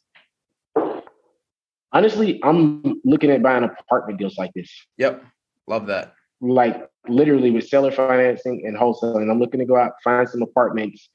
Honestly, 1.92 2.40
I'm 2.42 3.00
looking 3.04 3.30
at 3.30 3.42
buying 3.42 3.64
apartment 3.64 4.18
deals 4.18 4.36
like 4.36 4.52
this. 4.54 4.70
Yep. 4.98 5.24
Love 5.68 5.86
that. 5.86 6.14
Like 6.40 6.88
literally 7.08 7.50
with 7.50 7.68
seller 7.68 7.92
financing 7.92 8.64
and 8.66 8.76
wholesaling. 8.76 9.30
I'm 9.30 9.38
looking 9.38 9.60
to 9.60 9.66
go 9.66 9.76
out, 9.76 9.92
find 10.02 10.28
some 10.28 10.42
apartments 10.42 11.08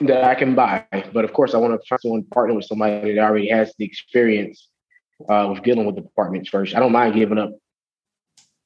that 0.00 0.24
I 0.24 0.34
can 0.34 0.54
buy. 0.54 0.84
But 1.12 1.24
of 1.24 1.32
course, 1.32 1.54
I 1.54 1.58
want 1.58 1.80
to 1.80 1.86
find 1.86 2.00
someone 2.00 2.24
partner 2.24 2.54
with 2.54 2.64
somebody 2.64 3.14
that 3.14 3.20
already 3.20 3.48
has 3.48 3.72
the 3.78 3.84
experience 3.84 4.68
uh, 5.28 5.48
with 5.50 5.62
dealing 5.62 5.86
with 5.86 5.96
departments 5.96 6.48
first. 6.48 6.74
I 6.74 6.80
don't 6.80 6.92
mind 6.92 7.14
giving 7.14 7.38
up 7.38 7.50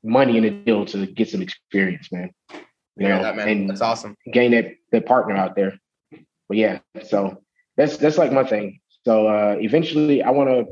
money 0.03 0.39
in 0.39 0.45
a 0.45 0.51
deal 0.51 0.85
to 0.87 1.07
get 1.07 1.29
some 1.29 1.43
experience, 1.43 2.11
man. 2.11 2.31
You 2.51 3.07
yeah, 3.07 3.17
know, 3.17 3.23
that, 3.23 3.37
man. 3.37 3.49
And 3.49 3.71
that's 3.71 3.81
awesome. 3.81 4.17
Gain 4.33 4.53
that 4.53 4.75
that 4.93 5.07
partner 5.07 5.37
out 5.37 5.55
there. 5.55 5.79
But 6.49 6.57
yeah, 6.57 6.81
so 7.05 7.43
that's 7.77 7.97
that's 7.97 8.19
like 8.19 8.33
my 8.33 8.45
thing. 8.45 8.81
So 9.05 9.29
uh, 9.29 9.57
eventually, 9.61 10.23
I 10.23 10.31
want 10.31 10.49
to 10.49 10.67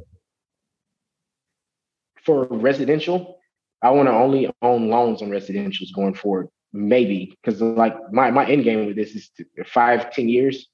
for 2.25 2.45
residential. 2.45 3.39
I 3.83 3.91
want 3.91 4.09
to 4.09 4.13
only 4.13 4.51
own 4.63 4.89
loans 4.89 5.23
on 5.23 5.29
residentials 5.29 5.95
going 5.95 6.15
forward. 6.15 6.49
Maybe 6.77 7.35
because 7.43 7.63
like 7.63 7.97
my 8.13 8.31
my 8.31 8.47
end 8.47 8.65
game 8.65 8.85
with 8.85 8.97
this 8.97 9.15
is 9.15 9.31
to, 9.39 9.65
five 9.65 10.11
ten 10.11 10.29
years 10.29 10.69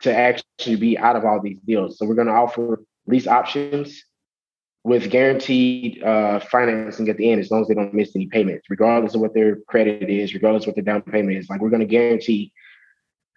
to 0.00 0.12
actually 0.12 0.76
be 0.76 0.98
out 0.98 1.14
of 1.14 1.24
all 1.24 1.40
these 1.40 1.60
deals. 1.60 1.96
So 1.96 2.06
we're 2.06 2.16
going 2.16 2.26
to 2.26 2.32
offer 2.32 2.82
lease 3.06 3.28
options 3.28 4.02
with 4.82 5.10
guaranteed 5.10 6.02
uh, 6.02 6.40
financing 6.40 7.08
at 7.08 7.16
the 7.16 7.30
end 7.30 7.40
as 7.40 7.50
long 7.50 7.62
as 7.62 7.68
they 7.68 7.74
don't 7.74 7.94
miss 7.94 8.16
any 8.16 8.26
payments, 8.26 8.68
regardless 8.68 9.14
of 9.14 9.20
what 9.20 9.34
their 9.34 9.56
credit 9.68 10.10
is, 10.10 10.34
regardless 10.34 10.64
of 10.64 10.68
what 10.68 10.76
their 10.76 10.84
down 10.84 11.02
payment 11.02 11.36
is. 11.36 11.48
Like 11.48 11.60
we're 11.60 11.70
going 11.70 11.80
to 11.80 11.86
guarantee 11.86 12.52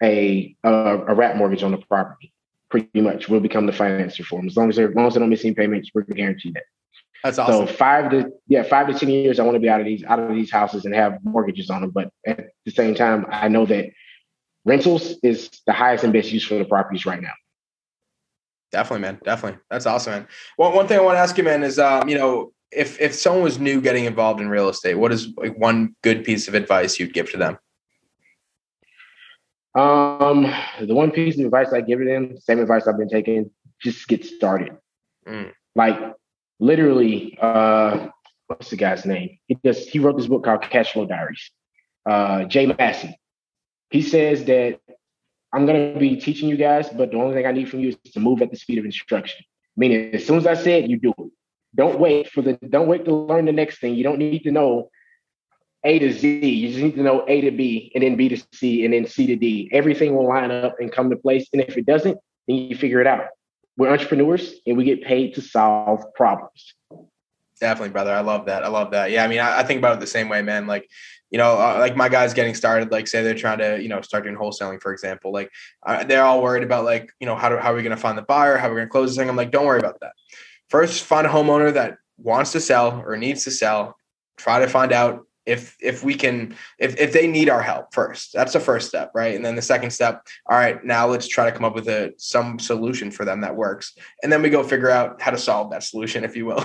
a, 0.02 0.56
a 0.64 1.14
wrap 1.14 1.36
mortgage 1.36 1.62
on 1.62 1.70
the 1.70 1.78
property. 1.78 2.32
Pretty 2.68 3.00
much, 3.00 3.28
we'll 3.28 3.40
become 3.40 3.66
the 3.66 3.72
financer 3.72 4.24
for 4.24 4.40
them 4.40 4.48
as 4.48 4.56
long 4.56 4.70
as, 4.70 4.78
as 4.78 4.94
long 4.94 5.06
as 5.06 5.14
they 5.14 5.20
don't 5.20 5.30
miss 5.30 5.44
any 5.44 5.54
payments. 5.54 5.90
We're 5.94 6.02
guaranteed 6.02 6.54
that. 6.54 6.64
That's 7.22 7.38
awesome. 7.38 7.68
So 7.68 7.72
five 7.72 8.10
to 8.10 8.30
yeah, 8.48 8.62
five 8.64 8.88
to 8.88 8.94
ten 8.94 9.08
years, 9.08 9.38
I 9.38 9.44
want 9.44 9.54
to 9.54 9.60
be 9.60 9.68
out 9.68 9.80
of 9.80 9.86
these 9.86 10.02
out 10.04 10.18
of 10.18 10.34
these 10.34 10.50
houses 10.50 10.84
and 10.84 10.94
have 10.94 11.18
mortgages 11.22 11.70
on 11.70 11.82
them. 11.82 11.90
But 11.90 12.10
at 12.26 12.48
the 12.64 12.72
same 12.72 12.94
time, 12.94 13.26
I 13.30 13.48
know 13.48 13.64
that 13.66 13.90
rentals 14.64 15.16
is 15.22 15.50
the 15.66 15.72
highest 15.72 16.04
and 16.04 16.12
best 16.12 16.32
use 16.32 16.44
for 16.44 16.56
the 16.56 16.64
properties 16.64 17.06
right 17.06 17.22
now. 17.22 17.32
Definitely, 18.72 19.02
man. 19.02 19.20
Definitely. 19.22 19.60
That's 19.70 19.86
awesome, 19.86 20.12
man. 20.12 20.28
One 20.56 20.74
one 20.74 20.88
thing 20.88 20.98
I 20.98 21.02
want 21.02 21.16
to 21.16 21.20
ask 21.20 21.38
you, 21.38 21.44
man, 21.44 21.62
is 21.62 21.78
um, 21.78 22.08
you 22.08 22.18
know, 22.18 22.52
if 22.72 23.00
if 23.00 23.14
someone 23.14 23.44
was 23.44 23.58
new 23.58 23.80
getting 23.80 24.06
involved 24.06 24.40
in 24.40 24.48
real 24.48 24.68
estate, 24.68 24.94
what 24.94 25.12
is 25.12 25.28
like 25.36 25.56
one 25.56 25.94
good 26.02 26.24
piece 26.24 26.48
of 26.48 26.54
advice 26.54 26.98
you'd 26.98 27.14
give 27.14 27.30
to 27.32 27.36
them? 27.36 27.58
Um, 29.74 30.52
the 30.80 30.94
one 30.94 31.12
piece 31.12 31.38
of 31.38 31.44
advice 31.44 31.72
I 31.72 31.82
give 31.82 31.98
to 31.98 32.04
them, 32.04 32.36
same 32.40 32.58
advice 32.58 32.86
I've 32.86 32.98
been 32.98 33.08
taking, 33.08 33.50
just 33.80 34.08
get 34.08 34.24
started. 34.24 34.76
Mm. 35.26 35.52
Like 35.74 35.98
literally, 36.62 37.36
uh, 37.42 38.08
what's 38.46 38.70
the 38.70 38.76
guy's 38.76 39.04
name? 39.04 39.38
He 39.48 39.58
just 39.64 39.88
he 39.88 39.98
wrote 39.98 40.16
this 40.16 40.28
book 40.28 40.44
called 40.44 40.62
Cash 40.62 40.92
Flow 40.92 41.06
Diaries. 41.06 41.50
Uh, 42.08 42.44
Jay 42.44 42.66
Massey. 42.66 43.18
He 43.90 44.02
says 44.02 44.44
that 44.44 44.80
I'm 45.52 45.66
going 45.66 45.94
to 45.94 46.00
be 46.00 46.16
teaching 46.16 46.48
you 46.48 46.56
guys, 46.56 46.88
but 46.88 47.10
the 47.10 47.18
only 47.18 47.34
thing 47.34 47.46
I 47.46 47.52
need 47.52 47.68
from 47.68 47.80
you 47.80 47.90
is 47.90 48.12
to 48.12 48.20
move 48.20 48.40
at 48.42 48.50
the 48.50 48.56
speed 48.56 48.78
of 48.78 48.84
instruction. 48.84 49.44
Meaning, 49.76 50.14
as 50.14 50.24
soon 50.24 50.38
as 50.38 50.46
I 50.46 50.54
say 50.54 50.82
it, 50.82 50.90
you 50.90 50.98
do 50.98 51.12
it. 51.18 51.30
Don't 51.74 51.98
wait 51.98 52.30
for 52.30 52.42
the. 52.42 52.54
Don't 52.68 52.88
wait 52.88 53.04
to 53.06 53.14
learn 53.14 53.44
the 53.44 53.52
next 53.52 53.80
thing. 53.80 53.94
You 53.94 54.04
don't 54.04 54.18
need 54.18 54.44
to 54.44 54.52
know 54.52 54.90
A 55.84 55.98
to 55.98 56.12
Z. 56.12 56.46
You 56.46 56.68
just 56.68 56.82
need 56.82 56.94
to 56.94 57.02
know 57.02 57.24
A 57.26 57.40
to 57.40 57.50
B, 57.50 57.90
and 57.94 58.04
then 58.04 58.16
B 58.16 58.28
to 58.28 58.42
C, 58.52 58.84
and 58.84 58.94
then 58.94 59.06
C 59.06 59.26
to 59.26 59.36
D. 59.36 59.68
Everything 59.72 60.14
will 60.14 60.28
line 60.28 60.50
up 60.50 60.76
and 60.78 60.92
come 60.92 61.10
to 61.10 61.16
place. 61.16 61.48
And 61.52 61.62
if 61.62 61.76
it 61.76 61.86
doesn't, 61.86 62.18
then 62.46 62.56
you 62.56 62.76
figure 62.76 63.00
it 63.00 63.06
out. 63.06 63.26
We're 63.76 63.90
entrepreneurs, 63.90 64.54
and 64.66 64.76
we 64.76 64.84
get 64.84 65.02
paid 65.02 65.34
to 65.34 65.40
solve 65.40 66.04
problems. 66.14 66.74
Definitely, 67.60 67.90
brother. 67.90 68.12
I 68.12 68.20
love 68.20 68.46
that. 68.46 68.64
I 68.64 68.68
love 68.68 68.90
that. 68.90 69.10
Yeah, 69.10 69.24
I 69.24 69.28
mean, 69.28 69.38
I, 69.38 69.60
I 69.60 69.62
think 69.62 69.78
about 69.78 69.94
it 69.94 70.00
the 70.00 70.06
same 70.06 70.28
way, 70.28 70.42
man. 70.42 70.66
Like, 70.66 70.88
you 71.30 71.38
know, 71.38 71.52
uh, 71.52 71.78
like 71.78 71.96
my 71.96 72.08
guys 72.08 72.34
getting 72.34 72.54
started, 72.54 72.90
like 72.90 73.06
say 73.06 73.22
they're 73.22 73.34
trying 73.34 73.58
to, 73.58 73.80
you 73.80 73.88
know, 73.88 74.00
start 74.02 74.24
doing 74.24 74.36
wholesaling, 74.36 74.82
for 74.82 74.92
example, 74.92 75.32
like 75.32 75.50
uh, 75.86 76.04
they're 76.04 76.24
all 76.24 76.42
worried 76.42 76.64
about 76.64 76.84
like, 76.84 77.10
you 77.20 77.26
know, 77.26 77.36
how, 77.36 77.48
do, 77.48 77.56
how 77.56 77.72
are 77.72 77.76
we 77.76 77.82
going 77.82 77.96
to 77.96 78.02
find 78.02 78.18
the 78.18 78.22
buyer? 78.22 78.58
How 78.58 78.66
are 78.66 78.70
we 78.70 78.76
going 78.76 78.88
to 78.88 78.90
close 78.90 79.10
this 79.10 79.16
thing? 79.16 79.28
I'm 79.28 79.36
like, 79.36 79.50
don't 79.50 79.64
worry 79.64 79.78
about 79.78 80.00
that. 80.00 80.12
First, 80.68 81.04
find 81.04 81.26
a 81.26 81.30
homeowner 81.30 81.72
that 81.72 81.98
wants 82.18 82.52
to 82.52 82.60
sell 82.60 83.02
or 83.06 83.16
needs 83.16 83.44
to 83.44 83.50
sell. 83.50 83.96
Try 84.36 84.58
to 84.58 84.68
find 84.68 84.92
out 84.92 85.26
if 85.46 85.76
if 85.80 86.04
we 86.04 86.14
can 86.14 86.54
if 86.78 86.98
if 86.98 87.12
they 87.12 87.26
need 87.26 87.48
our 87.48 87.62
help 87.62 87.92
first 87.92 88.32
that's 88.32 88.52
the 88.52 88.60
first 88.60 88.88
step 88.88 89.10
right? 89.14 89.34
And 89.34 89.44
then 89.44 89.56
the 89.56 89.62
second 89.62 89.90
step 89.90 90.26
all 90.48 90.58
right 90.58 90.82
now 90.84 91.06
let's 91.06 91.28
try 91.28 91.44
to 91.44 91.52
come 91.52 91.64
up 91.64 91.74
with 91.74 91.88
a 91.88 92.12
some 92.16 92.58
solution 92.58 93.10
for 93.10 93.24
them 93.24 93.40
that 93.40 93.56
works. 93.56 93.94
And 94.22 94.30
then 94.32 94.42
we 94.42 94.50
go 94.50 94.62
figure 94.62 94.90
out 94.90 95.20
how 95.20 95.30
to 95.30 95.38
solve 95.38 95.70
that 95.70 95.82
solution 95.82 96.24
if 96.28 96.36
you 96.36 96.46
will. 96.46 96.64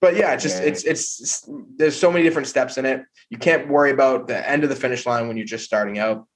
But 0.00 0.16
yeah 0.16 0.34
it's 0.34 0.42
just. 0.42 0.62
It's, 0.62 0.84
it's 0.84 1.20
it's 1.20 1.48
there's 1.76 1.98
so 1.98 2.10
many 2.10 2.24
different 2.24 2.48
steps 2.48 2.78
in 2.78 2.86
it. 2.86 3.04
You 3.30 3.38
can't 3.38 3.68
worry 3.68 3.90
about 3.90 4.28
the 4.28 4.48
end 4.48 4.64
of 4.64 4.70
the 4.70 4.76
finish 4.76 5.06
line 5.06 5.28
when 5.28 5.36
you're 5.36 5.46
just 5.46 5.64
starting 5.64 5.98
out 5.98 6.26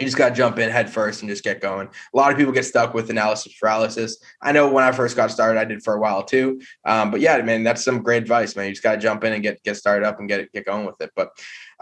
you 0.00 0.06
just 0.06 0.16
got 0.16 0.30
to 0.30 0.34
jump 0.34 0.58
in 0.58 0.70
head 0.70 0.88
first 0.88 1.20
and 1.20 1.28
just 1.28 1.44
get 1.44 1.60
going. 1.60 1.86
A 1.86 2.16
lot 2.16 2.32
of 2.32 2.38
people 2.38 2.54
get 2.54 2.64
stuck 2.64 2.94
with 2.94 3.10
analysis 3.10 3.52
paralysis. 3.60 4.16
I 4.40 4.50
know 4.50 4.72
when 4.72 4.82
I 4.82 4.92
first 4.92 5.14
got 5.14 5.30
started, 5.30 5.60
I 5.60 5.66
did 5.66 5.82
for 5.82 5.94
a 5.94 6.00
while 6.00 6.22
too. 6.22 6.60
Um, 6.86 7.10
but 7.10 7.20
yeah, 7.20 7.40
man, 7.42 7.64
that's 7.64 7.84
some 7.84 8.02
great 8.02 8.22
advice, 8.22 8.56
man. 8.56 8.66
You 8.66 8.72
just 8.72 8.82
got 8.82 8.94
to 8.94 9.00
jump 9.00 9.24
in 9.24 9.34
and 9.34 9.42
get 9.42 9.62
get 9.62 9.76
started 9.76 10.06
up 10.06 10.18
and 10.18 10.26
get 10.26 10.50
get 10.52 10.64
going 10.64 10.86
with 10.86 10.98
it. 11.00 11.10
But 11.14 11.32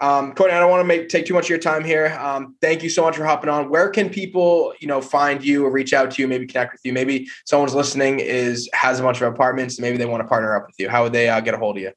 um, 0.01 0.35
Courtney, 0.35 0.57
I 0.57 0.61
don't 0.61 0.71
want 0.71 0.81
to 0.81 0.85
make 0.85 1.09
take 1.09 1.27
too 1.27 1.35
much 1.35 1.45
of 1.45 1.51
your 1.51 1.59
time 1.61 1.85
here. 1.85 2.19
Um, 2.21 2.57
thank 2.61 2.83
you 2.83 2.91
so 2.91 3.03
much 3.03 3.17
for 3.17 3.25
hopping 3.25 3.51
on. 3.51 3.71
Where 3.71 3.89
can 3.89 4.11
people, 4.11 4.75
you 4.81 4.89
know, 4.89 5.01
find 5.01 5.45
you 5.45 5.65
or 5.65 5.71
reach 5.71 5.93
out 5.93 6.11
to 6.13 6.23
you, 6.23 6.27
maybe 6.27 6.47
connect 6.47 6.73
with 6.73 6.81
you? 6.85 6.93
Maybe 6.93 7.29
someone's 7.47 7.75
listening 7.75 8.19
is 8.19 8.69
has 8.73 8.99
a 8.99 9.05
bunch 9.05 9.21
of 9.21 9.33
apartments, 9.33 9.79
maybe 9.79 9.97
they 9.97 10.07
want 10.07 10.23
to 10.23 10.29
partner 10.29 10.57
up 10.57 10.67
with 10.67 10.75
you. 10.79 10.89
How 10.89 11.05
would 11.05 11.13
they 11.13 11.29
uh, 11.29 11.41
get 11.41 11.55
a 11.55 11.59
hold 11.59 11.77
of 11.77 11.83
you? 11.83 11.93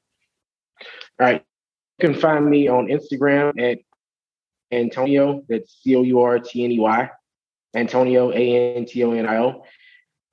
All 1.20 1.28
right, 1.28 1.44
you 2.00 2.10
can 2.10 2.20
find 2.20 2.48
me 2.48 2.68
on 2.68 2.88
Instagram 2.88 3.60
at 3.60 3.80
Antonio. 4.72 5.44
That's 5.50 5.82
C 5.82 5.96
O 5.96 6.04
U 6.04 6.22
R 6.22 6.40
T 6.40 6.64
N 6.64 6.72
E 6.72 6.80
Y. 6.80 7.10
Antonio 7.76 8.32
A 8.32 8.76
N 8.76 8.86
T 8.86 9.04
O 9.04 9.12
N 9.12 9.26
I 9.26 9.38
O. 9.38 9.64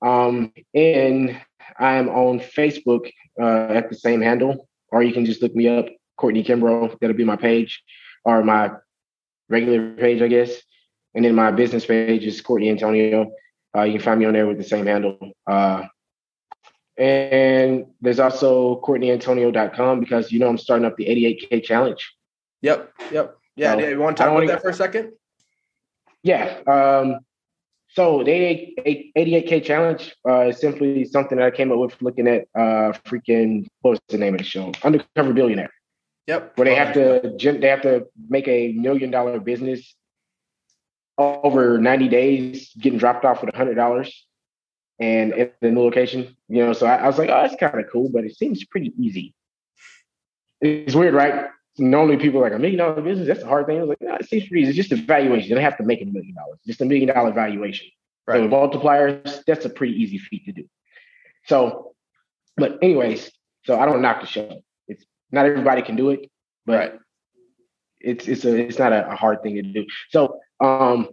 Um, 0.01 0.53
and 0.73 1.39
I'm 1.77 2.09
on 2.09 2.39
Facebook 2.39 3.11
uh, 3.41 3.67
at 3.73 3.89
the 3.89 3.95
same 3.95 4.21
handle, 4.21 4.67
or 4.89 5.03
you 5.03 5.13
can 5.13 5.25
just 5.25 5.41
look 5.41 5.55
me 5.55 5.67
up, 5.67 5.85
Courtney 6.17 6.43
Kimbrough. 6.43 6.97
That'll 6.99 7.15
be 7.15 7.23
my 7.23 7.35
page, 7.35 7.81
or 8.25 8.43
my 8.43 8.71
regular 9.49 9.93
page, 9.95 10.21
I 10.21 10.27
guess. 10.27 10.61
And 11.15 11.25
then 11.25 11.35
my 11.35 11.51
business 11.51 11.85
page 11.85 12.25
is 12.25 12.41
Courtney 12.41 12.69
Antonio. 12.69 13.31
Uh, 13.75 13.83
you 13.83 13.93
can 13.93 14.01
find 14.01 14.19
me 14.19 14.25
on 14.25 14.33
there 14.33 14.47
with 14.47 14.57
the 14.57 14.63
same 14.63 14.85
handle. 14.85 15.17
Uh, 15.47 15.85
and 16.97 17.85
there's 18.01 18.19
also 18.19 18.81
CourtneyAntonio.com 18.81 20.01
because 20.01 20.31
you 20.31 20.39
know 20.39 20.49
I'm 20.49 20.57
starting 20.57 20.85
up 20.85 20.97
the 20.97 21.05
88K 21.05 21.63
challenge. 21.63 22.13
Yep. 22.61 22.93
Yep. 23.11 23.38
Yeah, 23.59 23.73
so, 23.73 23.79
you 23.79 23.99
want 23.99 24.15
to 24.15 24.23
talk 24.23 24.31
about 24.31 24.47
that 24.47 24.61
for 24.61 24.69
a 24.69 24.73
second? 24.73 25.11
Yeah. 26.23 26.59
Um, 26.65 27.19
so 27.89 28.23
the 28.23 28.31
88, 28.31 29.47
k 29.47 29.59
challenge 29.59 30.15
uh, 30.27 30.47
is 30.47 30.59
simply 30.61 31.03
something 31.03 31.37
that 31.37 31.47
I 31.47 31.51
came 31.51 31.69
up 31.71 31.79
with 31.79 32.01
looking 32.01 32.27
at 32.27 32.47
uh, 32.55 32.93
freaking 33.05 33.67
what 33.81 33.91
was 33.91 33.99
the 34.07 34.17
name 34.17 34.33
of 34.33 34.37
the 34.37 34.45
show? 34.45 34.71
Undercover 34.81 35.33
Billionaire. 35.33 35.71
Yep. 36.27 36.57
Where 36.57 36.65
they 36.65 36.75
have 36.75 36.93
to 36.93 37.35
they 37.37 37.67
have 37.67 37.81
to 37.81 38.05
make 38.29 38.47
a 38.47 38.71
million 38.73 39.11
dollar 39.11 39.41
business 39.41 39.93
over 41.17 41.77
90 41.77 42.07
days, 42.07 42.71
getting 42.79 42.97
dropped 42.97 43.25
off 43.25 43.41
with 43.41 43.53
a 43.53 43.57
hundred 43.57 43.75
dollars 43.75 44.25
and 44.99 45.33
in 45.33 45.51
the 45.59 45.71
new 45.71 45.81
location. 45.81 46.37
You 46.47 46.67
know, 46.67 46.73
so 46.73 46.85
I, 46.85 46.95
I 46.95 47.07
was 47.07 47.17
like, 47.17 47.29
oh, 47.29 47.41
that's 47.41 47.55
kind 47.59 47.77
of 47.77 47.91
cool, 47.91 48.09
but 48.09 48.23
it 48.23 48.37
seems 48.37 48.63
pretty 48.63 48.93
easy. 48.97 49.33
It's 50.61 50.95
weird, 50.95 51.13
right? 51.13 51.49
Normally 51.79 52.17
people 52.17 52.39
are 52.39 52.43
like 52.43 52.53
a 52.53 52.59
million 52.59 52.79
dollar 52.79 53.01
business, 53.01 53.27
that's 53.27 53.43
a 53.43 53.47
hard 53.47 53.65
thing. 53.65 53.77
I 53.77 53.81
was 53.81 53.89
like, 53.89 54.01
no, 54.01 54.15
it 54.15 54.27
seems 54.27 54.47
pretty 54.47 54.63
easy. 54.63 54.69
It's 54.69 54.89
just 54.89 54.91
a 54.91 55.03
valuation. 55.03 55.49
You 55.49 55.55
don't 55.55 55.63
have 55.63 55.77
to 55.77 55.83
make 55.83 56.01
a 56.01 56.05
million 56.05 56.35
dollars, 56.35 56.59
just 56.65 56.81
a 56.81 56.85
million 56.85 57.07
dollar 57.07 57.31
valuation. 57.31 57.87
Right. 58.27 58.37
So 58.37 58.41
with 58.43 58.51
multipliers, 58.51 59.43
that's 59.45 59.65
a 59.65 59.69
pretty 59.69 59.93
easy 59.93 60.17
feat 60.17 60.45
to 60.45 60.51
do. 60.51 60.65
So, 61.47 61.93
but 62.57 62.77
anyways, 62.81 63.31
so 63.65 63.79
I 63.79 63.85
don't 63.85 64.01
knock 64.01 64.21
the 64.21 64.27
show. 64.27 64.61
It's 64.87 65.03
not 65.31 65.45
everybody 65.45 65.81
can 65.81 65.95
do 65.95 66.09
it, 66.09 66.29
but 66.65 66.77
right. 66.77 66.93
it's 67.99 68.27
it's 68.27 68.45
a 68.45 68.55
it's 68.55 68.79
not 68.79 68.93
a, 68.93 69.11
a 69.11 69.15
hard 69.15 69.41
thing 69.41 69.55
to 69.55 69.61
do. 69.61 69.85
So 70.09 70.39
um 70.59 71.09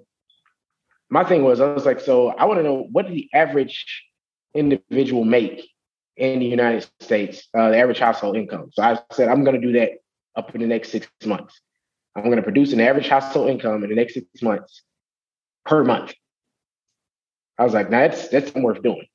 my 1.08 1.24
thing 1.24 1.44
was 1.44 1.60
I 1.60 1.72
was 1.72 1.86
like, 1.86 2.00
so 2.00 2.28
I 2.28 2.44
want 2.44 2.58
to 2.58 2.64
know 2.64 2.86
what 2.90 3.06
did 3.06 3.14
the 3.14 3.28
average 3.32 4.04
individual 4.54 5.24
make 5.24 5.68
in 6.16 6.40
the 6.40 6.46
United 6.46 6.88
States, 7.00 7.46
uh, 7.56 7.70
the 7.70 7.78
average 7.78 7.98
household 7.98 8.36
income. 8.36 8.70
So 8.72 8.82
I 8.82 8.98
said 9.12 9.28
I'm 9.28 9.44
going 9.44 9.60
to 9.60 9.66
do 9.66 9.78
that 9.78 9.90
up 10.36 10.54
in 10.54 10.60
the 10.60 10.66
next 10.66 10.90
six 10.90 11.08
months. 11.24 11.60
I'm 12.14 12.24
going 12.24 12.36
to 12.36 12.42
produce 12.42 12.72
an 12.72 12.80
average 12.80 13.08
household 13.08 13.50
income 13.50 13.82
in 13.82 13.90
the 13.90 13.96
next 13.96 14.14
six 14.14 14.26
months 14.42 14.82
per 15.64 15.84
month. 15.84 16.14
I 17.58 17.64
was 17.64 17.74
like, 17.74 17.90
nah, 17.90 18.00
that's 18.08 18.28
that's 18.28 18.54
worth 18.54 18.82
doing. 18.82 19.06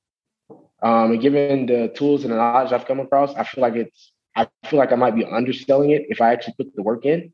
Um, 0.84 1.12
and 1.12 1.22
given 1.22 1.68
the 1.68 1.94
tools 1.96 2.24
and 2.24 2.34
the 2.34 2.38
knowledge 2.38 2.72
I've 2.72 2.86
come 2.86 3.00
across, 3.00 3.34
I 3.36 3.44
feel 3.44 3.62
like 3.62 3.76
it's 3.76 4.14
I 4.36 4.48
feel 4.66 4.80
like 4.80 4.92
I 4.92 4.96
might 4.96 5.16
be 5.16 5.26
underselling 5.26 5.92
it 5.92 6.06
if 6.10 6.22
I 6.22 6.34
actually 6.34 6.56
put 6.58 6.76
the 6.76 6.84
work 6.84 7.06
in. 7.06 7.34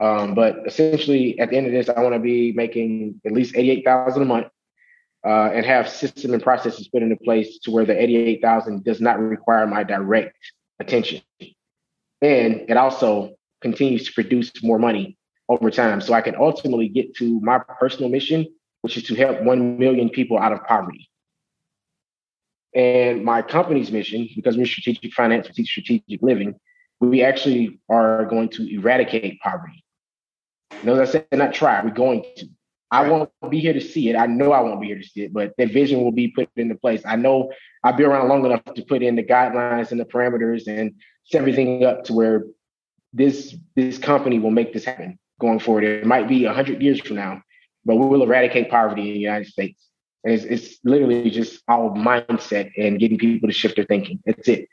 Um, 0.00 0.34
but 0.34 0.66
essentially, 0.66 1.38
at 1.38 1.50
the 1.50 1.56
end 1.56 1.66
of 1.66 1.72
this, 1.72 1.88
I 1.88 2.02
want 2.02 2.14
to 2.14 2.20
be 2.20 2.52
making 2.52 3.20
at 3.26 3.32
least 3.32 3.54
eighty-eight 3.56 3.84
thousand 3.84 4.22
a 4.22 4.26
month, 4.26 4.48
uh, 5.24 5.50
and 5.52 5.64
have 5.66 5.88
system 5.88 6.34
and 6.34 6.42
processes 6.42 6.88
put 6.88 7.02
into 7.02 7.16
place 7.16 7.58
to 7.60 7.70
where 7.70 7.84
the 7.84 8.00
eighty-eight 8.00 8.40
thousand 8.42 8.82
does 8.84 9.00
not 9.00 9.18
require 9.20 9.66
my 9.66 9.84
direct 9.84 10.36
attention 10.80 11.20
and 12.22 12.64
it 12.68 12.76
also 12.76 13.34
continues 13.60 14.04
to 14.06 14.12
produce 14.12 14.50
more 14.62 14.78
money 14.78 15.16
over 15.48 15.70
time. 15.70 16.00
So 16.00 16.14
I 16.14 16.20
can 16.20 16.36
ultimately 16.36 16.88
get 16.88 17.14
to 17.16 17.40
my 17.40 17.58
personal 17.58 18.08
mission, 18.08 18.46
which 18.82 18.96
is 18.96 19.02
to 19.04 19.14
help 19.14 19.42
1 19.42 19.78
million 19.78 20.08
people 20.08 20.38
out 20.38 20.52
of 20.52 20.64
poverty. 20.64 21.08
And 22.74 23.24
my 23.24 23.42
company's 23.42 23.90
mission, 23.90 24.28
because 24.34 24.56
we're 24.56 24.66
strategic 24.66 25.12
finance, 25.12 25.48
we 25.48 25.54
teach 25.54 25.70
strategic 25.70 26.22
living, 26.22 26.54
we 27.00 27.22
actually 27.22 27.80
are 27.88 28.26
going 28.26 28.48
to 28.50 28.72
eradicate 28.72 29.40
poverty. 29.40 29.84
As 30.84 30.98
I 30.98 31.04
said, 31.04 31.26
not 31.32 31.52
try, 31.52 31.82
we're 31.82 31.90
going 31.90 32.24
to. 32.36 32.46
I 32.92 33.08
won't 33.08 33.30
be 33.50 33.60
here 33.60 33.72
to 33.72 33.80
see 33.80 34.10
it. 34.10 34.16
I 34.16 34.26
know 34.26 34.52
I 34.52 34.60
won't 34.60 34.80
be 34.80 34.88
here 34.88 34.98
to 34.98 35.04
see 35.04 35.22
it, 35.22 35.32
but 35.32 35.52
that 35.58 35.72
vision 35.72 36.02
will 36.02 36.12
be 36.12 36.28
put 36.28 36.48
into 36.56 36.74
place. 36.74 37.02
I 37.04 37.14
know 37.14 37.52
I'll 37.84 37.92
be 37.92 38.02
around 38.02 38.28
long 38.28 38.44
enough 38.44 38.64
to 38.64 38.82
put 38.82 39.02
in 39.02 39.14
the 39.14 39.22
guidelines 39.22 39.92
and 39.92 40.00
the 40.00 40.04
parameters 40.04 40.66
and 40.66 40.94
everything 41.34 41.84
up 41.84 42.04
to 42.04 42.12
where 42.12 42.44
this 43.12 43.56
this 43.74 43.98
company 43.98 44.38
will 44.38 44.50
make 44.50 44.72
this 44.72 44.84
happen 44.84 45.18
going 45.40 45.58
forward. 45.58 45.84
It 45.84 46.06
might 46.06 46.28
be 46.28 46.44
hundred 46.44 46.82
years 46.82 47.00
from 47.00 47.16
now, 47.16 47.42
but 47.84 47.96
we 47.96 48.06
will 48.06 48.22
eradicate 48.22 48.70
poverty 48.70 49.08
in 49.08 49.14
the 49.14 49.20
United 49.20 49.48
States. 49.48 49.86
And 50.22 50.34
it's, 50.34 50.44
it's 50.44 50.78
literally 50.84 51.30
just 51.30 51.62
our 51.68 51.90
mindset 51.90 52.72
and 52.76 52.98
getting 53.00 53.18
people 53.18 53.48
to 53.48 53.54
shift 53.54 53.76
their 53.76 53.86
thinking. 53.86 54.20
That's 54.26 54.48
it. 54.48 54.68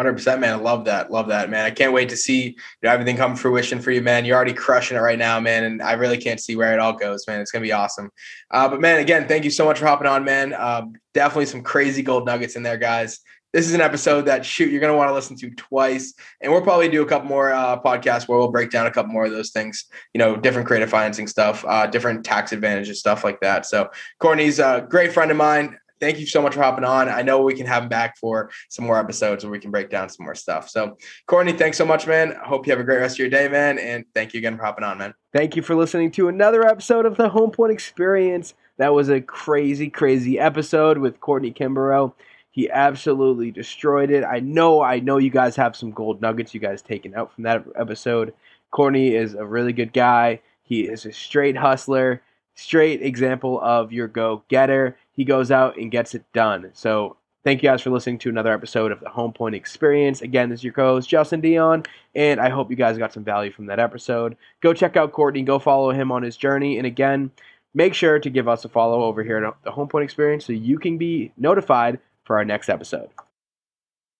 Hundred 0.00 0.14
percent, 0.14 0.40
man. 0.40 0.54
I 0.54 0.56
love 0.56 0.86
that. 0.86 1.10
Love 1.10 1.28
that, 1.28 1.50
man. 1.50 1.66
I 1.66 1.70
can't 1.70 1.92
wait 1.92 2.08
to 2.08 2.16
see 2.16 2.44
you 2.44 2.54
know, 2.82 2.90
everything 2.90 3.18
come 3.18 3.36
fruition 3.36 3.80
for 3.82 3.90
you, 3.90 4.00
man. 4.00 4.24
You're 4.24 4.36
already 4.36 4.54
crushing 4.54 4.96
it 4.96 5.00
right 5.00 5.18
now, 5.18 5.38
man. 5.40 5.64
And 5.64 5.82
I 5.82 5.92
really 5.92 6.16
can't 6.16 6.40
see 6.40 6.56
where 6.56 6.72
it 6.72 6.78
all 6.78 6.94
goes, 6.94 7.26
man. 7.26 7.40
It's 7.40 7.50
gonna 7.50 7.62
be 7.62 7.72
awesome. 7.72 8.10
Uh, 8.50 8.68
but 8.68 8.80
man, 8.80 9.00
again, 9.00 9.28
thank 9.28 9.44
you 9.44 9.50
so 9.50 9.66
much 9.66 9.78
for 9.78 9.84
hopping 9.86 10.06
on, 10.06 10.24
man. 10.24 10.54
Uh, 10.54 10.86
definitely 11.12 11.46
some 11.46 11.62
crazy 11.62 12.02
gold 12.02 12.24
nuggets 12.24 12.56
in 12.56 12.62
there, 12.62 12.78
guys. 12.78 13.20
This 13.52 13.66
is 13.66 13.74
an 13.74 13.80
episode 13.80 14.22
that 14.22 14.44
shoot 14.44 14.70
you're 14.70 14.80
gonna 14.80 14.96
want 14.96 15.10
to 15.10 15.14
listen 15.14 15.36
to 15.36 15.50
twice, 15.50 16.14
and 16.40 16.52
we'll 16.52 16.62
probably 16.62 16.88
do 16.88 17.02
a 17.02 17.06
couple 17.06 17.28
more 17.28 17.52
uh, 17.52 17.80
podcasts 17.80 18.28
where 18.28 18.38
we'll 18.38 18.50
break 18.50 18.70
down 18.70 18.86
a 18.86 18.90
couple 18.90 19.12
more 19.12 19.24
of 19.24 19.32
those 19.32 19.50
things. 19.50 19.86
You 20.14 20.18
know, 20.18 20.36
different 20.36 20.66
creative 20.68 20.90
financing 20.90 21.26
stuff, 21.26 21.64
uh, 21.66 21.86
different 21.86 22.24
tax 22.24 22.52
advantages, 22.52 23.00
stuff 23.00 23.24
like 23.24 23.40
that. 23.40 23.66
So 23.66 23.90
Courtney's 24.18 24.58
a 24.58 24.86
great 24.88 25.12
friend 25.12 25.30
of 25.30 25.36
mine 25.36 25.76
thank 26.00 26.18
you 26.18 26.26
so 26.26 26.42
much 26.42 26.54
for 26.54 26.62
hopping 26.62 26.84
on. 26.84 27.08
I 27.08 27.22
know 27.22 27.42
we 27.42 27.54
can 27.54 27.66
have 27.66 27.84
him 27.84 27.88
back 27.88 28.16
for 28.16 28.50
some 28.68 28.86
more 28.86 28.98
episodes 28.98 29.44
where 29.44 29.50
we 29.50 29.58
can 29.58 29.70
break 29.70 29.90
down 29.90 30.08
some 30.08 30.24
more 30.24 30.34
stuff. 30.34 30.68
So, 30.68 30.96
Courtney, 31.26 31.52
thanks 31.52 31.76
so 31.76 31.84
much, 31.84 32.06
man. 32.06 32.34
Hope 32.42 32.66
you 32.66 32.72
have 32.72 32.80
a 32.80 32.84
great 32.84 32.98
rest 32.98 33.16
of 33.16 33.18
your 33.20 33.28
day, 33.28 33.48
man. 33.48 33.78
And 33.78 34.04
thank 34.14 34.34
you 34.34 34.38
again 34.38 34.56
for 34.56 34.64
hopping 34.64 34.84
on, 34.84 34.98
man. 34.98 35.14
Thank 35.32 35.54
you 35.54 35.62
for 35.62 35.76
listening 35.76 36.10
to 36.12 36.28
another 36.28 36.66
episode 36.66 37.06
of 37.06 37.16
the 37.16 37.28
Home 37.28 37.50
Point 37.50 37.72
Experience. 37.72 38.54
That 38.78 38.94
was 38.94 39.10
a 39.10 39.20
crazy, 39.20 39.90
crazy 39.90 40.38
episode 40.38 40.98
with 40.98 41.20
Courtney 41.20 41.52
Kimbrough. 41.52 42.14
He 42.50 42.70
absolutely 42.70 43.50
destroyed 43.50 44.10
it. 44.10 44.24
I 44.24 44.40
know, 44.40 44.82
I 44.82 45.00
know 45.00 45.18
you 45.18 45.30
guys 45.30 45.56
have 45.56 45.76
some 45.76 45.92
gold 45.92 46.20
nuggets 46.20 46.52
you 46.52 46.60
guys 46.60 46.82
taken 46.82 47.14
out 47.14 47.32
from 47.32 47.44
that 47.44 47.64
episode. 47.76 48.34
Courtney 48.70 49.14
is 49.14 49.34
a 49.34 49.44
really 49.44 49.72
good 49.72 49.92
guy. 49.92 50.40
He 50.62 50.82
is 50.82 51.06
a 51.06 51.12
straight 51.12 51.56
hustler, 51.56 52.22
straight 52.54 53.02
example 53.02 53.60
of 53.60 53.92
your 53.92 54.08
go 54.08 54.42
getter 54.48 54.96
he 55.20 55.24
goes 55.26 55.50
out 55.50 55.76
and 55.76 55.90
gets 55.90 56.14
it 56.14 56.24
done. 56.32 56.70
So 56.72 57.14
thank 57.44 57.62
you 57.62 57.68
guys 57.68 57.82
for 57.82 57.90
listening 57.90 58.16
to 58.20 58.30
another 58.30 58.54
episode 58.54 58.90
of 58.90 59.00
the 59.00 59.10
Home 59.10 59.34
Point 59.34 59.54
Experience. 59.54 60.22
Again, 60.22 60.48
this 60.48 60.60
is 60.60 60.64
your 60.64 60.72
co-host 60.72 61.10
Justin 61.10 61.42
Dion, 61.42 61.82
and 62.14 62.40
I 62.40 62.48
hope 62.48 62.70
you 62.70 62.76
guys 62.76 62.96
got 62.96 63.12
some 63.12 63.22
value 63.22 63.52
from 63.52 63.66
that 63.66 63.78
episode. 63.78 64.34
Go 64.62 64.72
check 64.72 64.96
out 64.96 65.12
Courtney, 65.12 65.42
go 65.42 65.58
follow 65.58 65.90
him 65.90 66.10
on 66.10 66.22
his 66.22 66.38
journey, 66.38 66.78
and 66.78 66.86
again, 66.86 67.30
make 67.74 67.92
sure 67.92 68.18
to 68.18 68.30
give 68.30 68.48
us 68.48 68.64
a 68.64 68.70
follow 68.70 69.02
over 69.02 69.22
here 69.22 69.44
at 69.44 69.54
the 69.62 69.70
Home 69.72 69.88
Point 69.88 70.04
Experience 70.04 70.46
so 70.46 70.54
you 70.54 70.78
can 70.78 70.96
be 70.96 71.32
notified 71.36 71.98
for 72.30 72.36
our 72.36 72.44
next 72.44 72.68
episode. 72.68 73.10